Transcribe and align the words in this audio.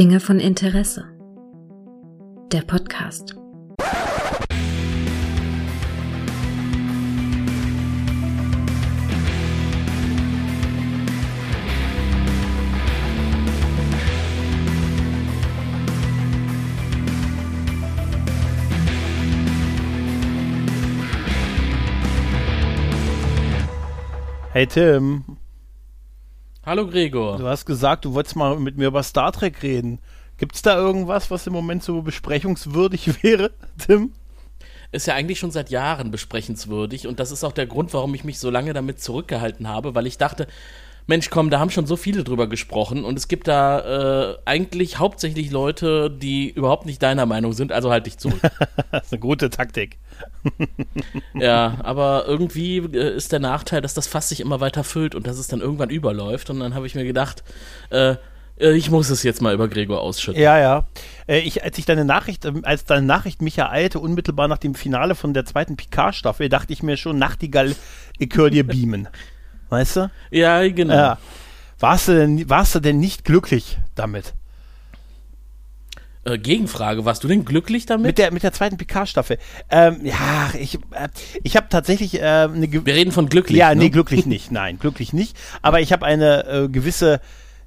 Dinge 0.00 0.18
von 0.18 0.40
Interesse. 0.40 1.04
Der 2.52 2.62
Podcast. 2.62 3.36
Hey 24.54 24.66
Tim, 24.66 25.24
Hallo 26.70 26.86
Gregor. 26.86 27.36
du 27.36 27.48
hast 27.48 27.66
gesagt, 27.66 28.04
du 28.04 28.14
wolltest 28.14 28.36
mal 28.36 28.56
mit 28.60 28.76
mir 28.76 28.86
über 28.86 29.02
Star 29.02 29.32
Trek 29.32 29.60
reden. 29.64 29.98
Gibt's 30.38 30.62
da 30.62 30.76
irgendwas, 30.76 31.28
was 31.28 31.48
im 31.48 31.52
Moment 31.52 31.82
so 31.82 32.00
besprechungswürdig 32.00 33.22
wäre, 33.24 33.50
Tim? 33.76 34.12
Ist 34.92 35.08
ja 35.08 35.14
eigentlich 35.16 35.40
schon 35.40 35.50
seit 35.50 35.70
Jahren 35.70 36.12
besprechenswürdig 36.12 37.08
und 37.08 37.18
das 37.18 37.32
ist 37.32 37.42
auch 37.42 37.50
der 37.50 37.66
Grund, 37.66 37.92
warum 37.92 38.14
ich 38.14 38.22
mich 38.22 38.38
so 38.38 38.50
lange 38.50 38.72
damit 38.72 39.00
zurückgehalten 39.00 39.66
habe, 39.66 39.96
weil 39.96 40.06
ich 40.06 40.16
dachte, 40.16 40.46
Mensch, 41.06 41.30
komm, 41.30 41.50
da 41.50 41.58
haben 41.58 41.70
schon 41.70 41.86
so 41.86 41.96
viele 41.96 42.24
drüber 42.24 42.48
gesprochen 42.48 43.04
und 43.04 43.18
es 43.18 43.28
gibt 43.28 43.48
da 43.48 44.32
äh, 44.32 44.38
eigentlich 44.44 44.98
hauptsächlich 44.98 45.50
Leute, 45.50 46.10
die 46.10 46.50
überhaupt 46.50 46.86
nicht 46.86 47.02
deiner 47.02 47.26
Meinung 47.26 47.52
sind, 47.52 47.72
also 47.72 47.90
halt 47.90 48.06
dich 48.06 48.18
zurück. 48.18 48.40
Das 48.90 49.06
ist 49.06 49.12
eine 49.12 49.20
gute 49.20 49.50
Taktik. 49.50 49.98
ja, 51.34 51.78
aber 51.82 52.24
irgendwie 52.26 52.78
äh, 52.78 53.16
ist 53.16 53.32
der 53.32 53.38
Nachteil, 53.38 53.80
dass 53.80 53.94
das 53.94 54.06
Fass 54.06 54.28
sich 54.28 54.40
immer 54.40 54.60
weiter 54.60 54.84
füllt 54.84 55.14
und 55.14 55.26
dass 55.26 55.38
es 55.38 55.46
dann 55.46 55.60
irgendwann 55.60 55.90
überläuft 55.90 56.50
und 56.50 56.60
dann 56.60 56.74
habe 56.74 56.86
ich 56.86 56.94
mir 56.94 57.04
gedacht, 57.04 57.44
äh, 57.90 58.16
äh, 58.60 58.72
ich 58.76 58.90
muss 58.90 59.10
es 59.10 59.22
jetzt 59.22 59.42
mal 59.42 59.54
über 59.54 59.68
Gregor 59.68 60.00
ausschütten. 60.00 60.40
Ja, 60.40 60.58
ja. 60.58 60.86
Äh, 61.26 61.40
ich, 61.40 61.64
als 61.64 61.78
ich 61.78 61.86
deine 61.86 62.04
Nachricht, 62.04 62.44
ähm, 62.44 62.60
als 62.64 62.84
deine 62.84 63.06
Nachricht 63.06 63.42
mich 63.42 63.58
ereilte, 63.58 63.98
unmittelbar 63.98 64.48
nach 64.48 64.58
dem 64.58 64.74
Finale 64.74 65.14
von 65.14 65.34
der 65.34 65.44
zweiten 65.44 65.76
Picard-Staffel, 65.76 66.48
dachte 66.48 66.72
ich 66.72 66.82
mir 66.82 66.96
schon, 66.96 67.18
Nachtigall, 67.18 67.74
ich 68.18 68.34
höre 68.34 68.50
dir 68.50 68.66
beamen. 68.66 69.08
Weißt 69.70 69.96
du? 69.96 70.10
Ja, 70.30 70.68
genau. 70.68 70.94
Ja. 70.94 71.18
Warst 71.78 72.08
du, 72.08 72.12
denn, 72.12 72.50
warst 72.50 72.74
du 72.74 72.80
denn 72.80 73.00
nicht 73.00 73.24
glücklich 73.24 73.78
damit? 73.94 74.34
Äh, 76.24 76.36
Gegenfrage, 76.36 77.06
warst 77.06 77.24
du 77.24 77.28
denn 77.28 77.46
glücklich 77.46 77.86
damit? 77.86 78.06
Mit 78.06 78.18
der, 78.18 78.30
mit 78.32 78.42
der 78.42 78.52
zweiten 78.52 78.76
Picard-Staffel. 78.76 79.38
Ähm, 79.70 80.00
ja, 80.04 80.50
ich, 80.58 80.74
äh, 80.74 81.08
ich 81.42 81.56
habe 81.56 81.68
tatsächlich 81.70 82.20
äh, 82.20 82.22
eine 82.22 82.70
Wir 82.70 82.94
reden 82.94 83.12
von 83.12 83.30
glücklich. 83.30 83.58
Ja, 83.58 83.74
ne? 83.74 83.84
nee, 83.84 83.88
glücklich 83.88 84.26
nicht. 84.26 84.52
Nein, 84.52 84.78
glücklich 84.78 85.14
nicht. 85.14 85.34
Aber 85.62 85.80
ich 85.80 85.92
habe 85.92 86.04
eine 86.04 86.46
äh, 86.46 86.68
gewisse 86.68 87.20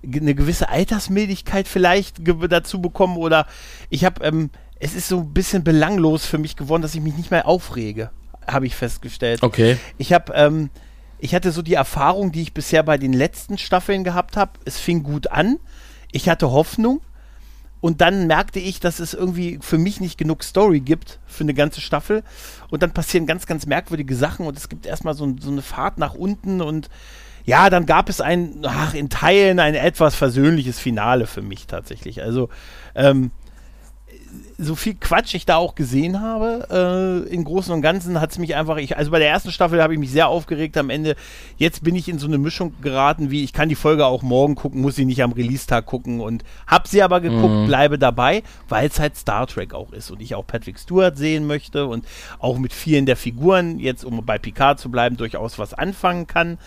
eine 0.06 0.36
gewisse 0.36 0.68
Altersmildigkeit 0.68 1.66
vielleicht 1.66 2.26
ge 2.26 2.36
dazu 2.50 2.82
bekommen 2.82 3.16
oder 3.16 3.48
ich 3.90 4.04
habe 4.04 4.22
ähm, 4.26 4.50
es 4.80 4.96
ist 4.96 5.08
so 5.08 5.20
ein 5.20 5.34
bisschen 5.34 5.64
belanglos 5.64 6.26
für 6.26 6.38
mich 6.38 6.58
geworden, 6.58 6.82
dass 6.82 6.94
ich 6.94 7.00
mich 7.00 7.16
nicht 7.16 7.32
mehr 7.32 7.48
aufrege, 7.48 8.12
habe 8.46 8.66
ich 8.68 8.76
festgestellt. 8.76 9.42
Okay. 9.42 9.78
Ich 9.98 10.12
habe 10.12 10.34
ähm, 10.36 10.70
ich 11.24 11.34
hatte 11.34 11.54
so 11.54 11.62
die 11.62 11.76
Erfahrung, 11.76 12.34
die 12.34 12.42
ich 12.42 12.54
bisher 12.54 12.84
bei 12.84 12.98
den 12.98 13.14
letzten 13.14 13.58
Staffeln 13.58 14.04
gehabt 14.04 14.36
habe. 14.36 14.60
Es 14.66 14.78
fing 14.78 15.04
gut 15.04 15.28
an. 15.28 15.58
Ich 16.12 16.28
hatte 16.28 16.52
Hoffnung. 16.52 17.00
Und 17.80 18.02
dann 18.02 18.28
merkte 18.28 18.60
ich, 18.60 18.82
dass 18.82 19.00
es 19.00 19.14
irgendwie 19.14 19.58
für 19.62 19.78
mich 19.78 20.02
nicht 20.02 20.18
genug 20.18 20.44
Story 20.44 20.82
gibt 20.82 21.20
für 21.26 21.46
eine 21.46 21.54
ganze 21.54 21.80
Staffel. 21.80 22.24
Und 22.70 22.84
dann 22.84 22.92
passieren 22.92 23.26
ganz, 23.26 23.46
ganz 23.46 23.66
merkwürdige 23.66 24.18
Sachen 24.18 24.46
und 24.46 24.58
es 24.58 24.68
gibt 24.68 24.86
erstmal 24.86 25.14
so, 25.14 25.34
so 25.40 25.50
eine 25.50 25.62
Fahrt 25.62 25.98
nach 25.98 26.14
unten 26.14 26.62
und 26.62 26.90
ja, 27.46 27.70
dann 27.70 27.86
gab 27.86 28.10
es 28.10 28.20
ein, 28.20 28.60
ach, 28.64 28.94
in 28.94 29.10
Teilen 29.10 29.60
ein 29.60 29.76
etwas 29.76 30.16
versöhnliches 30.16 30.78
Finale 30.78 31.26
für 31.26 31.42
mich 31.42 31.68
tatsächlich. 31.68 32.22
Also, 32.22 32.50
ähm, 32.96 33.32
so 34.58 34.76
viel 34.76 34.94
Quatsch 34.94 35.34
ich 35.34 35.46
da 35.46 35.58
auch 35.58 35.76
gesehen 35.76 36.22
habe, 36.22 37.26
äh, 37.28 37.34
im 37.34 37.44
Großen 37.44 37.74
und 37.74 37.82
Ganzen 37.82 38.22
hat 38.22 38.32
es 38.32 38.38
mich 38.38 38.56
einfach, 38.56 38.78
ich, 38.78 38.96
also 38.98 39.12
bei 39.12 39.20
der 39.20 39.30
ersten 39.30 39.52
Staffel 39.52 39.82
habe 39.82 39.94
ich 39.94 40.00
mich 40.00 40.12
sehr 40.12 40.28
aufgeregt 40.28 40.78
am 40.78 40.90
Ende. 40.90 41.16
Jetzt 41.58 41.84
bin 41.84 41.96
ich 41.96 42.08
in 42.08 42.20
so 42.20 42.28
eine 42.28 42.38
Mischung 42.38 42.74
geraten, 42.82 43.32
wie 43.32 43.44
ich 43.44 43.52
kann 43.52 43.68
die 43.68 43.76
Folge 43.76 44.06
auch 44.06 44.22
morgen 44.22 44.56
gucken, 44.56 44.82
muss 44.82 44.96
sie 44.96 45.06
nicht 45.06 45.24
am 45.24 45.32
Release-Tag 45.32 45.86
gucken 45.86 46.20
und 46.22 46.44
hab 46.68 46.88
sie 46.88 47.02
aber 47.02 47.20
geguckt, 47.20 47.54
Mhm. 47.54 47.66
bleibe 47.66 47.98
dabei, 48.00 48.44
weil 48.70 48.88
es 48.88 49.00
halt 49.00 49.18
Star 49.18 49.48
Trek 49.48 49.74
auch 49.74 49.92
ist 49.92 50.12
und 50.12 50.22
ich 50.22 50.36
auch 50.36 50.46
Patrick 50.46 50.80
Stewart 50.80 51.18
sehen 51.18 51.46
möchte 51.48 51.88
und 51.88 52.06
auch 52.40 52.58
mit 52.58 52.74
vielen 52.74 53.06
der 53.06 53.18
Figuren, 53.18 53.80
jetzt 53.80 54.06
um 54.06 54.24
bei 54.26 54.38
Picard 54.38 54.80
zu 54.80 54.90
bleiben, 54.90 55.18
durchaus 55.18 55.60
was 55.60 55.74
anfangen 55.74 56.28
kann 56.28 56.58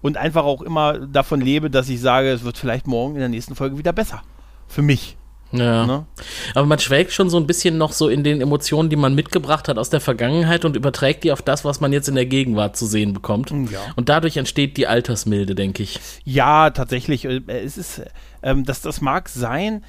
und 0.00 0.16
einfach 0.16 0.44
auch 0.44 0.62
immer 0.62 0.98
davon 0.98 1.40
lebe, 1.40 1.70
dass 1.70 1.88
ich 1.88 2.00
sage, 2.00 2.30
es 2.30 2.42
wird 2.42 2.58
vielleicht 2.58 2.86
morgen 2.86 3.14
in 3.14 3.20
der 3.20 3.28
nächsten 3.28 3.54
Folge 3.54 3.78
wieder 3.78 3.92
besser. 3.92 4.22
Für 4.66 4.82
mich. 4.82 5.16
Ja. 5.58 5.86
Ne? 5.86 6.06
Aber 6.54 6.66
man 6.66 6.78
schwelgt 6.78 7.12
schon 7.12 7.30
so 7.30 7.36
ein 7.36 7.46
bisschen 7.46 7.78
noch 7.78 7.92
so 7.92 8.08
in 8.08 8.24
den 8.24 8.40
Emotionen, 8.40 8.90
die 8.90 8.96
man 8.96 9.14
mitgebracht 9.14 9.68
hat 9.68 9.78
aus 9.78 9.90
der 9.90 10.00
Vergangenheit 10.00 10.64
und 10.64 10.76
überträgt 10.76 11.24
die 11.24 11.32
auf 11.32 11.42
das, 11.42 11.64
was 11.64 11.80
man 11.80 11.92
jetzt 11.92 12.08
in 12.08 12.14
der 12.14 12.26
Gegenwart 12.26 12.76
zu 12.76 12.86
sehen 12.86 13.12
bekommt. 13.12 13.50
Ja. 13.50 13.80
Und 13.96 14.08
dadurch 14.08 14.36
entsteht 14.36 14.76
die 14.76 14.86
Altersmilde, 14.86 15.54
denke 15.54 15.82
ich. 15.82 16.00
Ja, 16.24 16.70
tatsächlich. 16.70 17.24
äh, 17.24 17.40
Es 17.46 17.78
ist, 17.78 18.02
ähm, 18.42 18.64
das, 18.64 18.80
das 18.80 19.00
mag 19.00 19.28
sein, 19.28 19.84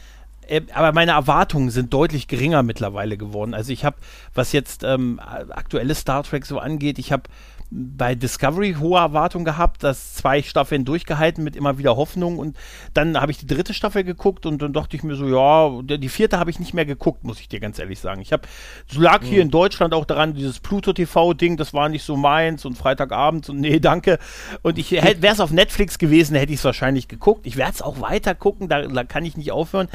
äh, 0.48 0.62
aber 0.74 0.92
meine 0.92 1.12
Erwartungen 1.12 1.70
sind 1.70 1.94
deutlich 1.94 2.28
geringer 2.28 2.64
mittlerweile 2.64 3.18
geworden. 3.18 3.54
Also 3.54 3.72
ich 3.72 3.84
habe, 3.86 3.98
was 4.34 4.52
jetzt 4.52 4.84
ähm, 4.84 5.20
aktuelle 5.20 5.96
Star 5.96 6.24
Trek 6.24 6.46
so 6.46 6.60
angeht, 6.60 7.00
ich 7.00 7.12
habe 7.12 7.24
bei 7.72 8.16
Discovery 8.16 8.76
hohe 8.80 9.00
Erwartungen 9.00 9.46
gehabt, 9.46 9.84
dass 9.84 10.14
zwei 10.14 10.42
Staffeln 10.42 10.86
durchgehalten 10.86 11.44
mit 11.44 11.56
immer 11.56 11.78
wieder 11.78 11.96
Hoffnung 11.96 12.38
und 12.38 12.56
dann 12.94 13.20
habe 13.20 13.32
ich 13.32 13.38
die 13.38 13.48
dritte 13.48 13.74
Staffel 13.74 14.04
geguckt 14.04 14.46
und 14.46 14.62
dann 14.62 14.74
dachte 14.74 14.96
ich 14.96 15.04
mir 15.04 15.16
so, 15.16 15.28
ja, 15.28 15.98
die 15.98 16.10
vierte 16.10 16.40
habe 16.40 16.50
ich 16.50 16.60
nicht 16.60 16.74
mehr 16.74 16.86
geguckt, 16.86 17.24
muss 17.24 17.40
ich 17.40 17.50
dir 17.50 17.60
ganz 17.60 17.80
ehrlich 17.80 18.00
sagen. 18.00 18.22
Ich 18.22 18.32
habe, 18.32 18.44
so 18.88 19.02
lag 19.02 19.24
hier 19.24 19.42
in 19.42 19.52
Deutschland 19.52 19.94
auch 19.94 20.06
daran, 20.06 20.34
dieses 20.34 20.60
Pluto 20.60 20.94
TV-Ding, 20.94 21.58
das 21.58 21.74
war 21.74 21.90
nicht 21.90 22.04
so 22.04 22.16
meins 22.16 22.66
und 22.66 22.78
Freitagabend 22.78 23.50
und 23.50 23.60
nee, 23.60 23.80
danke. 23.80 24.20
Und 24.62 24.78
ich 24.78 24.92
wäre 24.92 25.18
es 25.22 25.40
auf 25.40 25.52
Netflix 25.52 25.98
gewesen, 25.98 26.36
hätte 26.36 26.54
ich 26.54 26.60
es 26.60 26.66
wahrscheinlich 26.66 27.08
geguckt. 27.08 27.48
Ich 27.48 27.58
werde 27.58 27.74
es 27.74 27.82
auch 27.82 28.02
weiter 28.02 28.36
gucken, 28.36 28.68
da, 28.68 28.84
da 28.84 29.04
kann 29.04 29.26
ich 29.26 29.38
nicht 29.38 29.52
aufhören. 29.52 29.88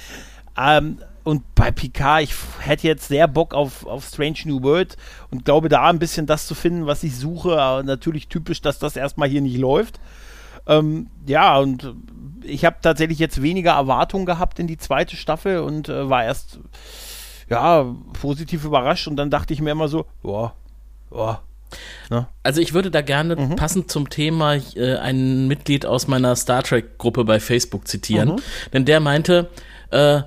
Ähm, 0.60 0.98
und 1.22 1.54
bei 1.54 1.70
Picard, 1.70 2.22
ich 2.22 2.34
hätte 2.60 2.86
jetzt 2.86 3.08
sehr 3.08 3.28
Bock 3.28 3.54
auf, 3.54 3.86
auf 3.86 4.06
Strange 4.06 4.38
New 4.46 4.62
World 4.62 4.96
und 5.30 5.44
glaube 5.44 5.68
da 5.68 5.88
ein 5.88 5.98
bisschen 5.98 6.26
das 6.26 6.46
zu 6.46 6.54
finden, 6.54 6.86
was 6.86 7.02
ich 7.02 7.16
suche. 7.16 7.60
Aber 7.60 7.82
natürlich 7.82 8.28
typisch, 8.28 8.60
dass 8.62 8.78
das 8.78 8.96
erstmal 8.96 9.28
hier 9.28 9.42
nicht 9.42 9.58
läuft. 9.58 10.00
Ähm, 10.66 11.08
ja, 11.26 11.58
und 11.58 11.94
ich 12.42 12.64
habe 12.64 12.76
tatsächlich 12.80 13.18
jetzt 13.18 13.42
weniger 13.42 13.72
Erwartungen 13.72 14.26
gehabt 14.26 14.58
in 14.58 14.66
die 14.66 14.78
zweite 14.78 15.16
Staffel 15.16 15.60
und 15.60 15.88
äh, 15.88 16.08
war 16.08 16.24
erst 16.24 16.58
ja 17.48 17.84
positiv 18.20 18.64
überrascht 18.64 19.08
und 19.08 19.16
dann 19.16 19.30
dachte 19.30 19.52
ich 19.52 19.60
mir 19.60 19.72
immer 19.72 19.88
so, 19.88 20.06
ja, 20.22 20.52
ja. 21.14 21.40
Ne? 22.10 22.26
Also 22.42 22.60
ich 22.60 22.74
würde 22.74 22.90
da 22.90 23.00
gerne 23.00 23.36
Mhm. 23.36 23.56
passend 23.56 23.90
zum 23.90 24.10
Thema 24.10 24.54
äh, 24.54 24.96
ein 24.96 25.46
Mitglied 25.46 25.86
aus 25.86 26.08
meiner 26.08 26.34
Star 26.34 26.62
Trek-Gruppe 26.62 27.24
bei 27.24 27.38
Facebook 27.38 27.86
zitieren. 27.86 28.30
Mhm. 28.30 28.36
Denn 28.72 28.84
der 28.84 29.00
meinte, 29.00 29.50
äh, 29.90 30.22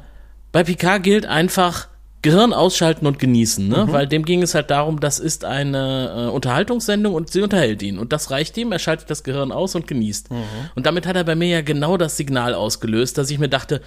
bei 0.54 0.64
Picard 0.64 1.04
gilt 1.04 1.26
einfach 1.26 1.90
Gehirn 2.22 2.54
ausschalten 2.54 3.06
und 3.06 3.20
genießen, 3.20 3.68
ne? 3.68 3.86
Mhm. 3.86 3.92
Weil 3.92 4.08
dem 4.08 4.24
ging 4.24 4.42
es 4.42 4.56
halt 4.56 4.72
darum, 4.72 5.02
das 5.02 5.20
ist 5.20 5.44
eine 5.44 6.28
äh, 6.28 6.30
Unterhaltungssendung 6.30 7.14
und 7.14 7.30
sie 7.30 7.42
unterhält 7.42 7.84
ihn. 7.84 8.00
Und 8.00 8.14
das 8.14 8.32
reicht 8.32 8.56
ihm, 8.56 8.72
er 8.72 8.80
schaltet 8.80 9.10
das 9.10 9.26
Gehirn 9.26 9.52
aus 9.52 9.76
und 9.76 9.88
genießt. 9.88 10.32
Mhm. 10.32 10.44
Und 10.76 10.86
damit 10.86 11.06
hat 11.06 11.18
er 11.18 11.26
bei 11.26 11.36
mir 11.36 11.50
ja 11.50 11.62
genau 11.62 11.98
das 11.98 12.16
Signal 12.16 12.54
ausgelöst, 12.54 13.18
dass 13.18 13.30
ich 13.30 13.40
mir 13.40 13.50
dachte, 13.50 13.82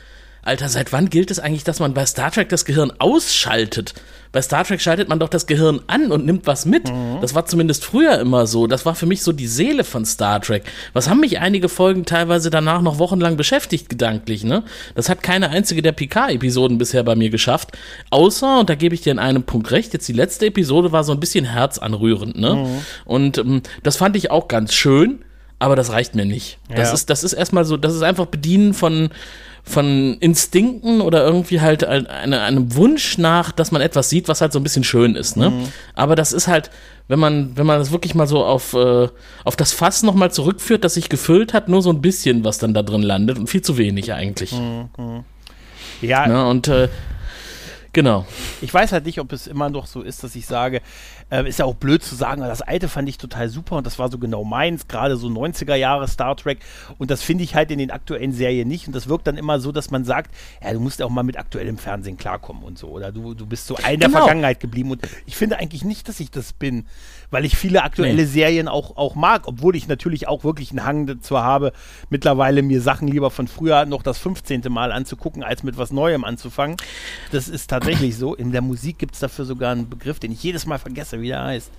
Alter, 0.46 0.68
seit 0.68 0.92
wann 0.92 1.10
gilt 1.10 1.30
es 1.30 1.38
eigentlich, 1.38 1.64
dass 1.64 1.80
man 1.80 1.92
bei 1.94 2.06
Star 2.06 2.30
Trek 2.30 2.48
das 2.48 2.64
Gehirn 2.64 2.92
ausschaltet? 2.98 3.94
Bei 4.32 4.42
Star 4.42 4.64
Trek 4.64 4.80
schaltet 4.80 5.08
man 5.08 5.18
doch 5.18 5.28
das 5.28 5.46
Gehirn 5.46 5.80
an 5.86 6.12
und 6.12 6.26
nimmt 6.26 6.46
was 6.46 6.66
mit. 6.66 6.90
Das 7.20 7.34
war 7.34 7.46
zumindest 7.46 7.84
früher 7.84 8.18
immer 8.18 8.46
so. 8.46 8.66
Das 8.66 8.84
war 8.84 8.94
für 8.94 9.06
mich 9.06 9.22
so 9.22 9.32
die 9.32 9.46
Seele 9.46 9.82
von 9.82 10.04
Star 10.04 10.40
Trek. 10.40 10.64
Was 10.92 11.08
haben 11.08 11.20
mich 11.20 11.38
einige 11.38 11.68
Folgen 11.68 12.04
teilweise 12.04 12.50
danach 12.50 12.82
noch 12.82 12.98
wochenlang 12.98 13.36
beschäftigt, 13.36 13.88
gedanklich, 13.88 14.44
ne? 14.44 14.62
Das 14.94 15.08
hat 15.08 15.22
keine 15.22 15.48
einzige 15.50 15.80
der 15.80 15.92
Picard-Episoden 15.92 16.76
bisher 16.76 17.02
bei 17.02 17.14
mir 17.16 17.30
geschafft. 17.30 17.70
Außer, 18.10 18.60
und 18.60 18.68
da 18.68 18.74
gebe 18.74 18.94
ich 18.94 19.00
dir 19.00 19.12
in 19.12 19.18
einem 19.18 19.42
Punkt 19.44 19.70
recht, 19.70 19.94
jetzt 19.94 20.06
die 20.06 20.12
letzte 20.12 20.46
Episode 20.46 20.92
war 20.92 21.02
so 21.02 21.12
ein 21.12 21.20
bisschen 21.20 21.44
herzanrührend, 21.46 22.36
ne? 22.38 22.82
Und 23.04 23.38
ähm, 23.38 23.62
das 23.82 23.96
fand 23.96 24.16
ich 24.16 24.30
auch 24.30 24.48
ganz 24.48 24.74
schön, 24.74 25.24
aber 25.58 25.76
das 25.76 25.90
reicht 25.92 26.14
mir 26.14 26.26
nicht. 26.26 26.58
Das 26.68 26.88
Ja. 26.88 26.94
ist, 26.94 27.08
das 27.10 27.24
ist 27.24 27.32
erstmal 27.32 27.64
so, 27.64 27.76
das 27.78 27.94
ist 27.94 28.02
einfach 28.02 28.26
Bedienen 28.26 28.74
von, 28.74 29.08
von 29.68 30.16
Instinkten 30.20 31.00
oder 31.00 31.24
irgendwie 31.26 31.60
halt 31.60 31.82
ein- 31.84 32.06
eine, 32.06 32.40
einem 32.42 32.74
Wunsch 32.76 33.18
nach, 33.18 33.50
dass 33.50 33.72
man 33.72 33.82
etwas 33.82 34.08
sieht, 34.08 34.28
was 34.28 34.40
halt 34.40 34.52
so 34.52 34.60
ein 34.60 34.62
bisschen 34.62 34.84
schön 34.84 35.16
ist, 35.16 35.36
ne? 35.36 35.52
Aber 35.94 36.14
das 36.14 36.32
ist 36.32 36.46
halt, 36.46 36.70
wenn 37.08 37.18
man, 37.18 37.56
wenn 37.56 37.66
man 37.66 37.78
das 37.80 37.90
wirklich 37.90 38.14
mal 38.14 38.26
so 38.28 38.44
auf, 38.44 38.74
äh, 38.74 39.08
auf 39.44 39.56
das 39.56 39.72
Fass 39.72 40.02
nochmal 40.04 40.30
zurückführt, 40.30 40.84
das 40.84 40.94
sich 40.94 41.08
gefüllt 41.08 41.52
hat, 41.52 41.68
nur 41.68 41.82
so 41.82 41.90
ein 41.90 42.00
bisschen, 42.00 42.44
was 42.44 42.58
dann 42.58 42.74
da 42.74 42.82
drin 42.82 43.02
landet 43.02 43.38
und 43.38 43.48
viel 43.48 43.62
zu 43.62 43.76
wenig 43.76 44.12
eigentlich. 44.12 44.52
Ja, 46.00 46.26
Ne? 46.28 46.46
Und 46.48 46.68
äh, 46.68 46.88
Genau. 47.92 48.26
Ich 48.60 48.74
weiß 48.74 48.92
halt 48.92 49.06
nicht, 49.06 49.20
ob 49.20 49.32
es 49.32 49.46
immer 49.46 49.70
noch 49.70 49.86
so 49.86 50.02
ist, 50.02 50.22
dass 50.22 50.36
ich 50.36 50.44
sage, 50.44 50.82
äh, 51.30 51.48
ist 51.48 51.58
ja 51.58 51.64
auch 51.64 51.74
blöd 51.74 52.02
zu 52.04 52.14
sagen, 52.14 52.40
das 52.42 52.62
alte 52.62 52.88
fand 52.88 53.08
ich 53.08 53.18
total 53.18 53.48
super 53.48 53.76
und 53.76 53.86
das 53.86 53.98
war 53.98 54.10
so 54.10 54.18
genau 54.18 54.44
meins, 54.44 54.86
gerade 54.86 55.16
so 55.16 55.26
90er 55.28 55.74
Jahre 55.74 56.06
Star 56.08 56.36
Trek 56.36 56.58
und 56.98 57.10
das 57.10 57.22
finde 57.22 57.42
ich 57.44 57.54
halt 57.54 57.70
in 57.70 57.78
den 57.78 57.90
aktuellen 57.90 58.32
Serien 58.32 58.68
nicht 58.68 58.86
und 58.86 58.94
das 58.94 59.08
wirkt 59.08 59.26
dann 59.26 59.36
immer 59.36 59.58
so, 59.58 59.72
dass 59.72 59.90
man 59.90 60.04
sagt, 60.04 60.30
ja, 60.62 60.72
du 60.72 60.80
musst 60.80 61.00
ja 61.00 61.06
auch 61.06 61.10
mal 61.10 61.24
mit 61.24 61.36
aktuellem 61.38 61.78
Fernsehen 61.78 62.16
klarkommen 62.16 62.62
und 62.62 62.78
so 62.78 62.88
oder 62.88 63.10
du, 63.12 63.34
du 63.34 63.44
bist 63.46 63.66
so 63.66 63.76
ein 63.82 63.98
der 63.98 64.08
Genau. 64.08 64.20
Vergangenheit 64.20 64.60
geblieben 64.60 64.92
und 64.92 65.02
ich 65.26 65.36
finde 65.36 65.58
eigentlich 65.58 65.84
nicht, 65.84 66.08
dass 66.08 66.20
ich 66.20 66.30
das 66.30 66.52
bin, 66.52 66.86
weil 67.30 67.44
ich 67.44 67.56
viele 67.56 67.82
aktuelle 67.82 68.14
Nee. 68.14 68.24
Serien 68.24 68.68
auch, 68.68 68.96
auch 68.96 69.14
mag, 69.14 69.46
obwohl 69.46 69.76
ich 69.76 69.88
natürlich 69.88 70.28
auch 70.28 70.44
wirklich 70.44 70.70
einen 70.70 70.84
Hang 70.84 71.06
dazu 71.06 71.38
habe, 71.38 71.72
mittlerweile 72.10 72.62
mir 72.62 72.80
Sachen 72.80 73.08
lieber 73.08 73.30
von 73.30 73.48
früher 73.48 73.84
noch 73.86 74.02
das 74.02 74.18
15. 74.18 74.62
Mal 74.68 74.92
anzugucken, 74.92 75.42
als 75.42 75.62
mit 75.62 75.78
was 75.78 75.92
Neuem 75.92 76.24
anzufangen. 76.24 76.76
Das 77.32 77.48
ist 77.48 77.68
tatsächlich 77.68 78.16
so. 78.16 78.34
In 78.34 78.52
der 78.52 78.62
Musik 78.62 78.98
gibt 78.98 79.14
es 79.14 79.20
dafür 79.20 79.44
sogar 79.44 79.72
einen 79.72 79.88
Begriff, 79.88 80.18
den 80.18 80.32
ich 80.32 80.42
jedes 80.42 80.66
Mal 80.66 80.78
vergesse, 80.78 81.20
wie 81.20 81.28
der 81.28 81.44
heißt. 81.44 81.70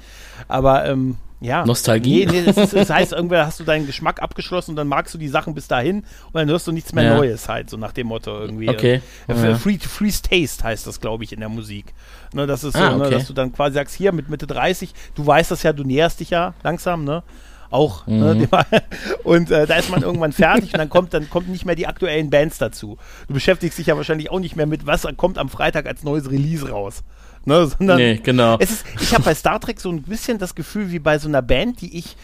Aber 0.47 0.85
ähm, 0.85 1.17
ja. 1.39 1.65
Nostalgie? 1.65 2.25
Nee, 2.25 2.31
nee, 2.31 2.43
das, 2.45 2.57
ist, 2.57 2.73
das 2.73 2.89
heißt, 2.91 3.11
irgendwann 3.13 3.45
hast 3.45 3.59
du 3.59 3.63
deinen 3.63 3.85
Geschmack 3.85 4.21
abgeschlossen 4.21 4.71
und 4.71 4.75
dann 4.77 4.87
magst 4.87 5.13
du 5.13 5.17
die 5.17 5.27
Sachen 5.27 5.53
bis 5.53 5.67
dahin 5.67 5.97
und 5.99 6.33
dann 6.33 6.49
hörst 6.49 6.65
du 6.67 6.71
nichts 6.71 6.93
mehr 6.93 7.03
Ja. 7.03 7.15
Neues 7.17 7.47
halt, 7.47 7.69
so 7.69 7.77
nach 7.77 7.91
dem 7.93 8.07
Motto 8.07 8.37
irgendwie. 8.39 8.69
Okay. 8.69 9.01
Äh, 9.27 9.33
Ja. 9.49 9.55
Free, 9.55 9.77
Freeze 9.79 10.21
Taste 10.23 10.63
heißt 10.63 10.87
das, 10.87 10.99
glaube 10.99 11.23
ich, 11.23 11.31
in 11.33 11.39
der 11.39 11.49
Musik. 11.49 11.93
Ne, 12.33 12.47
das 12.47 12.63
ist 12.63 12.75
so, 12.75 12.83
Ah, 12.83 12.95
ne, 12.95 13.05
okay. 13.05 13.11
dass 13.11 13.27
du 13.27 13.33
dann 13.33 13.53
quasi 13.53 13.75
sagst, 13.75 13.95
hier 13.95 14.11
mit 14.11 14.29
Mitte 14.29 14.47
30, 14.47 14.93
du 15.15 15.25
weißt 15.25 15.51
das 15.51 15.63
ja, 15.63 15.73
du 15.73 15.83
näherst 15.83 16.19
dich 16.19 16.29
ja 16.31 16.53
langsam, 16.63 17.03
ne? 17.03 17.23
Auch. 17.69 18.07
Ne, 18.07 18.33
Mhm. 18.35 18.39
dem- 18.39 18.49
und 19.25 19.51
äh, 19.51 19.67
da 19.67 19.75
ist 19.75 19.89
man 19.91 20.01
irgendwann 20.01 20.31
fertig 20.31 20.71
und 20.73 20.77
dann 20.79 20.89
kommt, 20.89 21.13
dann 21.13 21.29
kommt 21.29 21.49
nicht 21.49 21.65
mehr 21.65 21.75
die 21.75 21.85
aktuellen 21.85 22.29
Bands 22.29 22.57
dazu. 22.57 22.97
Du 23.27 23.33
beschäftigst 23.33 23.77
dich 23.77 23.87
ja 23.87 23.97
wahrscheinlich 23.97 24.31
auch 24.31 24.39
nicht 24.39 24.55
mehr 24.55 24.65
mit, 24.67 24.85
was 24.85 25.05
kommt 25.17 25.37
am 25.37 25.49
Freitag 25.49 25.85
als 25.85 26.03
neues 26.03 26.31
Release 26.31 26.69
raus. 26.69 27.03
Ne, 27.45 27.67
sondern 27.77 27.97
Nee, 27.97 28.19
genau. 28.23 28.57
es 28.59 28.71
ist, 28.71 28.85
ich 29.01 29.13
habe 29.13 29.23
bei 29.23 29.35
Star 29.35 29.59
Trek 29.59 29.79
so 29.79 29.89
ein 29.89 30.01
bisschen 30.03 30.37
das 30.37 30.55
Gefühl 30.55 30.91
wie 30.91 30.99
bei 30.99 31.17
so 31.19 31.27
einer 31.27 31.41
Band, 31.41 31.81
die 31.81 31.97
ich 31.97 32.15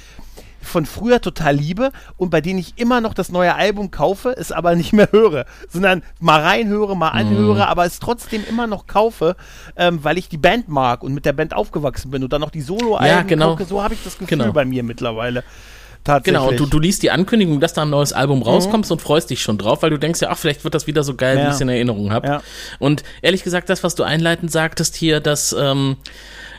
von 0.61 0.85
früher 0.85 1.19
total 1.19 1.55
liebe 1.57 1.91
und 2.15 2.29
bei 2.29 2.39
denen 2.39 2.57
ich 2.57 2.75
immer 2.77 3.01
noch 3.01 3.13
das 3.13 3.29
neue 3.33 3.53
Album 3.55 3.91
kaufe, 3.91 4.33
es 4.37 4.53
aber 4.53 4.75
nicht 4.75 4.93
mehr 4.93 5.09
höre, 5.11 5.45
sondern 5.69 6.03
mal 6.21 6.39
reinhöre, 6.41 6.95
mal 6.95 7.09
anhöre, 7.09 7.67
aber 7.67 7.85
es 7.85 7.99
trotzdem 7.99 8.45
immer 8.49 8.65
noch 8.65 8.87
kaufe, 8.87 9.35
ähm, 9.75 10.03
weil 10.05 10.17
ich 10.17 10.29
die 10.29 10.37
Band 10.37 10.69
mag 10.69 11.03
und 11.03 11.13
mit 11.13 11.25
der 11.25 11.33
Band 11.33 11.53
aufgewachsen 11.53 12.11
bin 12.11 12.23
und 12.23 12.31
dann 12.31 12.39
noch 12.39 12.49
die 12.49 12.61
Solo-Alben 12.61 13.07
Ja, 13.13 13.21
genau. 13.23 13.51
gucke. 13.51 13.65
So 13.65 13.83
habe 13.83 13.93
ich 13.93 14.03
das 14.05 14.17
Gefühl 14.17 14.37
Genau. 14.37 14.53
bei 14.53 14.63
mir 14.63 14.83
mittlerweile. 14.83 15.43
Tatsächlich. 16.03 16.37
Genau, 16.39 16.49
und 16.49 16.59
du, 16.59 16.65
du 16.65 16.79
liest 16.79 17.01
die 17.03 17.11
Ankündigung, 17.11 17.59
dass 17.61 17.73
da 17.73 17.83
ein 17.83 17.89
neues 17.89 18.11
Album 18.11 18.41
rauskommst 18.41 18.91
und 18.91 19.01
freust 19.01 19.29
dich 19.29 19.41
schon 19.41 19.57
drauf, 19.57 19.83
weil 19.83 19.89
du 19.89 19.97
denkst 19.97 20.21
ja, 20.21 20.29
ach, 20.31 20.37
vielleicht 20.37 20.63
wird 20.65 20.75
das 20.75 20.85
wieder 20.85 21.03
so 21.03 21.15
geil, 21.15 21.37
Ja. 21.37 21.43
wie 21.43 21.47
ich 21.47 21.53
es 21.55 21.61
in 21.61 21.69
Erinnerung 21.69 22.11
habe. 22.11 22.27
Ja. 22.27 22.41
Und 22.79 23.03
ehrlich 23.21 23.43
gesagt, 23.43 23.69
das, 23.69 23.83
was 23.83 23.95
du 23.95 24.03
einleitend 24.03 24.51
sagtest 24.51 24.95
hier, 24.95 25.21
dass, 25.21 25.55
ähm, 25.57 25.95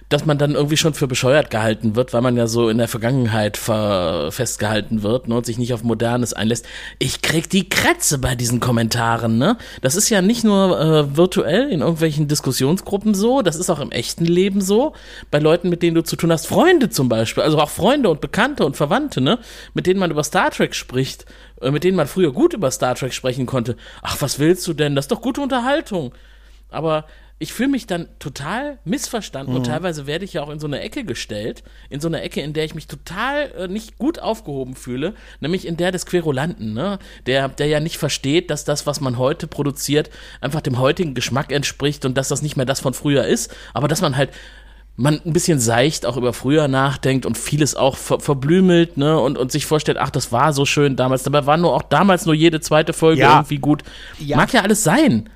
dass 0.08 0.26
man 0.26 0.38
dann 0.38 0.54
irgendwie 0.54 0.76
schon 0.76 0.94
für 0.94 1.08
bescheuert 1.08 1.50
gehalten 1.50 1.96
wird, 1.96 2.12
weil 2.12 2.20
man 2.20 2.36
ja 2.36 2.46
so 2.46 2.68
in 2.68 2.78
der 2.78 2.88
Vergangenheit 2.88 3.56
ver 3.56 4.30
festgehalten 4.30 5.02
wird 5.02 5.28
ne, 5.28 5.36
und 5.36 5.46
sich 5.46 5.58
nicht 5.58 5.72
auf 5.72 5.82
Modernes 5.82 6.32
einlässt. 6.32 6.66
Ich 6.98 7.22
krieg 7.22 7.48
die 7.48 7.68
Krätze 7.68 8.18
bei 8.18 8.34
diesen 8.34 8.60
Kommentaren, 8.60 9.38
ne? 9.38 9.56
Das 9.80 9.94
ist 9.94 10.10
ja 10.10 10.22
nicht 10.22 10.44
nur 10.44 10.78
äh, 10.78 11.16
virtuell 11.16 11.70
in 11.70 11.80
irgendwelchen 11.80 12.28
Diskussionsgruppen 12.28 13.14
so, 13.14 13.42
das 13.42 13.56
ist 13.56 13.70
auch 13.70 13.80
im 13.80 13.92
echten 13.92 14.24
Leben 14.24 14.60
so. 14.60 14.92
Bei 15.30 15.38
Leuten, 15.38 15.68
mit 15.68 15.82
denen 15.82 15.94
du 15.94 16.02
zu 16.02 16.16
tun 16.16 16.32
hast, 16.32 16.46
Freunde 16.46 16.90
zum 16.90 17.08
Beispiel, 17.08 17.42
also 17.42 17.58
auch 17.58 17.70
Freunde 17.70 18.08
und 18.10 18.20
Bekannte 18.20 18.64
und 18.64 18.76
Verwandte, 18.76 19.20
ne? 19.20 19.38
Mit 19.72 19.86
denen 19.86 20.00
man 20.00 20.10
über 20.10 20.24
Star 20.24 20.50
Trek 20.50 20.74
spricht, 20.74 21.24
äh, 21.60 21.70
mit 21.70 21.84
denen 21.84 21.96
man 21.96 22.06
früher 22.06 22.32
gut 22.32 22.52
über 22.52 22.70
Star 22.70 22.94
Trek 22.94 23.14
sprechen 23.14 23.46
konnte. 23.46 23.76
Ach, 24.02 24.20
was 24.20 24.38
willst 24.38 24.66
du 24.66 24.74
denn? 24.74 24.94
Das 24.94 25.04
ist 25.04 25.12
doch 25.12 25.22
gute 25.22 25.40
Unterhaltung. 25.40 26.14
Aber 26.70 27.06
ich 27.40 27.52
fühle 27.52 27.68
mich 27.68 27.86
dann 27.86 28.08
total 28.20 28.78
missverstanden 28.84 29.56
und 29.56 29.66
teilweise 29.66 30.06
werde 30.06 30.24
ich 30.24 30.34
ja 30.34 30.42
auch 30.42 30.50
in 30.50 30.60
so 30.60 30.68
eine 30.68 30.80
Ecke 30.80 31.04
gestellt, 31.04 31.64
in 31.90 32.00
so 32.00 32.06
eine 32.06 32.22
Ecke, 32.22 32.40
in 32.40 32.52
der 32.52 32.64
ich 32.64 32.74
mich 32.76 32.86
total 32.86 33.50
äh, 33.58 33.68
nicht 33.68 33.98
gut 33.98 34.20
aufgehoben 34.20 34.76
fühle, 34.76 35.14
nämlich 35.40 35.66
in 35.66 35.76
der 35.76 35.90
des 35.90 36.06
Querulanten, 36.06 36.72
ne? 36.72 36.98
Der, 37.26 37.48
der 37.48 37.66
ja 37.66 37.80
nicht 37.80 37.98
versteht, 37.98 38.50
dass 38.50 38.64
das, 38.64 38.86
was 38.86 39.00
man 39.00 39.18
heute 39.18 39.48
produziert, 39.48 40.10
einfach 40.40 40.60
dem 40.60 40.78
heutigen 40.78 41.14
Geschmack 41.14 41.50
entspricht 41.50 42.04
und 42.04 42.16
dass 42.16 42.28
das 42.28 42.40
nicht 42.40 42.56
mehr 42.56 42.66
das 42.66 42.80
von 42.80 42.94
früher 42.94 43.24
ist, 43.26 43.54
aber 43.74 43.88
dass 43.88 44.00
man 44.00 44.16
halt 44.16 44.30
man 44.96 45.20
ein 45.26 45.32
bisschen 45.32 45.58
seicht 45.58 46.06
auch 46.06 46.16
über 46.16 46.32
früher 46.32 46.68
nachdenkt 46.68 47.26
und 47.26 47.36
vieles 47.36 47.74
auch 47.74 47.96
ver 47.96 48.20
verblümelt, 48.20 48.96
ne, 48.96 49.18
und, 49.18 49.36
und 49.36 49.50
sich 49.50 49.66
vorstellt, 49.66 49.98
ach, 49.98 50.10
das 50.10 50.30
war 50.30 50.52
so 50.52 50.64
schön 50.64 50.94
damals, 50.94 51.24
dabei 51.24 51.46
war 51.46 51.56
nur 51.56 51.74
auch 51.74 51.82
damals 51.82 52.26
nur 52.26 52.34
jede 52.34 52.60
zweite 52.60 52.92
Folge 52.92 53.22
Ja. 53.22 53.38
irgendwie 53.38 53.58
gut. 53.58 53.82
Ja. 54.20 54.36
Mag 54.36 54.52
ja 54.52 54.62
alles 54.62 54.84
sein. 54.84 55.28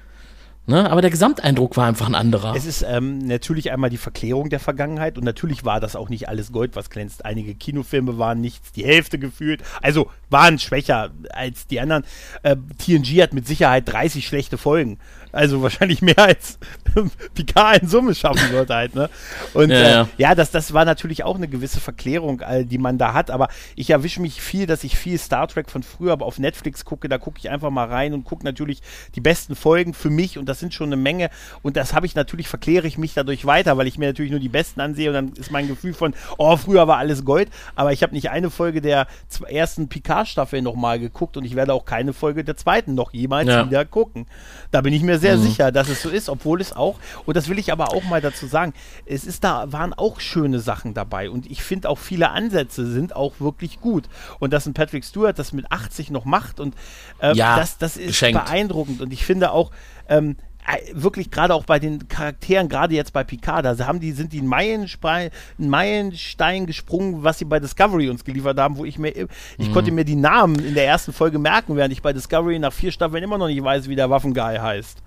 Ne? 0.69 0.91
Aber 0.91 1.01
der 1.01 1.11
Gesamteindruck 1.11 1.79
war 1.79 1.87
einfach 1.87 2.07
ein 2.07 2.15
anderer. 2.15 2.55
Es 2.55 2.67
ist 2.67 2.85
ähm, 2.87 3.21
natürlich 3.21 3.73
einmal 3.73 3.89
die 3.89 3.97
Verklärung 3.97 4.51
der 4.51 4.61
Vergangenheit 4.61 5.17
und 5.17 5.25
natürlich 5.25 5.65
war 5.65 5.81
das 5.81 5.97
auch 5.97 6.11
nicht 6.11 6.29
alles 6.29 6.53
Gold, 6.53 6.77
was 6.77 6.91
glänzt. 6.91 7.25
Einige 7.25 7.55
Kinofilme 7.55 8.19
waren 8.19 8.43
nichts, 8.43 8.73
die 8.73 8.85
Hälfte 8.85 9.19
gefühlt, 9.19 9.63
also 9.81 10.11
waren 10.29 10.59
schwächer 10.59 11.11
als 11.31 11.67
die 11.69 11.81
anderen. 11.81 12.05
Äh, 12.43 12.57
TNG 12.77 13.23
hat 13.23 13.33
mit 13.33 13.47
Sicherheit 13.47 13.91
30 13.91 14.27
schlechte 14.27 14.59
Folgen. 14.59 14.99
Also 15.33 15.63
wahrscheinlich 15.63 16.03
mehr 16.03 16.19
als 16.19 16.59
Picard 17.35 17.83
in 17.83 17.89
Summe 17.89 18.15
schaffen 18.15 18.51
wird 18.51 18.71
halt, 18.71 18.95
ne? 18.95 19.11
Und 19.55 19.71
Ja, 19.71 19.77
äh, 19.77 19.91
ja. 19.91 20.09
ja, 20.17 20.35
das, 20.35 20.51
das 20.51 20.73
war 20.73 20.85
natürlich 20.85 21.25
auch 21.25 21.37
eine 21.37 21.49
gewisse 21.49 21.81
Verklärung, 21.81 22.43
die 22.65 22.79
man 22.79 22.99
da 22.99 23.13
hat, 23.15 23.31
aber 23.31 23.49
ich 23.77 23.91
erwische 23.91 24.21
mich 24.21 24.41
viel, 24.41 24.67
dass 24.67 24.85
ich 24.85 24.97
viel 24.97 25.19
Star 25.19 25.47
Trek 25.49 25.71
von 25.71 25.83
früher 25.83 26.13
aber 26.13 26.27
auf 26.27 26.39
Netflix 26.39 26.85
gucke, 26.85 27.09
da 27.09 27.19
gucke 27.19 27.39
ich 27.39 27.51
einfach 27.51 27.71
mal 27.71 27.87
rein 27.87 28.15
und 28.15 28.25
gucke 28.25 28.45
natürlich 28.45 28.81
die 29.15 29.21
besten 29.21 29.55
Folgen 29.55 29.95
für 29.95 30.11
mich 30.11 30.39
und 30.39 30.49
das 30.49 30.61
sind 30.61 30.75
schon 30.75 30.89
eine 30.89 30.97
Menge 30.97 31.31
und 31.63 31.77
das 31.77 31.95
habe 31.95 32.07
ich 32.07 32.15
natürlich, 32.15 32.49
verkläre 32.49 32.87
ich 32.87 32.99
mich 32.99 33.15
dadurch 33.15 33.45
weiter, 33.47 33.77
weil 33.77 33.87
ich 33.87 33.99
mir 33.99 34.07
natürlich 34.07 34.31
nur 34.31 34.41
die 34.41 34.49
besten 34.49 34.81
ansehe 34.81 35.09
und 35.09 35.15
dann 35.15 35.33
ist 35.35 35.51
mein 35.51 35.69
Gefühl 35.69 35.95
von, 35.95 36.15
oh, 36.39 36.57
früher 36.57 36.87
war 36.89 36.97
alles 36.99 37.25
Gold, 37.25 37.49
aber 37.75 37.93
ich 37.93 38.03
habe 38.03 38.15
nicht 38.15 38.31
eine 38.31 38.51
Folge 38.51 38.81
der 38.81 39.07
ersten 39.49 39.89
Picard-Staffel 39.89 40.63
nochmal 40.63 40.99
geguckt 40.99 41.37
und 41.37 41.45
ich 41.45 41.55
werde 41.55 41.73
auch 41.75 41.85
keine 41.85 42.13
Folge 42.13 42.45
der 42.45 42.57
zweiten 42.57 42.95
noch 42.95 43.13
jemals 43.13 43.49
Ja. 43.49 43.67
wieder 43.67 43.85
gucken. 43.85 44.27
Da 44.71 44.81
bin 44.81 44.93
ich 44.93 45.03
mir 45.03 45.18
sehr 45.19 45.39
sicher, 45.39 45.73
dass 45.73 45.89
es 45.89 46.03
so 46.03 46.09
ist, 46.09 46.29
obwohl 46.29 46.61
es 46.61 46.73
auch, 46.73 46.97
und 47.27 47.37
das 47.37 47.49
will 47.49 47.59
ich 47.59 47.71
aber 47.73 47.91
auch 47.93 48.05
mal 48.05 48.21
dazu 48.21 48.47
sagen, 48.47 48.73
es 49.07 49.25
ist 49.25 49.45
da, 49.45 49.71
waren 49.73 49.93
auch 49.93 50.21
schöne 50.21 50.61
Sachen 50.61 50.95
dabei 50.95 51.31
und 51.31 51.51
ich 51.51 51.63
finde 51.63 51.89
auch 51.91 51.99
viele 51.99 52.31
Ansätze 52.31 52.87
sind 52.91 53.15
auch 53.15 53.35
wirklich 53.41 53.81
gut. 53.81 54.05
Und 54.39 54.53
dass 54.53 54.67
ein 54.67 54.75
Patrick 54.75 55.05
Stewart 55.05 55.39
das 55.39 55.53
mit 55.53 55.71
80 55.71 56.11
noch 56.11 56.25
macht 56.25 56.61
und 56.61 56.75
ähm, 57.21 57.37
Ja, 57.37 57.57
das, 57.57 57.79
das 57.79 57.97
ist 57.97 58.09
geschenkt. 58.09 58.43
beeindruckend 58.45 59.01
und 59.03 59.13
ich 59.13 59.25
finde 59.25 59.53
auch, 59.53 59.71
ähm, 60.09 60.37
äh, 60.71 60.93
wirklich 60.93 61.31
gerade 61.31 61.55
auch 61.55 61.65
bei 61.65 61.79
den 61.79 62.09
Charakteren, 62.09 62.69
gerade 62.69 62.95
jetzt 62.95 63.15
bei 63.15 63.25
Picard, 63.25 63.65
da 63.65 63.79
haben 63.87 64.01
die, 64.01 64.13
sind 64.13 64.35
die 64.35 64.41
einen 64.41 64.49
Meilenstein, 64.49 65.31
Meilenstein 65.57 66.67
gesprungen, 66.67 67.23
was 67.23 67.39
sie 67.39 67.45
bei 67.47 67.59
Discovery 67.61 68.11
uns 68.11 68.25
geliefert 68.25 68.59
haben, 68.59 68.77
wo 68.77 68.85
ich 68.85 68.99
mir, 68.99 69.11
ich 69.59 69.69
Mhm. 69.69 69.73
konnte 69.73 69.93
mir 69.93 70.05
die 70.05 70.17
Namen 70.17 70.59
in 70.63 70.75
der 70.75 70.87
ersten 70.87 71.13
Folge 71.13 71.39
merken, 71.39 71.77
während 71.77 71.93
ich 71.93 72.03
bei 72.03 72.13
Discovery 72.13 72.59
nach 72.59 72.73
vier 72.73 72.93
Staffeln 72.93 73.23
immer 73.23 73.39
noch 73.39 73.47
nicht 73.49 73.63
weiß, 73.63 73.89
wie 73.89 73.97
der 73.97 74.11
Waffenguy 74.11 74.57
heißt. 74.59 74.99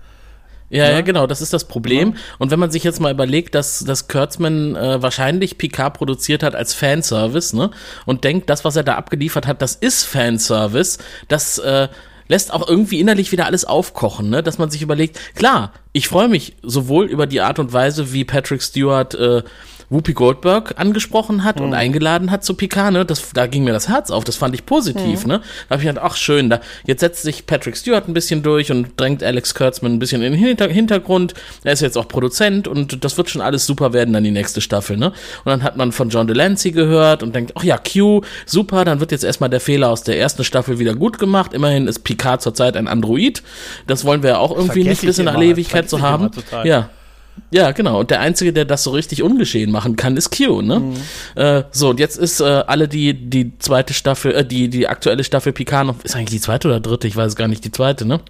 Ja, 0.72 0.88
ja, 0.88 0.96
Ne? 0.96 1.04
genau, 1.04 1.26
das 1.26 1.42
ist 1.42 1.52
das 1.52 1.64
Problem. 1.64 2.14
Und 2.38 2.50
wenn 2.50 2.58
man 2.58 2.70
sich 2.70 2.82
jetzt 2.82 2.98
mal 2.98 3.12
überlegt, 3.12 3.54
dass, 3.54 3.80
dass 3.80 4.08
Kurtzman 4.08 4.74
äh, 4.74 5.02
wahrscheinlich 5.02 5.58
Picard 5.58 5.94
produziert 5.94 6.42
hat 6.42 6.54
als 6.54 6.72
Fanservice, 6.72 7.54
ne? 7.54 7.70
Und 8.06 8.24
denkt, 8.24 8.48
das, 8.48 8.64
was 8.64 8.74
er 8.74 8.82
da 8.82 8.94
abgeliefert 8.94 9.46
hat, 9.46 9.60
das 9.60 9.74
ist 9.74 10.04
Fanservice, 10.04 10.98
das 11.28 11.58
äh, 11.58 11.88
lässt 12.28 12.54
auch 12.54 12.66
irgendwie 12.66 13.00
innerlich 13.00 13.32
wieder 13.32 13.44
alles 13.44 13.66
aufkochen, 13.66 14.30
ne? 14.30 14.42
Dass 14.42 14.56
man 14.56 14.70
sich 14.70 14.80
überlegt, 14.80 15.20
klar, 15.34 15.72
ich 15.92 16.08
freue 16.08 16.28
mich 16.28 16.56
sowohl 16.62 17.04
über 17.04 17.26
die 17.26 17.42
Art 17.42 17.58
und 17.58 17.74
Weise, 17.74 18.14
wie 18.14 18.24
Patrick 18.24 18.62
Stewart 18.62 19.14
äh, 19.14 19.42
Whoopi 19.92 20.14
Goldberg 20.14 20.74
angesprochen 20.78 21.44
hat 21.44 21.60
und 21.60 21.74
eingeladen 21.74 22.30
hat 22.30 22.44
zu 22.44 22.54
Picard, 22.54 22.92
ne? 22.92 23.04
Das, 23.04 23.32
da 23.32 23.46
ging 23.46 23.64
mir 23.64 23.72
das 23.72 23.88
Herz 23.88 24.10
auf, 24.10 24.24
das 24.24 24.36
fand 24.36 24.54
ich 24.54 24.64
positiv, 24.64 25.26
ne? 25.26 25.40
Da 25.68 25.74
habe 25.74 25.82
ich 25.82 25.88
gedacht, 25.88 26.04
ach 26.04 26.16
schön, 26.16 26.48
da, 26.48 26.60
jetzt 26.86 27.00
setzt 27.00 27.22
sich 27.22 27.46
Patrick 27.46 27.76
Stewart 27.76 28.08
ein 28.08 28.14
bisschen 28.14 28.42
durch 28.42 28.70
und 28.70 28.98
drängt 28.98 29.22
Alex 29.22 29.54
Kurtzman 29.54 29.92
ein 29.94 29.98
bisschen 29.98 30.22
in 30.22 30.32
den 30.32 30.40
Hinter 30.40 30.68
Hintergrund. 30.68 31.34
Er 31.62 31.74
ist 31.74 31.82
jetzt 31.82 31.98
auch 31.98 32.08
Produzent 32.08 32.66
und 32.68 33.04
das 33.04 33.18
wird 33.18 33.28
schon 33.30 33.42
alles 33.42 33.66
super 33.66 33.92
werden 33.92 34.14
dann 34.14 34.24
die 34.24 34.30
nächste 34.30 34.60
Staffel, 34.60 34.96
ne? 34.96 35.08
Und 35.44 35.46
dann 35.46 35.62
hat 35.62 35.76
man 35.76 35.92
von 35.92 36.08
John 36.08 36.26
Delancey 36.26 36.72
gehört 36.72 37.22
und 37.22 37.34
denkt, 37.34 37.52
ach 37.54 37.64
ja, 37.64 37.76
Q, 37.78 38.22
super, 38.46 38.84
dann 38.84 39.00
wird 39.00 39.12
jetzt 39.12 39.24
erstmal 39.24 39.50
der 39.50 39.60
Fehler 39.60 39.90
aus 39.90 40.02
der 40.02 40.18
ersten 40.18 40.44
Staffel 40.44 40.78
wieder 40.78 40.94
gut 40.94 41.18
gemacht. 41.18 41.52
Immerhin 41.52 41.86
ist 41.86 42.00
Picard 42.00 42.40
zurzeit 42.40 42.76
ein 42.76 42.88
Android. 42.88 43.42
Das 43.86 44.04
wollen 44.04 44.22
wir 44.22 44.30
ja 44.30 44.38
auch 44.38 44.52
irgendwie 44.52 44.84
vergesse 44.84 44.88
nicht 44.88 45.02
bis 45.02 45.18
in 45.18 45.28
alle 45.28 45.44
Ewigkeit 45.44 45.90
zu 45.90 46.00
haben. 46.00 46.30
Ja. 46.64 46.88
Ja, 47.50 47.72
genau. 47.72 48.00
Und 48.00 48.10
der 48.10 48.20
Einzige, 48.20 48.52
der 48.52 48.64
das 48.64 48.82
so 48.82 48.90
richtig 48.90 49.22
ungeschehen 49.22 49.70
machen 49.70 49.96
kann, 49.96 50.16
ist 50.16 50.36
Q, 50.36 50.62
ne? 50.62 50.80
Mhm. 50.80 50.96
Äh, 51.34 51.64
so, 51.70 51.90
und 51.90 52.00
jetzt 52.00 52.16
ist 52.16 52.40
äh, 52.40 52.44
alle 52.44 52.88
die, 52.88 53.12
die 53.14 53.58
zweite 53.58 53.94
Staffel, 53.94 54.32
äh, 54.32 54.44
die, 54.44 54.68
die 54.68 54.88
aktuelle 54.88 55.22
Staffel 55.22 55.52
Picard 55.52 55.86
noch, 55.86 56.02
ist 56.02 56.16
eigentlich 56.16 56.30
die 56.30 56.40
zweite 56.40 56.68
oder 56.68 56.80
dritte? 56.80 57.06
Ich 57.08 57.16
weiß 57.16 57.28
es 57.28 57.36
gar 57.36 57.48
nicht, 57.48 57.64
die 57.64 57.72
zweite, 57.72 58.06
ne? 58.06 58.20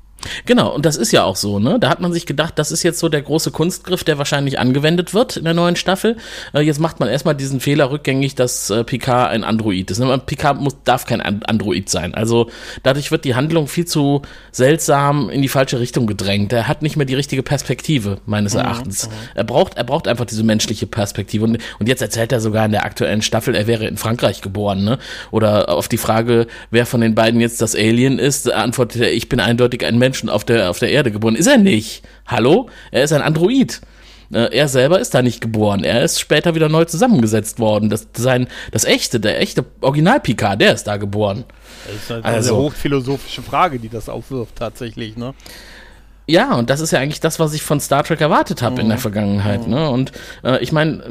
Genau, 0.46 0.74
und 0.74 0.86
das 0.86 0.96
ist 0.96 1.12
ja 1.12 1.24
auch 1.24 1.36
so, 1.36 1.58
ne? 1.58 1.78
Da 1.78 1.88
hat 1.88 2.00
man 2.00 2.12
sich 2.12 2.26
gedacht, 2.26 2.58
das 2.58 2.72
ist 2.72 2.82
jetzt 2.82 2.98
so 2.98 3.08
der 3.08 3.22
große 3.22 3.50
Kunstgriff, 3.50 4.04
der 4.04 4.18
wahrscheinlich 4.18 4.58
angewendet 4.58 5.14
wird 5.14 5.36
in 5.36 5.44
der 5.44 5.54
neuen 5.54 5.76
Staffel. 5.76 6.16
Äh, 6.54 6.60
jetzt 6.60 6.80
macht 6.80 7.00
man 7.00 7.08
erstmal 7.08 7.34
diesen 7.34 7.60
Fehler 7.60 7.90
rückgängig, 7.90 8.34
dass 8.34 8.70
äh, 8.70 8.84
Picard 8.84 9.30
ein 9.30 9.44
Android 9.44 9.90
ist. 9.90 9.98
Ne? 9.98 10.18
Picard 10.18 10.60
muss, 10.60 10.76
darf 10.84 11.06
kein 11.06 11.20
Android 11.20 11.88
sein. 11.88 12.14
Also 12.14 12.50
dadurch 12.82 13.10
wird 13.10 13.24
die 13.24 13.34
Handlung 13.34 13.68
viel 13.68 13.86
zu 13.86 14.22
seltsam 14.50 15.30
in 15.30 15.42
die 15.42 15.48
falsche 15.48 15.80
Richtung 15.80 16.06
gedrängt. 16.06 16.52
Er 16.52 16.68
hat 16.68 16.82
nicht 16.82 16.96
mehr 16.96 17.06
die 17.06 17.14
richtige 17.14 17.42
Perspektive, 17.42 18.18
meines 18.26 18.54
mhm, 18.54 18.60
Erachtens. 18.60 19.08
Mhm. 19.08 19.12
Er 19.34 19.44
braucht, 19.44 19.76
er 19.76 19.84
braucht 19.84 20.08
einfach 20.08 20.24
diese 20.24 20.44
menschliche 20.44 20.86
Perspektive. 20.86 21.44
Und, 21.44 21.58
und 21.78 21.88
jetzt 21.88 22.02
erzählt 22.02 22.32
er 22.32 22.40
sogar 22.40 22.64
in 22.66 22.72
der 22.72 22.84
aktuellen 22.84 23.22
Staffel, 23.22 23.54
er 23.54 23.66
wäre 23.66 23.86
in 23.86 23.96
Frankreich 23.96 24.40
geboren, 24.40 24.84
ne? 24.84 24.98
Oder 25.30 25.68
auf 25.68 25.88
die 25.88 25.98
Frage, 25.98 26.46
wer 26.70 26.86
von 26.86 27.00
den 27.00 27.14
beiden 27.14 27.40
jetzt 27.40 27.60
das 27.60 27.74
Alien 27.74 28.18
ist, 28.18 28.50
antwortet 28.50 29.02
er, 29.02 29.12
ich 29.12 29.28
bin 29.28 29.40
eindeutig 29.40 29.84
ein 29.84 29.98
Mensch 29.98 30.11
Menschen 30.12 30.28
auf 30.28 30.44
der, 30.44 30.68
auf 30.68 30.78
der 30.78 30.90
Erde 30.90 31.10
geboren. 31.10 31.36
Ist 31.36 31.46
er 31.46 31.56
nicht. 31.56 32.02
Hallo? 32.26 32.68
Er 32.90 33.04
ist 33.04 33.14
ein 33.14 33.22
Android. 33.22 33.80
Äh, 34.30 34.54
er 34.54 34.68
selber 34.68 35.00
ist 35.00 35.14
da 35.14 35.22
nicht 35.22 35.40
geboren. 35.40 35.84
Er 35.84 36.04
ist 36.04 36.20
später 36.20 36.54
wieder 36.54 36.68
neu 36.68 36.84
zusammengesetzt 36.84 37.58
worden. 37.58 37.88
Das, 37.88 38.08
sein, 38.14 38.46
das 38.72 38.84
echte, 38.84 39.20
der 39.20 39.40
echte 39.40 39.64
Original-Picard, 39.80 40.60
der 40.60 40.74
ist 40.74 40.84
da 40.84 40.98
geboren. 40.98 41.44
Das 41.86 41.96
ist 41.96 42.10
halt 42.10 42.24
also, 42.26 42.54
eine 42.56 42.64
hochphilosophische 42.64 43.40
Frage, 43.40 43.78
die 43.78 43.88
das 43.88 44.10
aufwirft, 44.10 44.56
tatsächlich, 44.56 45.16
ne? 45.16 45.32
Ja, 46.32 46.54
und 46.54 46.70
das 46.70 46.80
ist 46.80 46.92
ja 46.92 46.98
eigentlich 46.98 47.20
das, 47.20 47.38
was 47.40 47.52
ich 47.52 47.62
von 47.62 47.78
Star 47.78 48.04
Trek 48.04 48.22
erwartet 48.22 48.62
habe 48.62 48.76
mhm. 48.76 48.80
in 48.80 48.88
der 48.88 48.96
mhm. 48.96 49.02
Vergangenheit. 49.02 49.68
Ne? 49.68 49.90
Und 49.90 50.12
äh, 50.42 50.62
ich 50.62 50.72
meine, 50.72 51.02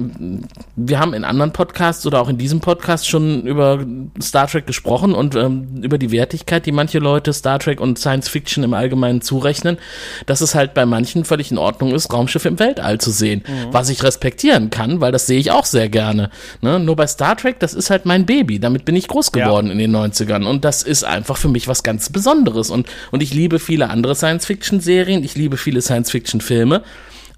wir 0.75 0.97
haben 0.97 1.13
in 1.13 1.23
anderen 1.23 1.53
Podcasts 1.53 2.07
oder 2.07 2.19
auch 2.19 2.27
in 2.27 2.39
diesem 2.39 2.59
Podcast 2.59 3.07
schon 3.07 3.43
über 3.43 3.85
Star 4.19 4.47
Trek 4.47 4.65
gesprochen 4.65 5.13
und 5.13 5.35
ähm, 5.35 5.83
über 5.83 5.99
die 5.99 6.09
Wertigkeit, 6.09 6.65
die 6.65 6.71
manche 6.71 6.97
Leute 6.97 7.33
Star 7.33 7.59
Trek 7.59 7.79
und 7.79 7.99
Science 7.99 8.29
Fiction 8.29 8.63
im 8.63 8.73
Allgemeinen 8.73 9.21
zurechnen, 9.21 9.77
dass 10.25 10.41
es 10.41 10.55
halt 10.55 10.73
bei 10.73 10.87
manchen 10.87 11.23
völlig 11.23 11.51
in 11.51 11.59
Ordnung 11.59 11.93
ist, 11.93 12.11
Raumschiffe 12.11 12.47
im 12.47 12.57
Weltall 12.57 12.97
zu 12.97 13.11
sehen. 13.11 13.43
Mhm. 13.47 13.71
Was 13.73 13.89
ich 13.89 14.01
respektieren 14.01 14.71
kann, 14.71 15.01
weil 15.01 15.11
das 15.11 15.27
sehe 15.27 15.37
ich 15.37 15.51
auch 15.51 15.65
sehr 15.65 15.87
gerne. 15.87 16.31
Ne? 16.61 16.79
Nur 16.79 16.95
bei 16.95 17.05
Star 17.05 17.37
Trek, 17.37 17.59
das 17.59 17.75
ist 17.75 17.91
halt 17.91 18.07
mein 18.07 18.25
Baby. 18.25 18.59
Damit 18.59 18.85
bin 18.85 18.95
ich 18.95 19.07
groß 19.07 19.31
geworden 19.31 19.67
ja. 19.67 19.73
in 19.73 19.77
den 19.77 19.95
90ern. 19.95 20.47
Und 20.47 20.65
das 20.65 20.81
ist 20.81 21.03
einfach 21.03 21.37
für 21.37 21.49
mich 21.49 21.67
was 21.67 21.83
ganz 21.83 22.09
Besonderes. 22.09 22.71
Und, 22.71 22.87
und 23.11 23.21
ich 23.21 23.35
liebe 23.35 23.59
viele 23.59 23.91
andere 23.91 24.15
Science 24.15 24.47
Fiction-Serien 24.47 25.10
Serien, 25.11 25.23
ich 25.25 25.35
liebe 25.35 25.57
viele 25.57 25.81
Science-Fiction-Filme, 25.81 26.83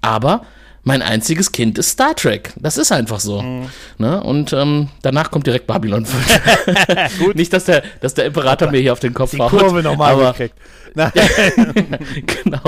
aber 0.00 0.42
mein 0.84 1.02
einziges 1.02 1.50
Kind 1.50 1.78
ist 1.78 1.90
Star 1.90 2.14
Trek. 2.14 2.52
Das 2.56 2.76
ist 2.76 2.92
einfach 2.92 3.18
so. 3.18 3.42
Mhm. 3.42 3.68
Ne? 3.98 4.22
Und 4.22 4.52
ähm, 4.52 4.90
danach 5.02 5.30
kommt 5.30 5.46
direkt 5.46 5.66
Babylon 5.66 6.06
5. 7.18 7.34
Nicht, 7.34 7.52
dass 7.52 7.64
der, 7.64 7.82
dass 8.00 8.14
der 8.14 8.26
Imperator 8.26 8.70
mir 8.70 8.80
hier 8.80 8.92
auf 8.92 9.00
den 9.00 9.12
Kopf 9.12 9.32
Die 9.32 9.38
Kurve 9.38 9.82
nochmal 9.82 10.12
aber, 10.12 10.32
gekriegt. 10.32 10.54
genau. 12.44 12.60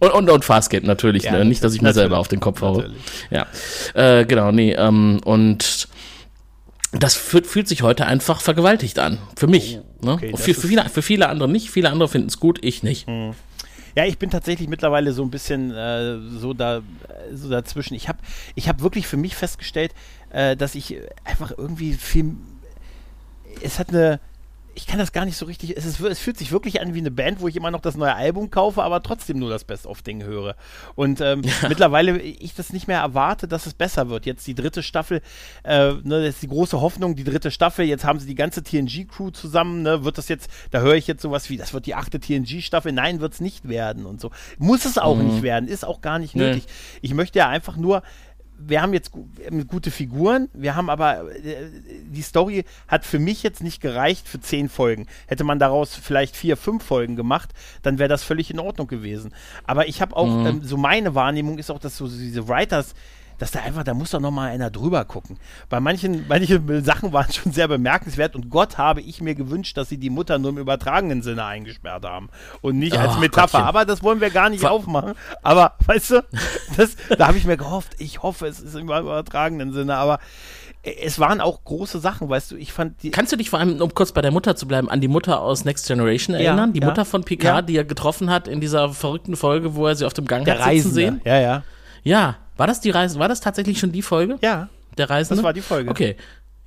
Und, 0.00 0.10
und, 0.12 0.30
und 0.30 0.44
Fastgate 0.44 0.84
natürlich. 0.84 1.24
Ja, 1.24 1.32
ne? 1.32 1.44
Nicht, 1.44 1.62
dass 1.62 1.74
ich 1.74 1.82
mir 1.82 1.92
selber 1.92 2.18
auf 2.18 2.26
den 2.26 2.40
Kopf 2.40 2.60
haue. 2.62 2.90
Ja. 3.30 3.46
Äh, 3.94 4.24
genau, 4.24 4.50
nee. 4.50 4.72
Ähm, 4.72 5.20
und 5.24 5.86
das 6.90 7.14
fühlt, 7.14 7.46
fühlt 7.46 7.68
sich 7.68 7.82
heute 7.82 8.06
einfach 8.06 8.40
vergewaltigt 8.40 8.98
an. 8.98 9.18
Für 9.36 9.46
mich. 9.46 9.78
Oh, 10.02 10.06
ne? 10.06 10.12
okay, 10.14 10.32
ne? 10.32 10.36
für, 10.36 10.54
für, 10.54 10.66
viele, 10.66 10.88
für 10.88 11.02
viele 11.02 11.28
andere 11.28 11.48
nicht. 11.48 11.70
Viele 11.70 11.90
andere 11.90 12.08
finden 12.08 12.28
es 12.28 12.40
gut, 12.40 12.58
ich 12.64 12.82
nicht. 12.82 13.06
Mhm. 13.06 13.34
Ja, 13.94 14.04
ich 14.04 14.18
bin 14.18 14.30
tatsächlich 14.30 14.68
mittlerweile 14.68 15.12
so 15.12 15.22
ein 15.22 15.30
bisschen 15.30 15.70
äh, 15.70 16.18
so, 16.20 16.54
da, 16.54 16.82
so 17.32 17.48
dazwischen. 17.48 17.94
Ich 17.94 18.08
habe 18.08 18.18
ich 18.54 18.68
hab 18.68 18.82
wirklich 18.82 19.06
für 19.06 19.16
mich 19.16 19.34
festgestellt, 19.36 19.94
äh, 20.30 20.56
dass 20.56 20.74
ich 20.74 20.98
einfach 21.24 21.52
irgendwie 21.56 21.94
viel. 21.94 22.36
Es 23.62 23.78
hat 23.78 23.90
eine 23.90 24.20
ich 24.78 24.86
kann 24.86 25.00
das 25.00 25.10
gar 25.10 25.24
nicht 25.24 25.36
so 25.36 25.44
richtig. 25.44 25.76
Es, 25.76 25.84
ist, 25.84 25.98
es, 25.98 26.20
fühlt 26.20 26.38
sich 26.38 26.52
wirklich 26.52 26.80
an 26.80 26.94
wie 26.94 27.00
eine 27.00 27.10
Band, 27.10 27.40
wo 27.40 27.48
ich 27.48 27.56
immer 27.56 27.72
noch 27.72 27.80
das 27.80 27.96
neue 27.96 28.14
Album 28.14 28.48
kaufe, 28.48 28.80
aber 28.80 29.02
trotzdem 29.02 29.40
nur 29.40 29.50
das 29.50 29.64
Best-of-Ding 29.64 30.22
höre. 30.22 30.54
Und 30.94 31.20
ähm, 31.20 31.42
ja. 31.42 31.68
mittlerweile 31.68 32.16
ich 32.20 32.54
das 32.54 32.72
nicht 32.72 32.86
mehr 32.86 33.00
erwarte, 33.00 33.48
dass 33.48 33.66
es 33.66 33.74
besser 33.74 34.08
wird. 34.08 34.24
Jetzt 34.24 34.46
die 34.46 34.54
dritte 34.54 34.84
Staffel, 34.84 35.20
äh, 35.64 35.94
ne, 35.94 36.22
das 36.22 36.36
ist 36.36 36.42
die 36.42 36.48
große 36.48 36.80
Hoffnung, 36.80 37.16
die 37.16 37.24
dritte 37.24 37.50
Staffel. 37.50 37.86
Jetzt 37.86 38.04
haben 38.04 38.20
sie 38.20 38.28
die 38.28 38.36
ganze 38.36 38.62
TNG-Crew 38.62 39.30
zusammen. 39.30 39.82
Ne, 39.82 40.04
wird 40.04 40.16
das 40.16 40.28
jetzt, 40.28 40.48
da 40.70 40.78
höre 40.78 40.94
ich 40.94 41.08
jetzt 41.08 41.22
sowas 41.22 41.50
wie, 41.50 41.56
das 41.56 41.74
wird 41.74 41.86
die 41.86 41.96
achte 41.96 42.20
TNG-Staffel. 42.20 42.92
Nein, 42.92 43.18
wird 43.18 43.32
es 43.32 43.40
nicht 43.40 43.68
werden 43.68 44.06
und 44.06 44.20
so. 44.20 44.30
Muss 44.58 44.84
es 44.84 44.96
auch 44.96 45.16
mhm. 45.16 45.26
nicht 45.26 45.42
werden, 45.42 45.68
ist 45.68 45.84
auch 45.84 46.02
gar 46.02 46.20
nicht 46.20 46.36
nee. 46.36 46.50
nötig. 46.50 46.66
Ich 47.02 47.14
möchte 47.14 47.40
ja 47.40 47.48
einfach 47.48 47.76
nur 47.76 48.04
wir 48.58 48.82
haben 48.82 48.92
jetzt 48.92 49.12
gute 49.68 49.90
Figuren, 49.90 50.48
wir 50.52 50.74
haben 50.74 50.90
aber, 50.90 51.32
äh, 51.32 51.70
die 52.10 52.22
Story 52.22 52.64
hat 52.88 53.04
für 53.04 53.18
mich 53.18 53.42
jetzt 53.42 53.62
nicht 53.62 53.80
gereicht 53.80 54.28
für 54.28 54.40
zehn 54.40 54.68
Folgen. 54.68 55.06
Hätte 55.26 55.44
man 55.44 55.58
daraus 55.58 55.94
vielleicht 55.94 56.36
vier, 56.36 56.56
fünf 56.56 56.84
Folgen 56.84 57.16
gemacht, 57.16 57.50
dann 57.82 57.98
wäre 57.98 58.08
das 58.08 58.24
völlig 58.24 58.50
in 58.50 58.58
Ordnung 58.58 58.88
gewesen. 58.88 59.32
Aber 59.64 59.86
ich 59.86 60.02
habe 60.02 60.16
auch, 60.16 60.26
mhm. 60.26 60.46
ähm, 60.46 60.62
so 60.62 60.76
meine 60.76 61.14
Wahrnehmung 61.14 61.58
ist 61.58 61.70
auch, 61.70 61.78
dass 61.78 61.96
so 61.96 62.08
diese 62.08 62.48
Writers, 62.48 62.94
dass 63.38 63.50
da 63.50 63.60
einfach, 63.60 63.84
da 63.84 63.94
muss 63.94 64.10
doch 64.10 64.20
noch 64.20 64.30
mal 64.30 64.50
einer 64.50 64.70
drüber 64.70 65.04
gucken. 65.04 65.38
Bei 65.68 65.80
manchen, 65.80 66.26
manche 66.28 66.60
Sachen 66.82 67.12
waren 67.12 67.32
schon 67.32 67.52
sehr 67.52 67.68
bemerkenswert 67.68 68.34
und 68.34 68.50
Gott 68.50 68.78
habe 68.78 69.00
ich 69.00 69.20
mir 69.20 69.34
gewünscht, 69.34 69.76
dass 69.76 69.88
sie 69.88 69.98
die 69.98 70.10
Mutter 70.10 70.38
nur 70.38 70.50
im 70.50 70.58
übertragenen 70.58 71.22
Sinne 71.22 71.44
eingesperrt 71.44 72.04
haben 72.04 72.28
und 72.60 72.78
nicht 72.78 72.96
als 72.96 73.16
oh, 73.16 73.20
Metapher. 73.20 73.58
Gottchen. 73.58 73.68
Aber 73.68 73.84
das 73.84 74.02
wollen 74.02 74.20
wir 74.20 74.30
gar 74.30 74.50
nicht 74.50 74.60
Ver 74.60 74.72
aufmachen. 74.72 75.14
Aber 75.42 75.74
weißt 75.86 76.10
du, 76.10 76.24
das, 76.76 76.96
da 77.16 77.28
habe 77.28 77.38
ich 77.38 77.44
mir 77.44 77.56
gehofft, 77.56 77.92
ich 77.98 78.22
hoffe, 78.22 78.46
es 78.46 78.60
ist 78.60 78.74
im 78.74 78.84
übertragenen 78.84 79.72
Sinne, 79.72 79.96
aber 79.96 80.18
es 80.82 81.18
waren 81.18 81.40
auch 81.40 81.64
große 81.64 81.98
Sachen, 81.98 82.28
weißt 82.28 82.52
du, 82.52 82.56
ich 82.56 82.72
fand 82.72 83.02
die 83.02 83.10
Kannst 83.10 83.32
du 83.32 83.36
dich 83.36 83.50
vor 83.50 83.58
allem, 83.58 83.80
um 83.80 83.94
kurz 83.94 84.12
bei 84.12 84.22
der 84.22 84.30
Mutter 84.30 84.56
zu 84.56 84.66
bleiben, 84.66 84.88
an 84.88 85.00
die 85.00 85.08
Mutter 85.08 85.40
aus 85.40 85.64
Next 85.64 85.86
Generation 85.86 86.34
erinnern? 86.34 86.70
Ja, 86.70 86.72
die 86.74 86.80
ja, 86.80 86.86
Mutter 86.86 87.04
von 87.04 87.24
Picard, 87.24 87.56
ja. 87.56 87.62
die 87.62 87.76
er 87.76 87.84
getroffen 87.84 88.30
hat 88.30 88.48
in 88.48 88.60
dieser 88.60 88.90
verrückten 88.90 89.36
Folge, 89.36 89.74
wo 89.74 89.86
er 89.86 89.96
sie 89.96 90.06
auf 90.06 90.14
dem 90.14 90.26
Gang 90.26 90.44
Der 90.44 90.58
hat 90.58 90.72
sitzen 90.72 90.92
sehen? 90.92 91.20
Ja, 91.24 91.40
ja. 91.40 91.62
Ja, 92.04 92.36
war 92.58 92.66
das 92.66 92.80
die 92.80 92.90
Reise? 92.90 93.18
War 93.18 93.28
das 93.28 93.40
tatsächlich 93.40 93.78
schon 93.78 93.92
die 93.92 94.02
Folge? 94.02 94.36
Ja. 94.42 94.68
Der 94.98 95.08
Reisende? 95.08 95.36
Das 95.36 95.44
war 95.44 95.52
die 95.52 95.62
Folge. 95.62 95.90
Okay. 95.90 96.16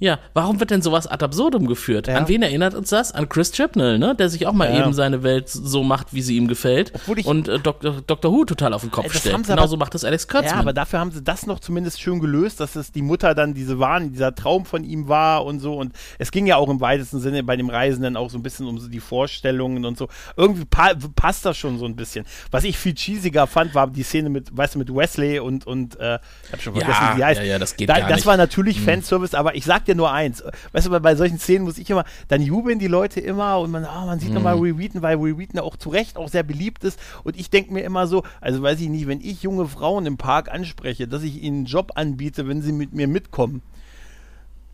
Ja, 0.02 0.18
warum 0.34 0.60
wird 0.60 0.72
denn 0.72 0.82
sowas 0.82 1.06
ad 1.06 1.24
absurdum 1.24 1.68
geführt? 1.68 2.08
Ja. 2.08 2.16
An 2.16 2.28
wen 2.28 2.42
erinnert 2.42 2.74
uns 2.74 2.90
das? 2.90 3.12
An 3.12 3.30
Chris 3.30 3.52
Chibnall, 3.52 4.00
ne? 4.00 4.16
Der 4.16 4.30
sich 4.30 4.48
auch 4.48 4.54
mal 4.54 4.74
ja. 4.74 4.82
eben 4.82 4.94
seine 4.94 5.22
Welt 5.22 5.48
so 5.48 5.84
macht, 5.84 6.12
wie 6.12 6.24
sie 6.24 6.38
ihm 6.38 6.48
gefällt. 6.48 6.92
und 7.24 7.48
äh, 7.48 7.60
Dr. 7.60 8.02
Dr. 8.08 8.32
Who 8.32 8.46
total 8.46 8.74
auf 8.74 8.82
den 8.82 8.90
Kopf 8.90 9.16
stellt. 9.16 9.46
Genauso 9.46 9.78
macht 9.78 9.94
das 9.94 10.04
Alex 10.04 10.28
Kurtzman. 10.28 10.56
Ja, 10.56 10.60
aber 10.60 10.74
dafür 10.74 10.98
haben 10.98 11.12
sie 11.12 11.22
das 11.22 11.46
noch 11.46 11.60
zumindest 11.60 12.02
schön 12.02 12.20
gelöst, 12.20 12.60
dass 12.60 12.76
es 12.76 12.92
die 12.92 13.04
Mutter 13.04 13.36
dann 13.36 13.54
diese 13.54 13.78
Wahn, 13.78 14.12
dieser 14.12 14.34
Traum 14.34 14.66
von 14.66 14.84
ihm 14.84 15.08
war 15.08 15.46
und 15.46 15.60
so. 15.60 15.76
Und 15.76 15.94
es 16.18 16.32
ging 16.32 16.48
ja 16.48 16.56
auch 16.56 16.70
im 16.70 16.82
weitesten 16.82 17.20
Sinne 17.20 17.44
bei 17.44 17.56
dem 17.56 17.70
Reisenden 17.70 18.18
auch 18.18 18.32
so 18.32 18.40
ein 18.40 18.44
bisschen 18.44 18.66
um 18.66 18.80
so 18.80 18.88
die 18.88 19.00
Vorstellungen 19.00 19.86
und 19.86 20.00
so. 20.00 20.08
Irgendwie 20.36 20.66
pa 20.66 20.94
passt 21.16 21.46
das 21.46 21.60
schon 21.60 21.78
so 21.78 21.86
ein 21.86 21.96
bisschen. 21.96 22.26
Was 22.50 22.64
ich 22.64 22.76
viel 22.76 22.96
cheesiger 22.96 23.46
fand, 23.46 23.76
war 23.76 23.86
die 23.86 24.02
Szene 24.02 24.32
mit, 24.32 24.58
weißt 24.58 24.74
du, 24.74 24.80
mit 24.80 24.92
Wesley 24.92 25.38
und, 25.38 25.68
und 25.68 26.00
äh, 26.00 26.18
ich 26.48 26.54
hab 26.54 26.62
schon 26.62 26.74
vergessen, 26.74 27.04
ja, 27.04 27.12
wie 27.12 27.18
die 27.18 27.24
heißt. 27.24 27.42
Ja, 27.42 27.46
ja, 27.46 27.60
das 27.60 27.76
geht 27.76 27.88
da, 27.88 28.00
gar 28.00 28.10
Das 28.10 28.18
nicht. 28.18 28.26
war 28.26 28.38
natürlich 28.38 28.78
hm. 28.78 28.86
Fanservice, 28.86 29.36
aber 29.36 29.54
ich 29.54 29.64
sag 29.64 29.91
dir 29.92 29.96
nur 29.96 30.12
eins 30.12 30.44
weißt 30.72 30.88
du, 30.88 31.00
bei 31.00 31.16
solchen 31.16 31.40
Szenen 31.40 31.66
muss 31.66 31.78
ich 31.78 31.90
immer, 31.90 32.06
dann 32.28 32.42
jubeln 32.42 32.80
die 32.80 32.88
Leute 32.88 33.20
immer 33.20 33.60
und 33.60 33.72
man, 33.72 33.86
oh, 33.86 34.06
man 34.06 34.20
sieht 34.20 34.30
mhm. 34.30 34.36
nochmal 34.36 34.60
Will 34.60 34.78
Wheaton, 34.78 35.02
weil 35.02 35.22
Will 35.22 35.38
Wheaton 35.38 35.60
auch 35.60 35.78
zu 35.78 35.90
Recht 35.90 36.18
auch 36.18 36.30
sehr 36.30 36.44
beliebt 36.44 36.84
ist. 36.84 37.00
Und 37.24 37.40
ich 37.40 37.50
denke 37.50 37.74
mir 37.74 37.84
immer 37.84 38.08
so, 38.08 38.24
also 38.40 38.62
weiß 38.62 38.80
ich 38.82 38.90
nicht, 38.90 39.08
wenn 39.08 39.22
ich 39.22 39.44
junge 39.44 39.68
Frauen 39.68 40.06
im 40.06 40.18
Park 40.18 40.52
anspreche, 40.52 41.08
dass 41.08 41.24
ich 41.24 41.42
ihnen 41.42 41.58
einen 41.58 41.66
Job 41.66 41.92
anbiete, 41.96 42.48
wenn 42.48 42.62
sie 42.62 42.72
mit 42.72 42.94
mir 42.94 43.08
mitkommen. 43.08 43.62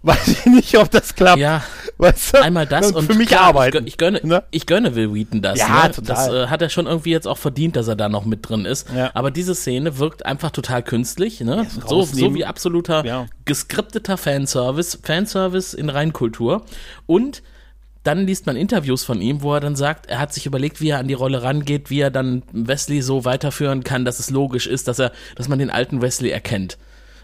Weiß 0.03 0.27
ich 0.27 0.45
nicht, 0.45 0.77
ob 0.77 0.91
das 0.91 1.15
klappt. 1.15 1.39
Ja, 1.39 1.63
weißt 1.97 2.35
du? 2.35 2.43
einmal 2.43 2.65
das 2.65 2.91
und, 2.91 3.05
für 3.05 3.15
mich 3.15 3.29
klar, 3.29 3.41
arbeiten. 3.41 3.87
Ich, 3.87 3.97
gönne, 3.97 4.21
ne? 4.23 4.43
ich 4.51 4.65
gönne 4.65 4.95
Will 4.95 5.13
Wheaton 5.13 5.41
das. 5.41 5.59
Ja, 5.59 5.87
ne? 5.87 5.91
total. 5.91 6.15
Das 6.15 6.27
äh, 6.27 6.47
hat 6.47 6.61
er 6.61 6.69
schon 6.69 6.85
irgendwie 6.85 7.11
jetzt 7.11 7.27
auch 7.27 7.37
verdient, 7.37 7.75
dass 7.75 7.87
er 7.87 7.95
da 7.95 8.07
noch 8.07 8.25
mit 8.25 8.47
drin 8.47 8.65
ist. 8.65 8.87
Ja. 8.95 9.11
Aber 9.13 9.31
diese 9.31 9.55
Szene 9.55 9.97
wirkt 9.97 10.25
einfach 10.25 10.51
total 10.51 10.83
künstlich. 10.83 11.41
Ne? 11.41 11.65
So, 11.87 12.03
so 12.03 12.35
wie 12.35 12.45
absoluter 12.45 13.05
ja. 13.05 13.25
geskripteter 13.45 14.17
Fanservice. 14.17 14.99
Fanservice 15.01 15.73
in 15.73 15.89
Reinkultur. 15.89 16.63
Und 17.05 17.41
dann 18.03 18.25
liest 18.25 18.45
man 18.45 18.55
Interviews 18.55 19.03
von 19.03 19.19
ihm, 19.19 19.41
wo 19.41 19.53
er 19.53 19.59
dann 19.59 19.75
sagt, 19.75 20.05
er 20.05 20.19
hat 20.19 20.33
sich 20.33 20.45
überlegt, 20.45 20.79
wie 20.79 20.89
er 20.89 20.99
an 20.99 21.09
die 21.09 21.13
Rolle 21.13 21.43
rangeht, 21.43 21.89
wie 21.89 21.99
er 21.99 22.11
dann 22.11 22.43
Wesley 22.53 23.01
so 23.01 23.25
weiterführen 23.25 23.83
kann, 23.83 24.05
dass 24.05 24.19
es 24.19 24.29
logisch 24.29 24.65
ist, 24.65 24.87
dass 24.87 24.99
er, 24.99 25.11
dass 25.35 25.49
man 25.49 25.59
den 25.59 25.69
alten 25.69 26.01
Wesley 26.01 26.29
erkennt. 26.29 26.77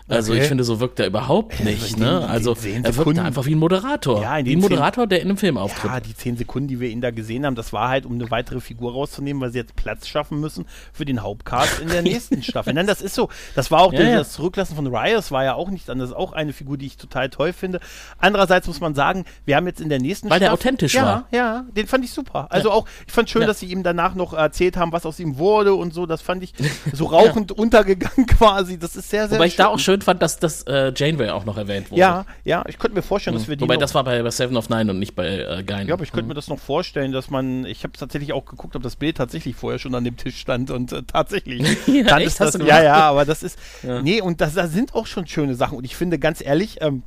Also 0.10 0.34
okay. 0.34 0.42
ich 0.42 0.48
finde, 0.48 0.66
so 0.66 0.80
wirkt 0.82 1.00
er 1.00 1.08
überhaupt 1.08 1.64
nicht. 1.64 1.82
Also 1.82 1.98
ne? 1.98 2.28
Also 2.28 2.58
er 2.62 2.96
wirkt 2.98 3.20
einfach 3.20 3.46
wie 3.46 3.56
ein 3.56 3.60
Moderator. 3.60 4.22
Ja, 4.22 4.44
wie 4.44 4.56
ein 4.56 4.60
Moderator, 4.60 5.08
der 5.08 5.22
in 5.22 5.30
einem 5.30 5.38
Film 5.38 5.58
auftritt. 5.58 5.92
Ja, 5.92 6.00
die 6.02 6.14
zehn 6.14 6.36
Sekunden, 6.36 6.68
die 6.68 6.80
wir 6.82 6.90
ihn 6.90 7.00
da 7.00 7.12
gesehen 7.12 7.46
haben, 7.46 7.56
das 7.56 7.72
war 7.72 7.88
halt, 7.88 8.06
um 8.06 8.14
eine 8.14 8.30
weitere 8.30 8.60
Figur 8.60 8.92
rauszunehmen, 8.92 9.42
weil 9.42 9.52
sie 9.52 9.60
jetzt 9.60 9.76
Platz 9.78 10.08
schaffen 10.08 10.42
müssen 10.42 10.66
für 10.92 11.06
den 11.06 11.22
Hauptcast 11.22 11.80
in 11.80 11.88
der 11.88 12.02
nächsten 12.04 12.44
Staffel. 12.44 12.74
Nein, 12.74 12.86
das 12.86 13.02
ist 13.02 13.16
so. 13.16 13.30
Das 13.56 13.72
war 13.72 13.82
auch 13.82 13.94
ja, 13.94 14.02
ja. 14.02 14.18
das 14.18 14.34
Zurücklassen 14.34 14.76
von 14.76 14.88
Rios 14.88 15.32
war 15.32 15.46
ja 15.46 15.54
auch 15.54 15.70
nicht 15.70 15.90
anders. 15.90 16.12
Auch 16.12 16.34
eine 16.34 16.52
Figur, 16.52 16.78
die 16.78 16.88
ich 16.88 16.98
total 16.98 17.30
toll 17.30 17.54
finde. 17.54 17.80
Andererseits 18.18 18.68
muss 18.68 18.82
man 18.82 18.96
sagen, 18.96 19.24
wir 19.46 19.56
haben 19.56 19.68
jetzt 19.68 19.80
in 19.80 19.90
der 19.90 20.00
nächsten 20.00 20.30
Weil 20.30 20.38
Staffel, 20.38 20.46
der 20.48 20.54
authentisch 20.54 20.96
ja, 20.96 21.06
war. 21.06 21.28
Ja, 21.32 21.66
den 21.76 21.88
fand 21.88 22.04
ich 22.04 22.12
super. 22.12 22.48
Also 22.50 22.72
auch, 22.72 22.88
ich 23.08 23.14
fand 23.14 23.30
schön, 23.30 23.48
dass 23.48 23.60
sie 23.62 23.68
ihm 23.68 23.84
danach 23.84 24.16
noch 24.16 24.34
erzählt 24.34 24.76
haben, 24.76 24.92
was 24.92 25.06
aus 25.06 25.20
ihm 25.20 25.38
wurde 25.38 25.74
und 25.76 25.94
so. 25.94 26.06
Das 26.06 26.22
fand 26.22 26.44
ich 26.44 26.54
so 26.94 27.06
rauchend 27.06 27.54
untergegangen 27.54 28.26
quasi. 28.28 28.78
Das 28.78 28.98
ist 28.98 29.10
sehr, 29.10 29.30
sehr 29.30 29.38
Wobei 29.38 29.46
schön. 29.46 29.50
ich 29.50 29.56
da 29.56 29.68
auch 29.68 29.80
schön 29.80 29.93
schön 29.94 30.02
fand, 30.02 30.22
dass 30.22 30.40
das 30.40 30.64
äh, 30.64 30.92
Janeway 30.96 31.30
auch 31.30 31.46
noch 31.46 31.58
erwähnt 31.58 31.92
wurde. 31.92 32.02
Ja, 32.02 32.26
ja, 32.44 32.64
ich 32.68 32.80
könnte 32.80 32.96
mir 32.96 33.04
vorstellen, 33.04 33.36
dass 33.36 33.48
wir 33.48 33.56
die 33.56 33.62
Wobei 33.62 33.78
das 33.78 33.94
war 33.94 34.04
bei, 34.04 34.22
bei 34.24 34.32
Seven 34.32 34.58
of 34.58 34.70
Nine 34.70 34.92
und 34.92 35.00
nicht 35.00 35.16
bei 35.16 35.40
äh, 35.40 35.64
Gein. 35.64 35.88
Ja, 35.88 35.94
aber 35.94 36.04
ich 36.04 36.12
könnte 36.12 36.28
mir 36.28 36.34
das 36.34 36.48
noch 36.48 36.60
vorstellen, 36.60 37.12
dass 37.12 37.30
man, 37.30 37.66
ich 37.66 37.84
habe 37.84 37.94
tatsächlich 37.98 38.34
auch 38.34 38.46
geguckt, 38.46 38.76
ob 38.76 38.82
das 38.82 38.96
Bild 38.96 39.18
tatsächlich 39.18 39.56
vorher 39.56 39.80
schon 39.80 39.94
an 39.96 40.04
dem 40.04 40.18
Tisch 40.18 40.40
stand 40.40 40.72
und 40.72 40.92
äh, 40.92 41.04
tatsächlich 41.04 41.62
Ja, 41.88 42.04
dann 42.06 42.22
echt? 42.22 42.40
das, 42.40 42.56
ja, 42.56 42.82
ja, 42.84 42.96
aber 42.96 43.26
das 43.26 43.44
ist, 43.44 43.60
Ja. 43.84 44.02
nee, 44.02 44.22
und 44.22 44.42
das, 44.42 44.56
da 44.56 44.68
sind 44.68 44.96
auch 44.96 45.06
schon 45.06 45.28
schöne 45.28 45.56
Sachen 45.56 45.78
und 45.78 45.84
ich 45.84 45.96
finde 45.96 46.18
ganz 46.18 46.42
ehrlich, 46.44 46.78
ähm, 46.82 47.04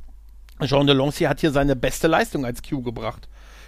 Jean 0.63 0.87
Delancey 0.87 1.25
hat 1.25 1.41
hier 1.41 1.51
seine 1.51 1.75
beste 1.75 2.07
Leistung 2.07 2.45
als 2.45 2.63
Q 2.63 2.81
gebracht. 2.81 3.27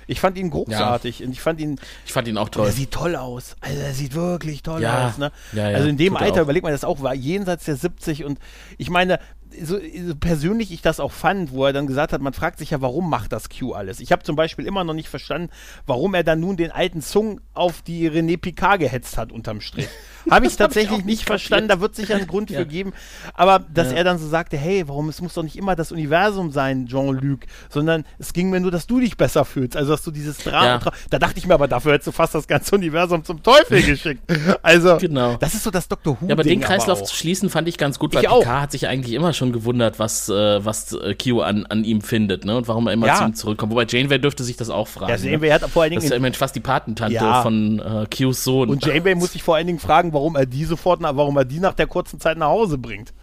Ich 0.10 0.20
fand 0.20 0.38
ihn 0.40 0.50
großartig 0.50 1.24
und 1.24 1.32
ich 1.32 1.40
fand 1.40 1.60
ihn, 1.60 1.80
Ich 2.06 2.12
fand 2.14 2.28
ihn 2.28 2.38
auch 2.40 2.50
toll. 2.50 2.66
er 2.66 2.72
sieht 2.72 2.90
toll 2.92 3.16
aus. 3.16 3.56
Also 3.62 3.80
er 3.80 3.94
sieht 3.94 4.16
wirklich 4.16 4.64
toll 4.64 4.82
Ja, 4.82 5.08
aus. 5.08 5.18
Ne? 5.20 5.32
ja, 5.54 5.70
ja, 5.70 5.78
also 5.78 5.88
in 5.88 5.98
dem 5.98 6.16
er 6.16 6.22
Alter, 6.22 6.40
auch. 6.40 6.44
überlegt 6.46 6.64
man 6.64 6.72
das 6.72 6.84
auch, 6.84 7.02
war 7.02 7.14
jenseits 7.14 7.66
der 7.66 7.76
70 7.76 8.26
und 8.26 8.40
ich 8.80 8.90
meine, 8.90 9.20
so, 9.64 9.78
so 10.08 10.16
persönlich 10.16 10.72
ich 10.72 10.82
das 10.82 11.00
auch 11.00 11.12
fand, 11.12 11.52
wo 11.52 11.66
er 11.66 11.74
dann 11.74 11.88
gesagt 11.88 12.14
hat, 12.14 12.22
man 12.22 12.34
fragt 12.34 12.60
sich 12.60 12.70
ja, 12.72 12.82
warum 12.82 13.10
macht 13.10 13.32
das 13.32 13.50
Q 13.50 13.74
alles? 13.74 14.00
Ich 14.00 14.12
habe 14.12 14.24
zum 14.24 14.36
Beispiel 14.36 14.66
immer 14.66 14.84
noch 14.84 14.94
nicht 14.94 15.10
verstanden, 15.10 15.50
warum 15.86 16.14
er 16.14 16.24
dann 16.24 16.40
nun 16.40 16.56
den 16.58 16.72
alten 16.72 17.02
Zung 17.02 17.42
auf 17.54 17.82
die 17.82 18.10
René 18.10 18.38
Picard 18.38 18.80
gehetzt 18.80 19.18
hat 19.18 19.32
unterm 19.32 19.62
Strich. 19.62 19.88
Habe 20.30 20.46
ich 20.46 20.58
Das 20.58 20.66
hab 20.66 20.72
ich 20.72 20.76
tatsächlich 20.76 20.98
nicht 20.98 21.06
nicht 21.06 21.26
verstanden, 21.26 21.70
kapiert. 21.70 21.78
da 21.78 21.82
wird 21.82 21.96
sicher 21.96 22.16
einen 22.16 22.28
Grund 22.28 22.50
Ja. 22.52 22.60
für 22.60 22.66
geben. 22.66 22.94
Aber 23.34 23.60
dass 23.74 23.92
Ja. 23.92 23.98
er 23.98 24.04
dann 24.04 24.20
so 24.20 24.28
sagte, 24.28 24.58
hey, 24.58 24.88
warum, 24.88 25.08
es 25.10 25.22
muss 25.22 25.34
doch 25.34 25.44
nicht 25.44 25.56
immer 25.56 25.76
das 25.76 25.92
Universum 25.92 26.52
sein, 26.52 26.86
Jean-Luc, 26.88 27.40
sondern 27.70 28.04
es 28.20 28.34
ging 28.34 28.50
mir 28.50 28.60
nur, 28.60 28.70
dass 28.70 28.86
du 28.86 29.00
dich 29.00 29.16
besser 29.18 29.46
fühlst. 29.46 29.76
Also, 29.78 29.92
dass 29.94 30.04
du 30.04 30.12
dieses 30.12 30.38
Drama, 30.38 30.66
Ja. 30.66 30.78
Tra- 30.78 30.94
da 31.10 31.20
dachte 31.20 31.40
ich 31.40 31.48
mir 31.48 31.54
aber, 31.54 31.68
dafür 31.70 31.94
hättest 31.94 32.08
du 32.08 32.12
fast 32.12 32.36
das 32.36 32.48
ganze 32.48 32.76
Universum 32.76 33.24
zum 33.24 33.42
Teufel 33.42 33.82
geschickt. 33.82 34.22
Also, 34.62 34.98
Genau. 34.98 35.36
das 35.38 35.54
ist 35.54 35.64
so 35.64 35.72
das 35.72 35.88
Dr. 35.88 36.18
Who. 36.22 36.28
Ja, 36.28 36.34
aber 36.34 36.44
den 36.44 36.60
Kreislauf 36.60 37.02
zu 37.04 37.16
schließen 37.16 37.50
fand 37.50 37.68
ich 37.70 37.78
ganz 37.78 37.98
gut, 37.98 38.14
weil 38.14 38.24
Ich 38.24 38.30
auch. 38.30 38.40
Picard 38.42 38.62
hat 38.64 38.72
sich 38.72 38.88
eigentlich 38.88 39.14
immer 39.16 39.34
schon 39.40 39.52
gewundert, 39.52 39.98
was, 39.98 40.30
äh, 40.30 40.64
was 40.64 40.94
äh, 40.94 41.16
Q 41.16 41.42
an, 41.42 41.66
an 41.66 41.84
ihm 41.84 42.02
findet, 42.02 42.46
ne? 42.46 42.56
Und 42.58 42.68
warum 42.68 42.86
er 42.86 42.94
immer 42.94 43.08
Ja. 43.08 43.16
zu 43.16 43.24
ihm 43.24 43.34
zurückkommt. 43.34 43.72
Wobei 43.72 43.86
Janeway 43.90 44.20
dürfte 44.20 44.44
sich 44.44 44.56
das 44.58 44.70
auch 44.70 44.88
fragen. 44.88 45.12
Ja, 45.12 45.18
ne? 45.18 45.32
Janeway 45.32 45.50
hat 45.50 45.62
vor 45.64 45.82
allen 45.82 45.90
Das 45.94 46.02
Dingen 46.02 46.04
ist 46.04 46.10
ja 46.12 46.18
immerhin 46.18 46.34
fast 46.36 46.56
die 46.56 46.60
Patentante 46.60 47.16
Ja. 47.16 47.42
von 47.42 47.80
äh, 47.80 48.06
Qs 48.06 48.44
Sohn. 48.44 48.70
und 48.70 48.86
Janeway 48.86 49.16
muss 49.16 49.34
sich 49.34 49.42
vor 49.42 49.56
allen 49.56 49.66
Dingen 49.66 49.80
fragen, 49.80 50.14
warum 50.14 50.36
er 50.36 50.46
die 50.46 50.66
sofort, 50.66 51.02
warum 51.02 51.36
er 51.38 51.46
die 51.46 51.60
nach 51.60 51.74
der 51.74 51.88
kurzen 51.88 52.20
Zeit 52.20 52.38
nach 52.38 52.50
Hause 52.50 52.78
bringt. 52.78 53.14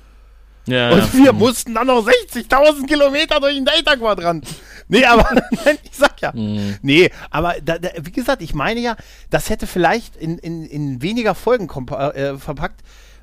ja, 0.67 0.91
Und 0.91 1.15
wir 1.15 1.33
mussten 1.33 1.75
dann 1.75 1.87
noch 1.87 2.05
60.000 2.05 2.87
Kilometer 2.89 3.39
durch 3.39 3.55
den 3.55 3.65
Delta-Quadrant. 3.65 4.47
Nee, 4.89 5.05
aber 5.05 5.29
nein, 5.65 5.79
ich 5.85 5.97
sag 5.97 6.21
ja. 6.21 6.33
Mhm. 6.35 6.77
Nee, 6.83 7.11
aber 7.31 7.55
da, 7.65 7.79
da, 7.79 7.91
wie 8.03 8.11
gesagt, 8.13 8.43
ich 8.43 8.55
meine 8.55 8.81
ja, 8.81 8.97
das 9.31 9.49
hätte 9.51 9.67
vielleicht 9.69 10.17
in, 10.17 10.39
in, 10.39 10.65
in 10.67 11.03
weniger 11.03 11.35
Folgen 11.37 11.69
kompa- 11.69 12.13
äh, 12.15 12.37
verpackt. 12.39 12.81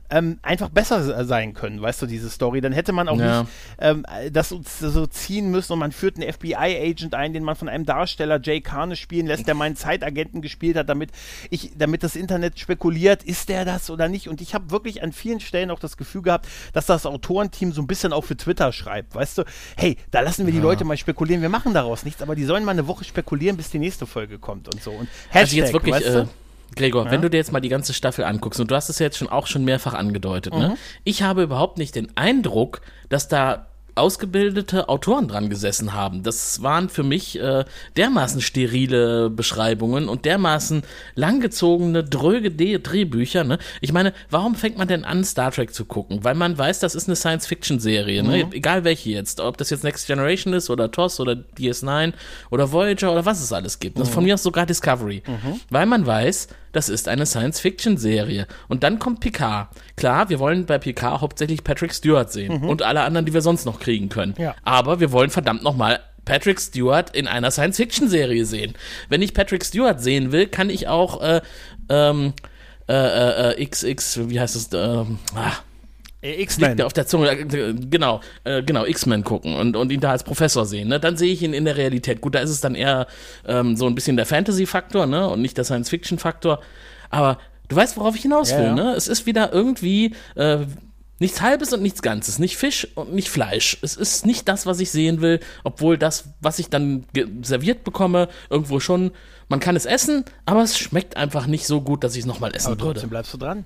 Ähm, 0.09 0.37
einfach 0.43 0.69
besser 0.69 1.01
se- 1.03 1.25
sein 1.25 1.53
können, 1.55 1.81
weißt 1.81 2.01
du, 2.03 2.05
diese 2.05 2.29
Story. 2.29 2.61
Dann 2.61 2.71
hätte 2.73 2.91
man 2.91 3.07
auch 3.09 3.17
Ja. 3.17 3.41
nicht 3.43 3.51
ähm, 3.79 4.05
das 4.31 4.49
so, 4.49 4.61
so 4.63 5.07
ziehen 5.07 5.49
müssen 5.49 5.73
und 5.73 5.79
man 5.79 5.91
führt 5.91 6.17
einen 6.17 6.31
FBI-Agent 6.31 7.15
ein, 7.15 7.33
den 7.33 7.43
man 7.43 7.55
von 7.55 7.67
einem 7.67 7.85
Darsteller 7.85 8.39
Jay 8.43 8.61
Carne 8.61 8.95
spielen 8.95 9.25
lässt, 9.25 9.47
der 9.47 9.55
meinen 9.55 9.75
Zeitagenten 9.75 10.41
gespielt 10.43 10.77
hat, 10.77 10.87
damit 10.89 11.09
ich, 11.49 11.71
damit 11.77 12.03
das 12.03 12.15
Internet 12.15 12.59
spekuliert, 12.59 13.23
ist 13.23 13.49
der 13.49 13.65
das 13.65 13.89
oder 13.89 14.07
nicht. 14.07 14.27
Und 14.27 14.39
ich 14.41 14.53
habe 14.53 14.69
wirklich 14.69 15.01
an 15.01 15.13
vielen 15.13 15.39
Stellen 15.39 15.71
auch 15.71 15.79
das 15.79 15.97
Gefühl 15.97 16.21
gehabt, 16.21 16.47
dass 16.73 16.85
das 16.85 17.07
Autorenteam 17.07 17.71
so 17.71 17.81
ein 17.81 17.87
bisschen 17.87 18.13
auch 18.13 18.23
für 18.25 18.37
Twitter 18.37 18.71
schreibt, 18.71 19.15
weißt 19.15 19.39
du, 19.39 19.43
hey, 19.77 19.97
da 20.11 20.19
lassen 20.19 20.45
wir 20.45 20.53
die 20.53 20.59
Leute 20.59 20.83
mal 20.83 20.97
spekulieren, 20.97 21.41
wir 21.41 21.49
machen 21.49 21.73
daraus 21.73 22.03
nichts, 22.03 22.21
aber 22.21 22.35
die 22.35 22.43
sollen 22.43 22.65
mal 22.65 22.71
eine 22.71 22.87
Woche 22.87 23.03
spekulieren, 23.03 23.57
bis 23.57 23.71
die 23.71 23.79
nächste 23.79 24.05
Folge 24.05 24.37
kommt 24.37 24.71
und 24.71 24.83
so. 24.83 24.91
Und 24.91 25.07
Hashtag, 25.29 25.41
Also 25.41 25.55
jetzt 25.55 25.73
wirklich, 25.73 25.95
weißt 25.95 26.05
äh, 26.05 26.25
Gregor, 26.75 27.09
wenn 27.11 27.21
du 27.21 27.29
dir 27.29 27.37
jetzt 27.37 27.51
mal 27.51 27.59
die 27.59 27.69
ganze 27.69 27.93
Staffel 27.93 28.25
anguckst, 28.25 28.59
und 28.59 28.69
du 28.71 28.75
hast 28.75 28.89
es 28.89 28.99
ja 28.99 29.05
jetzt 29.05 29.17
schon 29.17 29.29
auch 29.29 29.47
schon 29.47 29.63
mehrfach 29.65 29.93
angedeutet, 29.93 30.53
Mhm. 30.53 30.59
ne? 30.59 30.77
Ich 31.03 31.23
habe 31.23 31.43
überhaupt 31.43 31.77
nicht 31.77 31.95
den 31.95 32.15
Eindruck, 32.17 32.81
dass 33.09 33.27
da 33.27 33.67
ausgebildete 33.95 34.89
Autoren 34.89 35.27
dran 35.27 35.51
gesessen 35.51 35.93
haben. 35.93 36.23
Das 36.23 36.63
waren 36.63 36.89
für 36.89 37.03
mich 37.03 37.39
äh, 37.39 37.63
dermaßen 37.95 38.41
sterile 38.41 39.29
Beschreibungen 39.29 40.09
und 40.09 40.25
dermaßen 40.25 40.81
langgezogene, 41.13 42.03
dröge 42.03 42.49
Drehbücher. 42.51 43.43
Ne? 43.43 43.59
Ich 43.81 43.93
meine, 43.93 44.13
warum 44.31 44.55
fängt 44.55 44.79
man 44.79 44.87
denn 44.87 45.03
an, 45.05 45.23
Star 45.23 45.51
Trek 45.51 45.73
zu 45.75 45.85
gucken? 45.85 46.23
Weil 46.23 46.33
man 46.35 46.57
weiß, 46.57 46.79
das 46.79 46.95
ist 46.95 47.07
eine 47.07 47.15
Science-Fiction-Serie. 47.15 48.23
Ne? 48.23 48.47
Egal 48.51 48.83
welche 48.83 49.11
jetzt. 49.11 49.39
Ob 49.39 49.57
das 49.57 49.69
jetzt 49.69 49.83
Next 49.83 50.07
Generation 50.07 50.53
ist 50.53 50.69
oder 50.71 50.89
TOS 50.91 51.19
oder 51.19 51.33
DS9 51.57 52.13
oder 52.49 52.71
Voyager 52.71 53.11
oder 53.11 53.25
was 53.25 53.41
es 53.43 53.53
alles 53.53 53.79
gibt. 53.79 53.99
Das 53.99 54.07
ist 54.07 54.13
von 54.13 54.23
mir 54.23 54.33
aus 54.33 54.43
sogar 54.43 54.65
Discovery. 54.65 55.21
Weil 55.69 55.85
man 55.85 56.05
weiß, 56.05 56.47
das 56.73 56.89
ist 56.89 57.07
eine 57.07 57.25
Science-Fiction-Serie. 57.25 58.47
Und 58.67 58.83
dann 58.83 58.99
kommt 58.99 59.21
Picard. 59.21 59.69
Klar, 59.95 60.29
wir 60.29 60.39
wollen 60.39 60.65
bei 60.65 60.77
Picard 60.77 61.21
hauptsächlich 61.21 61.63
Patrick 61.63 61.93
Stewart 61.93 62.31
sehen 62.31 62.63
und 62.63 62.81
alle 62.81 63.01
anderen, 63.01 63.25
die 63.25 63.33
wir 63.33 63.41
sonst 63.41 63.65
noch 63.65 63.79
kriegen 63.79 64.09
können. 64.09 64.35
Ja. 64.37 64.55
Aber 64.63 64.99
wir 64.99 65.11
wollen 65.11 65.29
verdammt 65.29 65.63
nochmal 65.63 66.01
Patrick 66.25 66.59
Stewart 66.59 67.15
in 67.15 67.27
einer 67.27 67.51
Science-Fiction-Serie 67.51 68.45
sehen. 68.45 68.73
Wenn 69.09 69.21
ich 69.21 69.33
Patrick 69.33 69.63
Stewart 69.63 70.01
sehen 70.01 70.31
will, 70.31 70.47
kann 70.47 70.69
ich 70.69 70.87
auch 70.87 71.21
äh, 71.21 71.41
ähm, 71.89 72.33
äh, 72.87 72.93
äh, 72.93 73.53
äh, 73.53 73.65
XX, 73.65 74.29
wie 74.29 74.39
heißt 74.39 74.55
es? 74.55 74.69
Ähm, 74.73 75.19
ah, 75.35 75.53
Äh, 76.23 76.29
liegt 76.31 76.41
X-Men. 76.41 76.81
auf 76.81 76.93
der 76.93 77.05
Zunge, 77.05 77.31
äh, 77.31 77.73
genau, 77.73 78.21
äh, 78.45 78.63
genau, 78.63 78.85
X-Men 78.85 79.23
gucken 79.23 79.55
und, 79.55 79.75
und 79.75 79.91
ihn 79.91 79.99
da 79.99 80.11
als 80.11 80.23
Professor 80.23 80.65
sehen, 80.65 80.87
ne? 80.87 80.99
Dann 80.99 81.17
sehe 81.17 81.31
ich 81.33 81.41
ihn 81.43 81.53
in 81.53 81.65
der 81.65 81.77
Realität. 81.77 82.21
Gut, 82.21 82.33
da 82.35 82.39
ist 82.39 82.49
es 82.49 82.61
dann 82.61 82.75
eher 82.75 83.07
ähm, 83.45 83.75
so 83.75 83.85
ein 83.87 83.95
bisschen 83.95 84.15
der 84.15 84.25
Fantasy-Faktor, 84.25 85.05
ne? 85.05 85.27
Und 85.29 85.41
nicht 85.41 85.57
der 85.57 85.65
Science-Fiction-Faktor. 85.65 86.61
Aber 87.09 87.37
du 87.67 87.75
weißt, 87.75 87.97
worauf 87.97 88.15
ich 88.15 88.21
hinaus 88.23 88.51
Ja, 88.51 88.57
will, 88.59 88.65
ja. 88.67 88.73
ne? 88.75 88.93
Es 88.95 89.07
ist 89.07 89.25
wieder 89.25 89.51
irgendwie 89.53 90.15
äh, 90.35 90.59
nichts 91.19 91.41
Halbes 91.41 91.73
und 91.73 91.81
nichts 91.81 92.01
Ganzes. 92.01 92.39
Nicht 92.39 92.57
Fisch 92.57 92.87
und 92.95 93.13
nicht 93.13 93.29
Fleisch. 93.29 93.77
Es 93.81 93.95
ist 93.95 94.25
nicht 94.25 94.47
das, 94.47 94.65
was 94.65 94.79
ich 94.79 94.91
sehen 94.91 95.21
will, 95.21 95.39
obwohl 95.63 95.97
das, 95.97 96.29
was 96.41 96.59
ich 96.59 96.69
dann 96.69 97.05
serviert 97.41 97.83
bekomme, 97.83 98.29
irgendwo 98.49 98.79
schon, 98.79 99.11
man 99.49 99.59
kann 99.59 99.75
es 99.75 99.85
essen, 99.85 100.25
aber 100.45 100.63
es 100.63 100.77
schmeckt 100.77 101.17
einfach 101.17 101.47
nicht 101.47 101.67
so 101.67 101.81
gut, 101.81 102.03
dass 102.03 102.13
ich 102.15 102.21
es 102.21 102.25
nochmal 102.25 102.55
essen 102.55 102.67
Aber 102.73 102.79
würde. 102.81 102.93
trotzdem 102.93 103.09
bleibst 103.09 103.33
du 103.33 103.37
dran. 103.37 103.65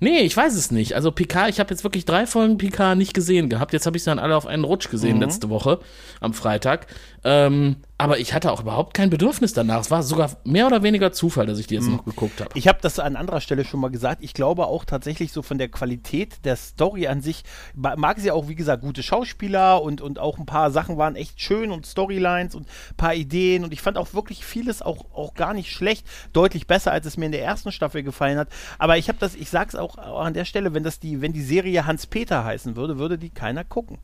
Nee, 0.00 0.20
ich 0.20 0.36
weiß 0.36 0.54
es 0.54 0.70
nicht. 0.70 0.94
Also 0.94 1.12
Picard, 1.12 1.50
ich 1.50 1.60
habe 1.60 1.70
jetzt 1.70 1.84
wirklich 1.84 2.04
drei 2.04 2.26
Folgen 2.26 2.58
Picard 2.58 2.98
nicht 2.98 3.14
gesehen 3.14 3.48
gehabt. 3.48 3.72
Jetzt 3.72 3.86
habe 3.86 3.96
ich 3.96 4.04
sie 4.04 4.10
dann 4.10 4.18
alle 4.18 4.36
auf 4.36 4.46
einen 4.46 4.64
Rutsch 4.64 4.90
gesehen 4.90 5.20
letzte 5.20 5.48
Woche 5.50 5.80
am 6.20 6.34
Freitag. 6.34 6.88
Ähm, 7.22 7.76
aber 7.96 8.18
ich 8.18 8.34
hatte 8.34 8.50
auch 8.50 8.60
überhaupt 8.60 8.92
kein 8.94 9.08
Bedürfnis 9.08 9.52
danach. 9.52 9.80
Es 9.80 9.90
war 9.90 10.02
sogar 10.02 10.30
mehr 10.44 10.66
oder 10.66 10.82
weniger 10.82 11.12
Zufall, 11.12 11.46
dass 11.46 11.58
ich 11.60 11.68
die 11.68 11.74
jetzt 11.76 11.86
noch 11.88 12.04
geguckt 12.04 12.40
habe. 12.40 12.50
Ich 12.54 12.66
habe 12.66 12.78
das 12.82 12.98
an 12.98 13.14
anderer 13.14 13.40
Stelle 13.40 13.64
schon 13.64 13.78
mal 13.78 13.90
gesagt. 13.90 14.22
Ich 14.24 14.34
glaube 14.34 14.66
auch 14.66 14.84
tatsächlich 14.84 15.30
so 15.32 15.42
von 15.42 15.58
der 15.58 15.68
Qualität 15.68 16.44
der 16.44 16.56
Story 16.56 17.06
an 17.06 17.20
sich, 17.20 17.44
ma- 17.74 17.94
mag 17.96 18.18
sie 18.18 18.32
auch, 18.32 18.48
wie 18.48 18.56
gesagt, 18.56 18.82
gute 18.82 19.02
Schauspieler 19.04 19.80
und, 19.80 20.00
und 20.00 20.18
auch 20.18 20.38
ein 20.38 20.46
paar 20.46 20.72
Sachen 20.72 20.98
waren 20.98 21.14
echt 21.14 21.40
schön 21.40 21.70
und 21.70 21.86
Storylines 21.86 22.54
und 22.56 22.66
ein 22.66 22.96
paar 22.96 23.14
Ideen 23.14 23.62
und 23.64 23.72
ich 23.72 23.80
fand 23.80 23.96
auch 23.96 24.12
wirklich 24.12 24.44
vieles 24.44 24.82
auch, 24.82 25.04
auch 25.14 25.34
gar 25.34 25.54
nicht 25.54 25.70
schlecht. 25.70 26.04
Deutlich 26.32 26.66
besser, 26.66 26.90
als 26.90 27.06
es 27.06 27.16
mir 27.16 27.26
in 27.26 27.32
der 27.32 27.44
ersten 27.44 27.70
Staffel 27.70 28.02
gefallen 28.02 28.38
hat. 28.38 28.48
Aber 28.78 28.98
ich 28.98 29.08
habe 29.08 29.18
das, 29.20 29.36
ich 29.36 29.50
sag's 29.50 29.76
auch 29.76 29.98
an 29.98 30.34
der 30.34 30.44
Stelle, 30.44 30.74
wenn 30.74 30.82
das 30.82 30.98
die, 30.98 31.20
wenn 31.20 31.32
die 31.32 31.42
Serie 31.42 31.86
Hans-Peter 31.86 32.44
heißen 32.44 32.74
würde, 32.74 32.98
würde 32.98 33.18
die 33.18 33.30
keiner 33.30 33.62
gucken. 33.62 33.98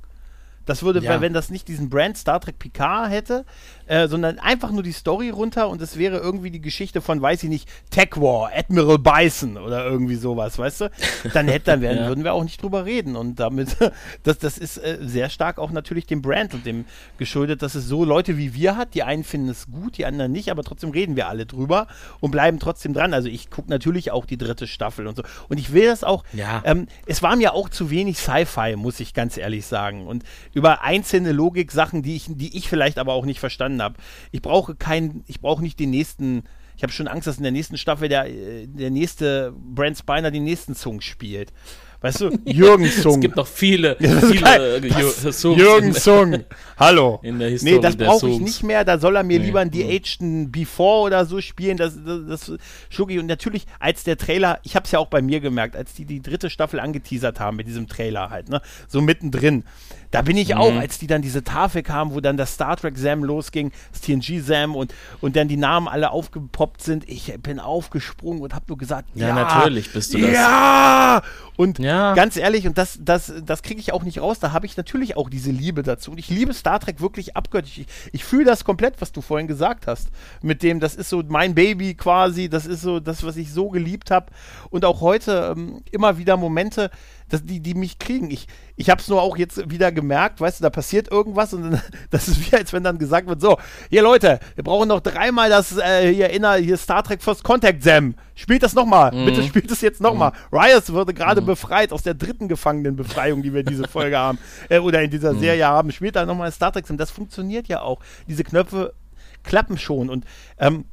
Das 0.70 0.84
würde, 0.84 1.00
Ja. 1.00 1.20
wenn 1.20 1.32
das 1.32 1.50
nicht 1.50 1.66
diesen 1.66 1.88
Brand 1.90 2.16
Star 2.16 2.40
Trek 2.40 2.60
Picard 2.60 3.10
hätte, 3.10 3.44
äh, 3.86 4.06
sondern 4.06 4.38
einfach 4.38 4.70
nur 4.70 4.84
die 4.84 4.92
Story 4.92 5.30
runter 5.30 5.68
und 5.68 5.82
es 5.82 5.96
wäre 5.98 6.18
irgendwie 6.18 6.52
die 6.52 6.60
Geschichte 6.60 7.00
von, 7.00 7.20
weiß 7.20 7.42
ich 7.42 7.48
nicht, 7.48 7.68
Tech 7.90 8.10
War, 8.14 8.52
Admiral 8.54 8.98
Bison 9.00 9.56
oder 9.56 9.84
irgendwie 9.84 10.14
sowas, 10.14 10.58
weißt 10.60 10.82
du? 10.82 10.90
Dann 11.34 11.48
hätte, 11.48 11.64
dann 11.66 11.80
werden, 11.80 11.98
Ja. 12.02 12.06
würden 12.08 12.22
wir 12.22 12.34
auch 12.34 12.44
nicht 12.44 12.62
drüber 12.62 12.84
reden. 12.84 13.16
Und 13.16 13.40
damit, 13.40 13.76
das, 14.22 14.38
das 14.38 14.58
ist 14.58 14.78
äh, 14.78 14.98
sehr 15.00 15.28
stark 15.28 15.58
auch 15.58 15.72
natürlich 15.72 16.06
dem 16.06 16.22
Brand 16.22 16.54
und 16.54 16.64
dem 16.64 16.84
geschuldet, 17.18 17.62
dass 17.62 17.74
es 17.74 17.88
so 17.88 18.04
Leute 18.04 18.38
wie 18.38 18.54
wir 18.54 18.76
hat. 18.76 18.94
Die 18.94 19.02
einen 19.02 19.24
finden 19.24 19.48
es 19.48 19.66
gut, 19.66 19.98
die 19.98 20.06
anderen 20.06 20.30
nicht, 20.30 20.52
aber 20.52 20.62
trotzdem 20.62 20.90
reden 20.90 21.16
wir 21.16 21.26
alle 21.26 21.44
drüber 21.46 21.88
und 22.20 22.30
bleiben 22.30 22.60
trotzdem 22.60 22.94
dran. 22.94 23.12
Also 23.12 23.28
ich 23.28 23.50
gucke 23.50 23.68
natürlich 23.70 24.12
auch 24.12 24.24
die 24.24 24.38
dritte 24.38 24.68
Staffel 24.68 25.08
und 25.08 25.16
so. 25.16 25.24
Und 25.48 25.58
ich 25.58 25.72
will 25.72 25.86
das 25.86 26.04
auch, 26.04 26.22
Ja. 26.32 26.62
ähm, 26.64 26.86
es 27.06 27.22
war 27.24 27.34
mir 27.34 27.54
auch 27.54 27.68
zu 27.68 27.90
wenig 27.90 28.18
Sci-Fi, 28.18 28.76
muss 28.76 29.00
ich 29.00 29.14
ganz 29.14 29.36
ehrlich 29.36 29.66
sagen. 29.66 30.06
Und 30.06 30.22
über 30.54 30.59
einzelne 30.82 31.32
Logik-Sachen, 31.32 32.02
die 32.02 32.16
ich, 32.16 32.26
die 32.28 32.56
ich 32.56 32.68
vielleicht 32.68 32.98
aber 32.98 33.14
auch 33.14 33.24
nicht 33.24 33.40
verstanden 33.40 33.82
habe. 33.82 33.96
Ich 34.32 34.42
brauche 34.42 34.74
keinen, 34.74 35.24
ich 35.26 35.40
brauche 35.40 35.62
nicht 35.62 35.78
den 35.80 35.90
nächsten. 35.90 36.42
Ich 36.76 36.82
habe 36.82 36.92
schon 36.94 37.08
Angst, 37.08 37.26
dass 37.26 37.36
in 37.36 37.42
der 37.42 37.52
nächsten 37.52 37.76
Staffel 37.76 38.08
der, 38.08 38.26
äh, 38.26 38.66
der 38.66 38.90
nächste 38.90 39.52
Brent 39.54 39.98
Spiner 39.98 40.30
den 40.30 40.44
nächsten 40.44 40.74
Zung 40.74 41.02
spielt. 41.02 41.52
Weißt 42.00 42.22
du, 42.22 42.30
Jürgen 42.46 42.90
Zung. 42.90 43.16
Es 43.16 43.20
gibt 43.20 43.36
noch 43.36 43.46
viele, 43.46 43.96
viele 43.98 44.76
äh, 44.78 44.80
Ju- 44.80 45.30
Songs 45.32 45.58
Jürgen 45.60 45.92
Zung. 45.92 46.44
Hallo. 46.78 47.20
in 47.22 47.38
der 47.38 47.50
Historie 47.50 47.74
Nee, 47.74 47.80
das 47.80 47.96
brauche 47.96 48.30
ich 48.30 48.40
nicht 48.40 48.62
mehr. 48.62 48.86
Da 48.86 48.98
soll 48.98 49.16
er 49.16 49.22
mir 49.22 49.38
Nee. 49.38 49.44
lieber 49.44 49.60
einen 49.60 49.70
de-ageden 49.70 50.50
Before 50.50 51.02
oder 51.02 51.26
so 51.26 51.42
spielen. 51.42 51.76
Das, 51.76 51.98
das, 52.02 52.46
das 52.46 52.52
Schugi. 52.88 53.18
Und 53.18 53.26
natürlich, 53.26 53.66
als 53.78 54.02
der 54.04 54.16
Trailer, 54.16 54.58
ich 54.62 54.74
habe 54.76 54.84
es 54.86 54.92
ja 54.92 54.98
auch 55.00 55.08
bei 55.08 55.20
mir 55.20 55.40
gemerkt, 55.40 55.76
als 55.76 55.92
die 55.92 56.06
die 56.06 56.22
dritte 56.22 56.48
Staffel 56.48 56.80
angeteasert 56.80 57.38
haben 57.40 57.58
mit 57.58 57.66
diesem 57.66 57.86
Trailer 57.88 58.30
halt, 58.30 58.48
ne, 58.48 58.62
so 58.88 59.02
mittendrin, 59.02 59.64
Da 60.10 60.22
bin 60.22 60.36
ich 60.36 60.56
auch, 60.56 60.74
als 60.76 60.98
die 60.98 61.06
dann 61.06 61.22
diese 61.22 61.44
Tafel 61.44 61.82
kam, 61.84 62.12
wo 62.12 62.20
dann 62.20 62.36
das 62.36 62.54
Star 62.54 62.76
Trek 62.76 62.98
Sam 62.98 63.22
losging, 63.22 63.70
das 63.92 64.00
TNG 64.00 64.40
Sam 64.42 64.74
und, 64.74 64.92
und 65.20 65.36
dann 65.36 65.46
die 65.46 65.56
Namen 65.56 65.86
alle 65.86 66.10
aufgepoppt 66.10 66.82
sind. 66.82 67.08
Ich 67.08 67.32
bin 67.40 67.60
aufgesprungen 67.60 68.42
und 68.42 68.52
habe 68.54 68.64
nur 68.68 68.76
gesagt, 68.78 69.08
ja, 69.14 69.28
Ja, 69.28 69.34
natürlich 69.34 69.92
bist 69.92 70.12
du 70.14 70.18
das. 70.18 70.32
Ja! 70.32 71.22
Und 71.56 71.78
Ja. 71.78 72.14
ganz 72.14 72.36
ehrlich, 72.36 72.66
und 72.66 72.76
das, 72.78 72.98
das, 73.02 73.32
das 73.44 73.62
kriege 73.62 73.78
ich 73.80 73.92
auch 73.92 74.02
nicht 74.02 74.20
raus, 74.20 74.38
da 74.40 74.52
habe 74.52 74.66
ich 74.66 74.76
natürlich 74.76 75.16
auch 75.16 75.28
diese 75.30 75.50
Liebe 75.50 75.82
dazu. 75.82 76.10
Und 76.12 76.18
ich 76.18 76.28
liebe 76.30 76.54
Star 76.54 76.80
Trek 76.80 77.00
wirklich 77.00 77.36
abgöttisch. 77.36 77.78
Ich, 77.78 77.86
ich 78.12 78.24
fühle 78.24 78.44
das 78.46 78.64
komplett, 78.64 79.00
was 79.00 79.12
du 79.12 79.20
vorhin 79.20 79.46
gesagt 79.46 79.86
hast. 79.86 80.08
Mit 80.42 80.62
dem, 80.62 80.80
das 80.80 80.94
ist 80.96 81.10
so 81.10 81.22
mein 81.28 81.54
Baby 81.54 81.94
quasi, 81.94 82.48
das 82.48 82.66
ist 82.66 82.80
so 82.82 82.98
das, 82.98 83.22
was 83.24 83.36
ich 83.36 83.52
so 83.52 83.68
geliebt 83.68 84.10
habe. 84.10 84.26
Und 84.70 84.84
auch 84.84 85.00
heute 85.02 85.54
ähm, 85.56 85.82
immer 85.92 86.16
wieder 86.18 86.36
Momente, 86.36 86.90
dass 87.30 87.44
die, 87.44 87.60
die 87.60 87.74
mich 87.74 87.98
kriegen. 87.98 88.30
Ich, 88.30 88.46
ich 88.76 88.90
habe 88.90 89.00
es 89.00 89.08
nur 89.08 89.22
auch 89.22 89.36
jetzt 89.36 89.70
wieder 89.70 89.92
gemerkt, 89.92 90.40
weißt 90.40 90.60
du, 90.60 90.62
da 90.62 90.70
passiert 90.70 91.10
irgendwas 91.10 91.54
und 91.54 91.62
dann, 91.62 91.82
das 92.10 92.28
ist 92.28 92.50
wie, 92.50 92.56
als 92.56 92.72
wenn 92.72 92.82
dann 92.82 92.98
gesagt 92.98 93.26
wird, 93.28 93.40
so, 93.40 93.58
hier 93.88 94.02
Leute, 94.02 94.40
wir 94.54 94.64
brauchen 94.64 94.88
noch 94.88 95.00
dreimal 95.00 95.48
das 95.48 95.76
äh, 95.78 96.12
hier 96.12 96.30
inner, 96.30 96.56
hier 96.56 96.76
Star 96.76 97.02
Trek 97.02 97.22
First 97.22 97.42
Contact 97.42 97.82
Sam. 97.82 98.14
Spielt 98.34 98.62
das 98.62 98.74
nochmal. 98.74 99.10
Bitte 99.10 99.42
spielt 99.42 99.70
es 99.70 99.82
jetzt 99.82 100.00
nochmal. 100.00 100.32
Rios 100.50 100.90
wurde 100.92 101.12
gerade 101.12 101.42
befreit 101.42 101.92
aus 101.92 102.02
der 102.02 102.14
dritten 102.14 102.48
Gefangenenbefreiung, 102.48 103.42
die 103.42 103.52
wir 103.52 103.62
diese 103.62 103.86
Folge 103.86 104.16
haben, 104.18 104.38
äh, 104.68 104.78
oder 104.78 105.02
in 105.02 105.10
dieser 105.10 105.34
Serie 105.34 105.66
haben. 105.66 105.92
Spielt 105.92 106.16
da 106.16 106.24
nochmal 106.24 106.50
Star 106.50 106.72
Trek 106.72 106.86
Sam. 106.86 106.96
Das 106.96 107.10
funktioniert 107.10 107.68
ja 107.68 107.82
auch. 107.82 108.00
Diese 108.28 108.44
Knöpfe 108.44 108.94
klappen 109.42 109.78
schon 109.78 110.10
und 110.10 110.24
ähm, 110.58 110.84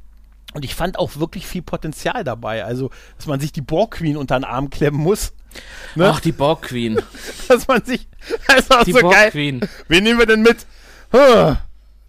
und 0.54 0.64
ich 0.66 0.76
fand 0.76 0.98
auch 0.98 1.18
wirklich 1.18 1.46
viel 1.48 1.62
Potenzial 1.62 2.24
dabei. 2.24 2.64
Also, 2.66 2.90
dass 3.18 3.28
man 3.28 3.40
sich 3.40 3.52
die 3.52 3.62
Borg 3.62 3.96
Queen 3.96 4.18
unter 4.18 4.40
den 4.40 4.44
Arm 4.46 4.70
klemmen 4.70 5.00
muss. 5.02 5.34
Ne? 5.96 6.10
Ach, 6.10 6.20
die 6.20 6.32
Borg 6.32 6.64
Queen. 6.64 7.00
dass 7.48 7.68
man 7.68 7.84
sich. 7.84 8.08
Das 8.48 8.60
ist 8.60 8.76
auch 8.76 8.84
Die 8.84 8.94
so 8.94 9.00
Borg 9.02 9.14
geil. 9.14 9.32
Queen. 9.32 9.62
Wen 9.88 10.04
nehmen 10.04 10.20
wir 10.20 10.26
denn 10.26 10.42
mit? 10.42 10.66
Huh. 11.14 11.56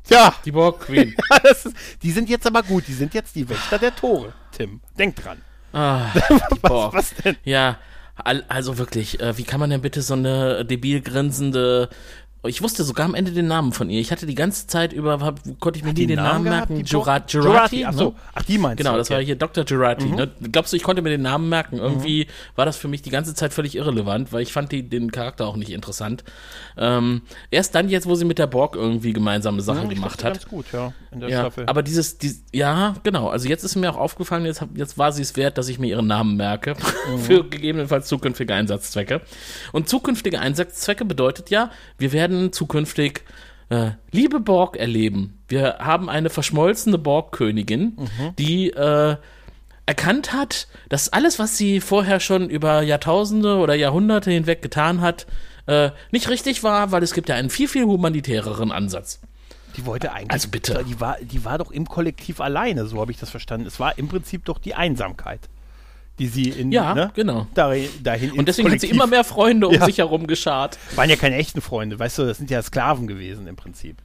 Tja, 0.04 0.34
Die 0.44 0.52
Borg 0.52 0.80
Queen. 0.80 1.14
das 1.42 1.66
ist, 1.66 1.76
die 2.02 2.10
sind 2.12 2.28
jetzt 2.30 2.46
aber 2.46 2.62
gut. 2.62 2.84
Die 2.88 2.94
sind 2.94 3.12
jetzt 3.14 3.34
die 3.36 3.48
Wächter 3.48 3.78
der 3.78 3.94
Tore, 3.94 4.32
Tim. 4.56 4.80
Denk 4.98 5.16
dran. 5.16 5.38
Ah, 5.72 6.06
Was, 6.62 6.92
was 6.94 7.14
denn? 7.22 7.36
Ja, 7.44 7.78
al- 8.16 8.44
also 8.48 8.78
wirklich, 8.78 9.20
äh, 9.20 9.36
wie 9.36 9.44
kann 9.44 9.60
man 9.60 9.68
denn 9.70 9.82
bitte 9.82 10.00
so 10.00 10.14
eine 10.14 10.64
debil 10.64 11.00
grinsende. 11.02 11.90
Ich 12.46 12.62
wusste 12.62 12.84
sogar 12.84 13.04
am 13.04 13.14
Ende 13.16 13.32
den 13.32 13.48
Namen 13.48 13.72
von 13.72 13.90
ihr. 13.90 14.00
Ich 14.00 14.12
hatte 14.12 14.24
die 14.24 14.36
ganze 14.36 14.68
Zeit 14.68 14.92
über, 14.92 15.18
hab, 15.20 15.40
konnte 15.58 15.78
ich 15.80 15.84
mir 15.84 15.92
nie 15.92 16.06
den 16.06 16.16
Namen, 16.16 16.44
gehabt, 16.44 16.70
merken. 16.70 16.84
die 16.84 16.92
Borg? 16.94 17.32
Jurati, 17.32 17.84
Ach 17.84 17.92
so. 17.92 18.04
ne? 18.10 18.14
Ach, 18.32 18.42
die 18.44 18.58
meinst 18.58 18.78
Genau, 18.78 18.92
du. 18.92 18.98
das 18.98 19.10
war 19.10 19.16
okay. 19.16 19.26
hier 19.26 19.36
Dr. 19.36 19.64
Jurati. 19.64 20.06
Ne? 20.06 20.30
Glaubst 20.52 20.72
du, 20.72 20.76
ich 20.76 20.84
konnte 20.84 21.02
mir 21.02 21.10
den 21.10 21.22
Namen 21.22 21.48
merken? 21.48 21.78
Irgendwie 21.78 22.28
war 22.54 22.64
das 22.64 22.76
für 22.76 22.86
mich 22.86 23.02
die 23.02 23.10
ganze 23.10 23.34
Zeit 23.34 23.52
völlig 23.52 23.74
irrelevant, 23.74 24.32
weil 24.32 24.42
ich 24.42 24.52
fand 24.52 24.70
die, 24.70 24.88
den 24.88 25.10
Charakter 25.10 25.46
auch 25.48 25.56
nicht 25.56 25.70
interessant. 25.72 26.22
Ähm, 26.76 27.22
erst 27.50 27.74
dann 27.74 27.88
jetzt, 27.88 28.06
wo 28.06 28.14
sie 28.14 28.24
mit 28.24 28.38
der 28.38 28.46
Borg 28.46 28.76
irgendwie 28.76 29.12
gemeinsame 29.12 29.60
Sachen 29.60 29.82
Hm, 29.82 29.90
ich 29.90 29.96
gemacht 29.96 30.20
die 30.20 30.24
hat. 30.26 30.34
Ganz 30.34 30.46
gut, 30.46 30.66
ja. 30.72 30.92
In 31.10 31.20
der 31.20 31.30
Ja, 31.30 31.40
Staffel. 31.40 31.66
aber 31.66 31.82
dieses, 31.82 32.18
dies, 32.18 32.44
ja, 32.52 32.94
genau. 33.02 33.28
Also 33.30 33.48
jetzt 33.48 33.64
ist 33.64 33.74
mir 33.74 33.90
auch 33.90 33.96
aufgefallen, 33.96 34.44
jetzt, 34.44 34.62
jetzt 34.74 34.96
war 34.96 35.10
sie 35.10 35.22
es 35.22 35.36
wert, 35.36 35.58
dass 35.58 35.68
ich 35.68 35.78
mir 35.80 35.88
ihren 35.88 36.06
Namen 36.06 36.36
merke 36.36 36.74
Mhm. 37.10 37.18
für 37.20 37.44
gegebenenfalls 37.48 38.06
zukünftige 38.06 38.54
Einsatzzwecke. 38.54 39.22
Und 39.72 39.88
zukünftige 39.88 40.38
Einsatzzwecke 40.38 41.04
bedeutet 41.04 41.50
ja, 41.50 41.70
wir 41.96 42.12
werden 42.12 42.27
zukünftig 42.52 43.22
äh, 43.70 43.90
Liebe 44.12 44.40
Borg 44.40 44.76
erleben. 44.76 45.38
Wir 45.48 45.76
haben 45.80 46.08
eine 46.08 46.30
verschmolzene 46.30 46.98
Borg-Königin, 46.98 47.96
Mhm. 47.96 48.36
die 48.38 48.70
äh, 48.70 49.16
erkannt 49.86 50.32
hat, 50.32 50.68
dass 50.88 51.10
alles, 51.12 51.38
was 51.38 51.56
sie 51.56 51.80
vorher 51.80 52.20
schon 52.20 52.50
über 52.50 52.82
Jahrtausende 52.82 53.56
oder 53.56 53.74
Jahrhunderte 53.74 54.30
hinweg 54.30 54.62
getan 54.62 55.00
hat, 55.00 55.26
äh, 55.66 55.90
nicht 56.10 56.28
richtig 56.28 56.62
war, 56.62 56.92
weil 56.92 57.02
es 57.02 57.12
gibt 57.14 57.28
ja 57.28 57.34
einen 57.36 57.50
viel, 57.50 57.68
viel 57.68 57.84
humanitäreren 57.84 58.72
Ansatz. 58.72 59.20
Die 59.76 59.86
wollte 59.86 60.12
eigentlich. 60.12 60.30
Also 60.32 60.48
bitte. 60.48 60.84
Die 60.88 60.98
war, 61.00 61.16
die 61.20 61.44
war 61.44 61.58
doch 61.58 61.70
im 61.70 61.86
Kollektiv 61.86 62.40
alleine, 62.40 62.86
so 62.86 63.00
habe 63.00 63.12
ich 63.12 63.18
das 63.18 63.30
verstanden. 63.30 63.66
Es 63.66 63.78
war 63.78 63.96
im 63.98 64.08
Prinzip 64.08 64.44
doch 64.46 64.58
die 64.58 64.74
Einsamkeit, 64.74 65.40
die 66.18 66.26
sie 66.26 66.48
in. 66.50 66.72
Ja, 66.72 66.94
ne, 66.94 67.10
genau. 67.14 67.46
Dahin, 67.54 67.88
dahin 68.02 68.32
Und 68.32 68.48
deswegen 68.48 68.70
hat 68.70 68.80
sie 68.80 68.88
immer 68.90 69.06
mehr 69.06 69.24
Freunde 69.24 69.68
um 69.68 69.74
Ja. 69.74 69.84
sich 69.84 69.98
herum 69.98 70.26
geschart. 70.26 70.78
Waren 70.96 71.10
ja 71.10 71.16
keine 71.16 71.36
echten 71.36 71.60
Freunde, 71.60 71.98
weißt 71.98 72.18
du, 72.18 72.26
das 72.26 72.38
sind 72.38 72.50
ja 72.50 72.62
Sklaven 72.62 73.06
gewesen 73.06 73.46
im 73.46 73.56
Prinzip. 73.56 73.96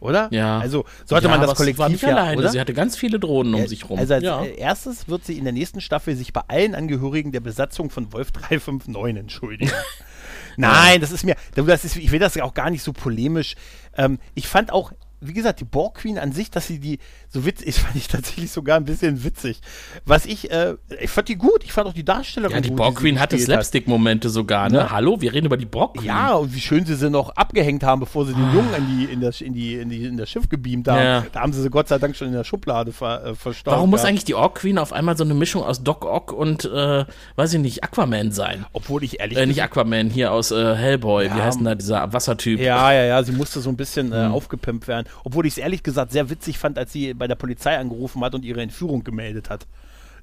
Oder? 0.00 0.28
Ja. 0.32 0.58
Also 0.58 0.84
sollte 1.06 1.28
ja, 1.28 1.30
man 1.30 1.40
das 1.40 1.48
sie 1.48 1.52
war 1.52 1.56
Kollektiv 1.56 1.88
nicht 1.88 2.02
ja, 2.02 2.08
alleine. 2.10 2.38
oder? 2.38 2.50
Sie 2.50 2.60
hatte 2.60 2.74
ganz 2.74 2.94
viele 2.94 3.18
Drohnen 3.18 3.54
um 3.54 3.66
sich 3.66 3.88
rum. 3.88 3.98
Also 3.98 4.12
als 4.14 4.22
ja. 4.22 4.42
äh, 4.44 4.54
erstes 4.58 5.08
wird 5.08 5.24
sie 5.24 5.38
in 5.38 5.44
der 5.44 5.54
nächsten 5.54 5.80
Staffel 5.80 6.14
sich 6.14 6.34
bei 6.34 6.42
allen 6.46 6.74
Angehörigen 6.74 7.32
der 7.32 7.40
Besatzung 7.40 7.88
von 7.88 8.12
Wolf 8.12 8.30
359 8.32 9.16
entschuldigen. 9.18 9.72
Nein, 10.56 11.00
das 11.00 11.10
ist 11.10 11.24
mir, 11.24 11.36
das 11.54 11.84
ist, 11.84 11.96
ich 11.96 12.12
will 12.12 12.18
das 12.18 12.38
auch 12.38 12.54
gar 12.54 12.70
nicht 12.70 12.82
so 12.82 12.92
polemisch. 12.92 13.56
Ähm, 13.96 14.18
ich 14.34 14.46
fand 14.46 14.72
auch, 14.72 14.92
wie 15.20 15.32
gesagt, 15.32 15.60
die 15.60 15.64
Borg 15.64 15.96
Queen 15.98 16.18
an 16.18 16.32
sich, 16.32 16.50
dass 16.50 16.66
sie 16.66 16.78
die 16.78 16.98
so 17.28 17.44
witzig, 17.46 17.74
fand 17.80 17.96
ich 17.96 18.08
tatsächlich 18.08 18.50
sogar 18.50 18.76
ein 18.76 18.84
bisschen 18.84 19.24
witzig. 19.24 19.60
Was 20.04 20.26
ich, 20.26 20.50
äh, 20.50 20.74
ich 21.00 21.10
fand 21.10 21.28
die 21.28 21.36
gut, 21.36 21.64
ich 21.64 21.72
fand 21.72 21.88
auch 21.88 21.92
die 21.92 22.04
Darstellerin 22.04 22.56
ja, 22.56 22.60
die 22.60 22.68
gut. 22.70 22.78
Borg 22.78 22.96
Queen 22.96 23.18
hatte. 23.20 23.38
Slapstick-Momente 23.38 24.28
sogar, 24.30 24.68
ne? 24.68 24.78
Ne? 24.78 24.90
Hallo, 24.90 25.20
wir 25.20 25.32
reden 25.32 25.46
über 25.46 25.56
die 25.56 25.66
Borg 25.66 25.94
Queen. 25.96 26.06
Ja, 26.06 26.34
und 26.34 26.54
wie 26.54 26.60
schön 26.60 26.84
sie 26.84 26.94
sie 26.94 27.10
noch 27.10 27.30
abgehängt 27.36 27.82
haben, 27.84 28.00
bevor 28.00 28.26
sie 28.26 28.34
den 28.34 28.52
Jungen 28.52 28.74
in, 28.76 28.86
die, 28.98 29.04
in, 29.12 29.20
das, 29.20 29.40
in, 29.40 29.54
die, 29.54 29.74
in, 29.74 29.88
die, 29.88 30.04
in 30.04 30.16
das 30.16 30.28
Schiff 30.30 30.48
gebeamt 30.48 30.88
haben. 30.88 30.98
Ah. 30.98 31.04
Ja. 31.04 31.26
Da 31.32 31.40
haben 31.40 31.52
sie 31.52 31.62
sie 31.62 31.70
Gott 31.70 31.88
sei 31.88 31.98
Dank 31.98 32.16
schon 32.16 32.28
in 32.28 32.34
der 32.34 32.44
Schublade 32.44 32.92
ver, 32.92 33.24
äh, 33.24 33.34
verstaut. 33.34 33.74
Warum 33.74 33.90
muss 33.90 34.04
eigentlich 34.04 34.24
die 34.24 34.34
Ork 34.34 34.56
Queen 34.56 34.78
auf 34.78 34.92
einmal 34.92 35.16
so 35.16 35.24
eine 35.24 35.34
Mischung 35.34 35.62
aus 35.62 35.82
Doc 35.82 36.04
Ock 36.04 36.32
und, 36.32 36.64
äh, 36.64 37.04
weiß 37.36 37.54
ich 37.54 37.60
nicht, 37.60 37.82
Aquaman 37.84 38.32
sein? 38.32 38.66
Obwohl 38.72 39.04
ich 39.04 39.20
ehrlich 39.20 39.38
Äh, 39.38 39.46
nicht 39.46 39.62
Aquaman, 39.62 40.10
hier 40.10 40.32
aus 40.32 40.50
äh, 40.50 40.74
Hellboy. 40.74 41.24
Wie 41.32 41.38
Ja. 41.38 41.44
heißt 41.44 41.58
denn 41.58 41.64
da 41.64 41.74
dieser 41.74 42.12
Wassertyp? 42.12 42.60
Ja, 42.60 42.92
ja, 42.92 43.04
ja, 43.04 43.22
sie 43.22 43.32
musste 43.32 43.60
so 43.60 43.70
ein 43.70 43.76
bisschen 43.76 44.12
äh, 44.12 44.24
Hm. 44.24 44.32
aufgepimpt 44.32 44.88
werden. 44.88 45.06
Obwohl 45.22 45.46
ich 45.46 45.54
es 45.54 45.58
ehrlich 45.58 45.82
gesagt 45.82 46.12
sehr 46.12 46.28
witzig 46.30 46.58
fand, 46.58 46.78
als 46.78 46.92
sie 46.92 47.14
bei 47.14 47.26
der 47.28 47.36
Polizei 47.36 47.78
angerufen 47.78 48.22
hat 48.24 48.34
und 48.34 48.44
ihre 48.44 48.60
Entführung 48.62 49.04
gemeldet 49.04 49.50
hat. 49.50 49.66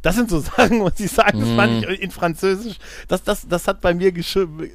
Das 0.04 0.16
sind 0.16 0.32
so 0.32 0.40
Sachen, 0.58 0.80
muss 0.80 1.00
ich 1.00 1.12
sagen, 1.12 1.40
das 1.42 1.50
fand 1.52 1.86
Hm. 1.86 1.92
ich 1.92 2.02
in 2.02 2.10
Französisch, 2.10 2.78
das, 3.08 3.22
das, 3.22 3.48
das 3.48 3.68
hat 3.68 3.82
bei 3.82 3.94
mir, 3.94 4.12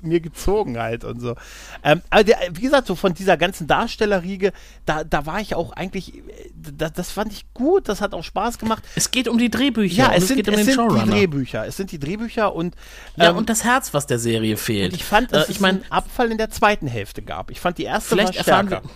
mir 0.02 0.20
gezogen 0.20 0.78
halt 0.78 1.02
und 1.02 1.18
so. 1.20 1.34
Ähm, 1.82 2.00
aber 2.10 2.22
der, 2.22 2.36
wie 2.52 2.60
gesagt, 2.60 2.86
so 2.86 2.94
von 2.94 3.12
dieser 3.12 3.36
ganzen 3.36 3.66
Darstellerriege, 3.66 4.52
da, 4.84 5.02
da 5.02 5.26
war 5.26 5.40
ich 5.40 5.56
auch 5.56 5.72
eigentlich, 5.72 6.14
äh, 6.18 6.22
das, 6.54 6.92
das 6.92 7.10
fand 7.10 7.32
ich 7.32 7.44
gut, 7.54 7.88
das 7.88 8.00
hat 8.00 8.14
auch 8.14 8.22
Spaß 8.22 8.58
gemacht. 8.58 8.84
Es 8.94 9.10
geht 9.10 9.26
um 9.26 9.36
die 9.36 9.50
Drehbücher. 9.50 9.96
Ja, 9.96 10.08
und 10.10 10.14
es 10.14 10.28
sind, 10.28 10.36
geht 10.36 10.46
um 10.48 10.54
es 10.54 10.64
den 10.64 10.76
sind 10.76 10.92
die. 10.92 11.10
Drehbücher. 11.10 11.66
Es 11.66 11.76
sind 11.76 11.90
die 11.90 11.98
Drehbücher 11.98 12.54
und, 12.54 12.76
Ja, 13.16 13.30
ähm, 13.30 13.36
und 13.36 13.50
das 13.50 13.64
Herz, 13.64 13.92
was 13.94 14.06
der 14.06 14.20
Serie 14.20 14.56
fehlt. 14.56 14.92
und 14.92 14.96
ich 15.00 15.04
fand, 15.04 15.32
dass 15.32 15.48
äh, 15.48 15.50
ich 15.50 15.56
es 15.56 15.60
meine, 15.60 15.80
einen 15.82 15.90
Abfall 15.90 16.30
in 16.30 16.38
der 16.38 16.50
zweiten 16.50 16.86
Hälfte 16.86 17.22
gab. 17.22 17.50
Ich 17.50 17.58
fand 17.58 17.78
die 17.78 17.84
erste 17.84 18.10
vielleicht 18.10 18.34
war 18.34 18.38
erfahren 18.38 18.66
stärker. 18.68 18.84
wir. 18.86 18.90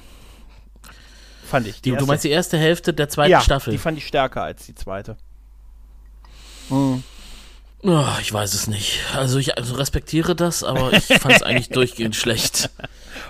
Fand 1.51 1.67
ich. 1.67 1.83
Die, 1.83 1.91
du 1.91 1.97
erste- 1.97 2.07
meinst 2.07 2.25
die 2.25 2.31
erste 2.31 2.59
Hälfte 2.59 2.95
der 2.95 3.09
zweiten 3.09 3.33
ja, 3.33 3.41
Staffel? 3.41 3.73
die 3.73 3.79
fand 3.79 3.99
ich 3.99 4.07
stärker 4.07 4.43
als 4.43 4.67
die 4.67 4.75
zweite. 4.75 5.17
Oh, 6.71 8.05
ich 8.21 8.33
weiß 8.33 8.55
es 8.55 8.69
nicht. 8.69 9.01
Also 9.17 9.39
ich 9.39 9.59
also 9.59 9.75
respektiere 9.75 10.37
das, 10.37 10.63
aber 10.63 10.93
ich 10.93 11.05
fand 11.07 11.35
es 11.35 11.43
eigentlich 11.43 11.71
durchgehend 11.71 12.15
schlecht. 12.15 12.71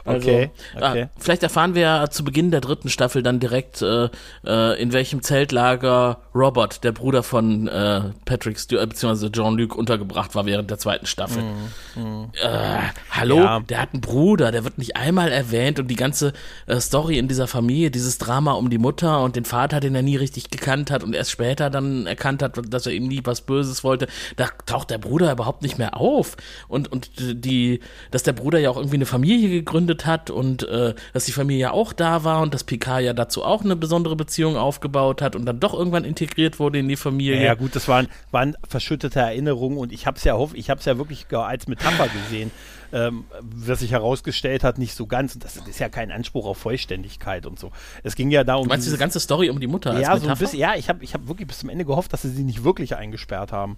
Also, 0.04 0.28
Okay, 0.28 0.50
okay. 0.76 1.02
ah, 1.04 1.08
vielleicht 1.18 1.42
erfahren 1.42 1.74
wir 1.74 1.82
ja 1.82 2.10
zu 2.10 2.24
Beginn 2.24 2.50
der 2.50 2.60
dritten 2.60 2.88
Staffel 2.88 3.22
dann 3.22 3.38
direkt, 3.40 3.82
äh, 3.82 4.08
äh, 4.46 4.80
in 4.80 4.92
welchem 4.92 5.22
Zeltlager 5.22 6.18
Robert, 6.34 6.84
der 6.84 6.92
Bruder 6.92 7.22
von 7.22 7.68
äh, 7.68 8.02
Patrick 8.24 8.58
Stewart, 8.58 8.84
äh, 8.84 8.86
beziehungsweise 8.86 9.30
Jean-Luc, 9.32 9.74
untergebracht 9.76 10.34
war 10.34 10.46
während 10.46 10.70
der 10.70 10.78
zweiten 10.78 11.06
Staffel. 11.06 11.42
Äh, 11.96 12.78
hallo, 13.10 13.36
Mhm, 13.36 13.42
Ja. 13.42 13.60
der 13.60 13.82
hat 13.82 13.92
einen 13.92 14.00
Bruder, 14.00 14.52
der 14.52 14.64
wird 14.64 14.78
nicht 14.78 14.96
einmal 14.96 15.30
erwähnt 15.32 15.78
und 15.78 15.88
die 15.88 15.96
ganze 15.96 16.32
äh, 16.66 16.80
Story 16.80 17.18
in 17.18 17.28
dieser 17.28 17.46
Familie, 17.46 17.90
dieses 17.90 18.18
Drama 18.18 18.52
um 18.52 18.70
die 18.70 18.78
Mutter 18.78 19.22
und 19.22 19.36
den 19.36 19.44
Vater, 19.44 19.80
den 19.80 19.94
er 19.94 20.02
nie 20.02 20.16
richtig 20.16 20.50
gekannt 20.50 20.90
hat 20.90 21.02
und 21.04 21.14
erst 21.14 21.30
später 21.30 21.70
dann 21.70 22.06
erkannt 22.06 22.42
hat, 22.42 22.58
dass 22.72 22.86
er 22.86 22.92
ihm 22.92 23.08
nie 23.08 23.20
was 23.24 23.40
Böses 23.42 23.84
wollte, 23.84 24.06
da 24.36 24.46
taucht 24.66 24.90
der 24.90 24.98
Bruder 24.98 25.32
überhaupt 25.32 25.62
nicht 25.62 25.78
mehr 25.78 25.96
auf 25.96 26.36
und 26.68 26.90
und 26.90 27.10
die, 27.18 27.80
dass 28.10 28.22
der 28.22 28.32
Bruder 28.32 28.58
ja 28.58 28.70
auch 28.70 28.76
irgendwie 28.76 28.96
eine 28.96 29.06
Familie 29.06 29.48
gegründet 29.50 29.89
hat 30.06 30.30
und 30.30 30.62
äh, 30.68 30.94
dass 31.12 31.24
die 31.26 31.32
Familie 31.32 31.60
ja 31.62 31.70
auch 31.72 31.92
da 31.92 32.24
war 32.24 32.40
und 32.42 32.54
dass 32.54 32.64
Picard 32.64 33.02
ja 33.02 33.12
dazu 33.12 33.44
auch 33.44 33.62
eine 33.64 33.76
besondere 33.76 34.16
Beziehung 34.16 34.56
aufgebaut 34.56 35.22
hat 35.22 35.36
und 35.36 35.44
dann 35.46 35.60
doch 35.60 35.74
irgendwann 35.74 36.04
integriert 36.04 36.58
wurde 36.58 36.78
in 36.78 36.88
die 36.88 36.96
Familie. 36.96 37.44
Ja, 37.44 37.54
gut, 37.54 37.76
das 37.76 37.88
waren, 37.88 38.08
waren 38.30 38.56
verschüttete 38.68 39.20
Erinnerungen 39.20 39.78
und 39.78 39.92
ich 39.92 40.06
habe 40.06 40.16
es 40.16 40.24
ja, 40.24 40.34
hoff- 40.34 40.54
ich 40.54 40.70
hab's 40.70 40.84
ja 40.84 40.98
wirklich 40.98 41.26
als 41.32 41.66
Metapher 41.66 42.08
gesehen, 42.08 42.50
ähm, 42.92 43.24
was 43.40 43.80
sich 43.80 43.92
herausgestellt 43.92 44.64
hat, 44.64 44.78
nicht 44.78 44.94
so 44.94 45.06
ganz. 45.06 45.34
Und 45.34 45.44
das 45.44 45.56
ist 45.56 45.78
ja 45.78 45.88
kein 45.88 46.10
Anspruch 46.10 46.46
auf 46.46 46.58
Vollständigkeit 46.58 47.46
und 47.46 47.58
so. 47.58 47.70
Es 48.02 48.16
ging 48.16 48.30
ja 48.30 48.42
da 48.44 48.56
um. 48.56 48.64
Du 48.64 48.68
meinst 48.68 48.84
diese 48.86 48.96
dieses- 48.96 49.00
ganze 49.00 49.20
Story 49.20 49.50
um 49.50 49.60
die 49.60 49.66
Mutter 49.68 49.90
als 49.90 50.00
ja, 50.00 50.16
so 50.16 50.26
ein 50.28 50.38
bisschen, 50.38 50.58
ja, 50.58 50.74
ich 50.74 50.88
habe 50.88 51.04
ich 51.04 51.14
hab 51.14 51.28
wirklich 51.28 51.46
bis 51.46 51.58
zum 51.60 51.68
Ende 51.68 51.84
gehofft, 51.84 52.12
dass 52.12 52.22
sie 52.22 52.30
sie 52.30 52.42
nicht 52.42 52.64
wirklich 52.64 52.96
eingesperrt 52.96 53.52
haben. 53.52 53.76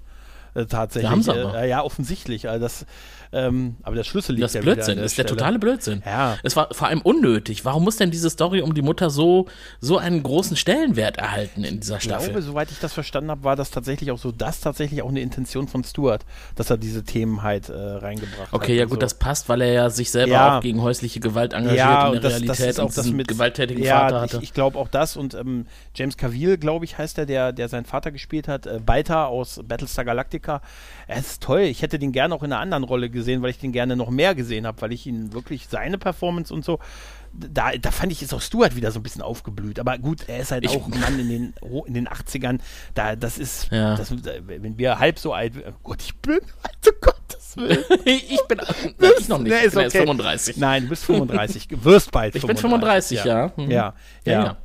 Äh, 0.54 0.66
tatsächlich. 0.66 1.04
Ja, 1.04 1.10
haben 1.10 1.22
sie 1.22 1.30
aber. 1.32 1.58
Äh, 1.62 1.68
ja, 1.68 1.82
offensichtlich. 1.82 2.48
Also 2.48 2.62
das, 2.64 2.86
ähm, 3.34 3.76
aber 3.82 3.96
der 3.96 4.04
Schlüssel 4.04 4.32
liegt 4.32 4.44
Das 4.44 4.52
ja 4.52 4.60
Blödsinn, 4.60 4.96
der 4.96 5.04
das 5.04 5.12
ist 5.12 5.18
der 5.18 5.22
Stelle. 5.24 5.36
totale 5.38 5.58
Blödsinn. 5.58 6.02
Ja. 6.04 6.36
Es 6.42 6.54
war 6.56 6.68
vor 6.72 6.88
allem 6.88 7.00
unnötig. 7.00 7.64
Warum 7.64 7.84
muss 7.84 7.96
denn 7.96 8.10
diese 8.10 8.28
Story 8.28 8.60
um 8.60 8.74
die 8.74 8.82
Mutter 8.82 9.08
so, 9.08 9.46
so 9.80 9.96
einen 9.96 10.22
großen 10.22 10.54
Stellenwert 10.56 11.16
erhalten 11.16 11.64
in 11.64 11.80
dieser 11.80 11.96
Ich 11.96 12.02
Staffel? 12.02 12.26
glaube, 12.28 12.42
soweit 12.42 12.70
ich 12.70 12.78
das 12.80 12.92
verstanden 12.92 13.30
habe, 13.30 13.44
war 13.44 13.56
das 13.56 13.70
tatsächlich 13.70 14.10
auch 14.10 14.18
so, 14.18 14.32
das 14.32 14.60
tatsächlich 14.60 15.00
auch 15.02 15.08
eine 15.08 15.20
Intention 15.20 15.68
von 15.68 15.82
Stuart, 15.84 16.26
dass 16.56 16.68
er 16.68 16.76
diese 16.76 17.02
Themen 17.04 17.42
halt 17.42 17.70
äh, 17.70 17.72
reingebracht 17.72 18.52
hat. 18.52 18.52
Okay, 18.52 18.76
ja 18.76 18.84
gut, 18.84 18.94
so. 18.94 19.00
das 19.00 19.14
passt, 19.14 19.48
weil 19.48 19.62
er 19.62 19.72
ja 19.72 19.90
sich 19.90 20.10
selber 20.10 20.32
Ja. 20.32 20.58
auch 20.58 20.62
gegen 20.62 20.82
häusliche 20.82 21.20
Gewalt 21.20 21.54
engagiert 21.54 21.78
ja, 21.78 22.06
in 22.08 22.12
der 22.12 22.20
das, 22.20 22.32
Realität 22.34 22.68
das 22.68 22.78
auch 22.80 22.84
und 22.88 22.98
das 22.98 23.06
mit 23.10 23.28
gewalttätigen 23.28 23.82
ja, 23.82 24.00
Vater 24.00 24.20
hatte. 24.20 24.36
Ich, 24.38 24.42
ich 24.42 24.52
glaube 24.52 24.78
auch 24.78 24.88
das 24.88 25.16
und 25.16 25.32
ähm, 25.32 25.66
James 25.94 26.18
Cavill, 26.18 26.58
glaube 26.58 26.84
ich, 26.84 26.98
heißt 26.98 27.16
er, 27.16 27.24
der, 27.24 27.52
der 27.52 27.70
seinen 27.70 27.86
Vater 27.86 28.10
gespielt 28.10 28.46
hat, 28.46 28.66
äh, 28.66 28.78
Balta 28.84 29.24
aus 29.24 29.58
Battlestar 29.66 30.04
Galactica. 30.04 30.41
Er 30.46 31.18
ist 31.18 31.42
toll. 31.42 31.60
Ich 31.60 31.82
hätte 31.82 31.98
den 31.98 32.12
gerne 32.12 32.34
auch 32.34 32.42
in 32.42 32.52
einer 32.52 32.60
anderen 32.60 32.84
Rolle 32.84 33.10
gesehen, 33.10 33.42
weil 33.42 33.50
ich 33.50 33.58
den 33.58 33.72
gerne 33.72 33.96
noch 33.96 34.10
mehr 34.10 34.34
gesehen 34.34 34.66
habe, 34.66 34.80
weil 34.82 34.92
ich 34.92 35.06
ihn 35.06 35.32
wirklich 35.32 35.68
seine 35.68 35.98
Performance 35.98 36.52
und 36.52 36.64
so 36.64 36.78
da, 37.34 37.70
da 37.80 37.90
fand 37.90 38.12
ich, 38.12 38.20
ist 38.22 38.34
auch 38.34 38.42
Stuart 38.42 38.76
wieder 38.76 38.90
so 38.90 39.00
ein 39.00 39.02
bisschen 39.02 39.22
aufgeblüht. 39.22 39.80
Aber 39.80 39.96
gut, 39.96 40.28
er 40.28 40.40
ist 40.40 40.52
halt 40.52 40.64
Ich- 40.64 40.70
auch 40.70 40.84
ein 40.86 41.00
Mann 41.00 41.18
in 41.18 41.28
den, 41.30 41.54
in 41.86 41.94
den 41.94 42.06
80ern. 42.06 42.60
Da, 42.94 43.16
das 43.16 43.38
ist, 43.38 43.68
Ja. 43.70 43.96
das, 43.96 44.10
wenn 44.12 44.76
wir 44.76 44.98
halb 44.98 45.18
so 45.18 45.32
alt, 45.32 45.54
oh 45.66 45.72
Gott, 45.82 46.02
ich 46.02 46.14
bin, 46.16 46.40
also 46.62 46.90
Gottes 47.00 47.56
Willen. 47.56 47.78
ich 48.04 48.38
bin 48.48 48.60
ich 49.18 49.28
noch 49.28 49.38
nicht, 49.38 49.50
Nee, 49.50 49.58
ich 49.60 49.64
ist 49.64 49.72
bin 49.74 49.82
erst 49.84 49.96
okay. 49.96 50.04
35. 50.04 50.56
Nein, 50.58 50.82
du 50.82 50.88
bist 50.90 51.04
35, 51.06 51.68
wirst 51.82 52.10
bald 52.10 52.34
Ich 52.36 52.46
bin 52.46 52.54
35, 52.56 53.24
ja. 53.24 53.50
Mhm. 53.56 53.70
Ja, 53.70 53.70
ja. 53.70 53.94
Ja, 54.26 54.32
ja. 54.32 54.50
Hm. 54.50 54.56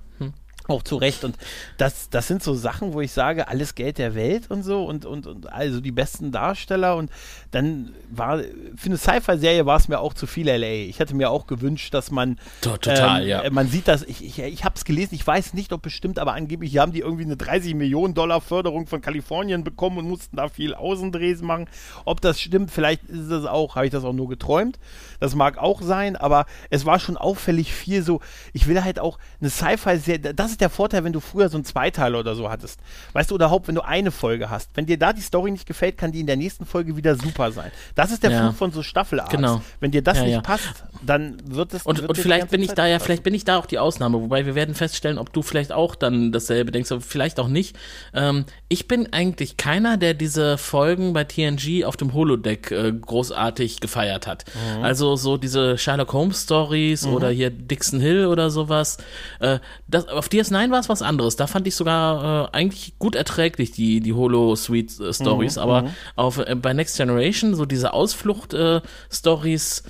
Auch 0.67 0.83
zu 0.83 0.97
Recht. 0.97 1.23
Und 1.23 1.35
das, 1.77 2.09
das 2.09 2.27
sind 2.27 2.43
so 2.43 2.53
Sachen, 2.53 2.93
wo 2.93 3.01
ich 3.01 3.11
sage, 3.11 3.47
alles 3.47 3.75
Geld 3.75 3.97
der 3.97 4.15
Welt 4.15 4.49
und 4.51 4.63
so 4.63 4.83
und, 4.85 5.05
und, 5.05 5.25
und 5.27 5.51
also 5.51 5.79
die 5.79 5.91
besten 5.91 6.31
Darsteller. 6.31 6.95
Und 6.97 7.09
dann 7.51 7.93
war, 8.09 8.39
für 8.75 8.87
eine 8.87 8.97
Sci-Fi-Serie 8.97 9.65
war 9.65 9.77
es 9.77 9.87
mir 9.87 9.99
auch 9.99 10.13
zu 10.13 10.27
viel 10.27 10.47
LA. 10.47 10.87
Ich 10.89 10.99
hätte 10.99 11.15
mir 11.15 11.29
auch 11.31 11.47
gewünscht, 11.47 11.93
dass 11.93 12.11
man. 12.11 12.37
To- 12.61 12.77
total, 12.77 13.21
ähm, 13.23 13.27
ja. 13.29 13.41
äh, 13.43 13.49
Man 13.49 13.67
sieht 13.69 13.87
das, 13.87 14.03
ich, 14.03 14.23
ich, 14.23 14.39
ich 14.39 14.65
habe 14.65 14.75
es 14.75 14.83
gelesen, 14.85 15.15
ich 15.15 15.25
weiß 15.25 15.53
nicht, 15.53 15.71
ob 15.71 15.81
bestimmt, 15.81 16.19
aber 16.19 16.33
angeblich 16.33 16.77
haben 16.77 16.91
die 16.91 16.99
irgendwie 16.99 17.23
eine 17.23 17.37
30 17.37 17.73
Millionen 17.75 18.13
Dollar 18.13 18.41
Förderung 18.41 18.87
von 18.87 18.99
Kalifornien 19.01 19.63
bekommen 19.63 19.99
und 19.99 20.09
mussten 20.09 20.35
da 20.35 20.49
viel 20.49 20.73
Außendrehs 20.73 21.41
machen. 21.41 21.69
Ob 22.05 22.19
das 22.21 22.41
stimmt, 22.41 22.71
vielleicht 22.71 23.03
ist 23.05 23.29
es 23.31 23.45
auch, 23.45 23.75
habe 23.75 23.85
ich 23.85 23.91
das 23.91 24.03
auch 24.03 24.13
nur 24.13 24.27
geträumt. 24.27 24.79
Das 25.19 25.33
mag 25.35 25.57
auch 25.57 25.81
sein, 25.81 26.15
aber 26.15 26.45
es 26.69 26.85
war 26.85 26.99
schon 26.99 27.15
auffällig 27.17 27.73
viel 27.73 28.03
so. 28.03 28.19
Ich 28.53 28.67
will 28.67 28.83
halt 28.83 28.99
auch 28.99 29.17
eine 29.39 29.49
Sci-Fi-Serie. 29.49 30.33
Das 30.33 30.56
ist 30.57 30.61
der 30.61 30.69
Vorteil, 30.71 31.03
wenn 31.03 31.13
du 31.13 31.19
früher 31.19 31.49
so 31.49 31.57
einen 31.57 31.65
Zweiteiler 31.65 32.19
oder 32.19 32.33
so 32.35 32.49
hattest. 32.49 32.79
Weißt 33.13 33.29
du, 33.29 33.35
oder 33.35 33.45
überhaupt, 33.45 33.67
wenn 33.67 33.75
du 33.75 33.85
eine 33.85 34.09
Folge 34.11 34.49
hast. 34.49 34.71
Wenn 34.73 34.87
dir 34.87 34.97
da 34.97 35.13
die 35.13 35.21
Story 35.21 35.51
nicht 35.51 35.67
gefällt, 35.67 35.97
kann 35.97 36.11
die 36.11 36.19
in 36.19 36.25
der 36.27 36.35
nächsten 36.35 36.65
Folge 36.65 36.97
wieder 36.97 37.15
super 37.15 37.51
sein. 37.51 37.71
Das 37.95 38.11
ist 38.11 38.23
der 38.23 38.31
Ja. 38.31 38.47
Fluch 38.47 38.55
von 38.57 38.71
so 38.71 38.81
Staffelarts. 38.81 39.29
Genau. 39.31 39.61
Wenn 39.79 39.91
dir 39.91 40.01
das 40.01 40.17
Ja, 40.17 40.23
nicht 40.23 40.33
ja. 40.33 40.41
passt, 40.41 40.83
dann 41.05 41.37
wird 41.45 41.73
es. 41.73 41.83
Und, 41.85 41.99
wird 41.99 42.09
und 42.09 42.17
die 42.17 42.21
vielleicht 42.21 42.49
bin 42.49 42.61
ich 42.61 42.69
Zeit 42.69 42.79
da 42.79 42.87
ja, 42.87 42.99
vielleicht 42.99 43.23
bin 43.23 43.33
ich 43.35 43.45
da 43.45 43.57
auch 43.57 43.67
die 43.67 43.77
Ausnahme, 43.77 44.19
wobei 44.19 44.45
wir 44.45 44.55
werden 44.55 44.73
feststellen, 44.73 45.19
ob 45.19 45.31
du 45.31 45.43
vielleicht 45.43 45.71
auch 45.71 45.95
dann 45.95 46.31
dasselbe 46.31 46.71
denkst, 46.71 46.91
aber 46.91 47.01
vielleicht 47.01 47.39
auch 47.39 47.47
nicht. 47.47 47.77
Ähm, 48.13 48.45
ich 48.67 48.87
bin 48.87 49.13
eigentlich 49.13 49.57
keiner, 49.57 49.97
der 49.97 50.13
diese 50.15 50.57
Folgen 50.57 51.13
bei 51.13 51.23
TNG 51.23 51.85
auf 51.85 51.95
dem 51.97 52.13
Holodeck 52.13 52.71
äh, 52.71 52.91
großartig 52.91 53.79
gefeiert 53.79 54.25
hat. 54.27 54.45
Mhm. 54.77 54.83
Also 54.83 55.15
so 55.15 55.37
diese 55.37 55.77
Sherlock 55.77 56.11
Holmes 56.13 56.43
Stories 56.43 57.05
oder 57.05 57.29
hier 57.29 57.49
Dixon 57.51 57.99
Hill 57.99 58.25
oder 58.25 58.49
sowas. 58.49 58.97
Äh, 59.39 59.59
das, 59.87 60.07
auf 60.07 60.27
DS9 60.51 60.71
war 60.71 60.79
es 60.79 60.89
was 60.89 61.01
anderes. 61.01 61.35
Da 61.35 61.47
fand 61.47 61.67
ich 61.67 61.75
sogar 61.75 62.47
äh, 62.53 62.57
eigentlich 62.57 62.97
gut 62.99 63.15
erträglich 63.15 63.71
die, 63.71 63.99
die 63.99 64.13
Holo-Suite-Stories, 64.13 65.55
Mhm, 65.55 65.61
aber 65.61 65.89
auf, 66.15 66.37
äh, 66.37 66.55
bei 66.55 66.73
Next 66.73 66.97
Generation, 66.97 67.55
so 67.55 67.65
diese 67.65 67.93
Ausflucht-Stories, 67.93 69.83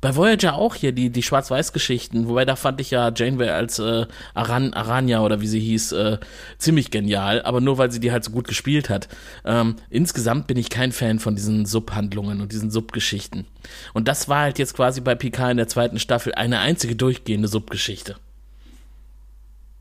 bei 0.00 0.14
Voyager 0.14 0.54
auch 0.54 0.74
hier 0.74 0.92
die, 0.92 1.10
die 1.10 1.22
Schwarz-Weiß-Geschichten, 1.22 2.28
wobei 2.28 2.44
da 2.44 2.54
fand 2.54 2.80
ich 2.80 2.90
ja 2.90 3.10
Janeway 3.14 3.48
als 3.48 3.78
äh, 3.78 4.06
Aran, 4.34 4.74
Aranya 4.74 5.22
oder 5.22 5.40
wie 5.40 5.46
sie 5.46 5.58
hieß, 5.58 5.92
äh, 5.92 6.18
ziemlich 6.58 6.90
genial, 6.90 7.42
aber 7.42 7.60
nur 7.60 7.78
weil 7.78 7.90
sie 7.90 7.98
die 7.98 8.12
halt 8.12 8.22
so 8.22 8.30
gut 8.30 8.46
gespielt 8.46 8.90
hat. 8.90 9.08
Ähm, 9.44 9.76
insgesamt 9.90 10.46
bin 10.46 10.58
ich 10.58 10.70
kein 10.70 10.92
Fan 10.92 11.18
von 11.18 11.34
diesen 11.34 11.66
Subhandlungen 11.66 12.40
und 12.40 12.52
diesen 12.52 12.70
Subgeschichten. 12.70 13.46
Und 13.94 14.06
das 14.06 14.28
war 14.28 14.42
halt 14.42 14.58
jetzt 14.58 14.74
quasi 14.74 15.00
bei 15.00 15.14
Picard 15.14 15.52
in 15.52 15.56
der 15.56 15.68
zweiten 15.68 15.98
Staffel 15.98 16.34
eine 16.34 16.60
einzige 16.60 16.94
durchgehende 16.94 17.48
Subgeschichte. 17.48 18.16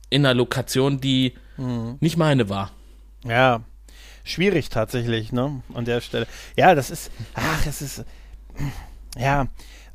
In 0.09 0.25
einer 0.25 0.33
Lokation, 0.33 0.99
die 0.99 1.33
nicht 1.99 2.17
meine 2.17 2.49
war. 2.49 2.71
Ja, 3.25 3.61
schwierig 4.23 4.69
tatsächlich, 4.69 5.31
ne? 5.31 5.61
An 5.73 5.85
der 5.85 6.01
Stelle. 6.01 6.27
Ja, 6.57 6.75
das 6.75 6.89
ist, 6.91 7.11
ach, 7.33 7.65
es 7.65 7.81
ist, 7.81 8.05
ja, 9.17 9.47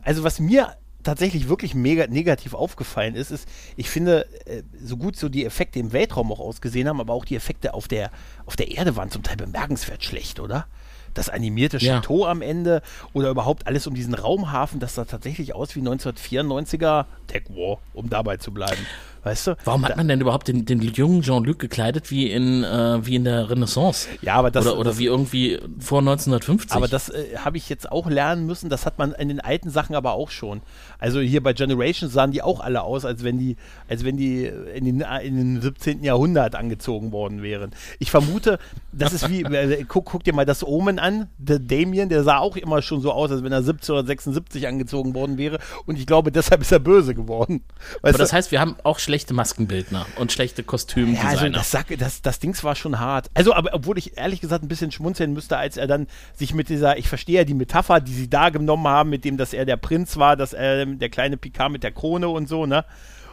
also 0.03 0.25
was 0.25 0.41
mir 0.41 0.75
tatsächlich 1.03 1.49
wirklich 1.49 1.75
mega 1.75 2.07
negativ 2.07 2.55
aufgefallen 2.55 3.15
ist, 3.15 3.31
ist, 3.31 3.49
ich 3.77 3.89
finde, 3.89 4.27
äh, 4.47 4.63
so 4.83 4.97
gut 4.97 5.17
so 5.17 5.29
die 5.29 5.45
Effekte 5.47 5.79
im 5.79 5.93
Weltraum 5.93 6.31
auch 6.33 6.41
ausgesehen 6.41 6.89
haben, 6.89 7.01
aber 7.01 7.15
auch 7.15 7.25
die 7.25 7.37
Effekte 7.37 7.73
auf 7.75 7.89
der, 7.89 8.11
auf 8.47 8.57
der 8.57 8.71
Erde 8.71 8.97
waren 8.97 9.11
zum 9.11 9.23
Teil 9.23 9.37
bemerkenswert 9.37 10.05
schlecht, 10.05 10.41
oder? 10.41 10.67
Das 11.15 11.29
animierte 11.29 11.79
Ja. 11.79 11.97
Chateau 12.01 12.27
am 12.27 12.41
Ende 12.43 12.83
oder 13.15 13.31
überhaupt 13.31 13.67
alles 13.67 13.87
um 13.87 13.95
diesen 13.95 14.15
Raumhafen, 14.15 14.79
das 14.79 14.95
sah 14.95 15.05
tatsächlich 15.07 15.55
aus 15.55 15.75
wie 15.75 15.81
1994er 15.81 17.07
Tech 17.27 17.45
War, 17.49 17.79
um 17.95 18.09
dabei 18.11 18.37
zu 18.37 18.53
bleiben. 18.53 18.87
Weißt 19.23 19.47
du? 19.47 19.57
Warum 19.65 19.85
hat 19.85 19.97
man 19.97 20.09
denn 20.09 20.21
überhaupt 20.21 20.49
den, 20.49 20.65
den 20.65 20.81
jungen 20.81 21.23
Jean-Luc 21.23 21.59
gekleidet 21.59 22.11
wie 22.11 22.31
in, 22.31 22.65
äh, 22.65 23.05
wie 23.05 23.17
in 23.17 23.25
der 23.25 23.51
Renaissance? 23.51 24.09
Ja, 24.23 24.35
aber 24.35 24.51
das, 24.51 24.67
oder 24.67 24.79
oder 24.79 24.91
das, 24.91 24.99
wie 24.99 25.07
irgendwie 25.07 25.59
vor 25.79 25.99
1950? 26.01 26.73
Aber 26.77 26.89
das 26.89 27.11
äh, 27.11 27.37
habe 27.37 27.57
ich 27.57 27.69
jetzt 27.69 27.91
auch 27.91 28.09
lernen 28.09 28.47
müssen. 28.47 28.71
Das 28.71 28.87
hat 28.87 28.99
man 28.99 29.13
in 29.13 29.29
den 29.29 29.41
alten 29.41 29.71
Sachen 29.71 29.95
aber 29.95 30.13
auch 30.13 30.31
schon. 30.31 30.63
Also 30.99 31.21
hier 31.21 31.43
bei 31.43 31.53
Generations 31.53 32.13
sahen 32.13 32.33
die 32.33 32.43
auch 32.43 32.61
alle 32.61 32.83
aus, 32.83 33.05
als 33.05 33.25
wenn 33.25 33.39
die, 33.39 33.57
als 33.89 34.05
wenn 34.05 34.17
die 34.17 34.45
in 34.47 34.85
den, 34.85 35.01
in 35.23 35.37
den 35.37 35.61
17. 35.61 36.03
Jahrhundert 36.03 36.55
angezogen 36.55 37.13
worden 37.13 37.43
wären. 37.43 37.73
Ich 37.99 38.11
vermute, 38.11 38.59
das 38.93 39.13
ist 39.13 39.29
wie, 39.29 39.43
äh, 39.45 39.85
guck, 39.87 40.07
guck 40.07 40.25
dir 40.25 40.35
mal 40.35 40.47
das 40.47 40.67
Omen 40.67 40.99
an. 40.99 41.29
Der 41.39 41.59
Damien, 41.59 42.09
der 42.09 42.25
sah 42.25 42.39
auch 42.39 42.57
immer 42.57 42.83
schon 42.83 43.01
so 43.01 43.13
aus, 43.13 43.31
als 43.31 43.43
wenn 43.43 43.53
er 43.53 43.63
17 43.63 43.95
oder 43.95 44.07
76 44.07 44.67
angezogen 44.67 45.15
worden 45.15 45.39
wäre. 45.39 45.59
Und 45.87 45.99
ich 45.99 46.07
glaube, 46.07 46.33
deshalb 46.33 46.63
ist 46.63 46.73
er 46.73 46.79
böse 46.79 47.15
geworden. 47.15 47.63
Weißt 48.03 48.15
Aber 48.15 48.19
das 48.19 48.31
du? 48.31 48.37
heißt, 48.37 48.51
wir 48.53 48.61
haben 48.61 48.77
auch 48.83 48.99
schlechte 49.11 49.35
Maskenbildner 49.35 50.07
und 50.17 50.31
schlechte 50.31 50.63
Ja, 50.63 50.67
Kostümdesigner. 50.69 51.29
also 51.29 51.49
das, 51.49 51.71
Sack, 51.73 51.87
das, 51.99 52.23
das 52.23 52.39
Dings 52.39 52.63
war 52.63 52.77
schon 52.77 53.01
hart. 53.01 53.29
Also, 53.35 53.53
aber 53.55 53.71
obwohl 53.75 53.99
ich 53.99 54.17
ehrlich 54.17 54.41
gesagt 54.41 54.63
ein 54.65 54.69
bisschen 54.69 54.93
schmunzeln 54.93 55.33
müsste, 55.33 55.57
als 55.57 55.77
er 55.77 55.89
dann 55.89 56.07
sich 56.37 56.55
mit 56.55 56.69
dieser, 56.69 56.97
ich 56.97 57.09
verstehe 57.09 57.39
ja 57.39 57.45
die 57.45 57.55
Metapher, 57.55 58.01
die 58.01 58.13
sie 58.13 58.31
da 58.31 58.51
genommen 58.51 58.87
haben, 58.87 59.11
mit 59.11 59.25
dem, 59.25 59.37
dass 59.37 59.53
er 59.53 59.65
der 59.65 59.77
Prinz 59.79 60.17
war, 60.17 60.37
dass 60.37 60.53
er 60.53 60.87
der 60.87 61.09
kleine 61.09 61.37
Picard 61.37 61.73
mit 61.73 61.83
der 61.83 61.91
Krone 61.91 62.29
und 62.29 62.49
so, 62.49 62.67
ne? 62.67 62.85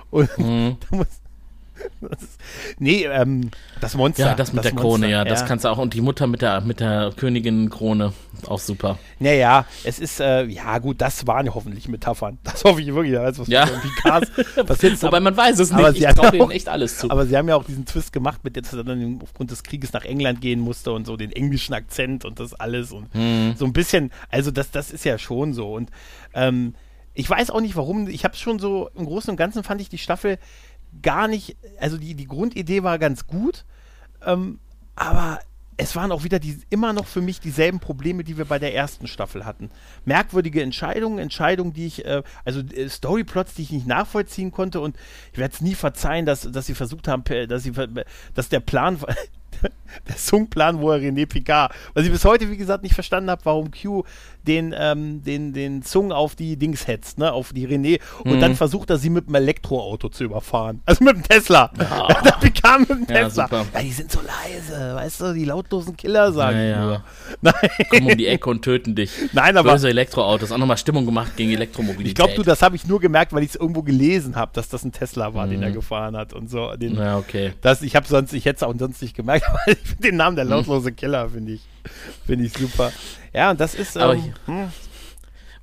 Und 0.09 0.35
Mhm. 0.39 0.77
da 0.89 0.97
muss, 0.97 1.07
das 2.01 2.37
nee, 2.79 3.03
ähm, 3.05 3.51
das 3.81 3.95
Monster. 3.95 4.25
ja, 4.27 4.35
das 4.35 4.53
mit 4.53 4.63
der 4.63 4.71
Krone, 4.71 4.83
Monster, 4.89 5.07
ja, 5.09 5.23
das 5.25 5.45
kannst 5.45 5.65
du 5.65 5.69
auch. 5.69 5.77
Und 5.77 5.93
die 5.93 6.01
Mutter 6.01 6.27
mit 6.27 6.41
der, 6.41 6.61
mit 6.61 6.79
der 6.79 7.11
Königin-Krone, 7.15 8.13
auch 8.47 8.59
super. 8.59 8.97
Naja, 9.19 9.65
es 9.83 9.99
ist, 9.99 10.19
äh, 10.19 10.43
ja 10.45 10.77
gut, 10.79 11.01
das 11.01 11.25
waren 11.27 11.45
ja 11.45 11.53
hoffentlich 11.55 11.87
Metaphern. 11.87 12.37
Das 12.43 12.63
hoffe 12.63 12.81
ich 12.81 12.87
wirklich, 12.93 13.15
weiß, 13.17 13.39
was 13.39 13.47
Ja. 13.47 13.65
mit 13.65 13.81
Picards 13.81 14.31
passiert. 14.65 15.01
Wobei 15.03 15.19
man 15.19 15.35
weiß 15.37 15.59
es 15.59 15.71
aber 15.71 15.91
nicht. 15.91 16.01
Ich 16.03 16.13
traue 16.13 16.31
denen 16.31 16.51
echt 16.51 16.69
alles 16.69 16.97
zu. 16.99 17.09
Aber 17.11 17.25
sie 17.25 17.37
haben 17.37 17.47
ja 17.47 17.55
auch 17.55 17.63
diesen 17.65 17.85
Twist 17.85 18.11
gemacht, 18.13 18.43
mit 18.43 18.57
dass 18.57 18.73
er 18.73 18.83
dann 18.83 19.19
aufgrund 19.21 19.51
des 19.51 19.63
Krieges 19.63 19.93
nach 19.93 20.03
England 20.05 20.41
gehen 20.41 20.59
musste 20.59 20.91
und 20.91 21.05
so 21.05 21.15
den 21.17 21.31
englischen 21.31 21.73
Akzent 21.73 22.25
und 22.25 22.39
das 22.39 22.53
alles 22.53 22.91
und 22.91 23.13
Mhm. 23.13 23.53
so 23.57 23.65
ein 23.65 23.73
bisschen, 23.73 24.11
also 24.29 24.51
das, 24.51 24.71
das 24.71 24.91
ist 24.91 25.05
ja 25.05 25.17
schon 25.17 25.53
so. 25.53 25.73
Und 25.73 25.89
ähm, 26.33 26.73
ich 27.13 27.29
weiß 27.29 27.49
auch 27.51 27.61
nicht 27.61 27.75
warum, 27.75 28.07
ich 28.07 28.23
habe 28.23 28.33
es 28.33 28.39
schon 28.39 28.59
so, 28.59 28.89
im 28.95 29.05
Großen 29.05 29.29
und 29.31 29.37
Ganzen 29.37 29.63
fand 29.63 29.81
ich 29.81 29.89
die 29.89 29.97
Staffel 29.97 30.37
gar 31.01 31.27
nicht, 31.27 31.57
also 31.79 31.97
die, 31.97 32.15
die 32.15 32.27
Grundidee 32.27 32.83
war 32.83 32.99
ganz 32.99 33.27
gut, 33.27 33.65
ähm, 34.25 34.59
aber 34.95 35.39
es 35.77 35.95
waren 35.95 36.11
auch 36.11 36.23
wieder 36.23 36.39
die, 36.39 36.59
immer 36.71 36.91
noch 36.91 37.05
für 37.05 37.21
mich 37.21 37.39
dieselben 37.39 37.79
Probleme, 37.79 38.23
die 38.23 38.37
wir 38.37 38.45
bei 38.45 38.57
der 38.57 38.73
ersten 38.73 39.05
Staffel 39.05 39.45
hatten. 39.45 39.69
Merkwürdige 40.05 40.63
Entscheidungen, 40.63 41.19
Entscheidungen, 41.19 41.71
die 41.73 41.85
ich, 41.85 42.03
äh, 42.03 42.23
also 42.43 42.61
äh, 42.61 42.89
Storyplots, 42.89 43.53
die 43.53 43.61
ich 43.61 43.71
nicht 43.71 43.87
nachvollziehen 43.87 44.51
konnte 44.51 44.81
und 44.81 44.97
ich 45.31 45.37
werde 45.37 45.53
es 45.53 45.61
nie 45.61 45.75
verzeihen, 45.75 46.25
dass, 46.25 46.41
dass 46.51 46.65
sie 46.65 46.73
versucht 46.73 47.07
haben, 47.07 47.23
dass 47.47 47.63
sie, 47.63 47.73
dass 48.33 48.49
der 48.49 48.59
Plan, 48.59 48.97
der 50.07 50.15
Sung-Plan, 50.17 50.79
wo 50.79 50.91
er 50.91 50.99
René 50.99 51.25
Picard, 51.25 51.71
was 51.93 52.05
ich 52.05 52.11
bis 52.11 52.25
heute, 52.25 52.49
wie 52.49 52.57
gesagt, 52.57 52.83
nicht 52.83 52.95
verstanden 52.95 53.29
habe, 53.29 53.41
warum 53.45 53.71
Q 53.71 54.03
den, 54.45 54.73
ähm, 54.77 55.23
den, 55.23 55.51
den 55.51 55.81
Zung 55.83 56.13
auf 56.13 56.35
die 56.35 56.55
Dings 56.55 56.87
hetzt, 56.87 57.17
ne, 57.19 57.33
auf 57.33 57.51
die 57.51 57.67
René 57.67 57.99
und 58.23 58.35
Mhm. 58.37 58.39
dann 58.39 58.55
versucht 58.55 58.89
er 58.89 58.97
sie 58.97 59.09
mit 59.09 59.25
einem 59.27 59.35
Elektroauto 59.35 60.07
zu 60.07 60.23
überfahren. 60.23 60.81
Also 60.85 61.03
mit 61.03 61.15
dem 61.17 61.23
Tesla. 61.23 61.69
der 61.77 62.31
Picard 62.39 62.79
mit 62.81 62.89
dem 62.89 63.05
Ja, 63.09 63.23
Tesla. 63.25 63.43
super. 63.43 63.65
Ja, 63.73 63.81
die 63.81 63.91
sind 63.91 64.09
so 64.11 64.19
leise, 64.21 64.95
weißt 64.95 65.21
du, 65.21 65.33
die 65.33 65.43
lautlosen 65.45 65.97
Killer 65.97 66.31
sagen 66.31 66.57
Ja, 66.57 66.63
ja. 66.91 67.03
Nein, 67.41 67.53
Kommen 67.89 68.11
um 68.11 68.17
die 68.17 68.27
Ecke 68.27 68.49
und 68.49 68.61
töten 68.61 68.95
dich. 68.95 69.11
Nein, 69.33 69.57
aber- 69.57 69.73
Böse 69.73 69.89
Elektroautos. 69.89 70.51
Auch 70.51 70.57
nochmal 70.57 70.77
Stimmung 70.77 71.05
gemacht 71.05 71.35
gegen 71.35 71.51
Elektromobilität. 71.51 72.07
ich 72.07 72.15
glaube, 72.15 72.33
du, 72.35 72.43
das 72.43 72.61
habe 72.61 72.75
ich 72.77 72.87
nur 72.87 73.01
gemerkt, 73.01 73.33
weil 73.33 73.43
ich 73.43 73.49
es 73.49 73.55
irgendwo 73.55 73.83
gelesen 73.83 74.35
habe, 74.37 74.51
dass 74.53 74.69
das 74.69 74.83
ein 74.85 74.93
Tesla 74.93 75.33
war, 75.33 75.45
den 75.47 75.57
Mhm. 75.57 75.63
er 75.63 75.71
gefahren 75.71 76.15
hat 76.15 76.31
und 76.33 76.49
so. 76.49 76.73
Den, 76.77 76.95
Ja, 76.95 77.17
okay. 77.17 77.51
das, 77.61 77.81
ich 77.81 77.95
habe 77.97 78.07
sonst, 78.07 78.31
ich 78.33 78.45
hätte 78.45 78.57
es 78.57 78.63
auch 78.63 78.73
sonst 78.77 79.01
nicht 79.01 79.15
gemerkt, 79.15 79.45
weil 79.65 79.76
den 79.99 80.15
Namen 80.17 80.35
der 80.35 80.45
lautlose 80.45 80.91
Killer 80.91 81.29
finde 81.29 81.53
ich, 81.53 81.61
finde 82.25 82.45
ich 82.45 82.53
super. 82.53 82.91
Ja, 83.33 83.51
und 83.51 83.59
das 83.59 83.75
ist. 83.75 83.97
Aber 83.97 84.13
Ähm, 84.13 84.19
ich- 84.25 84.47
hm, 84.47 84.71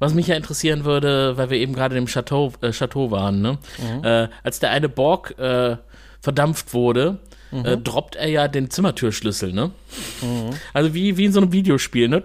Was 0.00 0.12
mich 0.12 0.26
ja 0.26 0.34
interessieren 0.36 0.84
würde, 0.84 1.36
weil 1.36 1.50
wir 1.50 1.58
eben 1.58 1.72
gerade 1.72 1.96
im 1.96 2.06
Chateau, 2.06 2.52
äh, 2.60 2.72
Chateau 2.72 3.10
waren, 3.10 3.40
ne? 3.40 3.58
Mhm. 3.78 4.04
Äh, 4.04 4.28
als 4.42 4.58
der 4.58 4.70
eine 4.70 4.88
Borg 4.88 5.38
äh, 5.38 5.76
verdampft 6.20 6.74
wurde, 6.74 7.18
Mhm. 7.52 7.64
äh, 7.64 7.76
droppt 7.76 8.16
er 8.16 8.28
ja 8.28 8.48
den 8.48 8.68
Zimmertürschlüssel, 8.70 9.52
ne? 9.52 9.70
Also 10.72 10.92
wie, 10.94 11.16
wie 11.16 11.26
in 11.26 11.32
so 11.32 11.40
einem 11.40 11.52
Videospiel, 11.52 12.08
ne? 12.08 12.22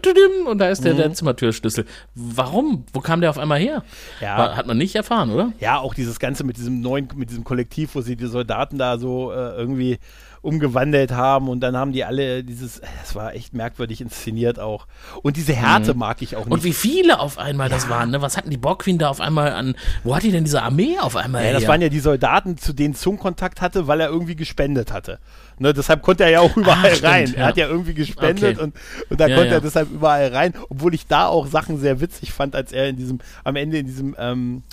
Und 0.47 0.57
da 0.57 0.69
ist 0.69 0.83
der, 0.83 0.93
Mhm. 0.93 0.97
der 0.97 1.13
Zimmertürschlüssel. 1.13 1.85
Warum? 2.15 2.85
Wo 2.93 2.99
kam 3.01 3.21
der 3.21 3.29
auf 3.29 3.37
einmal 3.37 3.59
her? 3.59 3.83
Ja. 4.19 4.37
War, 4.37 4.55
hat 4.57 4.65
man 4.65 4.77
nicht 4.77 4.95
erfahren, 4.95 5.29
oder? 5.29 5.53
ja, 5.59 5.77
auch 5.77 5.93
dieses 5.93 6.19
Ganze 6.19 6.43
mit 6.43 6.57
diesem 6.57 6.81
neuen, 6.81 7.07
mit 7.15 7.29
diesem 7.29 7.43
Kollektiv, 7.43 7.93
wo 7.93 8.01
sie 8.01 8.15
die 8.15 8.25
Soldaten 8.27 8.79
da 8.79 8.97
so 8.97 9.31
äh, 9.31 9.35
irgendwie 9.55 9.99
umgewandelt 10.41 11.11
haben 11.11 11.49
und 11.49 11.59
dann 11.61 11.75
haben 11.75 11.91
die 11.91 12.03
alle 12.03 12.43
dieses, 12.43 12.81
das 13.01 13.15
war 13.15 13.33
echt 13.35 13.53
merkwürdig 13.53 14.01
inszeniert 14.01 14.59
auch. 14.59 14.87
Und 15.21 15.37
diese 15.37 15.53
Härte 15.53 15.93
mag 15.93 16.21
ich 16.21 16.35
auch 16.35 16.39
nicht. 16.41 16.47
Mhm. 16.47 16.53
Und 16.53 16.63
wie 16.63 16.73
viele 16.73 17.19
auf 17.19 17.37
einmal 17.37 17.69
das 17.69 17.89
waren, 17.89 18.11
ne? 18.11 18.21
Was 18.21 18.37
hatten 18.37 18.49
die 18.49 18.57
Borg 18.57 18.83
Queen 18.83 18.97
da 18.97 19.09
auf 19.09 19.21
einmal 19.21 19.51
an, 19.53 19.75
wo 20.03 20.15
hat 20.15 20.23
die 20.23 20.31
denn 20.31 20.43
diese 20.45 20.61
Armee 20.63 20.97
auf 20.99 21.15
einmal 21.15 21.43
Ja, 21.45 21.51
das 21.53 21.63
her? 21.63 21.69
waren 21.69 21.81
ja 21.81 21.89
die 21.89 21.99
Soldaten, 21.99 22.57
zu 22.57 22.73
denen 22.73 22.93
Zung 22.95 23.17
Kontakt 23.17 23.61
hatte, 23.61 23.87
weil 23.87 23.99
er 24.01 24.07
irgendwie 24.09 24.35
gespendet 24.35 24.91
hatte. 24.93 25.19
Ne, 25.57 25.73
deshalb 25.73 26.01
konnte 26.01 26.23
er 26.23 26.29
ja 26.29 26.39
auch 26.39 26.55
überall 26.55 26.91
stimmt, 26.95 27.03
rein. 27.03 27.27
ja. 27.33 27.37
Er 27.39 27.45
hat 27.47 27.57
ja 27.57 27.67
irgendwie 27.67 27.93
gespendet 27.93 28.57
Okay. 28.57 28.63
und, 28.63 28.73
und 29.09 29.19
da 29.19 29.27
Ja, 29.27 29.35
konnte 29.35 29.49
ja. 29.49 29.55
er 29.55 29.61
deshalb 29.61 29.91
überall 29.91 30.27
rein, 30.29 30.53
obwohl 30.69 30.93
ich 30.93 31.05
da 31.07 31.27
auch 31.27 31.47
Sachen 31.47 31.77
sehr 31.79 31.99
witzig 31.99 32.31
fand, 32.31 32.55
als 32.55 32.71
er 32.71 32.87
in 32.87 32.95
diesem, 32.95 33.19
am 33.43 33.55
Ende 33.57 33.77
in 33.79 33.85
diesem, 33.85 34.15
ähm, 34.17 34.63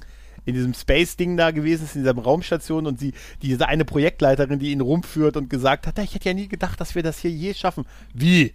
in 0.46 0.54
diesem 0.54 0.72
Space-Ding 0.72 1.36
da 1.36 1.50
gewesen 1.50 1.84
ist, 1.84 1.96
in 1.96 2.02
dieser 2.02 2.16
Raumstation 2.16 2.86
und 2.86 2.98
sie, 2.98 3.12
diese 3.42 3.68
eine 3.68 3.84
Projektleiterin, 3.84 4.58
die 4.58 4.72
ihn 4.72 4.80
rumführt 4.80 5.36
und 5.36 5.50
gesagt 5.50 5.86
hat, 5.86 5.98
ich 5.98 6.14
hätte 6.14 6.28
ja 6.28 6.34
nie 6.34 6.48
gedacht, 6.48 6.80
dass 6.80 6.94
wir 6.94 7.02
das 7.02 7.18
hier 7.18 7.30
je 7.30 7.52
schaffen. 7.52 7.84
Wie? 8.14 8.54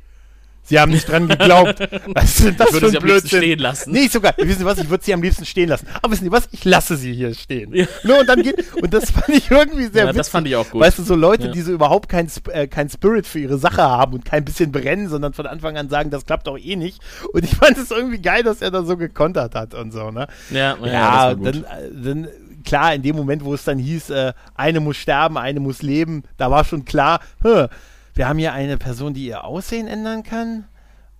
Sie 0.63 0.80
haben 0.80 0.91
nicht 0.91 1.10
dran 1.10 1.28
geglaubt. 1.28 1.80
Was 2.13 2.36
denn 2.38 2.56
das 2.56 2.67
Ich 2.69 2.74
würde 2.74 2.86
für 2.86 2.91
sie 2.91 2.97
ein 2.97 3.02
am 3.02 3.08
liebsten 3.08 3.08
Blödsinn? 3.08 3.39
stehen 3.41 3.60
lassen. 3.60 3.91
Nee, 3.91 4.08
sogar. 4.08 4.34
Wissen 4.38 4.60
Sie 4.60 4.65
was? 4.65 4.78
Ich 4.78 4.89
würde 4.89 5.04
sie 5.04 5.13
am 5.13 5.21
liebsten 5.21 5.45
stehen 5.45 5.69
lassen. 5.69 5.88
Aber 6.02 6.12
wissen 6.13 6.24
Sie 6.26 6.32
was? 6.32 6.47
Ich 6.52 6.63
lasse 6.63 6.95
sie 6.97 7.13
hier 7.13 7.34
stehen. 7.34 7.74
Ja. 7.74 7.86
Ne, 8.04 8.19
und 8.21 8.28
dann 8.30 8.41
geht, 8.43 8.63
und 8.82 8.93
das 8.93 9.12
fand 9.12 9.30
ich 9.30 9.50
irgendwie 9.52 9.88
sehr 9.88 10.04
Ja, 10.04 10.10
witzig. 10.10 10.17
das 10.17 10.30
fand 10.30 10.47
ich 10.47 10.56
auch 10.56 10.69
gut. 10.69 10.82
Weißt 10.82 11.00
du, 11.00 11.04
so 11.04 11.15
Leute, 11.15 11.47
Ja. 11.47 11.52
die 11.52 11.62
so 11.62 11.71
überhaupt 11.71 12.08
kein, 12.10 12.28
Sp 12.32 12.47
äh, 12.54 12.67
kein 12.67 12.89
Spirit 12.89 13.26
für 13.28 13.39
ihre 13.39 13.58
Sache 13.58 13.82
haben 13.82 14.13
und 14.13 14.24
kein 14.24 14.45
bisschen 14.45 14.71
brennen, 14.71 15.10
sondern 15.10 15.34
von 15.34 15.45
Anfang 15.47 15.78
an 15.78 15.89
sagen, 15.89 16.10
das 16.12 16.26
klappt 16.26 16.47
doch 16.47 16.58
eh 16.58 16.76
nicht. 16.76 17.00
Und 17.34 17.43
ich 17.43 17.56
fand 17.56 17.78
es 17.78 17.91
irgendwie 17.91 18.19
geil, 18.21 18.43
dass 18.43 18.62
er 18.62 18.71
da 18.71 18.84
so 18.84 18.95
gekontert 18.97 19.56
hat 19.56 19.74
und 19.74 19.91
so, 19.91 20.12
ne? 20.12 20.28
Ja, 20.52 20.78
ja, 20.82 20.88
Ja, 20.88 21.36
dann, 21.36 21.63
äh, 21.63 21.65
dann, 22.04 22.28
klar, 22.63 22.93
in 22.93 23.02
dem 23.02 23.15
Moment, 23.15 23.43
wo 23.43 23.54
es 23.56 23.63
dann 23.63 23.80
hieß, 23.80 24.12
äh, 24.12 24.34
eine 24.56 24.80
muss 24.80 24.97
sterben, 24.97 25.38
eine 25.38 25.60
muss 25.60 25.82
leben, 25.82 26.24
da 26.38 26.52
war 26.52 26.63
schon 26.63 26.86
klar, 26.86 27.19
hä, 27.43 27.65
wir 28.13 28.28
haben 28.28 28.39
hier 28.39 28.54
eine 28.54 28.78
Person, 28.78 29.13
die 29.13 29.26
ihr 29.28 29.43
Aussehen 29.43 29.88
ändern 29.88 30.24
kann. 30.24 30.65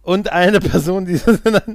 Und 0.04 0.32
eine 0.32 0.60
Person, 0.72 1.06
die, 1.06 1.22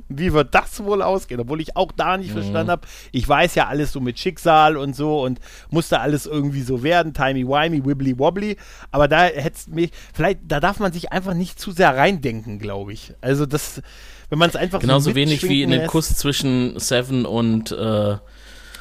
wie 0.08 0.32
wird 0.32 0.52
das 0.52 0.82
wohl 0.82 1.00
ausgehen? 1.00 1.38
Obwohl 1.40 1.60
ich 1.60 1.76
auch 1.76 1.92
da 1.92 2.16
Mhm. 2.16 2.22
nicht 2.24 2.32
verstanden 2.32 2.72
habe. 2.72 2.86
Ich 3.12 3.28
weiß 3.28 3.54
ja 3.54 3.68
alles 3.68 3.92
so 3.92 4.00
mit 4.00 4.18
Schicksal 4.18 4.76
und 4.76 4.96
so 4.96 5.22
und 5.22 5.38
musste 5.70 6.00
alles 6.00 6.26
irgendwie 6.26 6.62
so 6.62 6.82
werden, 6.82 7.12
timey-wimey, 7.12 7.84
wibbly-wobbly. 7.84 8.56
Aber 8.90 9.06
da 9.06 9.22
hätte 9.26 9.70
mich, 9.70 9.92
vielleicht, 10.12 10.40
da 10.42 10.58
darf 10.58 10.80
man 10.80 10.92
sich 10.92 11.12
einfach 11.12 11.34
nicht 11.34 11.60
zu 11.60 11.70
sehr 11.70 11.96
reindenken, 11.96 12.58
glaube 12.58 12.92
ich. 12.92 13.14
Also 13.20 13.46
das, 13.46 13.80
wenn 14.28 14.40
man 14.40 14.48
es 14.50 14.56
einfach 14.56 14.80
Genauso 14.80 15.10
so 15.10 15.14
wenig 15.14 15.44
wie 15.48 15.62
in 15.62 15.70
lässt- 15.70 15.86
Kuss 15.86 16.08
zwischen 16.16 16.80
Seven 16.80 17.26
und 17.26 17.70
äh, 17.70 18.16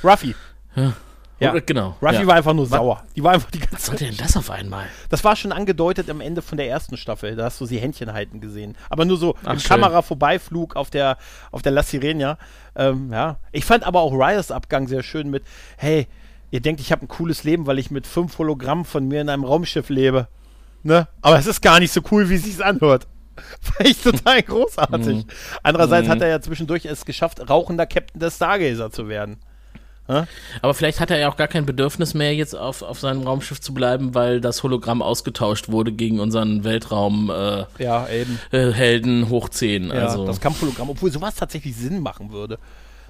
Ruffy. 0.04 0.36
Ja. 0.76 0.94
Oder- 1.40 1.62
genau. 1.62 1.96
Ruffy 2.02 2.16
ja. 2.16 2.28
war 2.28 2.36
einfach 2.36 2.54
nur 2.54 2.66
sauer. 2.66 3.04
Die 3.16 3.24
war 3.24 3.34
einfach 3.34 3.52
die 3.52 3.60
ganze 3.60 3.74
Was 3.76 3.84
Zeit. 3.86 4.02
denn 4.02 4.18
das 4.18 4.38
auf 4.38 4.50
einmal? 4.50 4.86
Das 5.10 5.24
war 5.24 5.36
schon 5.36 5.52
angedeutet 5.52 6.10
am 6.10 6.22
Ende 6.22 6.42
von 6.42 6.58
der 6.58 6.70
ersten 6.70 6.96
Staffel. 6.98 7.36
Da 7.36 7.46
hast 7.46 7.60
du 7.60 7.66
sie 7.66 7.78
Händchen 7.78 8.14
halten 8.14 8.40
gesehen. 8.42 8.78
Aber 8.90 9.06
nur 9.06 9.18
so 9.18 9.36
Ach, 9.44 9.54
im 9.54 9.60
schön. 9.60 9.70
Kamerafvorbeiflug 9.70 10.76
auf 10.76 10.90
der, 10.90 11.18
auf 11.52 11.62
der 11.62 11.72
La 11.74 11.84
Sirena. 11.84 12.38
Ähm, 12.76 13.12
ja. 13.12 13.38
Ich 13.52 13.66
fand 13.66 13.84
aber 13.86 14.00
auch 14.02 14.14
Ryers 14.14 14.52
Abgang 14.52 14.88
sehr 14.88 15.04
schön 15.04 15.30
mit, 15.30 15.44
hey, 15.78 16.08
ihr 16.52 16.62
denkt, 16.62 16.80
ich 16.82 16.92
habe 16.92 17.04
ein 17.06 17.08
cooles 17.10 17.44
Leben, 17.44 17.66
weil 17.68 17.80
ich 17.80 17.92
mit 17.92 18.08
fünf 18.08 18.38
Hologrammen 18.38 18.86
von 18.86 19.08
mir 19.08 19.22
in 19.22 19.30
einem 19.30 19.44
Raumschiff 19.44 19.90
lebe. 19.90 20.28
Ne? 20.84 21.08
Aber 21.22 21.38
es 21.38 21.48
ist 21.48 21.62
gar 21.62 21.80
nicht 21.80 21.92
so 21.92 22.02
cool, 22.12 22.30
wie 22.30 22.36
es 22.36 22.44
sich 22.44 22.64
anhört. 22.64 23.08
Fand 23.62 23.90
ich 23.90 24.02
total 24.02 24.42
großartig. 24.44 25.16
Mhm. 25.18 25.26
Andererseits 25.64 26.08
Mhm. 26.08 26.12
hat 26.12 26.22
er 26.22 26.30
ja 26.30 26.40
zwischendurch 26.40 26.86
es 26.86 27.04
geschafft, 27.04 27.50
rauchender 27.50 27.86
Captain 27.86 28.20
des 28.22 28.36
Stargazer 28.38 28.92
zu 28.92 29.10
werden. 29.10 29.38
Aber 30.08 30.74
vielleicht 30.74 31.00
hat 31.00 31.10
er 31.12 31.18
ja 31.18 31.30
auch 31.30 31.38
gar 31.38 31.48
kein 31.48 31.66
Bedürfnis 31.66 32.14
mehr, 32.14 32.34
jetzt 32.36 32.56
auf, 32.56 32.82
auf 32.82 33.00
seinem 33.00 33.24
Raumschiff 33.24 33.60
zu 33.60 33.74
bleiben, 33.74 34.14
weil 34.14 34.40
das 34.40 34.62
Hologramm 34.62 35.02
ausgetauscht 35.02 35.70
wurde 35.70 35.92
gegen 35.92 36.20
unseren 36.20 36.64
Weltraum-Helden 36.64 37.68
äh, 37.80 37.84
Ja, 37.84 38.08
eben. 38.10 38.40
äh, 38.52 38.72
Helden 38.72 39.30
hoch 39.30 39.50
10. 39.50 39.88
Ja, 39.88 39.94
also. 39.94 40.26
das 40.26 40.40
Kampfhologramm, 40.40 40.90
obwohl 40.90 41.12
sowas 41.12 41.36
tatsächlich 41.36 41.76
Sinn 41.76 42.00
machen 42.02 42.32
würde. 42.32 42.60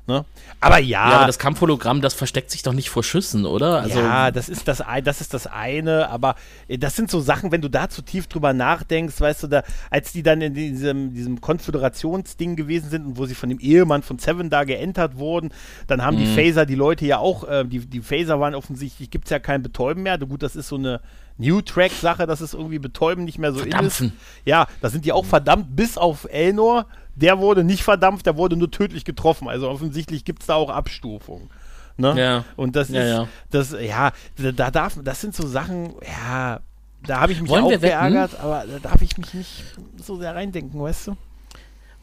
Ne? 0.07 0.23
Aber 0.59 0.77
ja, 0.77 1.09
ja, 1.09 1.15
aber 1.17 1.25
das 1.25 1.39
Kampfhologramm, 1.39 1.99
das 2.01 2.13
versteckt 2.13 2.51
sich 2.51 2.61
doch 2.61 2.73
nicht 2.73 2.91
vor 2.91 3.03
Schüssen, 3.03 3.45
oder? 3.45 3.81
Also, 3.81 3.99
ja, 3.99 4.29
das 4.29 4.49
ist 4.49 4.67
das, 4.67 4.83
das 5.03 5.19
ist 5.21 5.33
das 5.33 5.47
eine, 5.47 6.09
aber 6.09 6.35
äh, 6.67 6.77
das 6.77 6.95
sind 6.95 7.09
so 7.09 7.19
Sachen, 7.21 7.51
wenn 7.51 7.61
du 7.61 7.69
da 7.69 7.89
zu 7.89 8.03
tief 8.03 8.27
drüber 8.27 8.53
nachdenkst, 8.53 9.19
weißt 9.19 9.43
du, 9.43 9.47
da, 9.47 9.63
als 9.89 10.11
die 10.13 10.21
dann 10.21 10.41
in 10.41 10.53
diesem, 10.53 11.13
diesem 11.13 11.41
Konföderationsding 11.41 12.55
gewesen 12.55 12.89
sind 12.89 13.05
und 13.05 13.17
wo 13.17 13.25
sie 13.25 13.35
von 13.35 13.49
dem 13.49 13.59
Ehemann 13.59 14.03
von 14.03 14.19
Seven 14.19 14.49
da 14.49 14.63
geentert 14.63 15.17
wurden, 15.17 15.51
dann 15.87 16.03
haben 16.03 16.15
Mhm. 16.17 16.19
die 16.19 16.33
Phaser 16.35 16.65
die 16.65 16.75
Leute 16.75 17.05
ja 17.05 17.17
auch, 17.17 17.43
äh, 17.47 17.65
die, 17.65 17.79
die 17.79 18.01
Phaser 18.01 18.39
waren 18.39 18.55
offensichtlich, 18.55 19.09
gibt 19.09 19.25
es 19.25 19.31
ja 19.31 19.39
kein 19.39 19.61
Betäuben 19.63 20.03
mehr. 20.03 20.17
Gut, 20.19 20.43
das 20.43 20.55
ist 20.55 20.67
so 20.67 20.75
eine 20.75 21.01
New 21.37 21.61
Track-Sache, 21.61 22.25
dass 22.27 22.41
es 22.41 22.53
irgendwie 22.53 22.79
Betäuben 22.79 23.25
nicht 23.25 23.39
mehr 23.39 23.51
so 23.51 23.59
in 23.59 23.65
ist. 23.65 23.71
Verdampfen. 23.73 24.13
Ja, 24.45 24.67
da 24.81 24.89
sind 24.89 25.03
die 25.05 25.11
auch 25.11 25.25
verdammt, 25.25 25.75
bis 25.75 25.97
auf 25.97 26.27
Elnor. 26.29 26.85
Der 27.15 27.39
wurde 27.39 27.63
nicht 27.63 27.83
verdampft, 27.83 28.25
der 28.25 28.37
wurde 28.37 28.55
nur 28.57 28.69
tödlich 28.71 29.05
getroffen. 29.05 29.47
Also 29.47 29.69
offensichtlich 29.69 30.25
gibt 30.25 30.41
es 30.41 30.47
da 30.47 30.55
auch 30.55 30.69
Abstufungen. 30.69 31.49
Ne? 31.97 32.13
Ja. 32.19 32.43
Und 32.57 32.75
das 32.75 32.89
Ja, 32.89 33.01
ist, 33.01 33.09
ja. 33.09 33.27
das, 33.51 33.71
ja, 33.81 34.11
da, 34.37 34.51
da 34.51 34.71
darf, 34.71 34.99
das 35.01 35.21
sind 35.21 35.33
so 35.35 35.47
Sachen, 35.47 35.93
ja, 36.05 36.59
da 37.07 37.19
habe 37.21 37.31
ich 37.31 37.41
mich 37.41 37.49
Wollen 37.49 37.63
auch 37.65 37.69
wetten? 37.71 37.81
geärgert, 37.83 38.37
aber 38.39 38.65
da 38.69 38.79
darf 38.89 39.01
ich 39.01 39.17
mich 39.17 39.33
nicht 39.33 39.63
so 40.03 40.17
sehr 40.17 40.35
reindenken, 40.35 40.81
weißt 40.81 41.07
du? 41.07 41.17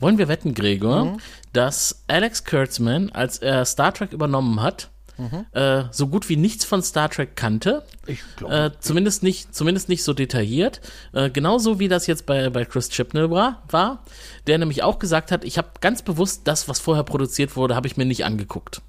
Wollen 0.01 0.17
wir 0.17 0.29
wetten, 0.29 0.55
Gregor, 0.55 1.05
Mhm. 1.05 1.17
dass 1.53 2.05
Alex 2.09 2.45
Kurtzman, 2.45 3.11
als 3.13 3.39
er 3.39 3.65
Star 3.67 3.93
Trek 3.93 4.13
übernommen 4.13 4.63
hat, 4.63 4.91
Mhm. 5.19 5.47
äh, 5.53 5.85
so 5.91 6.09
gut 6.09 6.29
wie 6.29 6.37
nichts 6.37 6.65
von 6.65 6.83
Star 6.83 7.11
Trek 7.11 7.37
kannte? 7.37 7.85
Ich 8.07 8.21
glaube. 8.37 8.55
Äh, 8.55 8.71
zumindest, 8.81 9.23
nicht, 9.23 9.55
zumindest 9.55 9.89
nicht 9.89 10.05
so 10.05 10.13
detailliert. 10.13 10.81
Äh, 11.13 11.31
genauso 11.31 11.79
wie 11.79 11.89
das 11.89 12.07
jetzt 12.07 12.27
bei, 12.27 12.51
bei 12.51 12.65
Chris 12.65 12.89
Chibnall 12.89 13.31
war, 13.31 13.63
war, 13.71 14.05
der 14.47 14.59
nämlich 14.59 14.83
auch 14.83 14.99
gesagt 14.99 15.31
hat, 15.31 15.45
ich 15.45 15.59
habe 15.59 15.69
ganz 15.81 16.03
bewusst 16.03 16.43
das, 16.45 16.69
was 16.69 16.81
vorher 16.81 17.05
produziert 17.05 17.57
wurde, 17.57 17.77
habe 17.77 17.87
ich 17.87 17.97
mir 17.97 18.07
nicht 18.07 18.25
angeguckt. 18.25 18.83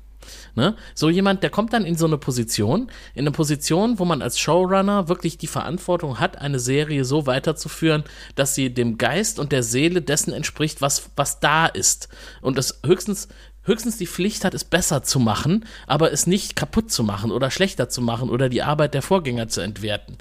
Ne? 0.55 0.75
So 0.93 1.09
jemand, 1.09 1.43
der 1.43 1.49
kommt 1.49 1.73
dann 1.73 1.85
in 1.85 1.95
so 1.95 2.05
eine 2.05 2.17
Position, 2.17 2.89
in 3.13 3.21
eine 3.21 3.31
Position, 3.31 3.99
wo 3.99 4.05
man 4.05 4.21
als 4.21 4.39
Showrunner 4.39 5.07
wirklich 5.07 5.37
die 5.37 5.47
Verantwortung 5.47 6.19
hat, 6.19 6.37
eine 6.39 6.59
Serie 6.59 7.05
so 7.05 7.25
weiterzuführen, 7.25 8.03
dass 8.35 8.55
sie 8.55 8.73
dem 8.73 8.97
Geist 8.97 9.39
und 9.39 9.51
der 9.51 9.63
Seele 9.63 10.01
dessen 10.01 10.33
entspricht, 10.33 10.81
was, 10.81 11.09
was 11.15 11.39
da 11.39 11.65
ist. 11.65 12.09
Und 12.41 12.57
es 12.57 12.79
höchstens, 12.85 13.27
höchstens 13.63 13.97
die 13.97 14.07
Pflicht 14.07 14.45
hat, 14.45 14.53
es 14.53 14.63
besser 14.63 15.03
zu 15.03 15.19
machen, 15.19 15.65
aber 15.87 16.11
es 16.11 16.27
nicht 16.27 16.55
kaputt 16.55 16.91
zu 16.91 17.03
machen 17.03 17.31
oder 17.31 17.51
schlechter 17.51 17.89
zu 17.89 18.01
machen 18.01 18.29
oder 18.29 18.49
die 18.49 18.63
Arbeit 18.63 18.93
der 18.93 19.01
Vorgänger 19.01 19.47
zu 19.47 19.61
entwerten. 19.61 20.17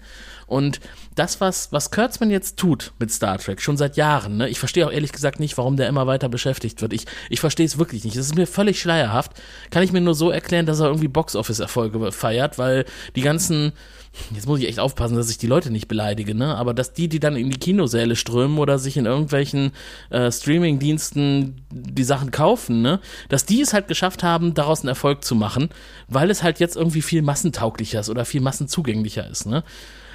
Und 0.47 0.81
das, 1.15 1.41
was, 1.41 1.73
was 1.73 1.91
Kurtzman 1.91 2.31
jetzt 2.31 2.59
tut 2.59 2.93
mit 2.99 3.11
Star 3.11 3.39
Trek, 3.39 3.63
schon 3.63 3.79
seit 3.79 3.97
Jahren, 3.97 4.37
ne, 4.37 4.51
ich 4.51 4.59
verstehe 4.59 4.87
auch 4.87 4.93
ehrlich 4.93 5.13
gesagt 5.13 5.41
nicht, 5.41 5.57
warum 5.57 5.79
der 5.79 5.89
immer 5.89 6.07
weiter 6.07 6.29
beschäftigt 6.29 6.83
wird. 6.83 6.93
Ich, 6.93 7.07
ich 7.31 7.41
verstehe 7.41 7.65
es 7.65 7.79
wirklich 7.79 8.05
nicht. 8.05 8.19
Das 8.19 8.27
ist 8.27 8.35
mir 8.35 8.47
völlig 8.47 8.79
schleierhaft. 8.79 9.33
Kann 9.71 9.83
ich 9.83 9.93
mir 9.93 10.03
nur 10.03 10.15
so 10.15 10.31
erklären, 10.31 10.67
dass 10.67 10.81
er 10.81 10.89
irgendwie 10.89 11.09
Box-Office-Erfolge 11.09 12.13
feiert, 12.13 12.59
weil 12.59 12.85
die 13.17 13.23
ganzen, 13.23 13.73
jetzt 14.35 14.47
muss 14.47 14.61
ich 14.61 14.69
echt 14.69 14.79
aufpassen, 14.79 15.17
dass 15.17 15.31
ich 15.31 15.39
die 15.39 15.47
Leute 15.47 15.71
nicht 15.71 15.89
beleidige, 15.89 16.35
ne? 16.35 16.55
Aber 16.57 16.75
dass 16.75 16.93
die, 16.93 17.09
die 17.09 17.21
dann 17.21 17.37
in 17.37 17.51
die 17.51 17.59
Kinosäle 17.59 18.17
strömen 18.17 18.59
oder 18.59 18.79
sich 18.79 18.97
in 18.97 19.07
irgendwelchen 19.07 19.73
äh, 20.11 20.31
Streaming-Diensten 20.31 21.63
die 21.71 22.05
Sachen 22.05 22.31
kaufen, 22.31 22.83
ne? 22.83 23.01
Dass 23.29 23.47
die 23.47 23.61
es 23.61 23.73
halt 23.73 23.89
geschafft 23.89 24.23
haben, 24.23 24.55
daraus 24.55 24.81
einen 24.81 24.89
Erfolg 24.89 25.25
zu 25.25 25.35
machen, 25.35 25.71
weil 26.09 26.31
es 26.31 26.43
halt 26.43 26.61
jetzt 26.61 26.77
irgendwie 26.77 27.03
viel 27.03 27.23
massentauglicher 27.23 28.01
ist 28.01 28.11
oder 28.11 28.25
viel 28.25 28.41
massenzugänglicher 28.41 29.29
ist, 29.29 29.47
ne? 29.47 29.65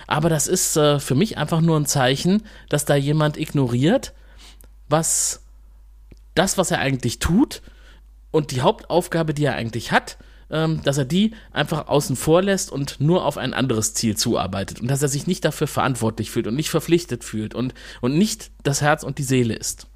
Aber 0.05 0.29
das 0.29 0.47
ist 0.47 0.77
äh, 0.77 0.99
für 0.99 1.15
mich 1.15 1.37
einfach 1.37 1.61
nur 1.61 1.77
ein 1.77 1.85
Zeichen, 1.85 2.43
dass 2.69 2.85
da 2.85 2.95
jemand 2.95 3.37
ignoriert, 3.37 4.13
was 4.87 5.41
das, 6.33 6.57
was 6.57 6.71
er 6.71 6.79
eigentlich 6.79 7.19
tut 7.19 7.61
und 8.31 8.51
die 8.51 8.61
Hauptaufgabe, 8.61 9.33
die 9.33 9.45
er 9.45 9.55
eigentlich 9.55 9.91
hat, 9.91 10.17
ähm, 10.49 10.81
dass 10.83 10.97
er 10.97 11.05
die 11.05 11.33
einfach 11.51 11.87
außen 11.87 12.15
vor 12.15 12.41
lässt 12.41 12.71
und 12.71 12.99
nur 12.99 13.25
auf 13.25 13.37
ein 13.37 13.53
anderes 13.53 13.93
Ziel 13.93 14.15
zuarbeitet 14.15 14.81
und 14.81 14.89
dass 14.89 15.01
er 15.01 15.09
sich 15.09 15.27
nicht 15.27 15.43
dafür 15.45 15.67
verantwortlich 15.67 16.31
fühlt 16.31 16.47
und 16.47 16.55
nicht 16.55 16.69
verpflichtet 16.69 17.23
fühlt 17.23 17.55
und, 17.55 17.73
und 18.01 18.17
nicht 18.17 18.51
das 18.63 18.81
Herz 18.81 19.03
und 19.03 19.17
die 19.17 19.23
Seele 19.23 19.55
ist. 19.55 19.87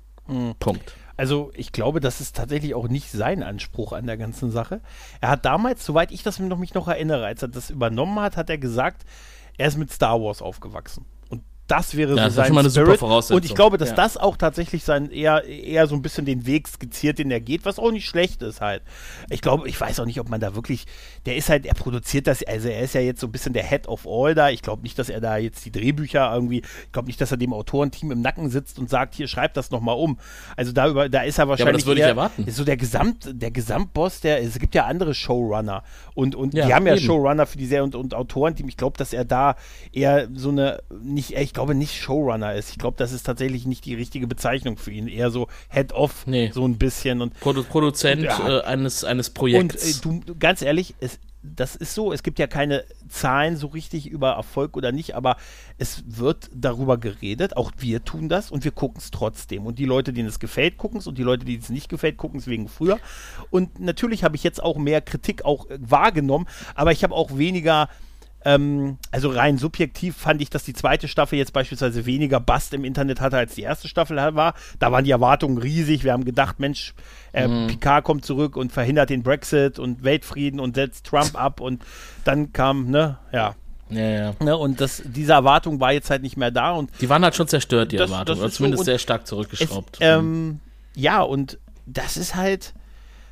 Punkt. 0.59 0.93
Also 1.17 1.51
ich 1.55 1.71
glaube, 1.71 1.99
das 1.99 2.21
ist 2.21 2.35
tatsächlich 2.35 2.73
auch 2.73 2.87
nicht 2.87 3.11
sein 3.11 3.43
Anspruch 3.43 3.93
an 3.93 4.07
der 4.07 4.17
ganzen 4.17 4.49
Sache. 4.49 4.81
Er 5.19 5.29
hat 5.29 5.45
damals, 5.45 5.85
soweit 5.85 6.11
ich 6.11 6.23
das 6.23 6.39
noch, 6.39 6.57
mich 6.57 6.73
noch 6.73 6.87
erinnere, 6.87 7.25
als 7.25 7.41
er 7.41 7.47
das 7.47 7.69
übernommen 7.69 8.19
hat, 8.19 8.37
hat 8.37 8.49
er 8.49 8.57
gesagt, 8.57 9.03
er 9.57 9.67
ist 9.67 9.77
mit 9.77 9.91
Star 9.91 10.21
Wars 10.21 10.41
aufgewachsen. 10.41 11.05
Das 11.71 11.95
wäre 11.95 12.11
Ja, 12.11 12.15
so 12.17 12.23
das 12.25 12.35
sein 12.35 12.45
schon 12.47 12.55
mal 12.55 12.59
eine 12.61 12.69
super. 12.69 12.97
Voraussetzung. 12.97 13.37
Und 13.37 13.45
ich 13.45 13.55
glaube, 13.55 13.77
dass 13.77 13.89
Ja. 13.89 13.95
das 13.95 14.17
auch 14.17 14.35
tatsächlich 14.37 14.83
sein 14.83 15.09
eher, 15.09 15.45
eher 15.45 15.87
so 15.87 15.95
ein 15.95 16.01
bisschen 16.01 16.25
den 16.25 16.45
Weg 16.45 16.67
skizziert, 16.67 17.17
den 17.19 17.31
er 17.31 17.39
geht, 17.39 17.65
was 17.65 17.79
auch 17.79 17.91
nicht 17.91 18.07
schlecht 18.07 18.41
ist 18.41 18.59
halt. 18.61 18.81
Ich 19.29 19.41
glaube, 19.41 19.67
ich 19.69 19.79
weiß 19.79 19.99
auch 20.01 20.05
nicht, 20.05 20.19
ob 20.19 20.29
man 20.29 20.41
da 20.41 20.53
wirklich, 20.55 20.85
der 21.25 21.35
ist 21.37 21.49
halt, 21.49 21.65
er 21.65 21.73
produziert 21.73 22.27
das, 22.27 22.43
also 22.43 22.67
er 22.67 22.81
ist 22.81 22.93
ja 22.93 23.01
jetzt 23.01 23.21
so 23.21 23.27
ein 23.27 23.31
bisschen 23.31 23.53
der 23.53 23.63
Head 23.63 23.87
of 23.87 24.05
All 24.07 24.35
da. 24.35 24.49
Ich 24.49 24.61
glaube 24.61 24.81
nicht, 24.83 24.99
dass 24.99 25.09
er 25.09 25.21
da 25.21 25.37
jetzt 25.37 25.63
die 25.65 25.71
Drehbücher 25.71 26.29
irgendwie, 26.33 26.59
ich 26.59 26.91
glaube 26.91 27.07
nicht, 27.07 27.21
dass 27.21 27.31
er 27.31 27.37
dem 27.37 27.53
Autorenteam 27.53 28.11
im 28.11 28.21
Nacken 28.21 28.49
sitzt 28.49 28.77
und 28.77 28.89
sagt, 28.89 29.15
hier 29.15 29.27
schreibt 29.29 29.55
das 29.55 29.71
nochmal 29.71 29.95
um. 29.95 30.19
Also 30.57 30.71
da 30.73 30.87
über, 30.89 31.07
da 31.09 31.21
ist 31.21 31.37
er 31.39 31.47
wahrscheinlich 31.47 31.83
das 31.83 31.85
würde 31.87 31.99
ich 32.01 32.03
eher, 32.03 32.09
erwarten. 32.09 32.45
so 32.51 32.63
der 32.65 32.77
Gesamt, 32.77 33.29
der 33.31 33.51
Gesamtboss, 33.51 34.19
der, 34.21 34.41
es 34.43 34.59
gibt 34.59 34.75
ja 34.75 34.85
andere 34.87 35.13
Showrunner 35.13 35.83
und, 36.15 36.35
und 36.35 36.53
Ja, 36.53 36.65
die 36.67 36.73
haben 36.73 36.85
ja 36.87 36.95
eben. 36.95 37.01
Showrunner 37.05 37.45
für 37.45 37.57
die 37.57 37.65
Serie 37.65 37.83
und, 37.83 37.95
und 37.95 38.13
Autorenteam. 38.13 38.67
Ich 38.67 38.75
glaube, 38.77 38.97
dass 38.97 39.13
er 39.13 39.23
da 39.25 39.55
eher 39.93 40.27
so 40.33 40.49
eine, 40.49 40.79
nicht, 41.01 41.31
ich 41.37 41.53
glaube 41.53 41.60
nicht 41.73 41.99
Showrunner 42.01 42.55
ist. 42.55 42.69
Ich 42.71 42.77
glaube, 42.77 42.97
das 42.97 43.11
ist 43.11 43.23
tatsächlich 43.23 43.65
nicht 43.65 43.85
die 43.85 43.95
richtige 43.95 44.27
Bezeichnung 44.27 44.77
für 44.77 44.91
ihn. 44.91 45.07
Eher 45.07 45.31
so 45.31 45.47
Head-Off, 45.69 46.25
Nee. 46.27 46.51
so 46.53 46.65
ein 46.65 46.77
bisschen 46.77 47.21
und 47.21 47.39
Produ 47.39 47.63
Produzent 47.63 48.23
Ja. 48.23 48.59
äh, 48.59 48.61
eines, 48.63 49.03
eines 49.03 49.29
und 49.29 49.33
Projekts. 49.35 49.99
äh, 49.99 50.01
du, 50.01 50.21
ganz 50.39 50.61
ehrlich, 50.61 50.95
es, 50.99 51.19
das 51.43 51.75
ist 51.75 51.95
so, 51.95 52.13
es 52.13 52.21
gibt 52.21 52.37
ja 52.37 52.45
keine 52.45 52.83
Zahlen 53.09 53.57
so 53.57 53.67
richtig 53.67 54.07
über 54.07 54.33
Erfolg 54.33 54.77
oder 54.77 54.91
nicht, 54.91 55.15
aber 55.15 55.37
es 55.79 56.03
wird 56.05 56.49
darüber 56.53 56.97
geredet, 56.99 57.57
auch 57.57 57.71
wir 57.79 58.03
tun 58.05 58.29
das 58.29 58.51
und 58.51 58.63
wir 58.63 58.71
gucken 58.71 58.99
es 58.99 59.09
trotzdem. 59.09 59.65
Und 59.65 59.79
die 59.79 59.85
Leute, 59.85 60.13
denen 60.13 60.27
es 60.29 60.39
gefällt, 60.39 60.77
gucken 60.77 60.99
es 60.99 61.07
und 61.07 61.17
die 61.17 61.23
Leute, 61.23 61.45
denen 61.45 61.59
es 61.61 61.69
nicht 61.69 61.89
gefällt, 61.89 62.17
gucken 62.17 62.39
es 62.39 62.45
wegen 62.47 62.67
früher. 62.67 62.99
Und 63.49 63.79
natürlich 63.79 64.23
habe 64.23 64.35
ich 64.35 64.43
jetzt 64.43 64.61
auch 64.61 64.77
mehr 64.77 65.01
Kritik 65.01 65.43
auch 65.43 65.67
äh, 65.69 65.79
wahrgenommen, 65.81 66.47
aber 66.75 66.91
ich 66.91 67.03
habe 67.03 67.15
auch 67.15 67.35
weniger 67.37 67.89
ähm, 68.45 68.97
also 69.11 69.29
rein 69.29 69.57
subjektiv 69.57 70.15
fand 70.17 70.41
ich, 70.41 70.49
dass 70.49 70.63
die 70.63 70.73
zweite 70.73 71.07
Staffel 71.07 71.37
jetzt 71.37 71.53
beispielsweise 71.53 72.05
weniger 72.05 72.39
Bast 72.39 72.73
im 72.73 72.83
Internet 72.83 73.21
hatte, 73.21 73.37
als 73.37 73.55
die 73.55 73.61
erste 73.61 73.87
Staffel 73.87 74.17
war. 74.17 74.53
Da 74.79 74.91
waren 74.91 75.03
die 75.03 75.11
Erwartungen 75.11 75.57
riesig. 75.57 76.03
Wir 76.03 76.13
haben 76.13 76.25
gedacht, 76.25 76.59
Mensch, 76.59 76.93
äh, 77.33 77.47
Picard 77.67 78.03
kommt 78.03 78.25
zurück 78.25 78.55
und 78.57 78.71
verhindert 78.71 79.09
den 79.09 79.23
Brexit 79.23 79.79
und 79.79 80.03
Weltfrieden 80.03 80.59
und 80.59 80.75
setzt 80.75 81.05
Trump 81.05 81.35
ab 81.39 81.59
und 81.61 81.83
dann 82.23 82.51
kam, 82.53 82.89
ne, 82.89 83.17
ja. 83.31 83.55
ja, 83.89 84.01
ja. 84.09 84.33
Ne, 84.39 84.57
und 84.57 84.81
das, 84.81 85.01
diese 85.05 85.33
Erwartung 85.33 85.79
war 85.79 85.91
jetzt 85.93 86.09
halt 86.09 86.21
nicht 86.23 86.37
mehr 86.37 86.51
da 86.51 86.71
und 86.71 86.89
Die 87.01 87.09
waren 87.09 87.23
halt 87.23 87.35
schon 87.35 87.47
zerstört, 87.47 87.91
die 87.91 87.97
Das- 87.97 88.09
Erwartungen. 88.09 88.37
das 88.37 88.43
Oder 88.43 88.49
so 88.49 88.55
zumindest 88.57 88.79
und 88.81 88.85
sehr 88.85 88.97
stark 88.99 89.21
es, 89.23 89.29
zurückgeschraubt. 89.29 89.97
ähm, 90.01 90.59
ja, 90.95 91.21
und 91.21 91.57
das 91.85 92.17
ist 92.17 92.35
halt, 92.35 92.73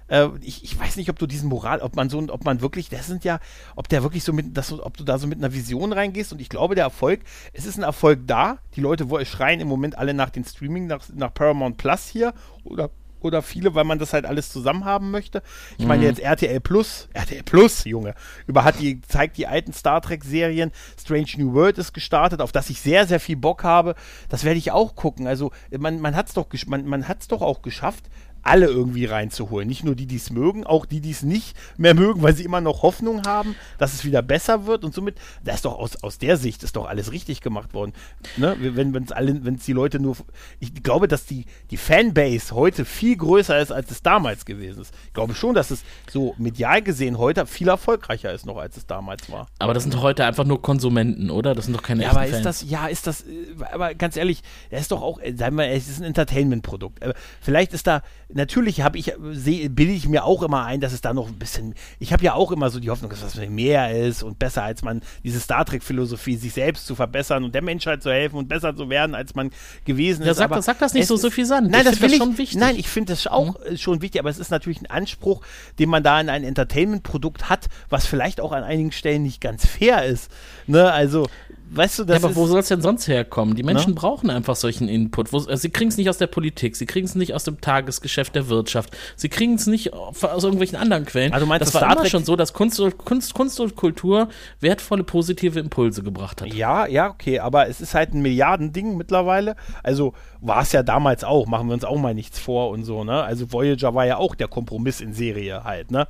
äh, 0.09 0.27
ich, 0.41 0.63
ich 0.63 0.79
weiß 0.79 0.97
nicht, 0.97 1.09
ob 1.09 1.17
du 1.19 1.27
diesen 1.27 1.49
Moral, 1.49 1.79
ob 1.79 1.95
man 1.95 2.09
so, 2.09 2.19
ob 2.29 2.43
man 2.43 2.61
wirklich, 2.61 2.89
das 2.89 3.07
sind 3.07 3.23
ja, 3.23 3.39
ob 3.75 3.87
der 3.89 4.03
wirklich 4.03 4.23
so 4.23 4.33
mit, 4.33 4.57
das, 4.57 4.71
ob 4.71 4.97
du 4.97 5.03
da 5.03 5.17
so 5.17 5.27
mit 5.27 5.37
einer 5.37 5.53
Vision 5.53 5.93
reingehst 5.93 6.33
und 6.33 6.41
ich 6.41 6.49
glaube, 6.49 6.75
der 6.75 6.83
Erfolg, 6.85 7.21
es 7.53 7.65
ist 7.65 7.77
ein 7.77 7.83
Erfolg 7.83 8.21
da. 8.27 8.59
Die 8.75 8.81
Leute 8.81 9.09
wo, 9.09 9.23
schreien 9.23 9.59
im 9.59 9.67
Moment 9.67 9.97
alle 9.97 10.13
nach 10.13 10.29
den 10.29 10.43
Streaming, 10.45 10.87
nach, 10.87 11.03
nach 11.13 11.33
Paramount 11.33 11.77
Plus 11.77 12.07
hier 12.07 12.33
oder 12.63 12.89
oder 13.21 13.41
viele, 13.41 13.75
weil 13.75 13.83
man 13.83 13.99
das 13.99 14.13
halt 14.13 14.25
alles 14.25 14.49
zusammen 14.49 14.85
haben 14.85 15.11
möchte. 15.11 15.43
Ich 15.77 15.85
meine 15.85 16.05
jetzt 16.05 16.21
RTL 16.21 16.61
Plus, 16.61 17.09
RTL 17.11 17.43
Plus, 17.43 17.83
Junge, 17.83 18.15
über 18.47 18.63
hat 18.63 18.79
die 18.79 19.01
zeigt 19.01 19.35
die 19.37 19.45
alten 19.45 19.73
Star 19.73 20.01
Trek 20.01 20.23
Serien. 20.23 20.71
Strange 20.97 21.27
New 21.35 21.53
World 21.53 21.77
ist 21.79 21.91
gestartet, 21.91 22.39
auf 22.39 22.53
das 22.53 22.69
ich 22.69 22.79
sehr 22.79 23.05
sehr 23.07 23.19
viel 23.19 23.35
Bock 23.35 23.65
habe. 23.65 23.95
Das 24.29 24.45
werde 24.45 24.57
ich 24.57 24.71
auch 24.71 24.95
gucken. 24.95 25.27
Also 25.27 25.51
man 25.77 25.99
man 25.99 26.15
hat's 26.15 26.33
doch 26.33 26.47
gesch- 26.49 26.69
man 26.69 26.85
man 26.85 27.09
hat's 27.09 27.27
doch 27.27 27.41
auch 27.41 27.61
geschafft 27.61 28.05
alle 28.43 28.67
irgendwie 28.67 29.05
reinzuholen. 29.05 29.67
Nicht 29.67 29.83
nur 29.83 29.95
die, 29.95 30.05
die 30.05 30.15
es 30.15 30.29
mögen, 30.29 30.65
auch 30.65 30.85
die, 30.85 31.01
die 31.01 31.11
es 31.11 31.23
nicht 31.23 31.55
mehr 31.77 31.93
mögen, 31.93 32.21
weil 32.21 32.35
sie 32.35 32.43
immer 32.43 32.61
noch 32.61 32.81
Hoffnung 32.83 33.23
haben, 33.25 33.55
dass 33.77 33.93
es 33.93 34.05
wieder 34.05 34.21
besser 34.21 34.65
wird. 34.65 34.83
Und 34.83 34.93
somit, 34.93 35.15
das 35.43 35.55
ist 35.57 35.65
doch 35.65 35.77
aus, 35.77 36.01
aus 36.03 36.17
der 36.17 36.37
Sicht 36.37 36.63
ist 36.63 36.75
doch 36.75 36.87
alles 36.87 37.11
richtig 37.11 37.41
gemacht 37.41 37.73
worden. 37.73 37.93
Ne? 38.37 38.55
Wenn 38.59 38.95
es 38.95 39.11
alle, 39.11 39.43
wenn 39.43 39.55
es 39.55 39.65
die 39.65 39.73
Leute 39.73 39.99
nur. 39.99 40.15
Ich 40.59 40.73
glaube, 40.83 41.07
dass 41.07 41.25
die, 41.25 41.45
die 41.71 41.77
Fanbase 41.77 42.53
heute 42.55 42.85
viel 42.85 43.15
größer 43.17 43.59
ist, 43.59 43.71
als 43.71 43.91
es 43.91 44.01
damals 44.01 44.45
gewesen 44.45 44.81
ist. 44.81 44.93
Ich 45.07 45.13
glaube 45.13 45.35
schon, 45.35 45.55
dass 45.55 45.71
es 45.71 45.83
so 46.09 46.35
medial 46.37 46.81
gesehen 46.81 47.17
heute 47.17 47.45
viel 47.45 47.67
erfolgreicher 47.67 48.33
ist 48.33 48.45
noch, 48.45 48.57
als 48.57 48.77
es 48.77 48.85
damals 48.85 49.31
war. 49.31 49.47
aber 49.59 49.73
das 49.73 49.83
sind 49.83 49.93
doch 49.93 50.01
heute 50.01 50.25
einfach 50.25 50.45
nur 50.45 50.61
Konsumenten, 50.61 51.29
oder? 51.29 51.55
Das 51.55 51.65
sind 51.65 51.75
doch 51.75 51.83
keine 51.83 52.03
Ja, 52.03 52.11
aber 52.11 52.25
ist 52.25 52.31
Fans. 52.31 52.43
das, 52.43 52.69
ja, 52.69 52.87
ist 52.87 53.07
das, 53.07 53.21
äh, 53.21 53.55
aber 53.71 53.95
ganz 53.95 54.15
ehrlich, 54.17 54.41
er 54.69 54.79
ist 54.79 54.91
doch 54.91 55.01
auch, 55.01 55.19
äh, 55.19 55.33
sagen 55.35 55.55
wir, 55.57 55.67
es 55.69 55.87
ist 55.89 55.99
ein 55.99 56.05
Entertainment-Produkt. 56.05 57.01
Äh, 57.01 57.13
Vielleicht 57.41 57.73
ist 57.73 57.87
da, 57.87 58.01
natürlich 58.33 58.81
habe 58.81 58.97
ich, 58.97 59.13
seh- 59.31 59.67
bilde 59.69 59.93
ich 59.93 60.07
mir 60.07 60.23
auch 60.23 60.43
immer 60.43 60.63
ein, 60.65 60.81
dass 60.81 60.93
es 60.93 61.01
da 61.01 61.13
noch 61.13 61.27
ein 61.27 61.39
bisschen, 61.39 61.73
ich 61.99 62.13
habe 62.13 62.23
ja 62.23 62.33
auch 62.33 62.51
immer 62.51 62.69
so 62.69 62.79
die 62.79 62.89
Hoffnung, 62.89 63.09
dass 63.09 63.21
das 63.21 63.35
mehr 63.35 63.91
ist 63.97 64.23
und 64.23 64.37
besser, 64.39 64.63
als 64.63 64.83
man 64.83 65.01
diese 65.23 65.39
Star 65.39 65.65
Trek-Philosophie, 65.65 66.35
sich 66.35 66.53
selbst 66.53 66.85
zu 66.85 66.95
verbessern 66.95 67.43
und 67.43 67.55
der 67.55 67.61
Menschheit 67.63 68.03
zu 68.03 68.11
helfen 68.11 68.35
und 68.37 68.47
besser 68.47 68.75
zu 68.75 68.89
werden, 68.89 69.15
als 69.15 69.35
man 69.35 69.51
gewesen 69.85 70.23
Ja, 70.25 70.31
ist. 70.31 70.37
sag 70.37 70.63
sag 70.63 70.79
das 70.79 70.93
nicht 70.93 71.07
so 71.07 71.17
suffisant. 71.17 71.69
Nein, 71.71 71.81
Ich 71.81 71.87
das 71.87 71.97
find 71.97 72.01
will 72.03 72.09
das 72.09 72.13
ich, 72.17 72.23
schon 72.23 72.37
wichtig. 72.37 72.55
Mhm. 72.55 72.61
Nein, 72.61 72.75
ich 72.77 72.87
finde 72.87 73.13
das 73.13 73.27
auch 73.27 73.59
äh, 73.65 73.77
schon 73.77 74.01
wichtig, 74.01 74.19
aber 74.21 74.29
es 74.29 74.37
ist 74.39 74.51
natürlich 74.51 74.81
ein 74.81 74.87
Anspruch, 74.87 75.41
den 75.79 75.89
man 75.89 76.03
da 76.03 76.19
in 76.21 76.29
ein 76.29 76.43
Entertainment-Produkt 76.43 77.49
hat, 77.49 77.67
was 77.89 78.05
vielleicht 78.05 78.41
auch 78.41 78.51
an 78.51 78.63
einigen 78.63 78.91
Stellen 78.91 79.23
nicht 79.23 79.41
ganz 79.41 79.65
fair 79.65 80.05
ist. 80.05 80.29
Ne, 80.67 80.91
also, 80.91 81.27
weißt 81.71 81.99
du, 81.99 82.03
das 82.05 82.21
ja, 82.21 82.27
aber 82.27 82.35
wo 82.35 82.45
soll 82.47 82.59
es 82.59 82.67
denn 82.67 82.81
sonst 82.81 83.07
herkommen? 83.07 83.55
Die 83.55 83.63
Menschen 83.63 83.89
Ne? 83.91 83.95
brauchen 83.95 84.29
einfach 84.29 84.55
solchen 84.55 84.87
Input. 84.87 85.31
Wo, 85.33 85.37
also 85.37 85.55
sie 85.55 85.69
kriegen 85.69 85.89
es 85.89 85.97
nicht 85.97 86.09
aus 86.09 86.17
der 86.17 86.27
Politik, 86.27 86.75
sie 86.75 86.85
kriegen 86.85 87.05
es 87.05 87.15
nicht 87.15 87.33
aus 87.33 87.43
dem 87.43 87.61
Tagesgeschäft 87.61 88.35
der 88.35 88.49
Wirtschaft, 88.49 88.95
sie 89.15 89.29
kriegen 89.29 89.55
es 89.55 89.67
nicht 89.67 89.93
aus 89.93 90.43
irgendwelchen 90.43 90.77
anderen 90.77 91.05
Quellen. 91.05 91.33
Also 91.33 91.45
meinst 91.45 91.61
das 91.61 91.69
du, 91.71 91.75
war 91.75 91.81
Star 91.81 91.91
immer 91.93 92.01
Trek- 92.01 92.11
schon 92.11 92.25
so, 92.25 92.35
dass 92.35 92.53
Kunst, 92.53 92.79
und- 92.79 92.97
Kunst, 92.97 93.33
Kunst 93.33 93.59
und 93.59 93.75
Kultur 93.75 94.29
wertvolle, 94.59 95.03
positive 95.03 95.59
Impulse 95.59 96.03
gebracht 96.03 96.41
hat. 96.41 96.53
Ja, 96.53 96.85
ja, 96.87 97.09
okay, 97.09 97.39
aber 97.39 97.67
es 97.67 97.81
ist 97.81 97.93
halt 97.93 98.13
ein 98.13 98.21
Milliardending 98.21 98.97
mittlerweile. 98.97 99.55
Also 99.83 100.13
war 100.41 100.61
es 100.61 100.71
ja 100.71 100.83
damals 100.83 101.23
auch, 101.23 101.47
machen 101.47 101.67
wir 101.67 101.73
uns 101.73 101.83
auch 101.83 101.97
mal 101.97 102.13
nichts 102.13 102.39
vor 102.39 102.69
und 102.69 102.83
so, 102.85 103.03
ne? 103.03 103.23
Also 103.23 103.51
Voyager 103.51 103.93
war 103.93 104.05
ja 104.05 104.17
auch 104.17 104.35
der 104.35 104.47
Kompromiss 104.47 105.01
in 105.01 105.13
Serie 105.13 105.63
halt, 105.63 105.91
ne? 105.91 106.07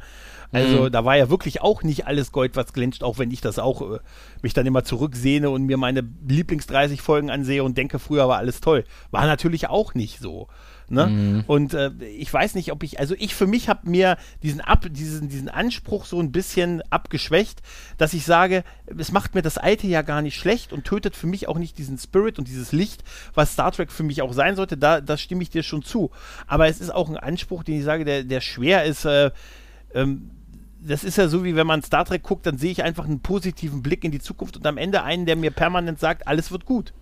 Also 0.51 0.83
Mhm. 0.83 0.91
da 0.91 1.05
war 1.05 1.15
ja 1.15 1.29
wirklich 1.29 1.61
auch 1.61 1.83
nicht 1.83 2.07
alles 2.07 2.31
Gold, 2.31 2.55
was 2.55 2.73
glänzt, 2.73 3.03
auch 3.03 3.19
wenn 3.19 3.29
ich 3.31 3.41
das 3.41 3.59
auch 3.59 3.81
äh, 3.81 3.99
mich 4.41 4.53
dann 4.53 4.65
immer 4.65 4.83
zurücksehne 4.83 5.49
und 5.49 5.65
mir 5.65 5.77
meine 5.77 6.03
Lieblings 6.27 6.65
30 6.67 7.01
Folgen 7.01 7.29
ansehe 7.29 7.63
und 7.63 7.77
denke, 7.77 7.99
früher 7.99 8.27
war 8.27 8.37
alles 8.37 8.59
toll. 8.59 8.83
War 9.11 9.25
natürlich 9.27 9.69
auch 9.69 9.93
nicht 9.93 10.19
so. 10.19 10.47
Ne? 10.91 11.05
Mhm. 11.05 11.43
Und 11.45 11.75
äh, 11.75 11.91
ich 12.17 12.33
weiß 12.33 12.55
nicht, 12.55 12.71
ob 12.71 12.81
ich, 12.81 12.99
also 12.99 13.13
ich 13.19 13.35
für 13.35 13.45
mich 13.45 13.69
habe 13.69 13.87
mir 13.87 14.17
diesen, 14.41 14.59
Ab, 14.59 14.87
diesen, 14.89 15.29
diesen 15.29 15.47
Anspruch 15.47 16.05
so 16.05 16.19
ein 16.19 16.31
bisschen 16.31 16.81
abgeschwächt, 16.89 17.61
dass 17.99 18.15
ich 18.15 18.25
sage, 18.25 18.63
es 18.97 19.11
macht 19.11 19.35
mir 19.35 19.43
das 19.43 19.59
Alte 19.59 19.85
ja 19.85 20.01
gar 20.01 20.23
nicht 20.23 20.35
schlecht 20.35 20.73
und 20.73 20.85
tötet 20.85 21.15
für 21.15 21.27
mich 21.27 21.47
auch 21.47 21.59
nicht 21.59 21.77
diesen 21.77 21.99
Spirit 21.99 22.39
und 22.39 22.47
dieses 22.47 22.71
Licht, 22.71 23.03
was 23.35 23.53
Star 23.53 23.71
Trek 23.71 23.91
für 23.91 24.01
mich 24.01 24.23
auch 24.23 24.33
sein 24.33 24.55
sollte. 24.55 24.77
Da, 24.77 24.99
da 24.99 25.15
stimme 25.15 25.43
ich 25.43 25.51
dir 25.51 25.61
schon 25.61 25.83
zu. 25.83 26.09
Aber 26.47 26.67
es 26.67 26.81
ist 26.81 26.89
auch 26.89 27.07
ein 27.07 27.17
Anspruch, 27.17 27.63
den 27.63 27.77
ich 27.77 27.83
sage, 27.83 28.03
der, 28.03 28.23
der 28.23 28.41
schwer 28.41 28.83
ist. 28.85 29.05
Äh, 29.05 29.29
ähm, 29.93 30.31
das 30.81 31.03
ist 31.03 31.17
ja 31.17 31.27
so, 31.27 31.43
wie 31.43 31.55
wenn 31.55 31.67
man 31.67 31.81
Star 31.83 32.05
Trek 32.05 32.23
guckt, 32.23 32.45
dann 32.45 32.57
sehe 32.57 32.71
ich 32.71 32.83
einfach 32.83 33.05
einen 33.05 33.19
positiven 33.21 33.81
Blick 33.81 34.03
in 34.03 34.11
die 34.11 34.19
Zukunft 34.19 34.57
und 34.57 34.65
am 34.65 34.77
Ende 34.77 35.03
einen, 35.03 35.25
der 35.25 35.35
mir 35.35 35.51
permanent 35.51 35.99
sagt, 35.99 36.27
alles 36.27 36.51
wird 36.51 36.65
gut. 36.65 36.93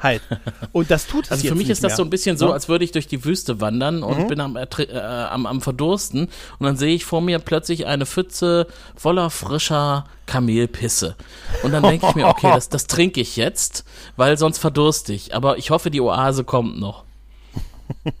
Halt. 0.00 0.22
Und 0.72 0.92
das 0.92 1.08
tut 1.08 1.24
es 1.24 1.32
Also 1.32 1.48
für 1.48 1.56
mich 1.56 1.68
ist 1.70 1.82
das 1.82 1.90
mehr. 1.90 1.96
so 1.96 2.04
ein 2.04 2.10
bisschen 2.10 2.36
so, 2.36 2.46
Ne? 2.46 2.52
als 2.52 2.68
würde 2.68 2.84
ich 2.84 2.92
durch 2.92 3.08
die 3.08 3.24
Wüste 3.24 3.60
wandern 3.60 4.04
und 4.04 4.16
Mhm. 4.16 4.26
bin 4.28 4.40
am, 4.40 4.54
äh, 4.56 4.66
am, 4.96 5.44
am 5.44 5.60
Verdursten 5.60 6.28
und 6.60 6.64
dann 6.66 6.76
sehe 6.76 6.94
ich 6.94 7.04
vor 7.04 7.20
mir 7.20 7.40
plötzlich 7.40 7.84
eine 7.86 8.06
Pfütze 8.06 8.68
voller 8.94 9.28
frischer 9.28 10.04
Kamelpisse. 10.26 11.16
Und 11.64 11.72
dann 11.72 11.82
denke 11.82 12.06
ich 12.08 12.14
mir, 12.14 12.28
okay, 12.28 12.48
das, 12.52 12.68
das 12.68 12.86
trinke 12.86 13.20
ich 13.20 13.34
jetzt, 13.34 13.84
weil 14.16 14.38
sonst 14.38 14.58
verdurste 14.58 15.12
ich. 15.12 15.34
Aber 15.34 15.58
ich 15.58 15.70
hoffe, 15.70 15.90
die 15.90 16.00
Oase 16.00 16.44
kommt 16.44 16.78
noch. 16.78 17.02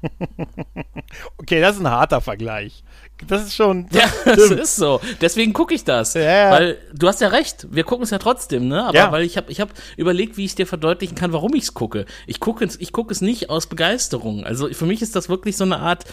Okay, 1.38 1.60
das 1.60 1.76
ist 1.76 1.82
ein 1.82 1.90
harter 1.90 2.20
Vergleich. 2.20 2.82
Das 3.26 3.42
ist 3.42 3.54
schon. 3.56 3.88
Ja, 3.92 4.04
das 4.24 4.50
ist 4.50 4.76
so. 4.76 5.00
Deswegen 5.20 5.52
gucke 5.52 5.74
ich 5.74 5.84
das. 5.84 6.14
Ja, 6.14 6.20
ja. 6.22 6.50
Weil 6.50 6.78
du 6.94 7.08
hast 7.08 7.20
ja 7.20 7.28
recht, 7.28 7.66
wir 7.70 7.84
gucken 7.84 8.04
es 8.04 8.10
ja 8.10 8.18
trotzdem, 8.18 8.68
ne? 8.68 8.84
Aber 8.84 8.96
Ja. 8.96 9.12
weil 9.12 9.24
ich 9.24 9.36
habe 9.36 9.50
ich 9.50 9.60
hab 9.60 9.70
überlegt, 9.96 10.36
wie 10.36 10.44
ich 10.44 10.54
dir 10.54 10.66
verdeutlichen 10.66 11.14
kann, 11.16 11.32
warum 11.32 11.54
ich 11.54 11.64
es 11.64 11.74
gucke. 11.74 12.06
Ich 12.26 12.38
gucke 12.40 12.64
es 12.64 12.76
ich 12.80 12.92
gucke 12.92 13.12
es 13.12 13.20
nicht 13.20 13.50
aus 13.50 13.66
Begeisterung. 13.66 14.44
Also 14.44 14.68
für 14.72 14.86
mich 14.86 15.02
ist 15.02 15.16
das 15.16 15.28
wirklich 15.28 15.56
so 15.56 15.64
eine 15.64 15.78
Art, 15.78 16.04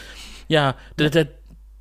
ja, 0.47 0.75
der, 0.97 1.09
der, 1.11 1.27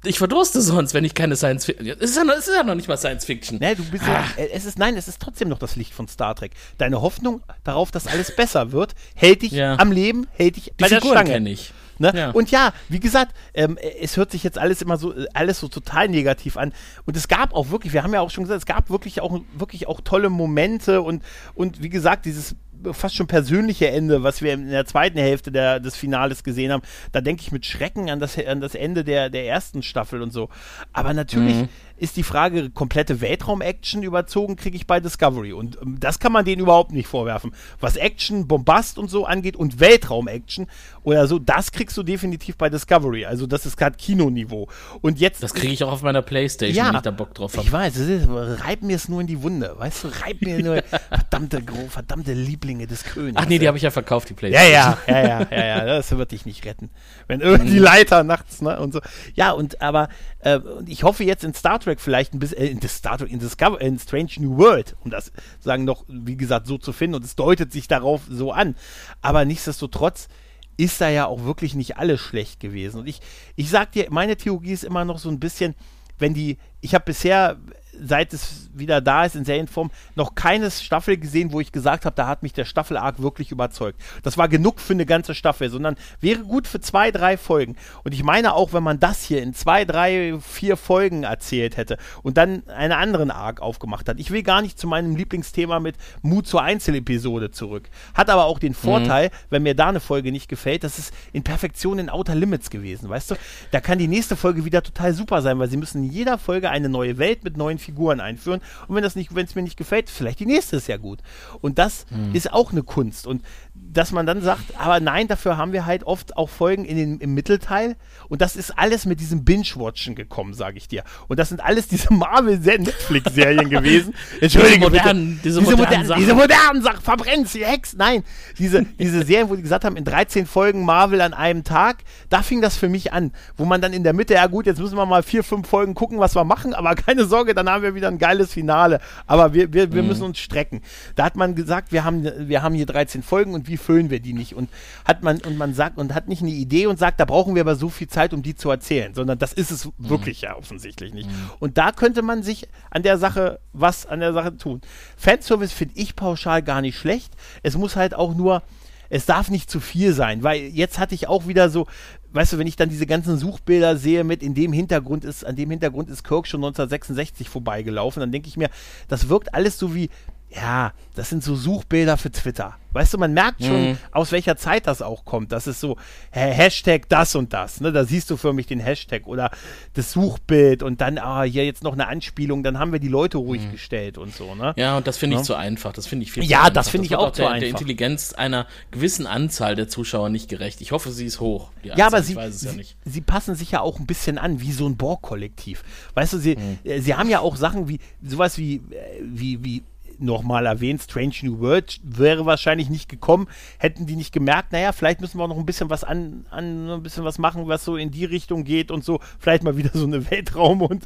ich 0.06 0.18
verdurste 0.18 0.60
sonst, 0.60 0.92
wenn 0.92 1.04
ich 1.04 1.14
keine 1.14 1.34
Science 1.34 1.64
Fiction. 1.64 1.86
Es 1.88 2.10
ist 2.10 2.16
ja 2.16 2.24
noch, 2.24 2.34
es 2.34 2.46
ist 2.46 2.54
ja 2.54 2.62
noch 2.62 2.74
nicht 2.74 2.88
mal 2.88 2.98
Science 2.98 3.24
Fiction. 3.24 3.58
Ne, 3.58 3.74
du 3.74 3.82
bist 3.84 4.04
Ah. 4.04 4.24
ja, 4.36 4.42
äh, 4.44 4.50
es 4.52 4.66
ist, 4.66 4.78
nein, 4.78 4.96
es 4.98 5.08
ist 5.08 5.18
trotzdem 5.20 5.48
noch 5.48 5.58
das 5.58 5.76
Licht 5.76 5.94
von 5.94 6.08
Star 6.08 6.34
Trek. 6.34 6.52
Deine 6.76 7.00
Hoffnung 7.00 7.40
darauf, 7.64 7.90
dass 7.90 8.06
alles 8.06 8.36
besser 8.36 8.72
wird, 8.72 8.94
hält 9.14 9.40
dich 9.40 9.58
am 9.62 9.90
Leben, 9.92 10.26
hält 10.32 10.56
dich 10.56 10.64
Die 10.64 10.70
bei 10.78 10.88
der 10.88 10.98
Figuren 11.00 11.16
Stange. 11.16 11.30
kenne 11.30 11.50
ich. 11.50 11.72
Ne? 11.98 12.12
Ja. 12.14 12.30
Und 12.30 12.50
ja, 12.50 12.72
wie 12.88 13.00
gesagt, 13.00 13.34
ähm, 13.54 13.78
es 14.00 14.16
hört 14.16 14.30
sich 14.30 14.42
jetzt 14.42 14.58
alles 14.58 14.82
immer 14.82 14.96
so, 14.96 15.14
alles 15.32 15.60
so 15.60 15.68
total 15.68 16.08
negativ 16.08 16.56
an. 16.56 16.72
Und 17.06 17.16
es 17.16 17.28
gab 17.28 17.54
auch 17.54 17.70
wirklich, 17.70 17.92
wir 17.92 18.02
haben 18.02 18.12
ja 18.12 18.20
auch 18.20 18.30
schon 18.30 18.44
gesagt, 18.44 18.58
es 18.58 18.66
gab 18.66 18.90
wirklich 18.90 19.20
auch, 19.20 19.40
wirklich 19.56 19.86
auch 19.88 20.00
tolle 20.00 20.30
Momente 20.30 21.02
und, 21.02 21.22
und 21.54 21.82
wie 21.82 21.90
gesagt, 21.90 22.26
dieses 22.26 22.56
fast 22.92 23.16
schon 23.16 23.26
persönliche 23.26 23.88
Ende, 23.88 24.22
was 24.22 24.42
wir 24.42 24.52
in 24.52 24.68
der 24.68 24.84
zweiten 24.84 25.18
Hälfte 25.18 25.50
der, 25.50 25.80
des 25.80 25.96
Finales 25.96 26.44
gesehen 26.44 26.72
haben, 26.72 26.82
da 27.12 27.20
denke 27.20 27.42
ich 27.42 27.52
mit 27.52 27.64
Schrecken 27.64 28.10
an 28.10 28.20
das, 28.20 28.38
an 28.38 28.60
das 28.60 28.74
Ende 28.74 29.04
der, 29.04 29.30
der 29.30 29.46
ersten 29.46 29.82
Staffel 29.82 30.20
und 30.20 30.32
so. 30.32 30.48
Aber 30.92 31.14
natürlich, 31.14 31.66
ist 31.96 32.16
die 32.16 32.22
Frage, 32.22 32.70
komplette 32.70 33.20
Weltraum-Action 33.20 34.02
überzogen, 34.02 34.56
kriege 34.56 34.76
ich 34.76 34.86
bei 34.86 35.00
Discovery. 35.00 35.52
Und 35.52 35.78
ähm, 35.80 35.98
das 36.00 36.18
kann 36.18 36.32
man 36.32 36.44
denen 36.44 36.60
überhaupt 36.60 36.92
nicht 36.92 37.06
vorwerfen. 37.06 37.52
Was 37.80 37.96
Action, 37.96 38.48
Bombast 38.48 38.98
und 38.98 39.10
so 39.10 39.24
angeht 39.24 39.56
und 39.56 39.78
Weltraum-Action 39.78 40.66
oder 41.02 41.26
so, 41.26 41.38
das 41.38 41.70
kriegst 41.70 41.96
du 41.96 42.02
definitiv 42.02 42.56
bei 42.56 42.68
Discovery. 42.68 43.26
Also 43.26 43.46
das 43.46 43.66
ist 43.66 43.76
gerade 43.76 43.96
Kinoniveau. 43.96 44.68
Und 45.02 45.20
jetzt. 45.20 45.42
Das 45.42 45.54
kriege 45.54 45.72
ich 45.72 45.84
auch 45.84 45.92
auf 45.92 46.02
meiner 46.02 46.22
Playstation, 46.22 46.76
ja, 46.76 46.88
wenn 46.88 46.96
ich 46.96 47.02
da 47.02 47.10
Bock 47.12 47.34
drauf 47.34 47.56
habe. 47.56 47.64
Ich 47.64 47.72
weiß, 47.72 47.96
ist, 47.96 48.28
reib 48.64 48.82
mir 48.82 48.96
es 48.96 49.08
nur 49.08 49.20
in 49.20 49.26
die 49.26 49.42
Wunde. 49.42 49.74
Weißt 49.76 50.04
du, 50.04 50.08
reib 50.08 50.42
mir 50.42 50.62
nur 50.62 50.82
verdammte, 51.10 51.62
verdammte 51.88 52.32
Lieblinge 52.32 52.86
des 52.86 53.04
Königs. 53.04 53.36
Ach 53.36 53.46
nee, 53.46 53.58
die 53.58 53.68
habe 53.68 53.76
ich 53.76 53.84
ja 53.84 53.90
verkauft, 53.90 54.30
die 54.30 54.34
Playstation. 54.34 54.72
Ja, 54.72 54.98
ja, 55.06 55.22
ja, 55.22 55.46
ja, 55.46 55.46
ja, 55.50 55.66
ja, 55.66 55.84
das 55.84 56.10
wird 56.10 56.32
dich 56.32 56.44
nicht 56.44 56.64
retten. 56.64 56.90
Wenn 57.28 57.40
irgendwie 57.40 57.70
die 57.72 57.78
Leiter 57.78 58.24
nachts, 58.24 58.62
ne, 58.62 58.80
und 58.80 58.92
so. 58.92 59.00
Ja, 59.34 59.52
und 59.52 59.80
aber 59.80 60.08
äh, 60.40 60.58
ich 60.86 61.04
hoffe 61.04 61.24
jetzt 61.24 61.44
in 61.44 61.54
Star 61.54 61.78
Trek 61.84 62.00
vielleicht 62.00 62.34
ein 62.34 62.38
bisschen, 62.38 62.58
äh, 62.58 62.66
in 62.66 62.80
Star 62.88 63.18
Trek, 63.18 63.30
in 63.30 63.38
Discover, 63.38 63.80
in 63.80 63.98
Strange 63.98 64.32
New 64.38 64.56
World, 64.56 64.96
um 65.04 65.10
das 65.10 65.32
sagen 65.60 65.84
noch, 65.84 66.04
wie 66.08 66.36
gesagt, 66.36 66.66
so 66.66 66.78
zu 66.78 66.92
finden 66.92 67.16
und 67.16 67.24
es 67.24 67.36
deutet 67.36 67.72
sich 67.72 67.88
darauf 67.88 68.22
so 68.28 68.52
an. 68.52 68.74
Aber 69.22 69.44
nichtsdestotrotz 69.44 70.28
ist 70.76 71.00
da 71.00 71.08
ja 71.08 71.26
auch 71.26 71.44
wirklich 71.44 71.74
nicht 71.74 71.96
alles 71.98 72.20
schlecht 72.20 72.60
gewesen. 72.60 73.00
Und 73.00 73.06
ich, 73.06 73.20
ich 73.56 73.70
sag 73.70 73.92
dir, 73.92 74.06
meine 74.10 74.36
Theorie 74.36 74.72
ist 74.72 74.84
immer 74.84 75.04
noch 75.04 75.18
so 75.18 75.28
ein 75.28 75.38
bisschen, 75.38 75.74
wenn 76.18 76.34
die, 76.34 76.58
ich 76.80 76.94
habe 76.94 77.04
bisher 77.04 77.58
seit 78.00 78.32
es 78.32 78.70
wieder 78.74 79.00
da 79.00 79.24
ist 79.24 79.36
in 79.36 79.44
Serienform, 79.44 79.90
noch 80.14 80.34
keine 80.34 80.70
Staffel 80.70 81.16
gesehen, 81.16 81.52
wo 81.52 81.60
ich 81.60 81.72
gesagt 81.72 82.04
habe, 82.04 82.16
da 82.16 82.26
hat 82.26 82.42
mich 82.42 82.52
der 82.52 82.64
Staffel-Arc 82.64 83.22
wirklich 83.22 83.50
überzeugt. 83.50 84.00
Das 84.22 84.36
war 84.38 84.48
genug 84.48 84.80
für 84.80 84.92
eine 84.92 85.06
ganze 85.06 85.34
Staffel, 85.34 85.70
sondern 85.70 85.96
wäre 86.20 86.40
gut 86.40 86.66
für 86.66 86.80
zwei, 86.80 87.10
drei 87.10 87.36
Folgen. 87.36 87.76
Und 88.02 88.12
ich 88.12 88.22
meine 88.22 88.54
auch, 88.54 88.72
wenn 88.72 88.82
man 88.82 89.00
das 89.00 89.22
hier 89.22 89.42
in 89.42 89.54
zwei, 89.54 89.84
drei, 89.84 90.38
vier 90.40 90.76
Folgen 90.76 91.24
erzählt 91.24 91.76
hätte 91.76 91.98
und 92.22 92.36
dann 92.36 92.68
einen 92.68 92.92
anderen 92.92 93.30
Arc 93.30 93.60
aufgemacht 93.60 94.08
hat. 94.08 94.18
Ich 94.18 94.30
will 94.30 94.42
gar 94.42 94.62
nicht 94.62 94.78
zu 94.78 94.86
meinem 94.86 95.16
Lieblingsthema 95.16 95.80
mit 95.80 95.96
Mut 96.22 96.46
zur 96.46 96.62
Einzelepisode 96.62 97.50
zurück. 97.50 97.88
Hat 98.14 98.30
aber 98.30 98.44
auch 98.44 98.58
den 98.58 98.72
mhm. 98.72 98.76
Vorteil, 98.76 99.26
mhm. 99.28 99.30
wenn 99.50 99.62
mir 99.62 99.74
da 99.74 99.88
eine 99.88 100.00
Folge 100.00 100.32
nicht 100.32 100.48
gefällt, 100.48 100.84
das 100.84 100.98
ist 100.98 101.14
in 101.32 101.42
Perfektion 101.42 101.98
in 101.98 102.10
Outer 102.10 102.34
Limits 102.34 102.70
gewesen, 102.70 103.08
weißt 103.08 103.32
du? 103.32 103.34
Da 103.70 103.80
kann 103.80 103.98
die 103.98 104.08
nächste 104.08 104.36
Folge 104.36 104.64
wieder 104.64 104.82
total 104.82 105.14
super 105.14 105.42
sein, 105.42 105.58
weil 105.58 105.68
sie 105.68 105.76
müssen 105.76 106.04
in 106.04 106.10
jeder 106.10 106.38
Folge 106.38 106.70
eine 106.70 106.88
neue 106.88 107.18
Welt 107.18 107.44
mit 107.44 107.56
neuen 107.56 107.78
Figuren 107.84 108.20
einführen. 108.20 108.60
Und 108.88 108.96
wenn 108.96 109.02
das 109.02 109.16
nicht, 109.16 109.34
wenn 109.34 109.44
es 109.44 109.54
mir 109.54 109.62
nicht 109.62 109.76
gefällt, 109.76 110.10
vielleicht 110.10 110.40
die 110.40 110.46
nächste 110.46 110.76
ist 110.76 110.88
ja 110.88 110.96
gut. 110.96 111.20
Und 111.60 111.78
das 111.78 112.06
mhm. 112.10 112.34
ist 112.34 112.52
auch 112.52 112.72
eine 112.72 112.82
Kunst. 112.82 113.26
Und 113.26 113.42
dass 113.74 114.12
man 114.12 114.26
dann 114.26 114.40
sagt, 114.40 114.78
aber 114.78 115.00
nein, 115.00 115.28
dafür 115.28 115.56
haben 115.56 115.72
wir 115.72 115.84
halt 115.84 116.04
oft 116.04 116.36
auch 116.36 116.48
Folgen 116.48 116.84
in 116.84 116.96
den, 116.96 117.18
im 117.18 117.34
Mittelteil. 117.34 117.96
Und 118.28 118.40
das 118.40 118.56
ist 118.56 118.76
alles 118.78 119.04
mit 119.04 119.20
diesem 119.20 119.44
Binge-Watchen 119.44 120.14
gekommen, 120.14 120.54
sage 120.54 120.78
ich 120.78 120.88
dir. 120.88 121.04
Und 121.28 121.38
das 121.38 121.48
sind 121.48 121.62
alles 121.62 121.88
diese 121.88 122.12
Marvel-Netflix-Serien 122.12 123.70
gewesen. 123.70 124.14
Entschuldige, 124.40 124.74
diese 124.74 124.90
modernen, 124.90 125.40
diese, 125.44 125.60
diese 125.60 125.76
modernen, 125.76 126.06
Sachen. 126.06 126.20
Diese 126.20 126.34
modernen 126.34 126.82
Sachen, 126.82 127.02
verbrennt 127.02 127.48
sie, 127.48 127.64
Hex. 127.64 127.94
Nein, 127.94 128.24
diese, 128.58 128.84
diese 128.98 129.24
Serien, 129.24 129.48
wo 129.48 129.56
die 129.56 129.62
gesagt 129.62 129.84
haben, 129.84 129.96
in 129.96 130.04
13 130.04 130.46
Folgen 130.46 130.84
Marvel 130.84 131.20
an 131.20 131.34
einem 131.34 131.64
Tag, 131.64 131.98
da 132.30 132.42
fing 132.42 132.60
das 132.60 132.76
für 132.76 132.88
mich 132.88 133.12
an. 133.12 133.32
Wo 133.56 133.64
man 133.64 133.80
dann 133.80 133.92
in 133.92 134.04
der 134.04 134.12
Mitte, 134.12 134.34
ja 134.34 134.46
gut, 134.46 134.66
jetzt 134.66 134.78
müssen 134.78 134.96
wir 134.96 135.06
mal 135.06 135.22
vier, 135.22 135.44
fünf 135.44 135.68
Folgen 135.68 135.94
gucken, 135.94 136.18
was 136.18 136.34
wir 136.34 136.44
machen, 136.44 136.74
aber 136.74 136.94
keine 136.94 137.24
Sorge, 137.24 137.54
dann 137.54 137.68
haben 137.74 137.82
wir 137.82 137.94
wieder 137.94 138.08
ein 138.08 138.18
geiles 138.18 138.52
Finale. 138.52 139.00
Aber 139.26 139.52
wir, 139.52 139.72
wir, 139.72 139.92
wir 139.92 140.02
mhm. 140.02 140.08
müssen 140.08 140.22
uns 140.24 140.38
strecken. 140.38 140.82
Da 141.14 141.24
hat 141.24 141.36
man 141.36 141.54
gesagt, 141.54 141.92
wir 141.92 142.04
haben, 142.04 142.24
wir 142.48 142.62
haben 142.62 142.74
hier 142.74 142.86
13 142.86 143.22
Folgen 143.22 143.54
und 143.54 143.68
wie 143.68 143.76
füllen 143.76 144.10
wir 144.10 144.20
die 144.20 144.32
nicht? 144.32 144.54
Und 144.54 144.70
hat 145.04 145.22
man, 145.22 145.40
und 145.40 145.58
man 145.58 145.74
sagt, 145.74 145.98
und 145.98 146.14
hat 146.14 146.28
nicht 146.28 146.42
eine 146.42 146.50
Idee 146.50 146.86
und 146.86 146.98
sagt, 146.98 147.20
da 147.20 147.24
brauchen 147.24 147.54
wir 147.54 147.62
aber 147.62 147.76
so 147.76 147.88
viel 147.88 148.08
Zeit, 148.08 148.32
um 148.32 148.42
die 148.42 148.54
zu 148.54 148.70
erzählen, 148.70 149.14
sondern 149.14 149.38
das 149.38 149.52
ist 149.52 149.70
es 149.70 149.86
mhm. 149.86 149.92
wirklich 149.98 150.40
ja 150.40 150.56
offensichtlich 150.56 151.12
nicht. 151.12 151.28
Mhm. 151.28 151.50
Und 151.58 151.78
da 151.78 151.92
könnte 151.92 152.22
man 152.22 152.42
sich 152.42 152.68
an 152.90 153.02
der 153.02 153.18
Sache 153.18 153.60
was 153.74 154.06
an 154.06 154.20
der 154.20 154.32
Sache 154.32 154.56
tun. 154.56 154.80
Fanservice 155.16 155.72
finde 155.72 155.94
ich 155.96 156.16
pauschal 156.16 156.62
gar 156.62 156.80
nicht 156.80 156.96
schlecht. 156.96 157.34
Es 157.62 157.76
muss 157.76 157.96
halt 157.96 158.14
auch 158.14 158.34
nur, 158.34 158.62
es 159.10 159.26
darf 159.26 159.50
nicht 159.50 159.70
zu 159.70 159.80
viel 159.80 160.12
sein, 160.12 160.42
weil 160.42 160.60
jetzt 160.60 160.98
hatte 160.98 161.14
ich 161.14 161.28
auch 161.28 161.46
wieder 161.46 161.68
so, 161.68 161.86
weißt 162.34 162.52
du, 162.52 162.58
wenn 162.58 162.66
ich 162.66 162.76
dann 162.76 162.88
diese 162.88 163.06
ganzen 163.06 163.38
Suchbilder 163.38 163.96
sehe 163.96 164.24
mit 164.24 164.42
in 164.42 164.54
dem 164.54 164.72
Hintergrund 164.72 165.24
ist, 165.24 165.46
an 165.46 165.56
dem 165.56 165.70
Hintergrund 165.70 166.10
ist 166.10 166.24
Kirk 166.24 166.46
schon 166.46 166.60
1966 166.60 167.48
vorbeigelaufen, 167.48 168.20
dann 168.20 168.32
denke 168.32 168.48
ich 168.48 168.56
mir, 168.56 168.70
das 169.08 169.28
wirkt 169.28 169.54
alles 169.54 169.78
so 169.78 169.94
wie, 169.94 170.10
ja, 170.54 170.92
das 171.14 171.30
sind 171.30 171.42
so 171.42 171.56
Suchbilder 171.56 172.16
für 172.16 172.30
Twitter. 172.30 172.74
Weißt 172.92 173.12
du, 173.12 173.18
man 173.18 173.32
merkt 173.34 173.64
schon, 173.64 173.90
mhm. 173.90 173.98
aus 174.12 174.30
welcher 174.30 174.56
Zeit 174.56 174.86
das 174.86 175.02
auch 175.02 175.24
kommt. 175.24 175.50
Das 175.50 175.66
ist 175.66 175.80
so 175.80 175.96
Hashtag 176.30 177.08
das 177.08 177.34
und 177.34 177.52
das. 177.52 177.80
Ne? 177.80 177.90
Da 177.90 178.04
siehst 178.04 178.30
du 178.30 178.36
für 178.36 178.52
mich 178.52 178.66
den 178.68 178.78
Hashtag 178.78 179.26
oder 179.26 179.50
das 179.94 180.12
Suchbild 180.12 180.84
und 180.84 181.00
dann, 181.00 181.18
ah, 181.18 181.42
hier 181.42 181.64
jetzt 181.64 181.82
noch 181.82 181.94
eine 181.94 182.06
Anspielung, 182.06 182.62
dann 182.62 182.78
haben 182.78 182.92
wir 182.92 183.00
die 183.00 183.08
Leute 183.08 183.38
ruhig 183.38 183.62
mhm. 183.62 183.72
gestellt 183.72 184.16
und 184.16 184.32
so. 184.32 184.54
Ne? 184.54 184.74
Ja, 184.76 184.96
und 184.96 185.08
das 185.08 185.16
finde 185.16 185.34
ich 185.34 185.40
ja? 185.40 185.44
zu 185.44 185.54
einfach. 185.56 185.92
Das 185.92 186.06
finde 186.06 186.22
ich 186.24 186.30
viel 186.30 186.44
Ja, 186.44 186.70
das 186.70 186.88
finde 186.88 187.06
ich 187.06 187.16
auch, 187.16 187.28
auch 187.28 187.32
zu 187.32 187.42
der, 187.42 187.50
einfach. 187.50 187.60
der 187.60 187.68
Intelligenz 187.70 188.32
einer 188.32 188.68
gewissen 188.92 189.26
Anzahl 189.26 189.74
der 189.74 189.88
Zuschauer 189.88 190.28
nicht 190.28 190.48
gerecht. 190.48 190.80
Ich 190.80 190.92
hoffe, 190.92 191.10
sie 191.10 191.26
ist 191.26 191.40
hoch. 191.40 191.70
Anzahl, 191.82 191.98
ja, 191.98 192.06
aber 192.06 192.22
sie, 192.22 192.34
ja 192.34 192.50
sie, 192.52 192.86
sie, 193.04 193.20
passen 193.22 193.56
sich 193.56 193.72
ja 193.72 193.80
auch 193.80 193.98
ein 193.98 194.06
bisschen 194.06 194.38
an, 194.38 194.60
wie 194.60 194.70
so 194.70 194.86
ein 194.86 194.96
Borg-Kollektiv. 194.96 195.82
Weißt 196.14 196.32
du, 196.32 196.38
sie, 196.38 196.54
mhm. 196.54 196.78
äh, 196.84 197.00
sie 197.00 197.16
haben 197.16 197.28
ja 197.28 197.40
auch 197.40 197.56
Sachen 197.56 197.88
wie, 197.88 197.98
sowas 198.22 198.56
wie, 198.56 198.76
äh, 198.76 199.20
wie, 199.20 199.64
wie 199.64 199.82
nochmal 200.18 200.66
erwähnt, 200.66 201.02
Strange 201.02 201.34
New 201.42 201.60
World 201.60 202.00
wäre 202.02 202.46
wahrscheinlich 202.46 202.90
nicht 202.90 203.08
gekommen, 203.08 203.48
hätten 203.78 204.06
die 204.06 204.16
nicht 204.16 204.32
gemerkt, 204.32 204.72
naja, 204.72 204.92
vielleicht 204.92 205.20
müssen 205.20 205.38
wir 205.38 205.48
noch 205.48 205.56
ein 205.56 205.66
bisschen 205.66 205.90
was 205.90 206.04
an, 206.04 206.46
an 206.50 206.90
ein 206.90 207.02
bisschen 207.02 207.24
was 207.24 207.38
machen, 207.38 207.66
was 207.68 207.84
so 207.84 207.96
in 207.96 208.10
die 208.10 208.24
Richtung 208.24 208.64
geht 208.64 208.90
und 208.90 209.04
so, 209.04 209.20
vielleicht 209.38 209.62
mal 209.62 209.76
wieder 209.76 209.90
so 209.92 210.04
eine 210.04 210.30
Weltraum 210.30 210.82
und 210.82 211.04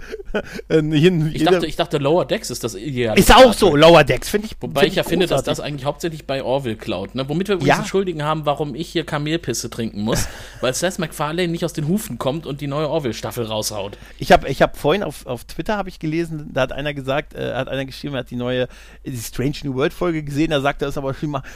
äh, 0.68 0.82
hin, 0.82 1.30
ich, 1.32 1.44
dachte, 1.44 1.66
ich 1.66 1.76
dachte, 1.76 1.98
Lower 1.98 2.24
Decks 2.24 2.50
ist 2.50 2.64
das 2.64 2.74
ideal. 2.74 3.18
Ist 3.18 3.34
auch 3.34 3.52
so, 3.52 3.76
Lower 3.76 4.04
Decks, 4.04 4.28
finde 4.28 4.46
ich. 4.46 4.56
Wobei 4.60 4.82
find 4.82 4.92
ich 4.92 4.96
ja 4.96 5.02
finde, 5.02 5.26
dass 5.26 5.42
das 5.42 5.60
eigentlich 5.60 5.84
hauptsächlich 5.84 6.26
bei 6.26 6.42
Orville 6.42 6.76
klaut, 6.76 7.14
ne? 7.14 7.28
womit 7.28 7.48
wir 7.48 7.56
übrigens 7.56 7.68
ja. 7.68 7.78
entschuldigen 7.78 8.22
haben, 8.22 8.46
warum 8.46 8.74
ich 8.74 8.88
hier 8.88 9.04
Kamelpisse 9.04 9.70
trinken 9.70 10.02
muss, 10.02 10.28
weil 10.60 10.74
Seth 10.74 10.98
MacFarlane 10.98 11.48
nicht 11.48 11.64
aus 11.64 11.72
den 11.72 11.88
Hufen 11.88 12.18
kommt 12.18 12.46
und 12.46 12.60
die 12.60 12.66
neue 12.66 12.88
Orville-Staffel 12.88 13.44
raushaut. 13.46 13.98
Ich 14.18 14.32
habe 14.32 14.48
ich 14.48 14.62
hab 14.62 14.76
vorhin 14.76 15.02
auf, 15.02 15.26
auf 15.26 15.44
Twitter 15.44 15.76
habe 15.76 15.88
ich 15.88 15.98
gelesen, 15.98 16.50
da 16.52 16.62
hat 16.62 16.72
einer 16.72 16.94
gesagt, 16.94 17.34
äh, 17.34 17.54
hat 17.54 17.68
einer 17.68 17.84
geschrieben, 17.84 18.14
er 18.14 18.20
hat 18.20 18.30
die 18.30 18.36
neue 18.36 18.68
die 19.04 19.16
Strange 19.16 19.56
New 19.64 19.74
World 19.74 19.92
Folge 19.92 20.22
gesehen, 20.22 20.50
da 20.50 20.60
sagt 20.60 20.82
er 20.82 20.88
es 20.88 20.98
aber 20.98 21.14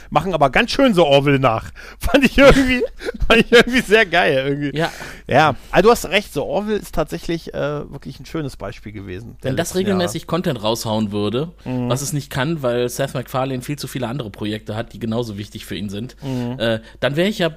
machen 0.09 0.33
aber 0.33 0.49
ganz 0.49 0.71
schön 0.71 0.93
so 0.93 1.05
Orville 1.05 1.39
nach. 1.39 1.71
Fand 1.99 2.23
ich 2.23 2.37
irgendwie, 2.37 2.83
fand 3.27 3.41
ich 3.41 3.51
irgendwie 3.51 3.81
sehr 3.81 4.05
geil. 4.05 4.45
Irgendwie. 4.47 4.77
Ja. 4.77 4.91
Ja, 5.27 5.55
also 5.71 5.87
du 5.87 5.91
hast 5.91 6.05
recht, 6.09 6.33
so 6.33 6.45
Orville 6.45 6.77
ist 6.77 6.93
tatsächlich 6.93 7.53
äh, 7.53 7.91
wirklich 7.91 8.19
ein 8.19 8.25
schönes 8.25 8.57
Beispiel 8.57 8.91
gewesen. 8.91 9.37
Wenn 9.41 9.55
das 9.55 9.75
regelmäßig 9.75 10.23
Jahre. 10.23 10.27
Content 10.27 10.63
raushauen 10.63 11.11
würde, 11.11 11.51
mhm. 11.63 11.89
was 11.89 12.01
es 12.01 12.13
nicht 12.13 12.29
kann, 12.29 12.61
weil 12.61 12.89
Seth 12.89 13.13
MacFarlane 13.13 13.61
viel 13.61 13.77
zu 13.77 13.87
viele 13.87 14.07
andere 14.07 14.29
Projekte 14.29 14.75
hat, 14.75 14.93
die 14.93 14.99
genauso 14.99 15.37
wichtig 15.37 15.65
für 15.65 15.75
ihn 15.75 15.89
sind, 15.89 16.15
mhm. 16.21 16.59
äh, 16.59 16.79
dann 16.99 17.15
wäre 17.15 17.29
ich 17.29 17.39
ja 17.39 17.51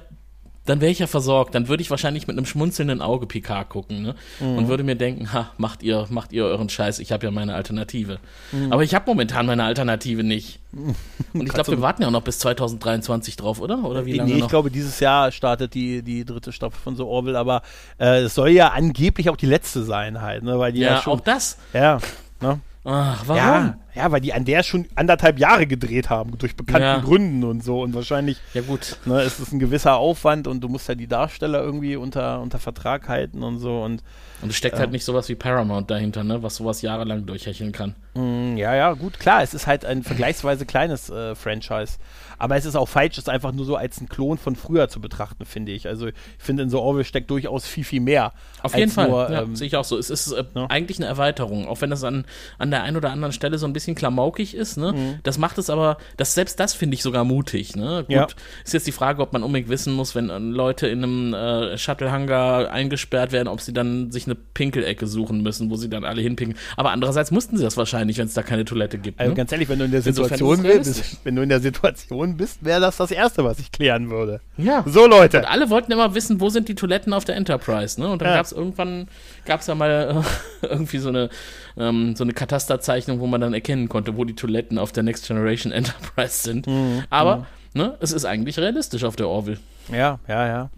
dann 0.67 0.81
wäre 0.81 0.91
ich 0.91 0.99
ja 0.99 1.07
versorgt. 1.07 1.55
Dann 1.55 1.67
würde 1.67 1.81
ich 1.81 1.89
wahrscheinlich 1.89 2.27
mit 2.27 2.37
einem 2.37 2.45
schmunzelnden 2.45 3.01
Auge 3.01 3.25
Picard 3.25 3.69
gucken 3.69 4.01
ne? 4.01 4.15
Mhm. 4.39 4.57
und 4.57 4.67
würde 4.67 4.83
mir 4.83 4.95
denken, 4.95 5.33
ha, 5.33 5.51
macht 5.57 5.81
ihr, 5.83 6.05
macht 6.09 6.33
ihr 6.33 6.45
euren 6.45 6.69
Scheiß, 6.69 6.99
ich 6.99 7.11
habe 7.11 7.25
ja 7.25 7.31
meine 7.31 7.55
Alternative. 7.55 8.19
Mhm. 8.51 8.71
Aber 8.71 8.83
ich 8.83 8.93
habe 8.93 9.05
momentan 9.07 9.45
meine 9.45 9.63
Alternative 9.63 10.23
nicht. 10.23 10.59
Und 11.33 11.47
ich 11.47 11.53
glaube, 11.53 11.71
wir 11.71 11.81
warten 11.81 12.01
ja 12.01 12.07
auch 12.07 12.11
noch 12.11 12.21
bis 12.21 12.39
2023 12.39 13.35
drauf, 13.35 13.61
oder? 13.61 13.83
Oder 13.83 14.05
wie 14.05 14.13
lange 14.13 14.33
nee, 14.33 14.39
ich 14.39 14.47
glaube, 14.47 14.69
dieses 14.69 14.99
Jahr 14.99 15.31
startet 15.31 15.73
die, 15.73 16.03
die 16.03 16.25
dritte 16.25 16.51
Staffel 16.51 16.77
von 16.83 16.95
so 16.95 17.07
Orville, 17.07 17.37
aber 17.37 17.61
äh, 17.99 18.21
es 18.21 18.35
soll 18.35 18.49
ja 18.49 18.69
angeblich 18.69 19.29
auch 19.29 19.37
die 19.37 19.45
letzte 19.45 19.83
sein 19.83 20.21
halt, 20.21 20.43
ne? 20.43 20.59
Weil 20.59 20.73
die 20.73 20.81
ja, 20.81 20.95
ja 20.95 21.01
schon, 21.01 21.13
auch 21.13 21.19
das. 21.21 21.57
Ja. 21.73 21.99
Ne? 22.41 22.59
Ach, 22.89 23.21
warum? 23.25 23.37
Ja, 23.37 23.77
ja, 23.95 24.11
weil 24.13 24.21
die 24.21 24.33
an 24.33 24.45
der 24.45 24.63
schon 24.63 24.87
anderthalb 24.95 25.39
Jahre 25.39 25.67
gedreht 25.67 26.09
haben, 26.09 26.37
durch 26.37 26.55
bekannten 26.55 26.83
ja. 26.83 26.99
Gründen 26.99 27.43
und 27.43 27.61
so. 27.61 27.81
Und 27.81 27.93
wahrscheinlich 27.93 28.37
ja, 28.53 28.61
gut. 28.61 28.95
Ne, 29.03 29.23
ist 29.23 29.39
es 29.39 29.51
ein 29.51 29.59
gewisser 29.59 29.97
Aufwand 29.97 30.47
und 30.47 30.61
du 30.61 30.69
musst 30.69 30.87
ja 30.87 30.95
die 30.95 31.07
Darsteller 31.07 31.61
irgendwie 31.61 31.97
unter, 31.97 32.39
unter 32.39 32.59
Vertrag 32.59 33.09
halten 33.09 33.43
und 33.43 33.59
so. 33.59 33.81
Und, 33.83 34.03
und 34.41 34.51
es 34.51 34.55
steckt 34.55 34.77
äh, 34.77 34.79
halt 34.79 34.91
nicht 34.91 35.03
sowas 35.03 35.27
wie 35.27 35.35
Paramount 35.35 35.91
dahinter, 35.91 36.23
ne, 36.23 36.41
was 36.43 36.55
sowas 36.55 36.81
jahrelang 36.81 37.25
durchhecheln 37.25 37.73
kann. 37.73 37.93
Mm, 38.13 38.55
ja, 38.55 38.73
ja, 38.73 38.93
gut, 38.93 39.19
klar, 39.19 39.43
es 39.43 39.53
ist 39.53 39.67
halt 39.67 39.83
ein 39.83 40.03
vergleichsweise 40.03 40.65
kleines 40.65 41.09
äh, 41.09 41.35
Franchise. 41.35 41.97
Aber 42.37 42.55
es 42.55 42.65
ist 42.65 42.75
auch 42.75 42.87
falsch, 42.87 43.17
es 43.17 43.29
einfach 43.29 43.51
nur 43.51 43.65
so 43.65 43.75
als 43.75 43.99
ein 44.01 44.09
Klon 44.09 44.37
von 44.37 44.55
früher 44.55 44.89
zu 44.89 45.01
betrachten, 45.01 45.45
finde 45.45 45.71
ich. 45.71 45.87
Also 45.87 46.07
ich 46.07 46.13
finde, 46.37 46.63
in 46.63 46.69
so 46.69 46.81
Orwell 46.81 47.03
steckt 47.03 47.29
durchaus 47.31 47.65
viel, 47.65 47.83
viel 47.83 48.01
mehr. 48.01 48.33
Auf 48.63 48.75
jeden 48.75 48.91
Fall, 48.91 49.09
nur, 49.09 49.31
ja, 49.31 49.41
ähm, 49.41 49.55
sehe 49.55 49.67
ich 49.67 49.75
auch 49.75 49.83
so. 49.83 49.97
Es 49.97 50.09
ist 50.09 50.31
äh, 50.31 50.43
ja. 50.53 50.67
eigentlich 50.67 50.97
eine 50.97 51.07
Erweiterung, 51.07 51.67
auch 51.67 51.81
wenn 51.81 51.89
das 51.89 52.03
an, 52.03 52.25
an 52.57 52.71
der 52.71 52.83
einen 52.83 52.97
oder 52.97 53.11
anderen 53.11 53.33
Stelle 53.33 53.57
so 53.57 53.65
ein 53.65 53.73
bisschen 53.73 53.95
klamaukig 53.95 54.55
ist. 54.55 54.77
Ne? 54.77 54.93
Mhm. 54.93 55.19
Das 55.23 55.37
macht 55.37 55.57
es 55.57 55.69
aber, 55.69 55.97
das, 56.17 56.33
selbst 56.33 56.59
das 56.59 56.73
finde 56.73 56.95
ich 56.95 57.03
sogar 57.03 57.23
mutig. 57.23 57.75
Ne? 57.75 58.03
Gut, 58.07 58.09
Ja. 58.09 58.27
ist 58.63 58.73
jetzt 58.73 58.87
die 58.87 58.91
Frage, 58.91 59.21
ob 59.21 59.33
man 59.33 59.43
unbedingt 59.43 59.69
wissen 59.69 59.93
muss, 59.93 60.15
wenn 60.15 60.29
äh, 60.29 60.37
Leute 60.37 60.87
in 60.87 61.03
einem 61.03 61.33
äh, 61.33 61.77
Shuttle-Hangar 61.77 62.71
eingesperrt 62.71 63.31
werden, 63.31 63.47
ob 63.47 63.61
sie 63.61 63.73
dann 63.73 64.11
sich 64.11 64.25
eine 64.25 64.35
Pinkelecke 64.35 65.07
suchen 65.07 65.41
müssen, 65.41 65.69
wo 65.69 65.75
sie 65.75 65.89
dann 65.89 66.03
alle 66.03 66.21
hinpinkeln. 66.21 66.57
Aber 66.75 66.91
andererseits 66.91 67.31
mussten 67.31 67.57
sie 67.57 67.63
das 67.63 67.77
wahrscheinlich, 67.77 68.17
wenn 68.17 68.27
es 68.27 68.33
da 68.33 68.43
keine 68.43 68.65
Toilette 68.65 68.97
gibt. 68.97 69.19
Also 69.19 69.31
ne? 69.31 69.35
ganz 69.35 69.51
ehrlich, 69.51 69.69
wenn 69.69 69.79
du 69.79 69.85
in 69.85 69.91
der 69.91 70.05
Insofern 70.05 70.37
Situation 70.37 70.63
bist, 70.63 71.17
wenn 71.23 71.35
du 71.35 71.41
in 71.41 71.49
der 71.49 71.59
Situation 71.59 72.26
bist, 72.35 72.65
wäre 72.65 72.81
das 72.81 72.97
das 72.97 73.11
Erste, 73.11 73.45
was 73.45 73.59
ich 73.59 73.71
klären 73.71 74.09
würde. 74.09 74.41
Ja. 74.57 74.83
So, 74.85 75.07
Leute. 75.07 75.37
Und 75.37 75.45
alle 75.45 75.69
wollten 75.69 75.91
immer 75.93 76.13
wissen, 76.15 76.41
wo 76.41 76.49
sind 76.49 76.67
die 76.67 76.75
Toiletten 76.75 77.13
auf 77.13 77.23
der 77.23 77.35
Enterprise, 77.37 78.01
ne? 78.01 78.09
Und 78.09 78.21
dann 78.21 78.29
Ja. 78.29 78.35
gab 78.35 78.45
es 78.47 78.51
irgendwann, 78.51 79.07
gab 79.45 79.61
es 79.61 79.67
ja 79.67 79.75
mal 79.75 80.23
äh, 80.61 80.65
irgendwie 80.67 80.97
so 80.97 81.09
eine, 81.09 81.29
ähm, 81.77 82.15
so 82.17 82.23
eine 82.25 82.33
Katasterzeichnung, 82.33 83.19
wo 83.21 83.27
man 83.27 83.39
dann 83.39 83.53
erkennen 83.53 83.87
konnte, 83.87 84.17
wo 84.17 84.25
die 84.25 84.35
Toiletten 84.35 84.77
auf 84.77 84.91
der 84.91 85.03
Next 85.03 85.27
Generation 85.27 85.71
Enterprise 85.71 86.43
sind. 86.43 86.67
Mhm. 86.67 87.03
Aber, 87.09 87.45
ne, 87.73 87.95
es 88.01 88.11
ist 88.11 88.25
eigentlich 88.25 88.57
realistisch 88.59 89.03
auf 89.05 89.15
der 89.15 89.29
Orville. 89.29 89.59
Ja, 89.91 90.19
ja, 90.27 90.47
ja. 90.47 90.69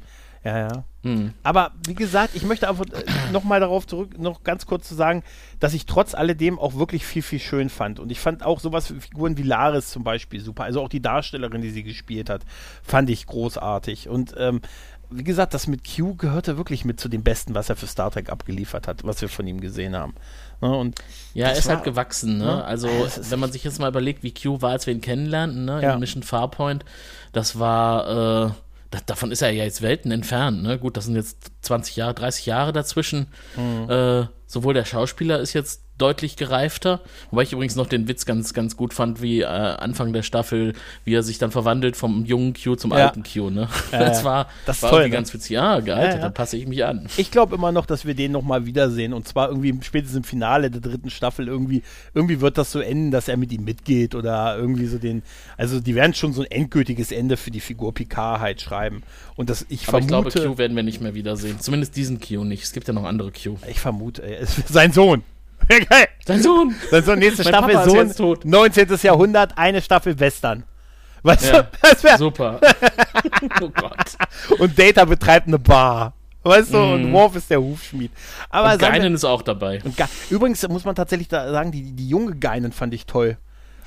Ja, 0.43 0.57
ja. 0.57 0.83
Mhm. 1.03 1.33
Aber 1.43 1.71
wie 1.85 1.95
gesagt, 1.95 2.31
ich 2.35 2.43
möchte 2.43 2.67
einfach 2.69 2.85
äh, 2.85 3.31
nochmal 3.31 3.59
darauf 3.59 3.85
zurück, 3.87 4.17
noch 4.17 4.43
ganz 4.43 4.65
kurz 4.65 4.87
zu 4.87 4.95
sagen, 4.95 5.23
dass 5.59 5.73
ich 5.73 5.85
trotz 5.85 6.13
alledem 6.15 6.57
auch 6.59 6.75
wirklich 6.75 7.05
viel, 7.05 7.21
viel 7.21 7.39
schön 7.39 7.69
fand. 7.69 7.99
Und 7.99 8.11
ich 8.11 8.19
fand 8.19 8.43
auch 8.43 8.59
sowas 8.59 8.93
wie 8.93 8.99
Figuren 8.99 9.37
wie 9.37 9.43
Laris 9.43 9.89
zum 9.91 10.03
Beispiel 10.03 10.39
super. 10.41 10.63
Also 10.63 10.81
auch 10.81 10.89
die 10.89 11.01
Darstellerin, 11.01 11.61
die 11.61 11.69
sie 11.71 11.83
gespielt 11.83 12.29
hat, 12.29 12.43
fand 12.83 13.09
ich 13.09 13.25
großartig. 13.27 14.07
Und 14.09 14.33
ähm, 14.37 14.61
wie 15.11 15.23
gesagt, 15.23 15.53
das 15.53 15.67
mit 15.67 15.81
Q 15.83 16.15
gehörte 16.15 16.55
wirklich 16.57 16.85
mit 16.85 16.99
zu 16.99 17.09
dem 17.09 17.23
Besten, 17.23 17.55
was 17.55 17.69
er 17.69 17.75
für 17.75 17.87
Star 17.87 18.11
Trek 18.11 18.29
abgeliefert 18.29 18.87
hat, 18.87 19.03
was 19.03 19.21
wir 19.21 19.27
von 19.29 19.47
ihm 19.47 19.59
gesehen 19.59 19.95
haben. 19.95 20.13
Ne? 20.61 20.69
Und 20.75 20.99
Ja, 21.33 21.47
er 21.47 21.53
ist 21.57 21.67
war- 21.67 21.75
halt 21.77 21.83
gewachsen, 21.85 22.37
ne? 22.37 22.45
ne? 22.45 22.63
Also, 22.63 22.87
wenn 23.29 23.39
man 23.39 23.51
sich 23.51 23.63
jetzt 23.63 23.79
mal 23.79 23.87
überlegt, 23.89 24.21
wie 24.23 24.33
Q 24.33 24.61
war, 24.61 24.71
als 24.71 24.85
wir 24.85 24.93
ihn 24.93 25.01
kennenlernten, 25.01 25.65
ne? 25.65 25.81
Ja. 25.81 25.93
In 25.93 25.99
Mission 25.99 26.21
Farpoint, 26.23 26.85
das 27.31 27.57
war, 27.57 28.47
äh, 28.47 28.51
da, 28.91 28.99
davon 29.05 29.31
ist 29.31 29.41
er 29.41 29.51
ja 29.51 29.63
jetzt 29.63 29.81
Welten 29.81 30.11
entfernt, 30.11 30.63
ne? 30.63 30.79
Gut, 30.79 30.97
das 30.97 31.05
sind 31.05 31.15
jetzt 31.15 31.51
20 31.61 31.95
Jahre, 31.95 32.13
30 32.13 32.45
Jahre 32.45 32.73
dazwischen. 32.73 33.27
Mhm. 33.55 33.89
Äh, 33.89 34.27
sowohl 34.47 34.73
der 34.73 34.85
Schauspieler 34.85 35.39
ist 35.39 35.53
jetzt 35.53 35.83
deutlich 35.99 36.35
gereifter, 36.35 37.01
wobei 37.29 37.43
ich 37.43 37.53
übrigens 37.53 37.75
noch 37.75 37.85
den 37.87 38.07
Witz 38.07 38.25
ganz, 38.25 38.53
ganz 38.53 38.75
gut 38.75 38.93
fand, 38.93 39.21
wie 39.21 39.41
äh, 39.41 39.45
Anfang 39.45 40.13
der 40.13 40.23
Staffel, 40.23 40.73
wie 41.05 41.13
er 41.13 41.21
sich 41.23 41.37
dann 41.37 41.51
verwandelt 41.51 41.95
vom 41.95 42.25
jungen 42.25 42.53
Q 42.53 42.75
zum 42.75 42.91
Ja. 42.91 43.05
alten 43.07 43.23
Q, 43.23 43.49
ne? 43.49 43.67
Ja, 43.91 43.99
das 43.99 44.23
war, 44.23 44.47
Das 44.65 44.81
war 44.81 44.89
toll, 44.89 44.99
irgendwie 45.01 45.09
ne? 45.11 45.15
ganz 45.17 45.33
witzig. 45.33 45.51
Ja, 45.51 45.79
gealtert, 45.79 46.13
Ja, 46.13 46.17
ja. 46.19 46.23
da 46.23 46.29
passe 46.29 46.57
ich 46.57 46.67
mich 46.67 46.83
an. 46.85 47.07
Ich 47.17 47.29
glaube 47.31 47.53
immer 47.55 47.71
noch, 47.71 47.85
dass 47.85 48.05
wir 48.05 48.13
den 48.15 48.31
nochmal 48.31 48.65
wiedersehen. 48.65 49.13
Und 49.13 49.27
zwar 49.27 49.49
irgendwie 49.49 49.77
spätestens 49.81 50.17
im 50.17 50.23
Finale 50.23 50.71
der 50.71 50.81
dritten 50.81 51.09
Staffel. 51.09 51.47
Irgendwie, 51.47 51.83
irgendwie 52.13 52.41
wird 52.41 52.57
das 52.57 52.71
so 52.71 52.79
enden, 52.79 53.11
dass 53.11 53.27
er 53.27 53.37
mit 53.37 53.51
ihm 53.51 53.63
mitgeht 53.63 54.15
oder 54.15 54.57
irgendwie 54.57 54.85
so 54.87 54.97
den. 54.97 55.21
Also, 55.57 55.79
die 55.79 55.95
werden 55.95 56.13
schon 56.13 56.33
so 56.33 56.41
ein 56.41 56.51
endgültiges 56.51 57.11
Ende 57.11 57.37
für 57.37 57.51
die 57.51 57.59
Figur 57.59 57.93
Picard 57.93 58.39
halt 58.39 58.61
schreiben. 58.61 59.03
Und 59.35 59.49
das, 59.49 59.65
ich 59.69 59.87
Aber 59.87 59.99
ich 59.99 60.05
vermute. 60.07 60.29
glaube, 60.39 60.49
Q 60.53 60.57
werden 60.57 60.75
wir 60.75 60.83
nicht 60.83 61.01
mehr 61.01 61.13
wiedersehen. 61.13 61.59
Zumindest 61.59 61.95
diesen 61.95 62.19
Q 62.19 62.43
nicht. 62.43 62.63
Es 62.63 62.71
gibt 62.73 62.87
ja 62.87 62.93
noch 62.93 63.03
andere 63.03 63.31
Q. 63.31 63.57
ich 63.69 63.79
vermute, 63.79 64.23
ey, 64.23 64.35
es 64.41 64.57
ist 64.57 64.69
sein 64.69 64.91
Sohn. 64.93 65.23
Geil. 65.67 66.07
Dein 66.25 66.41
Sohn! 66.41 66.75
Sein 66.89 67.03
Sohn, 67.03 67.19
nächste 67.19 67.43
Mein 67.43 67.53
Staffel 67.53 67.73
Papa 67.75 67.85
ist 68.05 68.17
Sohn, 68.17 68.35
tot. 68.35 68.45
19. 68.45 68.87
Jahrhundert, 69.03 69.57
eine 69.57 69.81
Staffel 69.81 70.19
Western. 70.19 70.63
Weißt 71.21 71.51
Ja. 71.51 71.63
du? 71.63 71.67
Das 71.81 72.03
wär, 72.03 72.17
Super. 72.17 72.59
oh 73.61 73.69
Gott. 73.69 74.59
und 74.59 74.79
Data 74.79 75.05
betreibt 75.05 75.47
eine 75.47 75.59
Bar. 75.59 76.13
Weißt 76.43 76.73
du? 76.73 76.77
Und 76.77 77.03
Mhm. 77.09 77.13
Worf 77.13 77.35
ist 77.35 77.49
der 77.49 77.61
Hufschmied. 77.61 78.11
Aber 78.49 78.71
Und 78.73 78.79
sagen 78.79 78.93
wir- 78.93 78.99
Geinen 79.01 79.13
ist 79.15 79.25
auch 79.25 79.41
dabei. 79.41 79.81
Und 79.83 79.97
Ge 79.97 80.05
Übrigens 80.29 80.65
muss 80.69 80.85
man 80.85 80.95
tatsächlich 80.95 81.27
da 81.27 81.51
sagen, 81.51 81.71
die, 81.71 81.91
die 81.91 82.07
junge 82.07 82.35
Geinen 82.35 82.71
fand 82.71 82.93
ich 82.93 83.05
toll. 83.05 83.37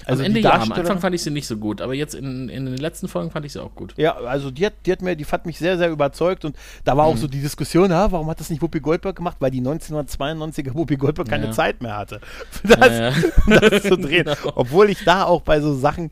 Also 0.07 0.22
Am 0.22 0.26
Ende 0.26 0.40
ja, 0.40 0.53
am 0.61 0.72
Anfang 0.72 0.98
fand 1.00 1.14
ich 1.14 1.22
sie 1.22 1.30
nicht 1.30 1.46
so 1.46 1.57
gut, 1.57 1.80
aber 1.80 1.94
jetzt 1.94 2.14
in, 2.14 2.48
in 2.48 2.66
den 2.66 2.76
letzten 2.76 3.09
Folgen 3.09 3.30
fand 3.30 3.46
ich 3.46 3.53
sie 3.53 3.62
auch 3.62 3.74
gut. 3.74 3.94
Ja, 3.96 4.14
also 4.16 4.50
die 4.50 4.66
hat, 4.66 4.74
die 4.86 4.92
hat 4.92 5.03
mir, 5.03 5.14
die 5.16 5.24
fand 5.24 5.46
mich 5.46 5.59
sehr, 5.59 5.78
sehr 5.78 5.90
überzeugt 5.90 6.44
und 6.44 6.57
da 6.84 6.96
war 6.96 7.07
auch 7.07 7.14
Mhm. 7.14 7.18
so 7.18 7.28
die 7.28 7.40
Diskussion, 7.40 7.92
ah, 7.92 8.11
warum 8.11 8.28
hat 8.28 8.40
das 8.40 8.50
nicht 8.50 8.62
Whoopi 8.62 8.80
Goldberg 8.80 9.16
gemacht, 9.16 9.36
weil 9.40 9.50
die 9.50 9.61
1992er 9.61 10.74
Whoopi 10.74 10.96
Goldberg 10.96 11.28
keine 11.28 11.46
Ja. 11.46 11.53
Zeit 11.53 11.82
mehr 11.82 11.96
hatte, 11.96 12.20
das, 12.64 12.78
Ja, 12.78 13.11
ja. 13.11 13.61
das 13.68 13.82
zu 13.82 13.96
drehen. 13.96 14.24
Genau. 14.42 14.53
Obwohl 14.57 14.90
ich 14.90 15.05
da 15.05 15.24
auch 15.24 15.42
bei 15.42 15.61
so 15.61 15.74
Sachen, 15.74 16.11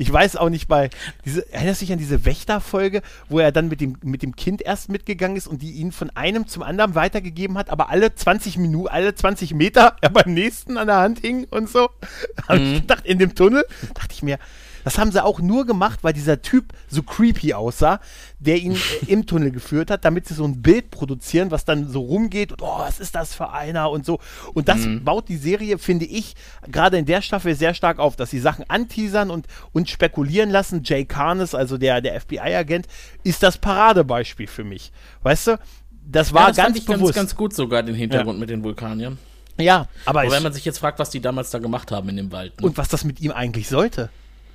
ich 0.00 0.10
weiß 0.10 0.36
auch 0.36 0.48
nicht 0.48 0.66
bei, 0.66 0.88
diese, 1.26 1.52
erinnerst 1.52 1.82
du 1.82 1.84
dich 1.84 1.92
an 1.92 1.98
diese 1.98 2.24
Wächterfolge, 2.24 3.02
wo 3.28 3.38
er 3.38 3.52
dann 3.52 3.68
mit 3.68 3.82
dem, 3.82 3.98
mit 4.02 4.22
dem 4.22 4.34
Kind 4.34 4.62
erst 4.62 4.88
mitgegangen 4.88 5.36
ist 5.36 5.46
und 5.46 5.60
die 5.60 5.72
ihn 5.72 5.92
von 5.92 6.08
einem 6.16 6.48
zum 6.48 6.62
anderen 6.62 6.94
weitergegeben 6.94 7.58
hat, 7.58 7.68
aber 7.68 7.90
alle 7.90 8.14
20 8.14 8.56
Minuten, 8.56 8.88
alle 8.88 9.14
20 9.14 9.52
Meter 9.52 9.96
er 10.00 10.08
beim 10.08 10.32
nächsten 10.32 10.78
an 10.78 10.86
der 10.86 10.96
Hand 10.96 11.20
hing 11.20 11.46
und 11.50 11.68
so. 11.68 11.90
Da 12.36 12.42
hab 12.48 12.56
Mhm. 12.58 12.72
ich 12.72 12.80
gedacht, 12.80 13.04
in 13.04 13.18
dem 13.18 13.34
Tunnel, 13.34 13.64
dachte 13.92 14.14
ich 14.14 14.22
mir, 14.22 14.38
das 14.84 14.98
haben 14.98 15.12
sie 15.12 15.22
auch 15.24 15.40
nur 15.40 15.66
gemacht, 15.66 16.00
weil 16.02 16.12
dieser 16.12 16.42
Typ 16.42 16.72
so 16.88 17.02
creepy 17.02 17.54
aussah, 17.54 18.00
der 18.38 18.56
ihn 18.58 18.72
äh, 19.02 19.06
im 19.06 19.26
Tunnel 19.26 19.50
geführt 19.50 19.90
hat, 19.90 20.04
damit 20.04 20.26
sie 20.26 20.34
so 20.34 20.44
ein 20.44 20.62
Bild 20.62 20.90
produzieren, 20.90 21.50
was 21.50 21.64
dann 21.64 21.88
so 21.88 22.00
rumgeht 22.00 22.52
und 22.52 22.62
oh, 22.62 22.78
was 22.78 23.00
ist 23.00 23.14
das 23.14 23.34
für 23.34 23.50
einer 23.50 23.90
und 23.90 24.04
so. 24.06 24.18
Und 24.54 24.68
das 24.68 24.80
Mhm. 24.80 25.04
baut 25.04 25.28
die 25.28 25.36
Serie, 25.36 25.78
finde 25.78 26.04
ich, 26.06 26.34
gerade 26.70 26.96
in 26.98 27.06
der 27.06 27.22
Staffel 27.22 27.54
sehr 27.54 27.74
stark 27.74 27.98
auf, 27.98 28.16
dass 28.16 28.30
sie 28.30 28.40
Sachen 28.40 28.64
anteasern 28.68 29.30
und, 29.30 29.46
und 29.72 29.88
spekulieren 29.90 30.50
lassen. 30.50 30.82
Jay 30.84 31.04
Carnes, 31.04 31.54
also 31.54 31.76
der, 31.78 32.00
der 32.00 32.20
FBI-Agent, 32.20 32.86
ist 33.24 33.42
das 33.42 33.58
Paradebeispiel 33.58 34.46
für 34.46 34.64
mich. 34.64 34.92
Weißt 35.22 35.48
du? 35.48 35.58
Das 36.12 36.32
war 36.32 36.42
ja, 36.42 36.48
das 36.48 36.56
ganz 36.56 36.66
fand 36.66 36.76
ich 36.78 36.86
bewusst. 36.86 37.14
ganz, 37.14 37.28
ganz 37.30 37.36
gut 37.36 37.54
sogar, 37.54 37.82
den 37.82 37.94
Hintergrund 37.94 38.40
mit 38.40 38.50
den 38.50 38.64
Vulkaniern. 38.64 39.18
ja, 39.58 39.86
aber 40.06 40.20
Aber 40.22 40.30
wenn 40.32 40.42
man 40.42 40.52
sich 40.52 40.64
jetzt 40.64 40.78
fragt, 40.78 40.98
was 40.98 41.10
die 41.10 41.20
damals 41.20 41.50
da 41.50 41.58
gemacht 41.58 41.92
haben 41.92 42.08
in 42.08 42.16
dem 42.16 42.32
Wald. 42.32 42.60
Ne? 42.60 42.66
und 42.66 42.78
was 42.78 42.88
das 42.88 43.04
mit 43.04 43.20
ihm 43.20 43.30
eigentlich 43.32 43.68
sollte. 43.68 44.10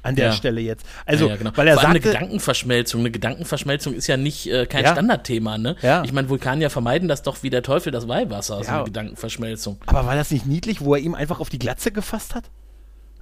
An 0.05 0.15
der 0.15 0.27
Ja. 0.27 0.31
Stelle 0.33 0.61
jetzt. 0.61 0.85
Also, 1.05 1.27
ja, 1.27 1.35
genau. 1.35 1.51
weil 1.55 1.67
er 1.67 1.77
allem 1.77 1.89
eine 1.91 1.99
Gedankenverschmelzung. 1.99 3.01
Eine 3.01 3.11
Gedankenverschmelzung 3.11 3.93
ist 3.93 4.07
ja 4.07 4.17
nicht 4.17 4.47
äh, 4.47 4.65
kein. 4.65 4.85
Standardthema, 4.85 5.57
ne? 5.57 5.75
Ja. 5.81 6.03
Ich 6.03 6.13
meine, 6.13 6.29
Vulkanier 6.29 6.69
vermeiden 6.69 7.07
das 7.07 7.23
doch 7.23 7.43
wie 7.43 7.49
der 7.49 7.63
Teufel 7.63 7.91
das 7.91 8.07
Weihwasser, 8.07 8.63
so 8.63 8.71
eine 8.71 8.83
Gedankenverschmelzung. 8.83 9.77
aber 9.85 10.05
war 10.05 10.15
das 10.15 10.31
nicht 10.31 10.45
niedlich, 10.45 10.81
wo 10.81 10.95
er 10.95 11.01
ihm 11.01 11.15
einfach 11.15 11.39
auf 11.39 11.49
die 11.49 11.59
Glatze 11.59 11.91
gefasst 11.91 12.35
hat? 12.35 12.45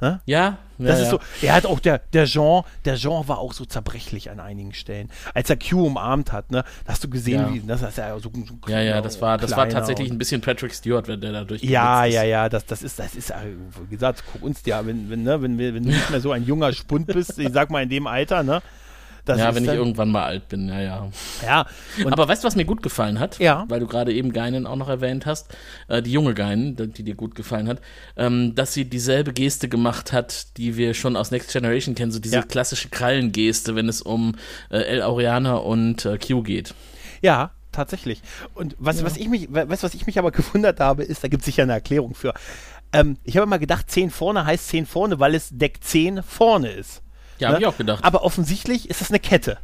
Ja, 0.03 0.19
ja 0.25 0.57
Das 0.77 0.97
ja. 0.99 1.03
ist 1.05 1.09
so. 1.11 1.19
Er 1.41 1.53
hat 1.53 1.65
auch 1.65 1.79
der, 1.79 1.99
der 2.13 2.25
Jean, 2.25 2.63
der 2.85 2.95
Jean 2.95 3.27
war 3.27 3.39
auch 3.39 3.53
so 3.53 3.65
zerbrechlich 3.65 4.29
an 4.29 4.39
einigen 4.39 4.73
Stellen. 4.73 5.09
Als 5.33 5.49
er 5.49 5.57
Q 5.57 5.85
umarmt 5.87 6.31
hat, 6.31 6.51
ne, 6.51 6.63
hast 6.87 7.03
du 7.03 7.09
gesehen, 7.09 7.41
Ja. 7.41 7.53
wie, 7.53 7.59
das 7.61 7.81
ist 7.81 7.97
ja 7.97 8.13
so, 8.19 8.31
so 8.33 8.55
Ja, 8.67 8.81
ja, 8.81 9.01
das 9.01 9.21
war, 9.21 9.37
das 9.37 9.55
war 9.55 9.67
tatsächlich 9.69 10.11
ein 10.11 10.17
bisschen 10.17 10.41
Patrick 10.41 10.73
Stewart, 10.73 11.07
wenn 11.07 11.21
der 11.21 11.31
da 11.31 11.43
durch 11.43 11.63
Ja, 11.63 12.05
ja, 12.05 12.23
ja, 12.23 12.49
das, 12.49 12.65
das 12.65 12.83
ist, 12.83 12.99
das 12.99 13.15
ist, 13.15 13.31
äh, 13.31 13.35
wie 13.81 13.95
gesagt, 13.95 14.23
guck 14.31 14.43
uns 14.43 14.61
ja, 14.65 14.85
wenn, 14.85 15.09
wenn, 15.09 15.23
ne, 15.23 15.41
wenn, 15.41 15.57
wenn 15.57 15.83
du 15.83 15.89
nicht 15.89 16.09
mehr 16.09 16.21
so 16.21 16.31
ein 16.31 16.45
junger 16.45 16.73
Spund 16.73 17.07
bist, 17.07 17.39
ich 17.39 17.51
sag 17.51 17.69
mal 17.69 17.83
in 17.83 17.89
dem 17.89 18.07
Alter, 18.07 18.43
ne? 18.43 18.61
Das 19.25 19.39
ja, 19.39 19.55
wenn 19.55 19.63
ich 19.63 19.71
irgendwann 19.71 20.11
mal 20.11 20.23
alt 20.25 20.49
bin, 20.49 20.67
ja, 20.67 20.81
ja. 20.81 21.09
Ja, 21.45 21.65
und 22.03 22.11
Aber 22.11 22.27
weißt 22.27 22.43
du, 22.43 22.47
was 22.47 22.57
mir 22.57 22.65
gut 22.65 22.83
gefallen 22.83 23.19
hat? 23.19 23.39
Ja. 23.39 23.63
Weil 23.69 23.79
du 23.79 23.87
gerade 23.87 24.11
eben 24.13 24.33
Geinen 24.33 24.67
auch 24.67 24.75
noch 24.75 24.89
erwähnt 24.89 25.25
hast, 25.25 25.55
äh, 25.87 26.01
die 26.01 26.11
junge 26.11 26.33
Geinen, 26.33 26.75
die, 26.75 27.03
dir 27.03 27.15
gut 27.15 27.33
gefallen 27.33 27.69
hat, 27.69 27.79
ähm, 28.17 28.53
dass 28.55 28.73
sie 28.73 28.83
dieselbe 28.83 29.31
Geste 29.31 29.69
gemacht 29.69 30.11
hat, 30.11 30.57
die 30.57 30.75
wir 30.75 30.93
schon 30.93 31.15
aus 31.15 31.31
Next 31.31 31.53
Generation 31.53 31.95
kennen, 31.95 32.11
so 32.11 32.19
diese 32.19 32.35
Ja. 32.35 32.41
klassische 32.43 32.89
Krallengeste, 32.89 33.75
wenn 33.75 33.87
es 33.87 34.01
um 34.01 34.35
äh, 34.69 34.77
El 34.79 35.01
Aureana 35.01 35.55
und 35.55 36.03
äh, 36.05 36.17
Q 36.17 36.43
geht. 36.43 36.73
Ja, 37.21 37.51
tatsächlich. 37.71 38.21
Und 38.55 38.75
was, 38.77 39.05
was 39.05 39.15
ich 39.15 39.29
mich, 39.29 39.47
du, 39.53 39.83
was 39.83 39.93
ich 39.93 40.05
mich 40.05 40.19
aber 40.19 40.31
gewundert 40.33 40.81
habe, 40.81 41.03
ist, 41.03 41.23
da 41.23 41.29
gibt 41.29 41.41
es 41.41 41.45
sicher 41.45 41.63
eine 41.63 41.73
Erklärung 41.73 42.13
für. 42.13 42.33
Ähm, 42.91 43.17
ich 43.23 43.37
habe 43.37 43.45
immer 43.45 43.59
gedacht, 43.59 43.89
10 43.89 44.09
vorne 44.11 44.45
heißt 44.45 44.67
10 44.67 44.85
vorne, 44.85 45.19
weil 45.19 45.33
es 45.33 45.49
Deck 45.51 45.77
10 45.81 46.23
vorne 46.23 46.69
ist. 46.71 47.02
Ja, 47.43 47.53
hab 47.53 47.59
ich 47.59 47.67
auch 47.67 47.77
gedacht. 47.77 48.03
Aber 48.03 48.23
offensichtlich 48.23 48.89
ist 48.89 49.01
das 49.01 49.09
eine 49.09 49.19
Kette. 49.19 49.57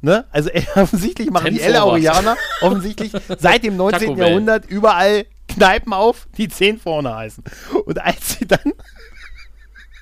Ne? 0.00 0.24
Also 0.30 0.50
äh, 0.50 0.62
offensichtlich 0.76 1.30
machen 1.30 1.46
Ten 1.46 1.54
die 1.54 1.60
El. 1.60 1.76
Aureaner 1.76 2.36
offensichtlich 2.60 3.12
seit 3.38 3.64
dem 3.64 3.76
19. 3.76 4.00
Taco 4.00 4.14
Bell. 4.14 4.28
Jahrhundert 4.28 4.66
überall 4.66 5.26
Kneipen 5.48 5.92
auf, 5.92 6.28
die 6.36 6.48
10 6.48 6.78
vorne 6.78 7.14
heißen. 7.14 7.44
Und 7.84 8.00
als 8.00 8.38
sie 8.38 8.46
dann 8.46 8.72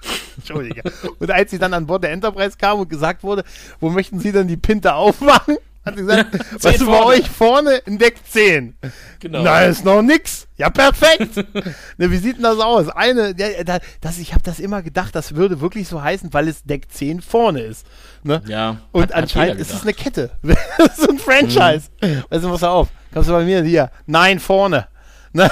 Entschuldige. 0.37 0.83
Und 1.19 1.31
als 1.31 1.51
sie 1.51 1.59
dann 1.59 1.75
an 1.75 1.87
Bord 1.87 2.05
der 2.05 2.13
Enterprise 2.13 2.57
kam 2.57 2.81
und 2.81 2.89
gesagt 2.89 3.23
wurde, 3.23 3.45
wo 3.81 3.91
möchten 3.91 4.21
Sie 4.21 4.33
denn 4.33 4.47
die 4.49 4.57
Pinte 4.57 4.95
aufmachen? 4.95 5.57
Hat 5.85 5.97
sie 5.97 6.03
gesagt, 6.03 6.39
was 6.63 6.79
bei 6.79 7.05
euch 7.05 7.29
vorne 7.31 7.77
in 7.87 7.99
Deck 7.99 8.17
10? 8.29 8.77
Genau. 9.21 9.43
Na, 9.43 9.63
ist 9.63 9.85
noch 9.85 10.03
nix. 10.03 10.47
Ja, 10.57 10.69
perfekt. 10.71 11.37
ne, 11.97 12.11
wie 12.11 12.17
sieht 12.19 12.37
denn 12.37 12.43
das 12.43 12.59
aus? 12.59 12.89
Eine, 12.89 13.35
ja, 13.39 13.65
da, 13.65 13.79
das, 14.01 14.19
ich 14.19 14.33
habe 14.35 14.43
das 14.43 14.59
immer 14.61 14.83
gedacht, 14.83 15.15
das 15.15 15.35
würde 15.35 15.61
wirklich 15.61 15.89
so 15.89 16.03
heißen, 16.03 16.33
weil 16.35 16.49
es 16.49 16.63
Deck 16.65 16.91
10 16.93 17.21
vorne 17.23 17.61
ist. 17.63 17.87
Ne? 18.23 18.43
Ja, 18.47 18.79
Und 18.93 19.03
hat- 19.05 19.09
hat 19.11 19.23
anscheinend 19.23 19.59
jeder 19.59 19.61
ist 19.61 19.71
es. 19.71 19.83
Mhm. 19.83 19.89
eine 19.89 19.95
Kette. 19.95 20.31
das 20.79 20.99
ist 20.99 21.09
ein 21.09 21.19
Franchise. 21.19 21.89
Weißt 22.29 22.45
du, 22.45 22.51
pass 22.51 22.65
auf. 22.65 22.89
Kommst 23.15 23.29
du 23.29 23.33
bei 23.33 23.45
mir 23.45 23.63
hier? 23.63 23.91
Nein, 24.07 24.41
vorne. 24.41 24.89
Ne? 25.33 25.51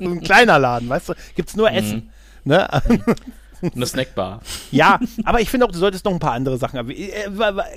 Ein 0.00 0.20
kleiner 0.20 0.58
Laden, 0.58 0.88
weißt 0.88 1.08
du? 1.10 1.14
Gibt's 1.34 1.56
nur 1.56 1.70
Mhm. 1.70 1.76
Essen. 1.76 2.10
Ne? 2.44 2.68
Eine 3.62 3.86
Snackbar. 3.86 4.40
Ja, 4.70 5.00
aber 5.24 5.40
ich 5.40 5.50
finde 5.50 5.66
auch, 5.66 5.72
du 5.72 5.78
solltest 5.78 6.04
noch 6.04 6.12
ein 6.12 6.18
paar 6.18 6.32
andere 6.32 6.58
Sachen 6.58 6.78
haben. 6.78 6.90
Äh, 6.90 7.28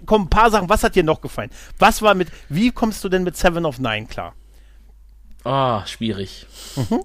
Komm, 0.05 0.23
ein 0.23 0.29
paar 0.29 0.51
Sachen. 0.51 0.69
Was 0.69 0.84
hat 0.84 0.95
dir 0.95 1.03
noch 1.03 1.21
gefallen? 1.21 1.49
Was 1.79 2.01
war 2.01 2.13
mit, 2.15 2.29
wie 2.49 2.71
kommst 2.71 3.03
du 3.03 3.09
denn 3.09 3.23
mit 3.23 3.36
Seven 3.38 3.65
of 3.65 3.79
Nine 3.79 4.05
klar? 4.05 4.34
Oh, 5.44 5.82
schwierig. 5.86 6.46
Mhm. 6.76 7.02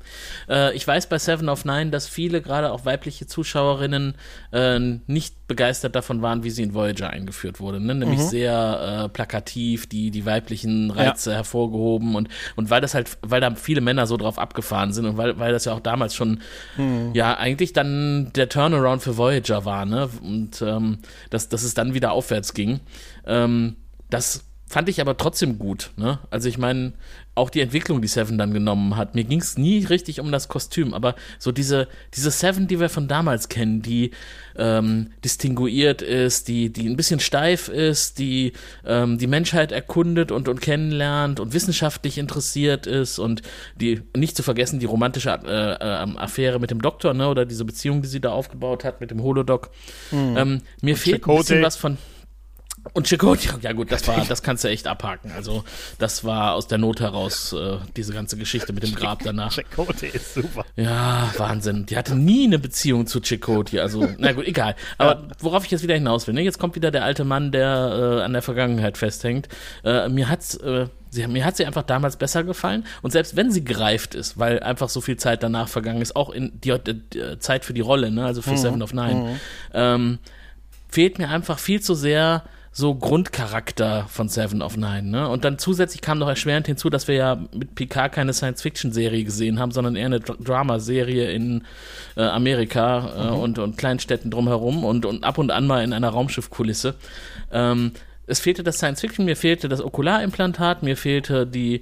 Äh, 0.48 0.76
ich 0.76 0.86
weiß 0.86 1.08
bei 1.08 1.18
Seven 1.18 1.48
of 1.48 1.64
Nine, 1.64 1.90
dass 1.90 2.06
viele, 2.06 2.42
gerade 2.42 2.70
auch 2.70 2.84
weibliche 2.84 3.26
Zuschauerinnen, 3.26 4.14
äh, 4.52 4.78
nicht 4.78 5.46
begeistert 5.48 5.96
davon 5.96 6.22
waren, 6.22 6.44
wie 6.44 6.50
sie 6.50 6.62
in 6.62 6.74
Voyager 6.74 7.10
eingeführt 7.10 7.60
wurde. 7.60 7.80
Ne? 7.80 7.94
Nämlich 7.94 8.20
mhm. 8.20 8.28
sehr 8.28 9.04
äh, 9.04 9.08
plakativ, 9.08 9.86
die, 9.86 10.10
die 10.10 10.26
weiblichen 10.26 10.90
Reize 10.90 11.30
ja. 11.30 11.36
hervorgehoben 11.36 12.14
und, 12.14 12.28
und 12.56 12.68
weil 12.68 12.80
das 12.80 12.94
halt, 12.94 13.16
weil 13.22 13.40
da 13.40 13.54
viele 13.54 13.80
Männer 13.80 14.06
so 14.06 14.16
drauf 14.16 14.38
abgefahren 14.38 14.92
sind 14.92 15.06
und 15.06 15.16
weil, 15.16 15.38
weil 15.38 15.52
das 15.52 15.64
ja 15.64 15.72
auch 15.72 15.80
damals 15.80 16.14
schon, 16.14 16.40
mhm. 16.76 17.10
ja, 17.14 17.36
eigentlich 17.36 17.72
dann 17.72 18.30
der 18.34 18.48
Turnaround 18.48 19.02
für 19.02 19.16
Voyager 19.16 19.64
war, 19.64 19.86
ne? 19.86 20.08
Und 20.22 20.62
ähm, 20.62 20.98
dass, 21.30 21.48
dass 21.48 21.62
es 21.62 21.74
dann 21.74 21.94
wieder 21.94 22.12
aufwärts 22.12 22.52
ging. 22.54 22.80
Ähm, 23.26 23.76
das 24.10 24.44
fand 24.66 24.88
ich 24.88 25.00
aber 25.00 25.16
trotzdem 25.16 25.58
gut. 25.58 25.90
Ne? 25.96 26.18
Also 26.30 26.48
ich 26.48 26.58
meine, 26.58 26.92
auch 27.36 27.50
die 27.50 27.60
Entwicklung, 27.60 28.00
die 28.00 28.08
Seven 28.08 28.38
dann 28.38 28.52
genommen 28.52 28.96
hat. 28.96 29.14
Mir 29.14 29.24
ging 29.24 29.40
es 29.40 29.58
nie 29.58 29.84
richtig 29.84 30.20
um 30.20 30.32
das 30.32 30.48
Kostüm, 30.48 30.94
aber 30.94 31.14
so 31.38 31.52
diese, 31.52 31.86
diese 32.14 32.30
Seven, 32.30 32.66
die 32.66 32.80
wir 32.80 32.88
von 32.88 33.08
damals 33.08 33.48
kennen, 33.48 33.82
die 33.82 34.10
ähm, 34.56 35.10
distinguiert 35.22 36.00
ist, 36.00 36.48
die, 36.48 36.72
die 36.72 36.88
ein 36.88 36.96
bisschen 36.96 37.20
steif 37.20 37.68
ist, 37.68 38.18
die 38.18 38.54
ähm, 38.86 39.18
die 39.18 39.26
Menschheit 39.26 39.70
erkundet 39.70 40.32
und, 40.32 40.48
und 40.48 40.62
kennenlernt 40.62 41.38
und 41.38 41.52
wissenschaftlich 41.52 42.16
interessiert 42.16 42.86
ist 42.86 43.18
und 43.18 43.42
die 43.78 44.00
nicht 44.16 44.34
zu 44.34 44.42
vergessen, 44.42 44.80
die 44.80 44.86
romantische 44.86 45.28
äh, 45.30 45.72
äh, 45.72 46.16
Affäre 46.16 46.58
mit 46.58 46.70
dem 46.70 46.80
Doktor, 46.80 47.12
ne, 47.12 47.28
oder 47.28 47.44
diese 47.44 47.66
Beziehung, 47.66 48.00
die 48.00 48.08
sie 48.08 48.20
da 48.20 48.30
aufgebaut 48.30 48.82
hat 48.82 49.02
mit 49.02 49.10
dem 49.10 49.22
Holodoc. 49.22 49.70
Mhm. 50.10 50.36
Ähm, 50.36 50.62
mir 50.80 50.94
und 50.94 51.00
fehlt 51.00 51.16
Chicote. 51.16 51.36
ein 51.36 51.38
bisschen 51.40 51.62
was 51.62 51.76
von 51.76 51.98
und 52.92 53.06
Chakotay, 53.08 53.60
ja 53.60 53.72
gut, 53.72 53.90
das 53.90 54.06
war, 54.08 54.24
das 54.24 54.42
kannst 54.42 54.64
du 54.64 54.68
echt 54.68 54.86
abhaken. 54.86 55.32
Also 55.34 55.64
das 55.98 56.24
war 56.24 56.54
aus 56.54 56.66
der 56.66 56.78
Not 56.78 57.00
heraus 57.00 57.52
äh, 57.52 57.78
diese 57.96 58.12
ganze 58.12 58.36
Geschichte 58.36 58.72
mit 58.72 58.82
dem 58.82 58.94
Grab 58.94 59.22
danach. 59.22 59.52
Chakotay 59.52 60.08
ist 60.08 60.34
super. 60.34 60.64
Ja, 60.76 61.32
Wahnsinn. 61.36 61.86
Die 61.86 61.96
hatte 61.96 62.14
nie 62.14 62.44
eine 62.44 62.58
Beziehung 62.58 63.06
zu 63.06 63.20
Chakotay. 63.20 63.80
Also 63.80 64.08
na 64.18 64.32
gut, 64.32 64.46
egal. 64.46 64.76
Aber 64.98 65.28
worauf 65.40 65.64
ich 65.64 65.70
jetzt 65.70 65.82
wieder 65.82 65.94
hinaus 65.94 66.26
will, 66.26 66.34
ne? 66.34 66.42
jetzt 66.42 66.58
kommt 66.58 66.74
wieder 66.76 66.90
der 66.90 67.04
alte 67.04 67.24
Mann, 67.24 67.52
der 67.52 68.18
äh, 68.20 68.22
an 68.22 68.32
der 68.32 68.42
Vergangenheit 68.42 68.98
festhängt. 68.98 69.48
Äh, 69.84 70.08
mir 70.08 70.28
hat's 70.28 70.56
äh, 70.56 70.86
Sie, 71.16 71.26
mir 71.28 71.44
hat 71.44 71.56
sie 71.56 71.64
einfach 71.64 71.84
damals 71.84 72.16
besser 72.16 72.44
gefallen. 72.44 72.84
Und 73.00 73.10
selbst 73.10 73.36
wenn 73.36 73.50
sie 73.50 73.64
gereift 73.64 74.14
ist, 74.14 74.38
weil 74.38 74.60
einfach 74.60 74.88
so 74.88 75.00
viel 75.00 75.16
Zeit 75.16 75.42
danach 75.42 75.68
vergangen 75.68 76.02
ist, 76.02 76.14
auch 76.14 76.30
in 76.30 76.60
die, 76.60 76.76
die, 76.78 76.94
die 76.94 77.38
Zeit 77.38 77.64
für 77.64 77.72
die 77.72 77.80
Rolle, 77.80 78.10
ne, 78.10 78.26
also 78.26 78.42
für 78.42 78.50
mhm. 78.50 78.56
Seven 78.58 78.82
of 78.82 78.92
Nine, 78.92 79.14
mhm. 79.14 79.40
ähm, 79.72 80.18
fehlt 80.88 81.18
mir 81.18 81.30
einfach 81.30 81.58
viel 81.58 81.80
zu 81.80 81.94
sehr 81.94 82.42
so 82.76 82.94
Grundcharakter 82.94 84.04
von 84.06 84.28
Seven 84.28 84.60
of 84.60 84.76
Nine. 84.76 85.04
Ne? 85.04 85.26
Und 85.30 85.46
dann 85.46 85.58
zusätzlich 85.58 86.02
kam 86.02 86.18
noch 86.18 86.28
erschwerend 86.28 86.66
hinzu, 86.66 86.90
dass 86.90 87.08
wir 87.08 87.14
ja 87.14 87.38
mit 87.54 87.74
Picard 87.74 88.12
keine 88.12 88.34
Science-Fiction-Serie 88.34 89.24
gesehen 89.24 89.58
haben, 89.58 89.70
sondern 89.70 89.96
eher 89.96 90.04
eine 90.04 90.20
Drama-Serie 90.20 91.30
in 91.30 91.64
äh, 92.18 92.22
Amerika 92.24 93.14
äh, 93.16 93.30
mhm. 93.30 93.38
und, 93.38 93.58
und 93.60 93.78
Kleinstädten 93.78 94.30
drumherum 94.30 94.84
und, 94.84 95.06
und 95.06 95.24
ab 95.24 95.38
und 95.38 95.50
an 95.50 95.66
mal 95.66 95.82
in 95.82 95.94
einer 95.94 96.10
Raumschiffkulisse. 96.10 96.96
Ähm, 97.50 97.92
es 98.26 98.40
fehlte 98.40 98.62
das 98.62 98.76
Science-Fiction, 98.76 99.24
mir 99.24 99.36
fehlte 99.36 99.70
das 99.70 99.82
Okularimplantat, 99.82 100.82
mir 100.82 100.98
fehlte 100.98 101.46
die 101.46 101.80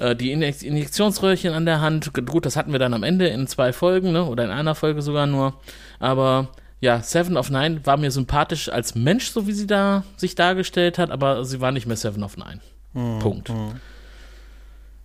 äh, 0.00 0.16
die 0.16 0.32
Injektionsröhrchen 0.32 1.54
an 1.54 1.64
der 1.64 1.80
Hand. 1.80 2.10
Gut, 2.26 2.44
das 2.44 2.56
hatten 2.56 2.72
wir 2.72 2.80
dann 2.80 2.94
am 2.94 3.04
Ende 3.04 3.28
in 3.28 3.46
zwei 3.46 3.72
Folgen, 3.72 4.10
ne? 4.10 4.24
oder 4.24 4.42
in 4.42 4.50
einer 4.50 4.74
Folge 4.74 5.00
sogar 5.00 5.28
nur. 5.28 5.54
Aber 6.00 6.48
ja, 6.80 7.00
Seven 7.00 7.36
of 7.36 7.50
Nine 7.50 7.84
war 7.84 7.96
mir 7.96 8.10
sympathisch 8.10 8.68
als 8.68 8.94
Mensch, 8.94 9.30
so 9.30 9.46
wie 9.46 9.52
sie 9.52 9.66
da 9.66 10.04
sich 10.16 10.34
dargestellt 10.34 10.98
hat, 10.98 11.10
aber 11.10 11.44
sie 11.44 11.60
war 11.60 11.72
nicht 11.72 11.86
mehr 11.86 11.96
Seven 11.96 12.22
of 12.22 12.36
Nine. 12.36 12.60
Hm, 12.92 13.18
Punkt. 13.20 13.48
Hm. 13.48 13.80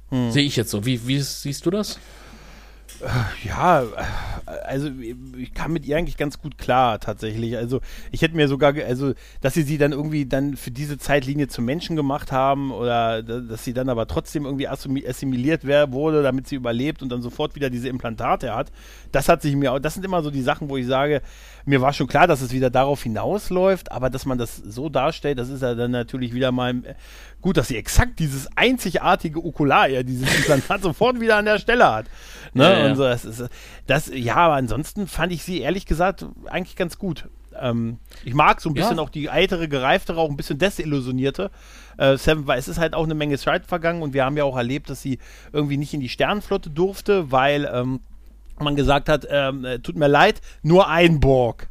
Hm. 0.09 0.32
Sehe 0.32 0.43
ich 0.43 0.55
jetzt 0.55 0.72
so. 0.72 0.86
Wie, 0.86 1.07
wie 1.07 1.20
siehst 1.20 1.65
du 1.65 1.70
das? 1.70 1.99
Ja, 3.45 3.84
also 4.65 4.89
ich 5.38 5.53
kam 5.53 5.72
mit 5.72 5.86
ihr 5.86 5.95
eigentlich 5.95 6.17
ganz 6.17 6.41
gut 6.41 6.57
klar 6.57 6.99
tatsächlich. 6.99 7.55
Also 7.55 7.80
ich 8.11 8.22
hätte 8.22 8.36
mir 8.36 8.47
sogar, 8.49 8.74
also 8.76 9.13
dass 9.39 9.53
sie 9.53 9.61
sie 9.61 9.78
dann 9.78 9.93
irgendwie 9.93 10.26
dann 10.26 10.57
für 10.57 10.72
diese 10.72 10.97
Zeitlinie 10.97 11.47
zum 11.47 11.63
Menschen 11.65 11.95
gemacht 11.95 12.32
haben 12.32 12.72
oder 12.72 13.24
dass 13.24 13.63
sie 13.63 13.74
dann 13.74 13.88
aber 13.88 14.07
trotzdem 14.07 14.43
irgendwie 14.45 14.67
assimiliert 14.67 15.65
wurde, 15.65 16.24
damit 16.24 16.47
sie 16.47 16.55
überlebt 16.55 17.01
und 17.01 17.09
dann 17.09 17.22
sofort 17.22 17.55
wieder 17.55 17.70
diese 17.70 17.88
Implantate 17.88 18.53
hat. 18.53 18.72
Das 19.13 19.30
hat 19.30 19.41
sich 19.41 19.55
mir, 19.55 19.72
auch, 19.72 19.80
das 19.80 19.93
sind 19.93 20.03
immer 20.03 20.22
so 20.22 20.30
die 20.30 20.41
Sachen, 20.41 20.70
wo 20.70 20.76
ich 20.76 20.88
sage, 20.88 21.22
mir 21.70 21.82
war 21.82 21.93
schon 21.93 22.07
klar, 22.07 22.26
dass 22.26 22.41
es 22.41 22.51
wieder 22.51 22.70
darauf 22.70 23.03
hinausläuft, 23.03 23.91
aber 23.91 24.09
dass 24.09 24.26
man 24.26 24.38
das 24.38 24.57
so 24.57 24.89
darstellt, 24.89 25.38
das 25.38 25.49
ist 25.49 25.61
ja 25.61 25.76
dann 25.76 25.91
natürlich 25.91 26.34
wieder 26.34 26.51
mal 26.51 26.95
gut, 27.41 27.57
dass 27.57 27.67
sie 27.67 27.78
exakt 27.78 28.20
dieses 28.20 28.49
einzigartige 28.57 29.43
Okular, 29.43 29.88
ja, 29.88 30.03
dieses 30.03 30.36
Implantat 30.38 30.82
sofort 30.82 31.20
wieder 31.20 31.38
an 31.38 31.45
der 31.45 31.59
Stelle 31.59 31.91
hat. 31.91 32.05
Ne? 32.53 32.63
Ja, 32.63 32.80
ja. 32.80 32.89
Und 32.89 32.95
so, 32.95 33.03
das, 33.03 33.24
ist, 33.24 33.43
das, 33.86 34.11
ja, 34.13 34.36
aber 34.36 34.55
ansonsten 34.55 35.07
fand 35.07 35.32
ich 35.32 35.43
sie 35.43 35.61
ehrlich 35.61 35.86
gesagt 35.86 36.26
eigentlich 36.47 36.76
ganz 36.76 36.97
gut. 36.97 37.30
Ähm, 37.59 37.99
ich 38.26 38.34
mag 38.34 38.61
so 38.61 38.70
ein 38.70 38.74
bisschen 38.74 38.97
ja. 38.97 39.03
auch 39.03 39.09
die 39.09 39.30
eitere, 39.30 39.67
gereiftere, 39.67 40.20
auch 40.20 40.30
ein 40.30 40.38
bisschen 40.38 40.57
desillusionierte. 40.57 41.51
Äh, 41.97 42.17
Seven, 42.17 42.47
weil 42.47 42.57
es 42.57 42.67
ist 42.67 42.80
halt 42.80 42.95
auch 42.95 43.03
eine 43.03 43.15
Menge 43.15 43.38
Stride 43.38 43.65
vergangen 43.65 44.01
und 44.01 44.13
wir 44.13 44.26
haben 44.26 44.38
ja 44.38 44.43
auch 44.43 44.57
erlebt, 44.57 44.89
dass 44.89 45.01
sie 45.01 45.20
irgendwie 45.53 45.78
nicht 45.78 45.93
in 45.93 45.99
die 45.99 46.09
Sternenflotte 46.09 46.70
durfte, 46.70 47.32
weil 47.32 47.70
ähm, 47.72 47.99
man 48.62 48.76
gesagt 48.76 49.10
hat, 49.10 49.28
ähm, 49.30 49.66
äh, 49.66 49.80
tut 49.80 49.95
mir 49.95 50.07
leid, 50.07 50.41
nur 50.62 50.88
ein 50.88 51.20
Borg. 51.20 51.70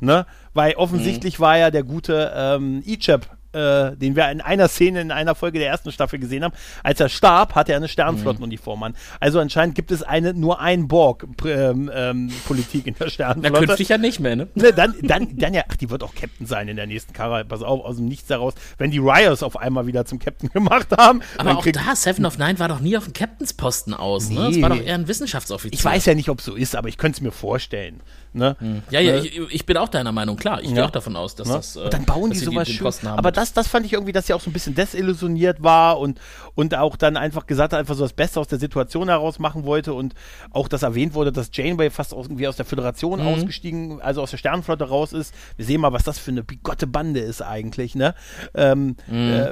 Ne? 0.00 0.26
Weil 0.54 0.74
offensichtlich 0.74 1.38
mhm. 1.38 1.42
war 1.42 1.58
ja 1.58 1.70
der 1.70 1.82
gute 1.82 2.32
ähm, 2.34 2.82
Ichab 2.84 3.36
äh, 3.52 3.96
den 3.96 4.16
wir 4.16 4.30
in 4.30 4.40
einer 4.40 4.68
Szene 4.68 5.00
in 5.00 5.10
einer 5.10 5.34
Folge 5.34 5.58
der 5.58 5.68
ersten 5.68 5.92
Staffel 5.92 6.18
gesehen 6.18 6.44
haben, 6.44 6.54
als 6.82 7.00
er 7.00 7.08
starb, 7.08 7.54
hatte 7.54 7.72
er 7.72 7.78
eine 7.78 7.88
Sternflottenuniform 7.88 8.82
an. 8.82 8.94
Also 9.18 9.40
anscheinend 9.40 9.74
gibt 9.74 9.90
es 9.90 10.02
eine 10.02 10.34
nur 10.34 10.60
ein 10.60 10.88
Borg-Politik 10.88 11.50
ähm, 11.54 11.90
ähm, 11.94 12.82
in 12.84 12.94
der 12.94 13.10
Sternflotte. 13.10 13.52
Na, 13.52 13.58
künftig 13.58 13.88
ja 13.88 13.98
nicht 13.98 14.20
mehr, 14.20 14.36
ne? 14.36 14.48
ne? 14.54 14.72
dann, 14.72 14.94
dann, 15.02 15.36
dann 15.36 15.54
ja, 15.54 15.62
ach, 15.68 15.76
die 15.76 15.90
wird 15.90 16.02
auch 16.02 16.14
Captain 16.14 16.46
sein 16.46 16.68
in 16.68 16.76
der 16.76 16.86
nächsten 16.86 17.12
Karre. 17.12 17.44
Pass 17.44 17.62
auf, 17.62 17.84
aus 17.84 17.96
dem 17.96 18.06
Nichts 18.06 18.30
heraus. 18.30 18.54
Wenn 18.78 18.90
die 18.90 18.98
Ryers 18.98 19.42
auf 19.42 19.56
einmal 19.56 19.86
wieder 19.86 20.04
zum 20.04 20.18
Captain 20.18 20.48
gemacht 20.52 20.88
haben. 20.96 21.20
Aber 21.38 21.58
auch 21.58 21.66
da, 21.66 21.94
Seven 21.94 22.26
of 22.26 22.38
Nine 22.38 22.58
war 22.58 22.68
doch 22.68 22.80
nie 22.80 22.96
auf 22.96 23.04
dem 23.04 23.12
Captainsposten 23.12 23.94
aus, 23.94 24.28
nee. 24.28 24.36
ne? 24.36 24.50
Das 24.50 24.62
war 24.62 24.70
doch 24.70 24.82
eher 24.82 24.94
ein 24.94 25.08
Wissenschaftsoffizier. 25.08 25.78
Ich 25.78 25.84
weiß 25.84 26.06
ja 26.06 26.14
nicht, 26.14 26.28
ob 26.28 26.38
es 26.38 26.44
so 26.44 26.54
ist, 26.54 26.76
aber 26.76 26.88
ich 26.88 26.98
könnte 26.98 27.16
es 27.16 27.20
mir 27.20 27.32
vorstellen. 27.32 28.00
Ne? 28.32 28.56
Hm. 28.60 28.82
Ja, 28.90 29.00
ja, 29.00 29.16
ich, 29.16 29.36
ich, 29.50 29.66
bin 29.66 29.76
auch 29.76 29.88
deiner 29.88 30.12
Meinung, 30.12 30.36
klar. 30.36 30.60
Ich 30.60 30.68
ja. 30.68 30.74
gehe 30.74 30.84
auch 30.84 30.90
davon 30.90 31.16
aus, 31.16 31.34
dass 31.34 31.48
ne? 31.48 31.54
das. 31.54 31.74
Äh, 31.74 31.80
und 31.80 31.92
dann 31.92 32.04
bauen 32.04 32.30
die 32.30 32.38
sowas 32.38 32.68
die, 32.68 32.74
schön. 32.74 33.08
Aber 33.08 33.32
das, 33.40 33.54
das 33.54 33.68
fand 33.68 33.86
ich 33.86 33.94
irgendwie, 33.94 34.12
dass 34.12 34.26
sie 34.26 34.34
auch 34.34 34.40
so 34.40 34.50
ein 34.50 34.52
bisschen 34.52 34.74
desillusioniert 34.74 35.62
war 35.62 35.98
und, 35.98 36.20
und 36.54 36.74
auch 36.74 36.96
dann 36.96 37.16
einfach 37.16 37.46
gesagt 37.46 37.72
hat, 37.72 37.80
einfach 37.80 37.94
so 37.94 38.02
das 38.02 38.12
Beste 38.12 38.38
aus 38.38 38.48
der 38.48 38.58
Situation 38.58 39.08
heraus 39.08 39.38
machen 39.38 39.64
wollte 39.64 39.94
und 39.94 40.14
auch 40.50 40.68
das 40.68 40.82
erwähnt 40.82 41.14
wurde, 41.14 41.32
dass 41.32 41.48
Janeway 41.52 41.88
fast 41.88 42.12
irgendwie 42.12 42.46
aus 42.46 42.56
der 42.56 42.66
Föderation 42.66 43.20
mhm. 43.20 43.28
ausgestiegen, 43.28 44.02
also 44.02 44.22
aus 44.22 44.30
der 44.30 44.36
Sternenflotte 44.36 44.84
raus 44.84 45.14
ist. 45.14 45.34
Wir 45.56 45.64
sehen 45.64 45.80
mal, 45.80 45.92
was 45.92 46.04
das 46.04 46.18
für 46.18 46.30
eine 46.30 46.42
bigotte 46.42 46.86
Bande 46.86 47.20
ist 47.20 47.40
eigentlich, 47.40 47.94
ne? 47.94 48.14
Ähm, 48.54 48.96
mhm. 49.06 49.16
äh, 49.16 49.48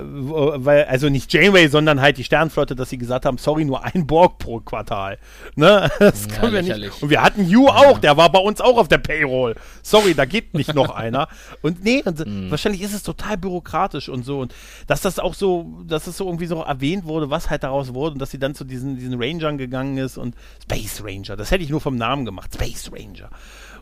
weil, 0.64 0.84
also 0.84 1.09
nicht 1.09 1.32
Janeway, 1.32 1.68
sondern 1.68 2.03
halt 2.03 2.18
die 2.18 2.24
Sternenflotte, 2.24 2.76
dass 2.76 2.91
sie 2.91 2.99
gesagt 2.99 3.24
haben, 3.24 3.39
sorry, 3.39 3.64
nur 3.64 3.84
ein 3.84 4.07
Borg 4.07 4.39
pro 4.39 4.61
Quartal. 4.61 5.18
Ne? 5.57 5.91
Das 5.99 6.26
ja, 6.26 6.36
können 6.36 6.53
wir 6.53 6.62
nicht. 6.62 7.03
Und 7.03 7.11
wir 7.11 7.22
hatten 7.22 7.45
Hugh 7.45 7.66
ja. 7.66 7.74
auch, 7.74 7.99
der 7.99 8.16
war 8.16 8.30
bei 8.30 8.39
uns 8.39 8.61
auch 8.61 8.78
auf 8.78 8.89
der 8.89 8.99
Payroll. 8.99 9.57
Sorry, 9.82 10.14
da 10.14 10.24
geht 10.24 10.55
nicht 10.55 10.74
noch 10.74 10.91
einer. 10.95 11.28
Und 11.61 11.84
nee, 11.84 12.03
und 12.05 12.18
mm. 12.18 12.51
wahrscheinlich 12.51 12.82
ist 12.82 12.95
es 12.95 13.03
total 13.03 13.36
bürokratisch 13.36 13.78
und 14.09 14.24
so. 14.24 14.41
Und 14.41 14.55
dass 14.87 15.01
das 15.01 15.18
auch 15.18 15.35
so, 15.35 15.83
dass 15.87 16.07
es 16.07 16.16
so 16.16 16.26
irgendwie 16.26 16.47
so 16.47 16.62
erwähnt 16.62 17.05
wurde, 17.05 17.31
was 17.31 17.51
halt 17.51 17.62
daraus 17.62 17.95
wurde 17.95 18.14
und 18.14 18.18
dass 18.18 18.31
sie 18.31 18.39
dann 18.39 18.55
zu 18.55 18.64
diesen, 18.64 18.97
diesen 18.97 19.20
Rangern 19.22 19.59
gegangen 19.59 19.99
ist 19.99 20.18
und 20.18 20.35
Space 20.62 21.03
Ranger, 21.05 21.37
das 21.37 21.51
hätte 21.51 21.64
ich 21.64 21.70
nur 21.70 21.81
vom 21.81 21.97
Namen 21.97 22.24
gemacht. 22.24 22.55
Space 22.55 22.91
Ranger. 22.93 23.31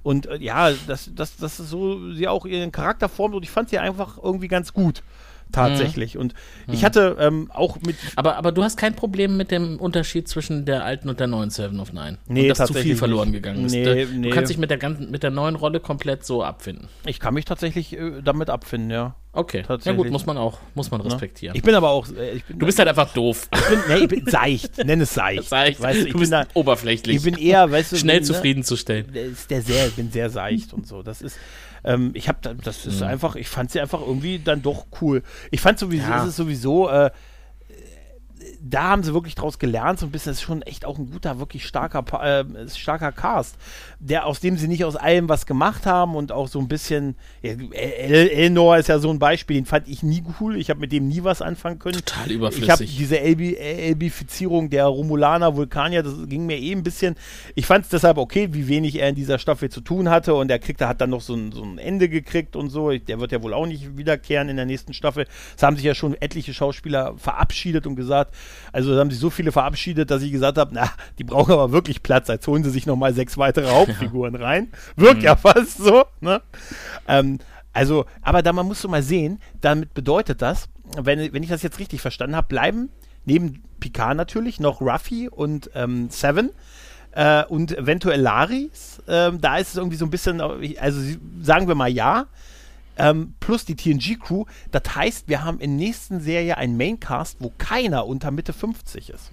Und 0.03 0.27
äh, 0.27 0.37
ja, 0.37 0.71
das, 0.87 1.11
das, 1.15 1.37
das 1.37 1.57
so, 1.57 2.13
sie 2.13 2.29
auch 2.29 2.47
ihren 2.47 2.73
Charakter 2.73 3.09
formt 3.09 3.35
und 3.35 3.43
ich 3.43 3.51
fand 3.51 3.71
sie 3.71 3.79
einfach 3.79 4.19
irgendwie 4.23 4.49
ganz 4.49 4.73
gut 4.73 5.03
tatsächlich. 5.53 6.15
Mhm. 6.15 6.21
Und 6.21 6.35
ich 6.69 6.85
hatte 6.85 7.17
ähm, 7.21 7.51
auch 7.53 7.79
mit. 7.81 7.97
Aber, 8.17 8.37
aber 8.37 8.53
du 8.53 8.63
hast 8.63 8.77
kein 8.77 8.95
Problem 8.95 9.37
mit 9.37 9.51
dem 9.51 9.79
Unterschied 9.79 10.29
zwischen 10.29 10.65
der 10.65 10.85
alten 10.85 11.09
und 11.09 11.21
der 11.21 11.27
neuen 11.27 11.51
Seven 11.51 11.81
of 11.81 11.93
Nine. 11.93 12.19
Nee, 12.29 12.51
und 12.51 12.59
dass 12.59 12.69
zu 12.69 12.75
viel 12.75 12.97
verloren 12.97 13.33
gegangen 13.33 13.67
ist. 13.67 13.73
Nee, 13.73 14.05
du 14.05 14.13
nee. 14.13 14.31
kannst 14.31 14.51
dich 14.51 14.59
mit 14.59 14.71
der, 14.71 14.79
ganzen, 14.79 15.11
mit 15.11 15.23
der 15.23 15.31
neuen 15.31 15.57
Rolle 15.57 15.81
komplett 15.81 16.25
so 16.25 16.43
abfinden. 16.43 16.89
Ich 17.05 17.21
kann 17.21 17.35
mich 17.35 17.45
tatsächlich 17.45 17.97
äh, 17.97 18.23
damit 18.23 18.51
abfinden, 18.51 18.91
ja. 18.91 19.15
Okay, 19.37 19.65
ja 19.85 19.93
gut, 19.93 20.11
muss 20.11 20.25
man 20.25 20.39
auch, 20.39 20.59
muss 20.75 20.91
man 20.91 21.03
respektieren. 21.03 21.55
Ich 21.55 21.63
bin 21.63 21.75
aber 21.75 21.91
auch, 21.91 22.09
äh, 22.09 22.41
bin, 22.49 22.59
du 22.59 22.65
bist 22.65 22.79
halt 22.79 22.89
einfach 22.89 23.13
doof. 23.13 23.49
Ich 23.55 23.69
bin, 23.69 23.79
nee, 23.89 24.05
ich 24.05 24.09
bin 24.09 24.27
seicht, 24.27 24.79
nenn 24.83 24.99
es 25.03 25.13
seicht. 25.13 25.45
seicht. 25.51 25.79
Weißt 25.79 26.01
du, 26.01 26.07
ich 26.07 26.13
du 26.13 26.19
bist 26.21 26.33
da, 26.33 26.47
oberflächlich. 26.55 27.17
Ich 27.17 27.23
bin 27.23 27.37
eher, 27.37 27.71
weißt 27.71 27.93
du, 27.93 27.97
schnell 27.97 28.21
bin, 28.21 28.29
ne, 28.29 28.35
zufriedenzustellen. 28.35 29.15
Ist 29.15 29.51
der 29.51 29.61
sehr, 29.61 29.89
ich 29.89 29.95
bin 29.95 30.11
sehr 30.11 30.31
seicht 30.31 30.73
und 30.73 30.87
so. 30.87 31.03
Das 31.03 31.21
ist, 31.21 31.39
ähm, 31.87 32.11
ich 32.15 32.29
habe, 32.29 32.57
das 32.57 32.85
ist 32.85 33.01
mhm. 33.01 33.07
einfach, 33.07 33.37
ich 33.37 33.49
fand 33.49 33.71
sie 33.71 33.81
einfach 33.81 34.01
irgendwie 34.01 34.39
dann 34.41 34.61
doch 34.61 34.87
cool. 35.01 35.23
Ich 35.51 35.61
fand 35.61 35.79
sowieso, 35.79 36.09
ja. 36.09 36.23
ist 36.23 36.29
es 36.31 36.37
sowieso, 36.37 36.89
äh, 36.91 37.11
da 38.61 38.85
haben 38.85 39.03
sie 39.03 39.15
wirklich 39.15 39.35
draus 39.35 39.59
gelernt, 39.59 39.99
so 39.99 40.07
ein 40.07 40.11
bisschen, 40.11 40.31
das 40.31 40.39
ist 40.39 40.43
schon 40.43 40.63
echt 40.63 40.85
auch 40.85 40.99
ein 40.99 41.11
guter, 41.11 41.39
wirklich 41.39 41.67
starker, 41.67 42.05
äh, 42.23 42.45
starker 42.69 43.13
Cast, 43.13 43.57
der, 43.99 44.27
aus 44.27 44.41
dem 44.41 44.57
sie 44.57 44.69
nicht 44.69 44.85
aus 44.85 44.97
allem 44.97 45.29
was 45.29 45.47
gemacht 45.47 45.87
haben 45.87 46.15
und 46.17 46.33
auch 46.33 46.49
so 46.49 46.59
ein 46.59 46.69
bisschen, 46.69 47.17
ja, 47.43 47.53
El 47.53 48.29
Elnor 48.29 48.79
ist 48.79 48.89
ja 48.89 48.99
so 48.99 49.11
ein 49.11 49.19
Beispiel, 49.19 49.57
den 49.57 49.67
fand 49.67 49.89
ich 49.89 50.03
nie 50.03 50.23
cool, 50.41 50.57
ich 50.57 50.71
habe 50.71 50.81
mit 50.81 50.93
dem 50.93 51.09
nie 51.09 51.25
was 51.25 51.43
anfangen 51.43 51.79
können. 51.79 51.97
Total 52.05 52.31
überflüssig. 52.31 52.65
Ich 52.65 52.71
habe 52.71 52.85
diese 52.85 53.21
Elbifizierung 53.21 54.71
der 54.71 54.87
Romulaner, 54.87 55.57
Vulkanier, 55.57 56.03
das 56.03 56.15
ging 56.29 56.47
mir 56.47 56.59
eh 56.59 56.73
ein 56.73 56.83
bisschen, 56.83 57.17
ich 57.55 57.67
fand 57.67 57.85
es 57.85 57.91
deshalb 57.91 58.19
okay, 58.19 58.49
wie 58.53 58.69
wenig 58.69 58.99
er 58.99 59.09
in 59.09 59.15
dieser 59.15 59.39
Staffel 59.39 59.69
zu 59.71 59.81
tun 59.81 60.09
hatte 60.09 60.35
und 60.35 60.51
er 60.51 60.59
kriegt, 60.59 60.81
er 60.81 60.89
hat 60.89 61.01
dann 61.01 61.11
noch 61.11 61.21
so 61.21 61.35
ein, 61.35 61.53
so 61.53 61.63
ein 61.63 61.79
Ende 61.79 62.09
gekriegt 62.09 62.57
und 62.57 62.71
so, 62.71 62.91
der 62.91 63.21
wird 63.21 63.33
ja 63.33 63.43
wohl 63.43 63.55
auch 63.55 63.67
nicht 63.67 63.97
wiederkehren 63.97 64.49
in 64.49 64.57
der 64.57 64.67
nächsten 64.67 64.93
Staffel. 64.93 65.27
Es 65.57 65.63
haben 65.63 65.77
sich 65.77 65.85
ja 65.85 65.95
schon 65.95 66.15
etliche 66.15 66.55
Schauspieler 66.55 67.15
verabschiedet 67.17 67.87
und 67.87 67.97
gesagt, 67.97 68.35
also 68.73 68.93
da 68.93 69.01
haben 69.01 69.11
sich 69.11 69.21
so 69.21 69.31
viele 69.31 69.53
verabschiedet, 69.53 70.11
dass 70.11 70.23
ich 70.23 70.33
gesagt 70.33 70.59
habe, 70.59 70.75
na, 70.75 70.91
die 71.19 71.25
brauchen 71.25 71.53
aber 71.53 71.73
wirklich 71.73 72.03
Platz, 72.03 72.29
als 72.31 72.47
holen 72.47 72.65
sie 72.65 72.71
sich 72.71 72.87
nochmal 72.87 73.15
sechs 73.15 73.39
weitere 73.39 73.69
Hauptfiguren 73.75 74.35
ja. 74.35 74.41
rein. 74.41 74.69
Wirkt 74.97 75.19
mhm. 75.19 75.25
ja 75.25 75.37
fast 75.37 75.79
so, 75.79 76.05
ne? 76.21 76.43
Ähm, 77.09 77.39
also, 77.73 78.07
aber 78.23 78.43
da 78.43 78.53
man 78.53 78.67
muss 78.67 78.81
so 78.81 78.89
mal 78.89 79.03
sehen, 79.03 79.41
damit 79.61 79.93
bedeutet 79.93 80.41
das, 80.41 80.69
wenn, 80.97 81.33
wenn 81.33 81.43
ich 81.43 81.51
das 81.51 81.63
jetzt 81.63 81.79
richtig 81.79 82.01
verstanden 82.01 82.37
habe, 82.37 82.49
bleiben 82.49 82.91
neben 83.27 83.63
Picard 83.81 84.17
natürlich 84.17 84.61
noch 84.61 84.81
Ruffy 84.81 85.29
und 85.29 85.71
ähm, 85.75 86.09
Seven 86.09 86.51
äh, 87.13 87.45
und 87.45 87.77
eventuell 87.77 88.21
Laris. 88.21 89.03
Ähm, 89.09 89.41
da 89.41 89.59
ist 89.59 89.71
es 89.71 89.77
irgendwie 89.77 89.97
so 89.97 90.07
ein 90.07 90.11
bisschen, 90.11 90.41
also 90.41 91.01
sagen 91.43 91.69
wir 91.69 91.75
mal 91.75 91.91
ja, 91.91 92.27
ähm, 92.97 93.35
plus 93.41 93.65
die 93.65 93.77
TNG-Crew. 93.77 94.45
Das 94.71 94.83
heißt, 94.95 95.29
wir 95.29 95.45
haben 95.45 95.59
in 95.61 95.79
der 95.79 95.87
nächsten 95.87 96.21
Serie 96.21 96.57
einen 96.57 96.77
Maincast, 96.77 97.37
wo 97.41 97.53
keiner 97.59 98.07
unter 98.07 98.31
Mitte 98.31 98.53
50 98.53 99.11
ist. 99.11 99.33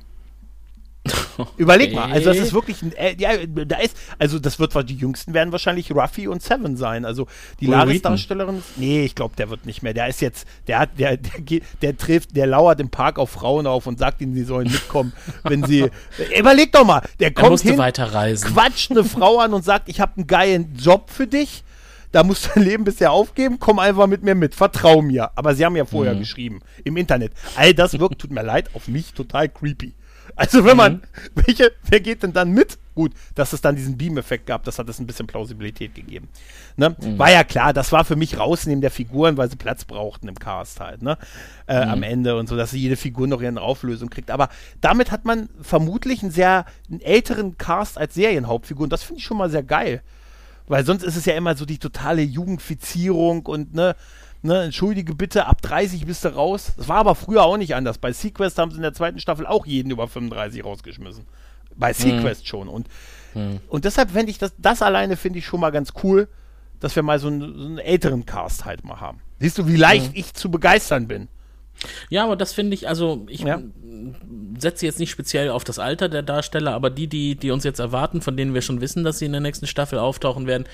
Überleg 1.57 1.93
mal, 1.93 2.11
also 2.11 2.30
das 2.30 2.38
ist 2.38 2.53
wirklich 2.53 2.82
ein, 2.82 2.93
äh, 2.93 3.16
ja, 3.18 3.32
da 3.45 3.78
ist, 3.78 3.97
also 4.20 4.39
das 4.39 4.57
wird 4.57 4.74
die 4.89 4.95
jüngsten 4.95 5.34
werden 5.34 5.51
wahrscheinlich 5.51 5.91
Ruffy 5.91 6.30
und 6.30 6.41
Seven 6.41 6.78
sein. 6.78 7.03
Also 7.03 7.28
die 7.59 7.66
Laris-Darstellerin, 7.66 8.64
nee, 8.78 9.03
ich 9.03 9.14
glaube, 9.14 9.36
der 9.36 9.49
wird 9.49 9.66
nicht 9.66 9.84
mehr. 9.84 9.93
Der 9.93 10.07
ist 10.07 10.22
jetzt, 10.22 10.47
der 10.68 10.80
hat, 10.80 10.91
der, 10.97 11.18
der, 11.18 11.41
geht, 11.41 11.64
der 11.82 11.97
trifft, 11.97 12.36
der 12.38 12.47
lauert 12.47 12.80
im 12.80 12.89
Park 12.89 13.20
auf 13.20 13.32
Frauen 13.32 13.68
auf 13.68 13.86
und 13.86 13.99
sagt 13.99 14.22
ihnen, 14.22 14.34
sie 14.34 14.43
sollen 14.43 14.72
mitkommen, 14.72 15.11
wenn 15.43 15.66
sie. 15.66 15.89
Überleg 16.38 16.72
doch 16.72 16.86
mal, 16.86 17.01
der 17.20 17.34
kommt 17.34 17.59
hin, 17.59 17.78
weiterreisen. 17.78 18.53
quatscht 18.53 18.91
eine 18.91 19.03
Frau 19.03 19.39
an 19.39 19.53
und 19.53 19.66
sagt, 19.66 19.89
ich 19.89 19.99
habe 19.99 20.14
einen 20.16 20.28
geilen 20.28 20.74
Job 20.78 21.09
für 21.09 21.28
dich 21.28 21.64
da 22.14 22.24
musst 22.24 22.45
du 22.45 22.49
dein 22.55 22.64
Leben 22.70 22.84
bisher 22.86 23.11
aufgeben, 23.11 23.57
komm 23.59 23.80
einfach 23.80 24.07
mit 24.07 24.24
mir 24.24 24.36
mit, 24.36 24.55
vertrau 24.55 25.01
mir. 25.01 25.32
Aber 25.36 25.53
sie 25.55 25.66
haben 25.66 25.76
ja 25.76 25.84
vorher 25.84 26.16
mhm. 26.16 26.20
geschrieben, 26.20 26.61
im 26.86 26.95
Internet. 26.95 27.34
All 27.57 27.74
das 27.74 27.99
wirkt, 27.99 28.20
tut 28.20 28.32
mir 28.32 28.43
leid, 28.43 28.70
auf 28.74 28.88
mich 28.88 29.14
total 29.14 29.49
creepy. 29.49 29.93
Also 30.36 30.64
wenn 30.66 30.78
man, 30.78 30.93
mhm. 30.93 31.01
welche, 31.45 31.74
wer 31.89 31.99
geht 31.99 32.24
denn 32.24 32.32
dann 32.32 32.51
mit? 32.51 32.78
Gut, 32.95 33.14
dass 33.34 33.53
es 33.53 33.61
dann 33.61 33.76
diesen 33.76 33.97
Beam-Effekt 33.97 34.45
gab, 34.45 34.64
das 34.66 34.78
hat 34.78 34.88
es 34.88 34.99
ein 34.99 35.07
bisschen 35.07 35.26
Plausibilität 35.26 35.95
gegeben. 35.95 36.30
Ne? 36.78 36.95
Mhm. 37.01 37.18
War 37.18 37.32
ja 37.32 37.43
klar, 37.43 37.74
das 37.74 37.91
war 37.91 38.05
für 38.05 38.16
mich 38.16 38.38
rausnehmen 38.38 38.82
der 38.82 38.91
Figuren, 38.91 39.36
weil 39.36 39.49
sie 39.49 39.55
Platz 39.55 39.84
brauchten 39.84 40.28
im 40.28 40.38
Cast 40.38 40.80
halt, 40.80 41.01
ne? 41.01 41.18
Äh, 41.66 41.84
mhm. 41.84 41.91
Am 41.91 42.03
Ende 42.03 42.38
und 42.38 42.47
so, 42.47 42.55
dass 42.55 42.72
jede 42.72 42.95
Figur 42.95 43.26
noch 43.26 43.41
ihre 43.41 43.59
Auflösung 43.59 44.11
kriegt. 44.11 44.30
Aber 44.30 44.49
damit 44.80 45.09
hat 45.09 45.26
man 45.26 45.49
vermutlich 45.59 46.22
einen 46.22 46.32
sehr 46.32 46.66
einen 46.88 47.01
älteren 47.01 47.57
Cast 47.57 47.97
als 47.97 48.14
Serienhauptfigur 48.14 48.84
und 48.84 48.93
das 48.93 49.01
finde 49.01 49.20
ich 49.20 49.26
schon 49.26 49.38
mal 49.38 49.49
sehr 49.49 49.64
geil. 49.64 50.03
Weil 50.68 50.86
sonst 50.86 51.03
ist 51.03 51.16
es 51.16 51.26
ja 51.26 51.36
immer 51.36 51.55
so 51.55 51.66
die 51.66 51.78
totale 51.78 52.22
Jugendfizierung 52.22 53.45
und 53.45 53.74
ne, 53.74 53.95
ne, 54.43 54.64
entschuldige 54.64 55.16
bitte, 55.16 55.45
ab 55.47 55.61
30 55.61 56.05
bist 56.05 56.24
du 56.24 56.30
raus. 56.30 56.74
Das 56.78 56.88
war 56.88 56.97
aber 56.97 57.16
früher 57.16 57.43
auch 57.43 57.57
nicht 57.57 57.76
anders. 57.76 57.97
Bei 57.97 58.14
Sequest 58.14 58.57
haben 58.57 58.72
sie 58.72 58.78
in 58.78 58.84
der 58.84 58.93
zweiten 58.93 59.20
Staffel 59.20 59.45
auch 59.45 59.66
jeden 59.66 59.91
über 59.91 60.07
35 60.07 60.64
rausgeschmissen. 60.64 61.26
Bei 61.76 61.89
mhm. 61.89 61.95
Sequest 61.95 62.43
mhm. 62.43 62.47
schon. 62.47 62.68
Und, 62.68 62.88
mhm. 63.34 63.59
und 63.68 63.86
deshalb 63.86 64.11
fände 64.11 64.32
ich 64.32 64.38
das, 64.38 64.53
das 64.57 64.82
alleine 64.82 65.18
finde 65.18 65.39
ich 65.39 65.45
schon 65.45 65.59
mal 65.59 65.72
ganz 65.72 65.93
cool, 66.03 66.28
dass 66.80 66.95
wir 66.95 67.03
mal 67.03 67.20
so 67.20 67.28
einen, 67.28 67.41
so 67.41 67.66
einen 67.66 67.78
älteren 67.80 68.26
Cast 68.26 68.66
halt 68.66 68.84
mal 68.84 68.99
haben. 68.99 69.22
Siehst 69.39 69.57
du, 69.57 69.68
wie 69.68 69.76
leicht 69.76 70.11
mhm. 70.11 70.20
ich 70.20 70.34
zu 70.34 70.51
begeistern 70.51 71.07
bin? 71.07 71.28
Ja, 72.09 72.24
aber 72.24 72.36
das 72.36 72.53
finde 72.53 72.76
ich, 72.76 72.88
also 72.88 73.26
ich 73.28 73.41
ja. 73.41 73.61
setze 74.57 74.86
jetzt 74.86 74.99
nicht 74.99 75.11
speziell 75.11 75.49
auf 75.49 75.63
das 75.63 75.80
Alter 75.80 76.09
der 76.09 76.21
Darsteller, 76.21 76.74
aber 76.74 76.89
die, 76.89 77.07
die, 77.07 77.36
die 77.36 77.51
uns 77.51 77.63
jetzt 77.63 77.80
erwarten, 77.80 78.21
von 78.21 78.38
denen 78.38 78.53
wir 78.53 78.61
schon 78.61 78.82
wissen, 78.82 79.03
dass 79.03 79.19
sie 79.19 79.26
in 79.26 79.32
der 79.32 79.41
nächsten 79.41 79.67
Staffel 79.67 79.99
auftauchen 79.99 80.47
werden, 80.47 80.65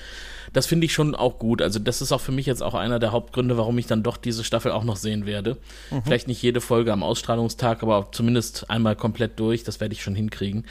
das 0.52 0.66
finde 0.66 0.84
ich 0.84 0.92
schon 0.92 1.14
auch 1.14 1.38
gut. 1.38 1.62
Also 1.62 1.78
das 1.78 2.02
ist 2.02 2.12
auch 2.12 2.20
für 2.20 2.32
mich 2.32 2.46
jetzt 2.46 2.62
auch 2.62 2.74
einer 2.74 2.98
der 2.98 3.12
Hauptgründe, 3.12 3.56
warum 3.56 3.78
ich 3.78 3.86
dann 3.86 4.02
doch 4.02 4.16
diese 4.16 4.44
Staffel 4.44 4.72
auch 4.72 4.84
noch 4.84 4.96
sehen 4.96 5.26
werde. 5.26 5.56
Mhm. 5.90 6.02
Vielleicht 6.04 6.28
nicht 6.28 6.42
jede 6.42 6.60
Folge 6.60 6.92
am 6.92 7.02
Ausstrahlungstag, 7.02 7.82
aber 7.82 8.08
zumindest 8.12 8.68
einmal 8.70 8.96
komplett 8.96 9.38
durch, 9.38 9.64
das 9.64 9.80
werde 9.80 9.94
ich 9.94 10.02
schon 10.02 10.14
hinkriegen. 10.14 10.64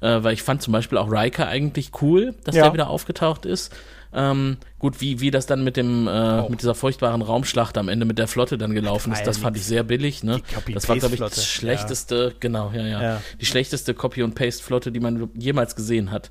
Äh, 0.00 0.22
weil 0.22 0.34
ich 0.34 0.42
fand 0.42 0.62
zum 0.62 0.72
Beispiel 0.72 0.98
auch 0.98 1.10
Riker 1.10 1.48
eigentlich 1.48 1.90
cool, 2.02 2.34
dass 2.44 2.56
ja. 2.56 2.64
der 2.64 2.72
wieder 2.72 2.90
aufgetaucht 2.90 3.46
ist. 3.46 3.72
Ähm, 4.14 4.58
gut, 4.78 5.00
wie, 5.00 5.20
wie 5.20 5.30
das 5.30 5.46
dann 5.46 5.64
mit 5.64 5.76
dem 5.76 6.06
äh, 6.06 6.48
mit 6.48 6.60
dieser 6.60 6.74
furchtbaren 6.74 7.22
Raumschlacht 7.22 7.78
am 7.78 7.88
Ende 7.88 8.04
mit 8.04 8.18
der 8.18 8.28
Flotte 8.28 8.58
dann 8.58 8.74
gelaufen 8.74 9.12
ist, 9.12 9.26
das 9.26 9.38
fand 9.38 9.56
ich 9.56 9.64
sehr 9.64 9.84
billig. 9.84 10.22
Ne? 10.22 10.40
Das 10.74 10.88
war, 10.88 10.96
glaube 10.96 11.14
ich, 11.14 11.20
das 11.20 11.46
schlechteste, 11.46 12.30
ja. 12.32 12.36
genau, 12.38 12.70
ja, 12.74 12.86
ja, 12.86 13.02
ja. 13.02 13.22
Die 13.40 13.46
schlechteste 13.46 13.94
Copy- 13.94 14.22
und 14.22 14.34
Paste-Flotte, 14.34 14.92
die 14.92 15.00
man 15.00 15.30
jemals 15.34 15.76
gesehen 15.76 16.10
hat. 16.10 16.30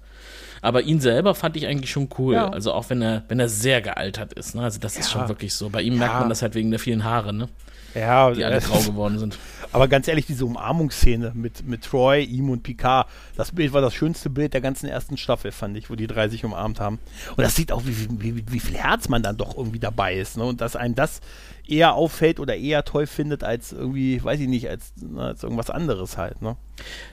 Aber 0.62 0.84
ihn 0.84 1.00
selber 1.00 1.34
fand 1.34 1.58
ich 1.58 1.66
eigentlich 1.66 1.90
schon 1.90 2.10
cool. 2.20 2.36
Ja. 2.36 2.50
Also 2.50 2.72
auch 2.72 2.90
wenn 2.90 3.02
er, 3.02 3.24
wenn 3.28 3.40
er 3.40 3.50
sehr 3.50 3.82
gealtert 3.82 4.34
ist. 4.34 4.54
Ne? 4.54 4.62
Also 4.62 4.80
das 4.80 4.96
ist 4.98 5.10
schon 5.10 5.28
wirklich 5.28 5.56
so. 5.56 5.70
Bei 5.70 5.82
ihm 5.82 5.98
merkt 5.98 6.20
man 6.20 6.30
das 6.30 6.44
halt 6.44 6.54
wegen 6.54 6.70
der 6.70 6.80
vielen 6.80 7.04
Haare, 7.04 7.34
ne? 7.34 7.50
Ja, 7.96 8.32
die 8.32 8.44
alle 8.44 8.60
grau 8.60 8.80
geworden 8.86 9.20
sind. 9.20 9.38
Aber 9.74 9.88
ganz 9.88 10.08
ehrlich, 10.08 10.26
diese 10.26 10.46
Umarmungsszene 10.46 11.32
mit, 11.34 11.66
mit 11.66 11.84
Troy, 11.84 12.24
ihm 12.24 12.50
und 12.50 12.64
Picard, 12.64 13.08
das 13.38 13.54
Bild 13.54 13.72
war 13.72 13.82
das 13.82 13.94
schönste 13.94 14.30
Bild 14.30 14.54
der 14.54 14.62
ganzen 14.62 14.88
ersten 14.88 15.18
Staffel, 15.18 15.52
fand 15.52 15.78
ich, 15.78 15.90
wo 15.90 15.96
die 15.96 16.08
drei 16.08 16.28
sich 16.28 16.44
umarmt 16.44 16.80
haben. 16.80 17.00
Und 17.30 17.42
das 17.42 17.56
sieht 17.56 17.72
auch, 17.72 17.84
wie, 17.86 18.08
wie, 18.20 18.44
wie 18.52 18.60
viel 18.60 18.76
Herz 18.76 19.08
man 19.08 19.24
dann 19.24 19.38
doch 19.38 19.58
irgendwie 19.58 19.80
dabei 19.80 20.16
ist. 20.16 20.38
Ne? 20.38 20.44
Und 20.44 20.60
dass 20.60 20.76
einem 20.76 20.96
das 20.96 21.22
eher 21.66 21.94
auffällt 21.94 22.40
oder 22.40 22.58
eher 22.58 22.84
toll 22.84 23.08
findet, 23.08 23.44
als 23.44 23.72
irgendwie, 23.72 24.22
weiß 24.22 24.40
ich 24.42 24.50
nicht, 24.50 24.70
als, 24.70 24.92
als 25.16 25.44
irgendwas 25.44 25.70
anderes 25.70 26.18
halt. 26.18 26.42
Ne? 26.42 26.58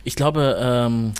Ich 0.02 0.16
glaube, 0.16 0.58
ähm, 0.60 1.12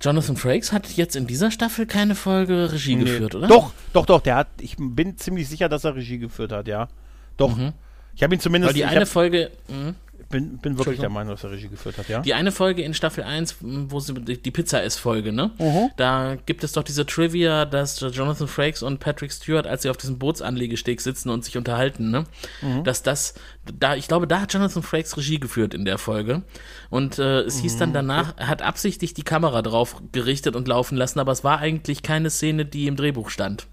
Jonathan 0.00 0.36
Frakes 0.36 0.72
hat 0.72 0.88
jetzt 0.96 1.14
in 1.14 1.26
dieser 1.26 1.52
Staffel 1.52 1.86
keine 1.86 2.16
Folge 2.16 2.72
Regie 2.72 2.96
nee. 2.96 3.04
geführt, 3.04 3.36
oder? 3.36 3.46
Doch, 3.46 3.72
doch, 3.92 4.06
doch. 4.06 4.20
Der 4.20 4.34
hat, 4.34 4.48
ich 4.60 4.76
bin 4.78 5.16
ziemlich 5.16 5.48
sicher, 5.48 5.68
dass 5.68 5.84
er 5.84 5.94
Regie 5.94 6.18
geführt 6.18 6.50
hat, 6.50 6.66
ja. 6.66 6.88
Doch. 7.36 7.56
Mhm. 7.56 7.72
Ich 8.18 8.22
habe 8.24 8.34
ihn 8.34 8.40
zumindest. 8.40 8.74
Weil 8.74 8.74
die 8.74 8.84
eine 8.84 9.06
Folge. 9.06 9.50
Mh 9.68 9.94
bin, 10.28 10.58
bin 10.58 10.76
wirklich 10.76 11.00
der 11.00 11.08
Meinung, 11.08 11.34
dass 11.34 11.44
er 11.44 11.50
Regie 11.50 11.68
geführt 11.68 11.96
hat, 11.96 12.08
ja. 12.08 12.20
Die 12.20 12.34
eine 12.34 12.52
Folge 12.52 12.82
in 12.82 12.92
Staffel 12.92 13.24
1, 13.24 13.56
wo 13.60 13.98
sie 14.00 14.12
die 14.14 14.50
Pizza 14.50 14.82
ist 14.82 14.98
Folge, 14.98 15.32
ne? 15.32 15.52
Uh 15.58 15.64
-huh. 15.64 15.90
Da 15.96 16.36
gibt 16.44 16.64
es 16.64 16.72
doch 16.72 16.82
diese 16.82 17.06
Trivia, 17.06 17.64
dass 17.64 18.00
Jonathan 18.00 18.46
Frakes 18.46 18.82
und 18.82 19.00
Patrick 19.00 19.32
Stewart, 19.32 19.66
als 19.66 19.82
sie 19.82 19.90
auf 19.90 19.96
diesem 19.96 20.18
Bootsanlegesteg 20.18 21.00
sitzen 21.00 21.30
und 21.30 21.44
sich 21.44 21.56
unterhalten, 21.56 22.10
ne? 22.10 22.24
Uh 22.62 22.66
mhm. 22.66 22.78
-huh. 22.78 22.82
Dass 22.82 23.02
das, 23.02 23.34
da, 23.72 23.96
ich 23.96 24.08
glaube, 24.08 24.26
da 24.26 24.42
hat 24.42 24.52
Jonathan 24.52 24.82
Frakes 24.82 25.16
Regie 25.16 25.40
geführt 25.40 25.72
in 25.72 25.84
der 25.84 25.98
Folge. 25.98 26.42
Und 26.90 27.18
äh, 27.18 27.40
es 27.40 27.54
uh 27.54 27.58
-huh. 27.58 27.62
hieß 27.62 27.76
dann 27.78 27.90
mhm. 27.90 27.94
danach, 27.94 28.34
er 28.36 28.48
hat 28.48 28.60
absichtlich 28.60 29.14
die 29.14 29.24
Kamera 29.24 29.62
drauf 29.62 30.02
gerichtet 30.12 30.56
und 30.56 30.68
laufen 30.68 30.96
lassen, 30.96 31.20
aber 31.20 31.32
es 31.32 31.42
war 31.42 31.58
eigentlich 31.58 32.02
keine 32.02 32.28
Szene, 32.28 32.66
die 32.66 32.86
im 32.86 32.96
Drehbuch 32.96 33.30
stand. 33.30 33.66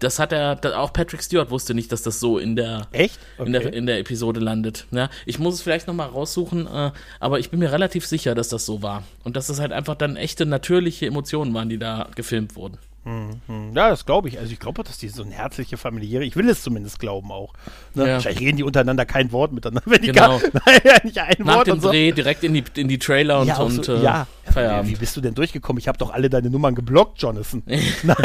Das 0.00 0.18
hat 0.18 0.32
er, 0.32 0.58
auch 0.78 0.92
Patrick 0.92 1.22
Stewart 1.22 1.50
wusste 1.50 1.72
nicht, 1.72 1.90
dass 1.92 2.02
das 2.02 2.20
so 2.20 2.38
in 2.38 2.56
der, 2.56 2.88
Echt? 2.92 3.18
Okay. 3.38 3.46
in 3.46 3.52
der, 3.52 3.72
in 3.72 3.86
der 3.86 3.98
Episode 3.98 4.40
landet. 4.40 4.86
Ja, 4.90 5.08
ich 5.24 5.38
muss 5.38 5.54
es 5.54 5.62
vielleicht 5.62 5.86
nochmal 5.86 6.08
raussuchen, 6.08 6.66
äh, 6.66 6.90
aber 7.20 7.38
ich 7.38 7.50
bin 7.50 7.60
mir 7.60 7.72
relativ 7.72 8.06
sicher, 8.06 8.34
dass 8.34 8.48
das 8.48 8.66
so 8.66 8.82
war. 8.82 9.04
Und 9.22 9.36
dass 9.36 9.46
das 9.46 9.60
halt 9.60 9.72
einfach 9.72 9.94
dann 9.94 10.16
echte, 10.16 10.46
natürliche 10.46 11.06
Emotionen 11.06 11.54
waren, 11.54 11.68
die 11.68 11.78
da 11.78 12.08
gefilmt 12.14 12.56
wurden. 12.56 12.78
Mhm. 13.04 13.72
Ja, 13.74 13.90
das 13.90 14.06
glaube 14.06 14.28
ich. 14.28 14.38
Also 14.38 14.52
ich 14.52 14.58
glaube, 14.58 14.82
dass 14.82 14.98
die 14.98 15.08
so 15.08 15.22
eine 15.22 15.32
herzliche 15.32 15.76
familiäre, 15.76 16.24
ich 16.24 16.36
will 16.36 16.48
es 16.48 16.62
zumindest 16.62 16.98
glauben 16.98 17.30
auch. 17.30 17.52
Ne? 17.94 18.06
Ja. 18.06 18.12
Wahrscheinlich 18.14 18.40
reden 18.40 18.56
die 18.56 18.62
untereinander 18.62 19.04
kein 19.04 19.30
Wort 19.32 19.52
miteinander. 19.52 19.82
Wenn 19.90 20.00
die 20.00 20.08
genau. 20.08 20.38
gar, 20.52 20.62
naja, 20.66 20.98
nicht 21.02 21.18
ein 21.18 21.36
Nach 21.40 21.56
Wort 21.56 21.66
dem 21.66 21.80
so. 21.80 21.90
Dreh 21.90 22.12
direkt 22.12 22.44
in 22.44 22.54
die, 22.54 22.64
in 22.76 22.88
die 22.88 22.98
Trailer 22.98 23.40
und, 23.40 23.48
ja, 23.48 23.58
und 23.58 23.84
so, 23.84 23.94
äh, 23.94 24.02
ja. 24.02 24.26
Feierabend. 24.44 24.90
Wie 24.90 24.96
bist 24.96 25.16
du 25.16 25.20
denn 25.20 25.34
durchgekommen? 25.34 25.78
Ich 25.78 25.88
habe 25.88 25.98
doch 25.98 26.12
alle 26.12 26.30
deine 26.30 26.48
Nummern 26.48 26.74
geblockt, 26.74 27.20
Jonathan. 27.20 27.62
Nein, 27.66 28.16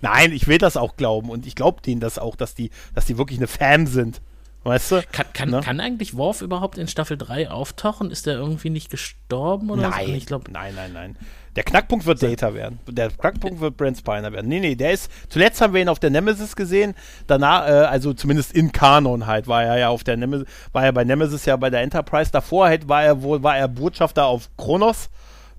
Nein, 0.00 0.32
ich 0.32 0.46
will 0.46 0.58
das 0.58 0.76
auch 0.76 0.96
glauben 0.96 1.30
und 1.30 1.46
ich 1.46 1.54
glaube 1.54 1.82
denen 1.82 2.00
das 2.00 2.18
auch, 2.18 2.36
dass 2.36 2.54
die, 2.54 2.70
dass 2.94 3.06
die 3.06 3.18
wirklich 3.18 3.38
eine 3.38 3.48
Fan 3.48 3.86
sind. 3.86 4.20
Weißt 4.66 4.90
du? 4.90 5.02
Kann, 5.12 5.26
kann, 5.32 5.50
ne? 5.50 5.60
kann 5.60 5.78
eigentlich 5.78 6.16
Worf 6.16 6.42
überhaupt 6.42 6.76
in 6.76 6.88
Staffel 6.88 7.16
3 7.16 7.50
auftauchen? 7.50 8.10
Ist 8.10 8.26
der 8.26 8.34
irgendwie 8.34 8.70
nicht 8.70 8.90
gestorben 8.90 9.70
oder 9.70 9.90
nein, 9.90 10.06
so? 10.06 10.12
Ich 10.12 10.26
glaub, 10.26 10.48
nein, 10.50 10.74
nein, 10.74 10.92
nein. 10.92 11.16
Der 11.56 11.64
Knackpunkt 11.64 12.04
wird 12.04 12.22
Data 12.22 12.54
werden. 12.54 12.78
Der 12.86 13.10
Knackpunkt 13.10 13.60
wird 13.60 13.76
Brent 13.78 13.96
Spiner 13.96 14.30
werden. 14.32 14.48
Nee, 14.48 14.60
nee, 14.60 14.74
der 14.74 14.92
ist. 14.92 15.10
Zuletzt 15.30 15.60
haben 15.60 15.72
wir 15.72 15.80
ihn 15.80 15.88
auf 15.88 15.98
der 15.98 16.10
Nemesis 16.10 16.54
gesehen. 16.54 16.94
Danach, 17.26 17.66
äh, 17.66 17.70
also 17.70 18.12
zumindest 18.12 18.52
in 18.52 18.72
Kanon 18.72 19.26
halt, 19.26 19.48
war 19.48 19.64
er 19.64 19.78
ja 19.78 19.88
auf 19.88 20.04
der 20.04 20.18
Nemesis, 20.18 20.46
war 20.72 20.84
er 20.84 20.92
bei 20.92 21.04
Nemesis 21.04 21.46
ja 21.46 21.56
bei 21.56 21.70
der 21.70 21.80
Enterprise. 21.80 22.30
Davor 22.30 22.66
halt 22.66 22.88
war 22.88 23.02
er 23.02 23.22
wohl, 23.22 23.42
war 23.42 23.56
er 23.56 23.68
Botschafter 23.68 24.26
auf 24.26 24.50
Kronos 24.58 25.08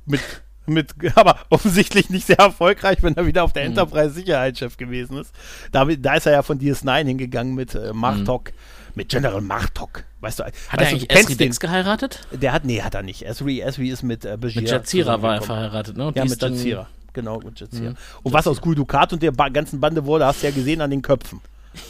mit 0.05 0.21
mit, 0.68 0.93
aber 1.15 1.38
offensichtlich 1.49 2.09
nicht 2.09 2.28
sehr 2.28 2.39
erfolgreich, 2.39 3.01
wenn 3.01 3.15
er 3.15 3.26
wieder 3.26 3.43
auf 3.43 3.53
der 3.53 3.63
mhm. 3.63 3.70
Enterprise 3.70 4.11
Sicherheitschef 4.11 4.78
gewesen 4.78 5.18
ist. 5.18 5.34
Da, 5.72 5.86
da 5.86 6.15
ist 6.15 6.26
er 6.26 6.34
ja 6.34 6.41
von 6.41 6.59
DS9 6.59 7.05
hingegangen 7.05 7.55
mit 7.55 7.76
äh, 7.76 7.93
Martok. 7.93 8.51
Mhm 8.51 8.78
mit 8.97 9.09
General 9.09 9.39
Martok. 9.39 10.03
Weißt 10.20 10.39
du, 10.39 10.43
Hat 10.43 10.53
weißt 10.53 10.80
er 10.80 10.88
eigentlich 10.88 11.07
du 11.07 11.15
Esri 11.15 11.36
Dex 11.36 11.59
geheiratet? 11.59 12.28
der 12.32 12.51
hat, 12.51 12.65
nee, 12.65 12.82
hat 12.82 12.95
er 12.95 13.03
nicht. 13.03 13.22
Esri, 13.22 13.61
Esri 13.61 13.89
ist 13.89 14.03
mit 14.03 14.26
äh, 14.26 14.36
Bashir 14.36 14.63
Mit 14.63 14.72
Jazeera 14.72 15.22
war 15.22 15.36
er 15.36 15.41
verheiratet, 15.43 15.95
ne? 15.95 16.07
Und 16.07 16.18
Ja, 16.18 16.26
mit 16.26 16.41
Jazeera. 16.41 16.88
Genau, 17.13 17.39
mit 17.39 17.59
Jazeera. 17.59 17.91
Mhm. 17.91 17.97
Und 18.24 18.34
was 18.34 18.47
aus 18.47 18.59
Gul 18.59 18.76
Dukat 18.76 19.13
und 19.13 19.24
der 19.24 19.32
ba 19.32 19.49
ganzen 19.49 19.80
Bande 19.80 20.03
wurde, 20.05 20.26
hast 20.26 20.41
du 20.41 20.47
ja 20.47 20.53
gesehen 20.53 20.82
an 20.82 20.89
den 20.89 21.01
Köpfen. 21.01 21.39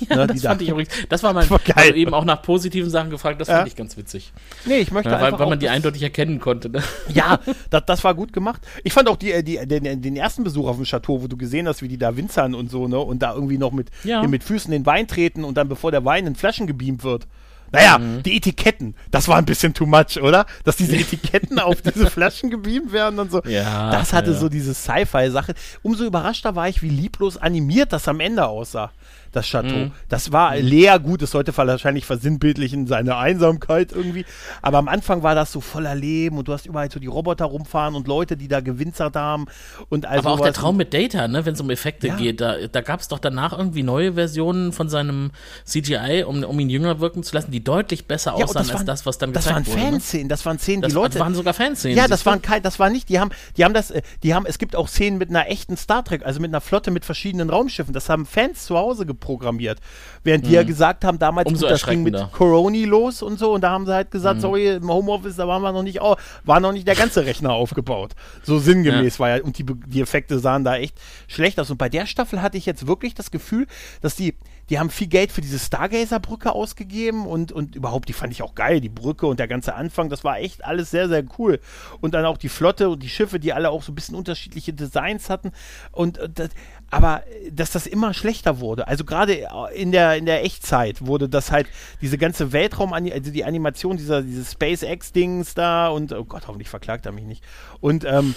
Ja, 0.10 0.16
Ne, 0.18 0.28
das 0.28 0.42
da- 0.42 0.50
fand 0.50 0.62
ich 0.62 0.70
übrigens. 0.70 0.92
Das 1.10 1.24
war 1.24 1.34
mein. 1.34 1.50
War 1.50 1.60
geil. 1.60 1.74
Also 1.78 1.94
eben 1.94 2.14
auch 2.14 2.26
nach 2.26 2.42
positiven 2.42 2.90
Sachen 2.90 3.10
gefragt, 3.10 3.40
das 3.40 3.48
Ja. 3.48 3.58
fand 3.58 3.68
ich 3.70 3.76
ganz 3.76 3.96
witzig. 3.98 4.34
Nee, 4.66 4.80
ich 4.80 4.92
möchte 4.92 5.10
Ja, 5.12 5.22
weil, 5.22 5.38
weil 5.40 5.48
man 5.48 5.60
die 5.60 5.70
eindeutig 5.70 6.04
erkennen 6.04 6.40
konnte. 6.40 6.70
Ne? 6.70 6.84
Ja, 7.14 7.40
das, 7.70 7.84
das 7.86 8.04
war 8.04 8.14
gut 8.14 8.34
gemacht. 8.34 8.62
Ich 8.84 8.92
fand 8.94 9.08
auch 9.08 9.16
die, 9.18 9.32
äh, 9.32 9.44
die, 9.44 9.58
den, 9.66 10.02
den 10.02 10.16
ersten 10.18 10.44
Besuch 10.44 10.68
auf 10.68 10.76
dem 10.76 10.86
Chateau, 10.86 11.22
wo 11.22 11.28
du 11.28 11.38
gesehen 11.38 11.68
hast, 11.68 11.82
wie 11.82 11.88
die 11.88 11.98
da 11.98 12.18
winzern 12.18 12.54
und 12.54 12.70
so, 12.70 12.88
ne? 12.88 13.00
Und 13.00 13.20
da 13.22 13.34
irgendwie 13.34 13.58
noch 13.58 13.72
mit, 13.72 13.90
Ja. 14.04 14.22
mit 14.28 14.44
Füßen 14.44 14.72
den 14.72 14.86
Wein 14.86 15.08
treten 15.08 15.44
und 15.46 15.56
dann, 15.56 15.70
bevor 15.70 15.92
der 15.92 16.04
Wein 16.04 16.28
in 16.28 16.36
Flaschen 16.36 16.68
gebeamt 16.68 17.04
wird. 17.04 17.28
Naja, 17.70 17.98
Mhm. 17.98 18.24
die 18.24 18.38
Etiketten, 18.38 18.96
das 19.12 19.28
war 19.28 19.38
ein 19.38 19.44
bisschen 19.44 19.74
too 19.74 19.86
much, 19.86 20.22
oder? 20.22 20.46
Dass 20.64 20.78
diese 20.78 20.96
Etiketten 20.96 21.60
auf 21.60 21.82
diese 21.82 22.08
Flaschen 22.10 22.50
gebeamt 22.50 22.94
werden 22.94 23.20
und 23.20 23.30
so. 23.30 23.42
Ja, 23.44 23.92
Das 23.92 24.14
hatte 24.14 24.32
ja. 24.32 24.38
so 24.38 24.48
diese 24.48 24.74
Sci-Fi-Sache. 24.74 25.54
Umso 25.84 26.06
überraschter 26.06 26.56
war 26.56 26.70
ich, 26.70 26.82
wie 26.82 26.88
lieblos 26.90 27.36
animiert 27.36 27.92
das 27.92 28.08
am 28.08 28.22
Ende 28.22 28.48
aussah. 28.48 28.92
Das 29.38 29.46
Chateau. 29.46 29.76
Mhm. 29.76 29.92
Das 30.10 30.32
war 30.32 30.56
leer 30.58 30.98
gut, 31.00 31.22
es 31.22 31.32
sollte 31.32 31.56
wahrscheinlich 31.56 32.06
versinnbildlichen 32.06 32.88
seine 32.88 33.18
Einsamkeit 33.18 33.92
irgendwie. 33.92 34.26
Aber 34.64 34.80
am 34.80 34.88
Anfang 34.88 35.22
war 35.22 35.36
das 35.36 35.52
so 35.52 35.62
voller 35.62 35.94
Leben 35.96 36.38
und 36.40 36.48
du 36.48 36.54
hast 36.54 36.66
überall 36.66 36.90
so 36.90 37.00
die 37.00 37.08
Roboter 37.08 37.46
rumfahren 37.46 37.94
und 37.96 38.08
Leute, 38.08 38.36
die 38.36 38.48
da 38.48 38.62
gewinzert 38.62 39.16
haben 39.16 39.46
und 39.90 40.06
also 40.08 40.28
Aber 40.30 40.32
auch 40.40 40.44
der 40.44 40.54
Traum 40.54 40.76
mit 40.78 40.94
Data, 40.94 41.28
ne, 41.28 41.46
wenn 41.46 41.54
es 41.54 41.62
um 41.62 41.70
Effekte 41.70 42.08
Ja. 42.08 42.16
geht, 42.16 42.42
da, 42.42 42.56
da 42.72 42.82
gab 42.82 43.00
es 43.00 43.08
doch 43.10 43.20
danach 43.20 43.56
irgendwie 43.58 43.84
neue 43.84 44.14
Versionen 44.14 44.72
von 44.74 44.90
seinem 44.90 45.32
CGI, 45.66 46.24
um, 46.26 46.44
um 46.44 46.60
ihn 46.60 46.70
jünger 46.70 47.00
wirken 47.00 47.22
zu 47.24 47.36
lassen, 47.36 47.52
die 47.52 47.64
deutlich 47.64 48.08
besser 48.08 48.32
Ja, 48.38 48.46
aussahen 48.46 48.58
als 48.66 48.74
waren- 48.74 48.86
das, 48.86 49.06
was 49.06 49.18
dann 49.18 49.34
Das 49.34 49.46
gezeigt 49.46 49.68
waren 49.68 49.76
wurde. 49.76 49.86
ne? 49.86 49.92
Fanszenen, 49.92 50.30
das 50.30 50.46
waren 50.46 50.60
Szenen, 50.60 50.82
Das 50.82 50.90
die 50.92 50.96
Leute. 50.96 51.20
waren 51.20 51.36
sogar 51.36 51.54
Fanszenen. 51.54 51.98
ja, 51.98 52.08
das 52.08 52.26
waren 52.26 52.42
kein, 52.42 52.64
das 52.64 52.80
war 52.80 52.90
nicht, 52.90 53.10
die 53.10 53.20
haben, 53.20 53.30
die 53.58 53.64
haben 53.66 53.74
das, 53.74 53.92
äh, 53.92 54.02
die 54.24 54.34
haben, 54.34 54.46
es 54.48 54.58
gibt 54.58 54.76
auch 54.76 54.88
Szenen 54.88 55.18
mit 55.18 55.30
einer 55.30 55.48
echten 55.48 55.78
Star 55.78 56.04
Trek, 56.04 56.26
also 56.26 56.40
mit 56.40 56.50
einer 56.52 56.62
Flotte 56.62 56.92
mit 56.92 57.06
verschiedenen 57.06 57.50
Raumschiffen. 57.50 57.94
Das 57.94 58.10
haben 58.10 58.26
Fans 58.26 58.66
zu 58.66 58.78
Hause 58.78 59.06
geprogrammiert. 59.28 59.80
Während 60.24 60.46
die 60.46 60.52
ja 60.52 60.64
gesagt 60.64 61.04
haben, 61.06 61.20
damals 61.20 61.48
Mhm. 61.48 61.56
Umso 61.56 61.66
gut, 61.68 61.72
das 61.74 61.86
ging 61.86 62.04
mit. 62.04 62.16
Coroni 62.32 62.86
los 62.86 63.22
und 63.22 63.38
so, 63.40 63.54
und 63.54 63.62
da 63.62 63.72
haben 63.72 63.86
sie 63.86 63.94
halt 63.94 64.08
Mhm. 64.08 64.12
gesagt, 64.12 64.42
sorry, 64.42 64.68
im 64.76 64.90
Homeoffice, 64.90 65.36
da 65.36 65.48
waren 65.48 65.62
wir 65.62 65.72
noch 65.72 65.84
nicht, 65.84 66.02
au- 66.02 66.16
war 66.46 66.60
noch 66.60 66.72
nicht 66.72 66.88
der 66.88 66.96
ganze 66.96 67.26
Rechner 67.26 67.52
aufgebaut. 67.52 68.14
So 68.44 68.60
sinngemäß 68.60 69.20
war 69.20 69.30
ja, 69.38 69.44
und 69.44 69.58
die, 69.58 69.66
die 69.66 70.02
Effekte 70.02 70.40
sahen 70.40 70.64
da 70.64 70.78
echt 70.78 70.98
schlecht 71.28 71.60
aus. 71.60 71.70
Und 71.70 71.78
bei 71.78 71.90
der 71.90 72.06
Staffel 72.06 72.42
hatte 72.42 72.58
ich 72.58 72.66
jetzt 72.66 72.88
wirklich 72.88 73.14
das 73.14 73.32
Gefühl, 73.32 73.68
dass 74.02 74.16
die, 74.16 74.36
die 74.70 74.80
haben 74.80 74.90
viel 74.90 75.08
Geld 75.08 75.32
für 75.32 75.40
diese 75.42 75.60
Stargazer-Brücke 75.60 76.52
ausgegeben 76.54 77.26
und, 77.26 77.52
und 77.54 77.76
überhaupt, 77.76 78.10
die 78.10 78.14
fand 78.14 78.34
ich 78.34 78.42
auch 78.44 78.54
geil, 78.56 78.82
die 78.82 78.90
Brücke 78.90 79.26
und 79.28 79.40
der 79.40 79.48
ganze 79.48 79.76
Anfang, 79.76 80.10
das 80.10 80.24
war 80.26 80.40
echt 80.40 80.66
alles 80.66 80.92
sehr, 80.92 81.08
sehr 81.08 81.24
cool. 81.38 81.60
Und 82.02 82.14
dann 82.14 82.26
auch 82.26 82.38
die 82.38 82.50
Flotte 82.50 82.90
und 82.90 83.02
die 83.02 83.10
Schiffe, 83.10 83.40
die 83.40 83.54
alle 83.54 83.70
auch 83.70 83.82
so 83.84 83.92
ein 83.92 83.96
bisschen 83.96 84.16
unterschiedliche 84.16 84.74
Designs 84.74 85.30
hatten. 85.30 85.52
Und 85.92 86.18
äh, 86.18 86.28
das, 86.30 86.50
aber 86.90 87.24
äh, 87.28 87.52
dass 87.52 87.72
das 87.72 87.88
immer 87.88 88.14
schlechter 88.14 88.60
wurde. 88.60 88.88
Also 88.88 89.06
gerade 89.06 89.42
äh, 89.42 89.48
in 89.76 89.92
der, 89.92 90.16
in 90.16 90.26
der 90.26 90.44
Echtzeit 90.44 91.06
wurde 91.06 91.30
das 91.30 91.52
halt, 91.52 91.68
diese 92.02 92.18
ganze 92.18 92.52
Weltraum, 92.52 92.94
also 92.94 93.32
die 93.32 93.46
Animation 93.46 93.98
dieser, 93.98 94.22
dieses 94.22 94.54
SpaceX-Dings 94.54 95.54
da 95.54 95.88
und, 95.88 96.14
oh 96.14 96.26
Gott, 96.26 96.48
hoffentlich 96.48 96.70
verklagt 96.70 97.06
er 97.06 97.12
mich 97.12 97.26
nicht. 97.26 97.44
Und, 97.80 98.06
ähm, 98.06 98.36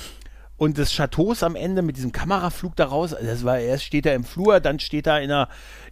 und 0.57 0.77
des 0.77 0.95
Chateaus 0.95 1.43
am 1.43 1.57
Ende 1.57 1.81
mit 1.81 1.97
diesem 1.97 2.13
Kameraflug 2.13 2.77
da 2.77 2.85
raus, 2.85 3.17
das 3.19 3.45
war, 3.45 3.59
erst 3.59 3.85
steht 3.85 4.05
er 4.05 4.15
im 4.15 4.25
Flur, 4.25 4.61
dann 4.61 4.79
steht 4.79 5.07
er 5.07 5.23
in, 5.23 5.31
einer, 5.31 5.49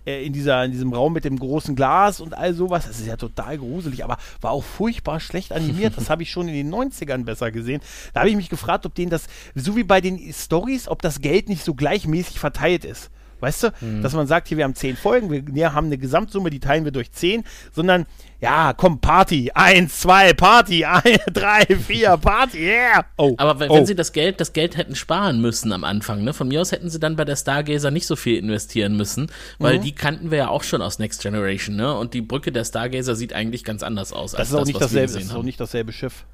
äh, 0.09 0.25
in, 0.25 0.33
dieser, 0.33 0.65
in 0.65 0.73
diesem 0.73 0.93
Raum 0.93 1.13
mit 1.13 1.25
dem 1.25 1.39
großen 1.39 1.77
Glas 1.77 2.21
und 2.21 2.33
all 2.35 2.55
sowas. 2.55 2.87
Das 2.87 2.99
ist 2.99 3.07
ja 3.07 3.17
total 3.17 3.59
gruselig, 3.59 4.05
aber 4.05 4.17
war 4.41 4.53
auch 4.53 4.65
furchtbar 4.65 5.21
schlecht 5.21 5.53
animiert. 5.53 5.97
Das 5.97 6.09
habe 6.11 6.23
ich 6.23 6.31
schon 6.31 6.49
in 6.49 6.55
den 6.55 6.75
90ern 6.75 7.25
besser 7.25 7.51
gesehen. 7.51 7.83
Da 8.15 8.21
habe 8.21 8.31
ich 8.31 8.37
mich 8.37 8.49
gefragt, 8.49 8.87
ob 8.87 8.95
denen 8.95 9.11
das, 9.11 9.27
so 9.55 9.77
wie 9.77 9.85
bei 9.85 10.01
den 10.01 10.33
Stories, 10.33 10.89
ob 10.89 11.03
das 11.03 11.21
Geld 11.21 11.49
nicht 11.49 11.63
so 11.63 11.75
gleichmäßig 11.75 12.41
verteilt 12.41 12.85
ist. 12.85 13.11
Weißt 13.41 13.63
du, 13.65 13.73
dass 14.03 14.15
man 14.15 14.27
sagt, 14.27 14.49
hier, 14.49 14.57
wir 14.57 14.65
haben 14.65 14.75
zehn 14.75 14.97
Folgen, 14.97 15.31
wir, 15.31 15.47
wir 15.47 15.73
haben 15.73 15.87
eine 15.87 15.99
Gesamtsumme, 15.99 16.51
die 16.51 16.61
teilen 16.61 16.85
wir 16.85 16.93
durch 16.93 17.13
zehn, 17.13 17.45
sondern, 17.73 18.07
ja, 18.41 18.73
komm, 18.73 19.01
Party, 19.01 19.51
eins, 19.55 20.01
zwei, 20.01 20.33
Party, 20.33 20.85
ein, 20.85 21.19
drei, 21.33 21.65
vier, 21.67 22.17
Party, 22.17 22.59
yeah. 22.59 23.05
Oh, 23.17 23.35
Aber 23.37 23.59
wenn, 23.61 23.71
oh. 23.71 23.75
wenn 23.77 23.87
sie 23.87 23.95
das 23.95 24.13
Geld, 24.13 24.41
das 24.41 24.53
Geld 24.53 24.77
hätten 24.77 24.95
sparen 24.95 25.41
müssen 25.41 25.73
am 25.73 25.85
Anfang, 25.85 26.25
ne? 26.25 26.33
Von 26.33 26.49
mir 26.49 26.61
aus 26.61 26.73
hätten 26.73 26.91
sie 26.91 26.99
dann 27.01 27.17
bei 27.17 27.25
der 27.25 27.37
Stargazer 27.37 27.91
nicht 27.91 28.07
so 28.07 28.17
viel 28.17 28.37
investieren 28.39 28.97
müssen, 28.97 29.31
weil 29.59 29.79
Mhm. 29.79 29.83
die 29.83 29.93
kannten 29.95 30.31
wir 30.31 30.39
ja 30.39 30.49
auch 30.49 30.63
schon 30.63 30.83
aus 30.83 30.99
Next 30.99 31.23
Generation, 31.23 31.77
ne? 31.77 31.95
Und 31.95 32.15
die 32.15 32.23
Brücke 32.23 32.53
der 32.53 32.65
Stargazer 32.65 33.15
sieht 33.15 33.33
eigentlich 33.33 33.65
ganz 33.65 33.83
anders 33.83 34.13
aus 34.13 34.33
Das 34.33 34.49
ist 34.49 34.55
auch 34.55 34.65
nicht 34.65 34.81
dasselbe, 34.81 35.13
das 35.13 35.23
ist 35.23 35.35
auch 35.35 35.43
nicht 35.43 35.61
dasselbe 35.61 35.93
Schiff. 35.93 36.25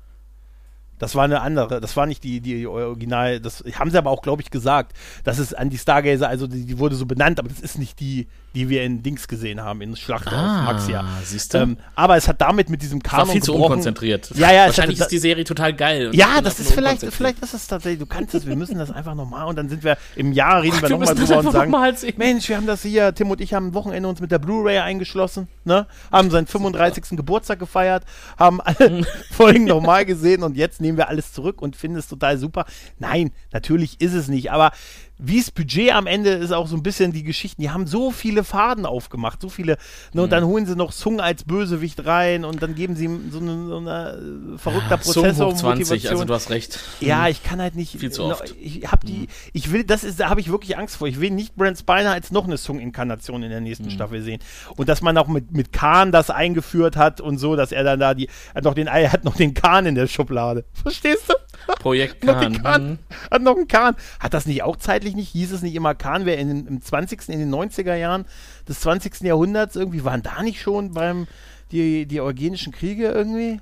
Das 0.98 1.14
war 1.14 1.24
eine 1.24 1.40
andere, 1.40 1.80
das 1.80 1.96
war 1.96 2.06
nicht 2.06 2.22
die, 2.24 2.40
die 2.40 2.66
Original, 2.66 3.40
das 3.40 3.64
haben 3.78 3.90
sie 3.90 3.98
aber 3.98 4.10
auch, 4.10 4.22
glaube 4.22 4.42
ich, 4.42 4.50
gesagt. 4.50 4.96
Das 5.24 5.38
ist 5.38 5.56
an 5.56 5.70
die 5.70 5.78
Stargazer, 5.78 6.28
also 6.28 6.46
die, 6.46 6.64
die 6.66 6.78
wurde 6.78 6.96
so 6.96 7.06
benannt, 7.06 7.38
aber 7.38 7.48
das 7.48 7.60
ist 7.60 7.78
nicht 7.78 8.00
die, 8.00 8.28
die 8.54 8.68
wir 8.68 8.82
in 8.84 9.02
Dings 9.02 9.26
gesehen 9.28 9.60
haben, 9.62 9.80
in 9.80 9.96
Schlacht 9.96 10.28
Ah, 10.28 10.66
auf 10.66 10.72
Maxia. 10.74 11.04
siehst 11.24 11.54
du? 11.54 11.58
Ähm, 11.58 11.76
aber 11.94 12.16
es 12.16 12.28
hat 12.28 12.40
damit 12.40 12.70
mit 12.70 12.82
diesem 12.82 13.02
war 13.04 13.10
Kanon 13.10 13.30
viel 13.32 13.42
zu 13.42 13.54
unkonzentriert. 13.54 14.30
Ja, 14.34 14.52
ja, 14.52 14.62
es 14.62 14.66
Wahrscheinlich 14.68 14.98
hatte- 15.00 15.06
ist 15.06 15.12
die 15.12 15.18
Serie 15.18 15.44
total 15.44 15.74
geil. 15.74 16.10
Ja, 16.14 16.40
das 16.40 16.60
ist 16.60 16.72
vielleicht, 16.72 17.04
vielleicht 17.12 17.40
ist 17.42 17.54
es 17.54 17.66
tatsächlich, 17.66 17.98
du 18.00 18.06
kannst 18.06 18.34
es, 18.34 18.46
wir 18.46 18.56
müssen 18.56 18.78
das 18.78 18.90
einfach 18.90 19.14
nochmal 19.14 19.46
und 19.46 19.56
dann 19.56 19.68
sind 19.68 19.82
wir 19.82 19.96
im 20.16 20.32
Jahr, 20.32 20.62
reden 20.62 20.80
wir 20.80 20.88
nochmal 20.88 21.14
das 21.14 21.16
drüber 21.28 21.38
und 21.40 21.52
sagen. 21.52 21.74
Mensch, 22.16 22.48
wir 22.48 22.56
haben 22.56 22.66
das 22.66 22.82
hier, 22.82 23.14
Tim 23.14 23.30
und 23.30 23.40
ich 23.40 23.54
haben 23.54 23.68
am 23.68 23.74
Wochenende 23.74 24.08
uns 24.08 24.20
mit 24.20 24.30
der 24.30 24.38
Blu-ray 24.38 24.78
eingeschlossen, 24.78 25.48
ne? 25.64 25.86
haben 26.12 26.30
seinen 26.30 26.46
35. 26.46 27.16
Geburtstag 27.16 27.58
gefeiert, 27.58 28.04
haben 28.38 28.60
alle 28.60 29.04
Folgen 29.30 29.64
nochmal 29.64 30.04
gesehen 30.04 30.42
und 30.42 30.56
jetzt 30.56 30.80
nehmen 30.80 30.96
wir 30.98 31.08
alles 31.08 31.32
zurück 31.32 31.60
und 31.60 31.76
finden 31.76 31.98
es 31.98 32.08
total 32.08 32.38
super. 32.38 32.66
Nein, 32.98 33.32
natürlich 33.52 34.00
ist 34.00 34.14
es 34.14 34.28
nicht, 34.28 34.52
aber 34.52 34.70
wie 35.18 35.38
das 35.38 35.50
Budget 35.50 35.92
am 35.92 36.06
Ende 36.08 36.30
ist 36.30 36.50
auch 36.52 36.66
so 36.66 36.74
ein 36.76 36.82
bisschen 36.82 37.12
die 37.12 37.22
Geschichten, 37.22 37.62
die 37.62 37.70
haben 37.70 37.86
so 37.86 38.10
viele 38.10 38.42
Faden 38.42 38.84
aufgemacht, 38.84 39.40
so 39.40 39.48
viele, 39.48 39.76
ne, 40.12 40.22
und 40.22 40.28
Mhm. 40.28 40.30
dann 40.30 40.44
holen 40.44 40.66
sie 40.66 40.74
noch 40.74 40.90
Sung 40.92 41.20
als 41.20 41.44
Bösewicht 41.44 42.04
rein 42.04 42.44
und 42.44 42.62
dann 42.62 42.74
geben 42.74 42.96
sie 42.96 43.04
ihm 43.04 43.30
so 43.30 43.38
eine, 43.38 43.66
so 43.68 43.76
eine 43.76 44.54
äh, 44.54 44.58
verrückter 44.58 44.98
Sum 45.02 45.22
Prozessor 45.22 45.52
hoch 45.52 45.56
20, 45.56 46.10
also 46.10 46.24
du 46.24 46.34
hast 46.34 46.50
recht. 46.50 46.80
ja, 47.00 47.28
ich 47.28 47.42
kann 47.44 47.60
halt 47.60 47.76
nicht. 47.76 47.98
Viel 47.98 48.10
zu 48.10 48.22
noch- 48.26 48.40
oft. 48.40 48.54
Ich 48.60 48.90
habe 48.90 49.06
die. 49.06 49.28
Ich 49.52 49.70
will, 49.70 49.84
das 49.84 50.02
ist, 50.04 50.18
da 50.18 50.28
habe 50.30 50.40
ich 50.40 50.50
wirklich 50.50 50.76
Angst 50.76 50.96
vor. 50.96 51.06
Ich 51.06 51.20
will 51.20 51.30
nicht 51.30 51.54
Brent 51.54 51.78
Spiner 51.78 52.10
als 52.12 52.32
noch 52.32 52.44
eine 52.44 52.56
Sung-Inkarnation 52.56 53.42
in 53.44 53.50
der 53.50 53.60
nächsten 53.60 53.90
Staffel 53.90 54.20
sehen. 54.22 54.40
Und 54.76 54.88
dass 54.88 55.00
man 55.00 55.16
auch 55.16 55.28
mit, 55.28 55.52
mit 55.52 55.72
Khan 55.72 56.10
das 56.12 56.30
eingeführt 56.30 56.96
hat 56.96 57.20
und 57.20 57.38
so, 57.38 57.54
dass 57.56 57.70
er 57.72 57.84
dann 57.84 58.00
da 58.00 58.14
die, 58.14 58.28
hat 58.54 58.64
noch 58.64 58.74
den, 58.74 58.88
er 58.88 59.12
hat 59.12 59.24
noch 59.24 59.36
den 59.36 59.54
Khan 59.54 59.86
in 59.86 59.94
der 59.94 60.08
Schublade. 60.08 60.64
Verstehst 60.72 61.28
du? 61.28 61.34
Projekt 61.78 62.22
Kahn. 62.22 62.62
Khan. 62.62 62.82
hm. 62.82 62.98
Hat 63.30 63.42
noch 63.42 63.56
einen 63.56 63.68
Khan. 63.68 63.96
Hat 64.20 64.34
das 64.34 64.46
nicht 64.46 64.62
auch 64.62 64.76
zeitlich 64.76 65.14
nicht? 65.14 65.30
Hieß 65.30 65.52
es 65.52 65.62
nicht 65.62 65.74
immer, 65.74 65.94
Khan 65.94 66.26
wäre 66.26 66.40
im 66.40 66.80
20., 66.82 67.28
in 67.28 67.38
den 67.38 67.54
90er 67.54 67.94
Jahren 67.94 68.24
des 68.68 68.80
20. 68.80 69.20
Jahrhunderts 69.22 69.76
irgendwie, 69.76 70.04
waren 70.04 70.22
da 70.22 70.42
nicht 70.42 70.60
schon 70.60 70.92
beim, 70.92 71.26
die, 71.72 72.06
die 72.06 72.20
eugenischen 72.20 72.72
Kriege 72.72 73.08
irgendwie? 73.08 73.60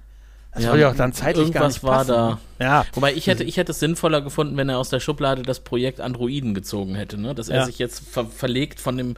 Das 0.54 0.64
Ja, 0.64 0.70
soll 0.70 0.80
ja 0.80 0.90
auch 0.90 0.94
dann 0.96 1.14
zeitlich 1.14 1.50
gar 1.50 1.66
nicht 1.68 1.82
war 1.82 1.98
passen. 2.04 2.10
da. 2.10 2.38
Ja. 2.60 2.84
Wobei 2.92 3.14
ich 3.14 3.26
hätte, 3.26 3.42
ich 3.42 3.56
hätte 3.56 3.72
es 3.72 3.80
sinnvoller 3.80 4.20
gefunden, 4.20 4.54
wenn 4.58 4.68
er 4.68 4.76
aus 4.78 4.90
der 4.90 5.00
Schublade 5.00 5.40
das 5.40 5.60
Projekt 5.60 5.98
Androiden 5.98 6.52
gezogen 6.52 6.94
hätte, 6.94 7.18
ne? 7.18 7.34
Dass 7.34 7.48
er 7.48 7.60
Ja. 7.60 7.64
sich 7.64 7.78
jetzt 7.78 8.06
ver 8.06 8.26
verlegt 8.26 8.78
von 8.78 8.98
dem 8.98 9.14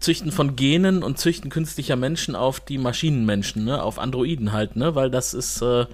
Züchten 0.00 0.32
von 0.32 0.54
Genen 0.54 1.02
und 1.02 1.18
Züchten 1.18 1.48
künstlicher 1.48 1.96
Menschen 1.96 2.36
auf 2.36 2.60
die 2.60 2.76
Maschinenmenschen, 2.76 3.64
ne? 3.64 3.82
Auf 3.82 3.98
Androiden 3.98 4.52
halt, 4.52 4.76
ne? 4.76 4.94
Weil 4.94 5.10
das 5.10 5.32
ist 5.32 5.62
äh, 5.62 5.86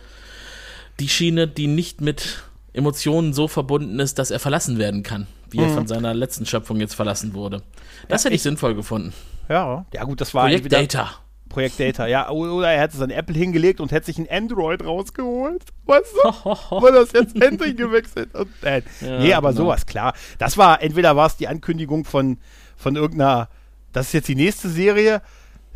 die 1.02 1.08
Schiene, 1.08 1.48
die 1.48 1.66
nicht 1.66 2.00
mit 2.00 2.44
Emotionen 2.72 3.32
so 3.32 3.48
verbunden 3.48 3.98
ist, 3.98 4.18
dass 4.18 4.30
er 4.30 4.38
verlassen 4.38 4.78
werden 4.78 5.02
kann, 5.02 5.26
wie 5.50 5.58
er 5.58 5.68
von 5.68 5.86
seiner 5.86 6.14
letzten 6.14 6.46
Schöpfung 6.46 6.78
jetzt 6.80 6.94
verlassen 6.94 7.34
wurde. 7.34 7.62
Das 8.08 8.22
Ja, 8.22 8.26
hätte 8.26 8.34
ich 8.34 8.38
ich- 8.38 8.42
sinnvoll 8.42 8.74
gefunden. 8.74 9.12
Ja, 9.48 9.84
ja 9.92 10.04
gut, 10.04 10.20
das 10.20 10.32
war 10.32 10.44
Projekt 10.44 10.72
Data. 10.72 11.10
Projekt 11.48 11.78
Data, 11.80 12.06
ja. 12.06 12.30
Oder 12.30 12.70
er 12.72 12.80
hätte 12.80 13.02
an 13.02 13.10
Apple 13.10 13.36
hingelegt 13.36 13.80
und 13.80 13.92
hätte 13.92 14.06
sich 14.06 14.16
ein 14.16 14.26
Android 14.30 14.82
rausgeholt. 14.82 15.62
Weißt 15.84 16.14
du? 16.14 16.28
Weil 16.80 16.92
das 16.92 17.12
jetzt 17.12 17.36
endlich 17.42 17.76
gewechselt 17.76 18.30
hat. 18.32 18.46
Äh, 18.62 18.82
Ja, 19.02 19.18
nee, 19.18 19.34
aber 19.34 19.50
genau. 19.50 19.64
sowas, 19.64 19.84
klar. 19.84 20.14
Das 20.38 20.56
war, 20.56 20.80
entweder 20.80 21.14
war 21.16 21.26
es 21.26 21.36
die 21.36 21.48
Ankündigung 21.48 22.04
von, 22.06 22.38
von 22.76 22.96
irgendeiner, 22.96 23.50
das 23.92 24.06
ist 24.06 24.12
jetzt 24.14 24.28
die 24.28 24.34
nächste 24.36 24.70
Serie, 24.70 25.20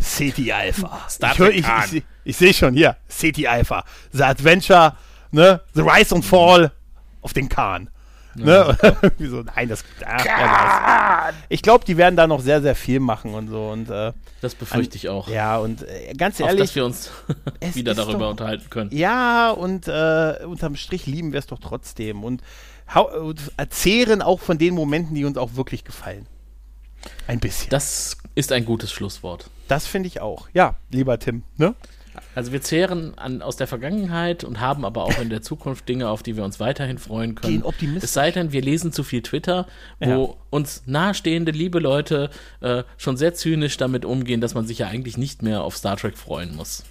City 0.00 0.50
Alpha. 0.52 1.00
Star 1.10 1.38
ich 1.50 1.58
ich, 1.58 1.66
ich, 1.92 2.02
ich 2.24 2.36
sehe 2.36 2.54
schon 2.54 2.72
hier, 2.74 2.96
City 3.10 3.46
Alpha. 3.46 3.84
The 4.12 4.22
Adventure, 4.22 4.94
ne? 5.30 5.60
The 5.74 5.82
Rise 5.82 6.14
and 6.14 6.24
Fall 6.24 6.72
auf 7.22 7.32
den 7.32 7.48
Khan. 7.48 7.88
Ne? 8.34 8.76
Irgendwie 9.02 9.28
so, 9.28 9.42
nein, 9.42 9.68
das. 9.68 9.82
Ach. 10.04 11.32
Ich 11.48 11.62
glaube, 11.62 11.84
die 11.86 11.96
werden 11.96 12.16
da 12.16 12.26
noch 12.26 12.40
sehr, 12.40 12.60
sehr 12.60 12.74
viel 12.74 13.00
machen 13.00 13.32
und 13.34 13.48
so. 13.48 13.68
Und 13.70 13.88
äh, 13.88 14.12
Das 14.42 14.54
befürchte 14.54 14.96
ich 14.96 15.08
auch. 15.08 15.28
ja, 15.28 15.56
und 15.56 15.82
äh, 15.88 16.12
ganz 16.14 16.38
Auf 16.40 16.48
ehrlich. 16.48 16.64
dass 16.64 16.74
wir 16.74 16.84
uns 16.84 17.10
wieder 17.74 17.94
darüber 17.94 18.18
doch- 18.20 18.30
unterhalten 18.32 18.68
können. 18.68 18.90
Ja, 18.92 19.50
und 19.52 19.88
äh, 19.88 20.40
unterm 20.44 20.76
Strich 20.76 21.06
lieben 21.06 21.32
wir 21.32 21.38
es 21.38 21.46
doch 21.46 21.58
trotzdem. 21.58 22.24
Und, 22.24 22.42
und 23.18 23.40
erzählen 23.56 24.20
auch 24.20 24.40
von 24.40 24.58
den 24.58 24.74
Momenten, 24.74 25.14
die 25.14 25.24
uns 25.24 25.38
auch 25.38 25.54
wirklich 25.54 25.84
gefallen. 25.84 26.26
Ein 27.26 27.40
bisschen. 27.40 27.70
Das 27.70 28.18
ist 28.34 28.52
ein 28.52 28.64
gutes 28.66 28.92
Schlusswort. 28.92 29.48
Das 29.68 29.86
finde 29.86 30.08
ich 30.08 30.20
auch. 30.20 30.48
Ja, 30.52 30.74
lieber 30.90 31.18
Tim, 31.18 31.42
ne? 31.56 31.74
Also 32.34 32.52
wir 32.52 32.62
zehren 32.62 33.16
an, 33.18 33.42
aus 33.42 33.56
der 33.56 33.66
Vergangenheit 33.66 34.44
und 34.44 34.60
haben 34.60 34.84
aber 34.84 35.04
auch 35.04 35.18
in 35.18 35.30
der 35.30 35.42
Zukunft 35.42 35.88
Dinge, 35.88 36.08
auf 36.08 36.22
die 36.22 36.36
wir 36.36 36.44
uns 36.44 36.60
weiterhin 36.60 36.98
freuen 36.98 37.34
können. 37.34 37.62
Es 38.00 38.12
sei 38.12 38.30
denn, 38.30 38.52
wir 38.52 38.62
lesen 38.62 38.92
zu 38.92 39.02
viel 39.04 39.22
Twitter, 39.22 39.66
wo 40.00 40.06
Ja. 40.08 40.34
uns 40.50 40.82
nahestehende 40.86 41.52
liebe 41.52 41.78
Leute 41.78 42.30
äh, 42.60 42.82
schon 42.96 43.16
sehr 43.16 43.34
zynisch 43.34 43.76
damit 43.76 44.04
umgehen, 44.04 44.40
dass 44.40 44.54
man 44.54 44.66
sich 44.66 44.78
ja 44.78 44.88
eigentlich 44.88 45.16
nicht 45.18 45.42
mehr 45.42 45.62
auf 45.62 45.76
Star 45.76 45.96
Trek 45.96 46.16
freuen 46.18 46.54
muss. 46.56 46.84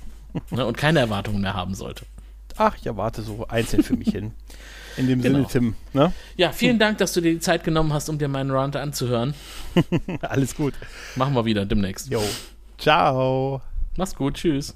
ne, 0.52 0.66
und 0.66 0.78
keine 0.78 1.00
Erwartungen 1.00 1.42
mehr 1.42 1.54
haben 1.54 1.76
sollte. 1.76 2.06
Ach, 2.58 2.76
ich 2.80 2.86
erwarte 2.86 3.22
so 3.22 3.46
einzeln 3.48 3.84
für 3.84 3.96
mich 3.96 4.10
hin. 4.10 4.32
In 4.98 5.08
dem 5.08 5.22
Genau. 5.24 5.38
Sinne, 5.40 5.48
Tim, 5.52 5.76
ne? 5.94 6.14
Ja, 6.38 6.52
vielen 6.54 6.80
Dank, 6.80 6.98
dass 7.00 7.12
du 7.14 7.20
dir 7.22 7.34
die 7.34 7.40
Zeit 7.40 7.64
genommen 7.66 7.92
hast, 7.94 8.08
um 8.10 8.18
dir 8.18 8.28
meinen 8.30 8.52
Rant 8.52 8.76
anzuhören. 8.78 9.34
Alles 10.22 10.56
gut. 10.56 10.74
Machen 11.16 11.34
wir 11.34 11.44
wieder 11.46 11.66
demnächst. 11.66 12.10
Jo. 12.10 12.22
Ciao. 12.78 13.62
Mach's 13.98 14.16
gut, 14.16 14.36
tschüss. 14.36 14.76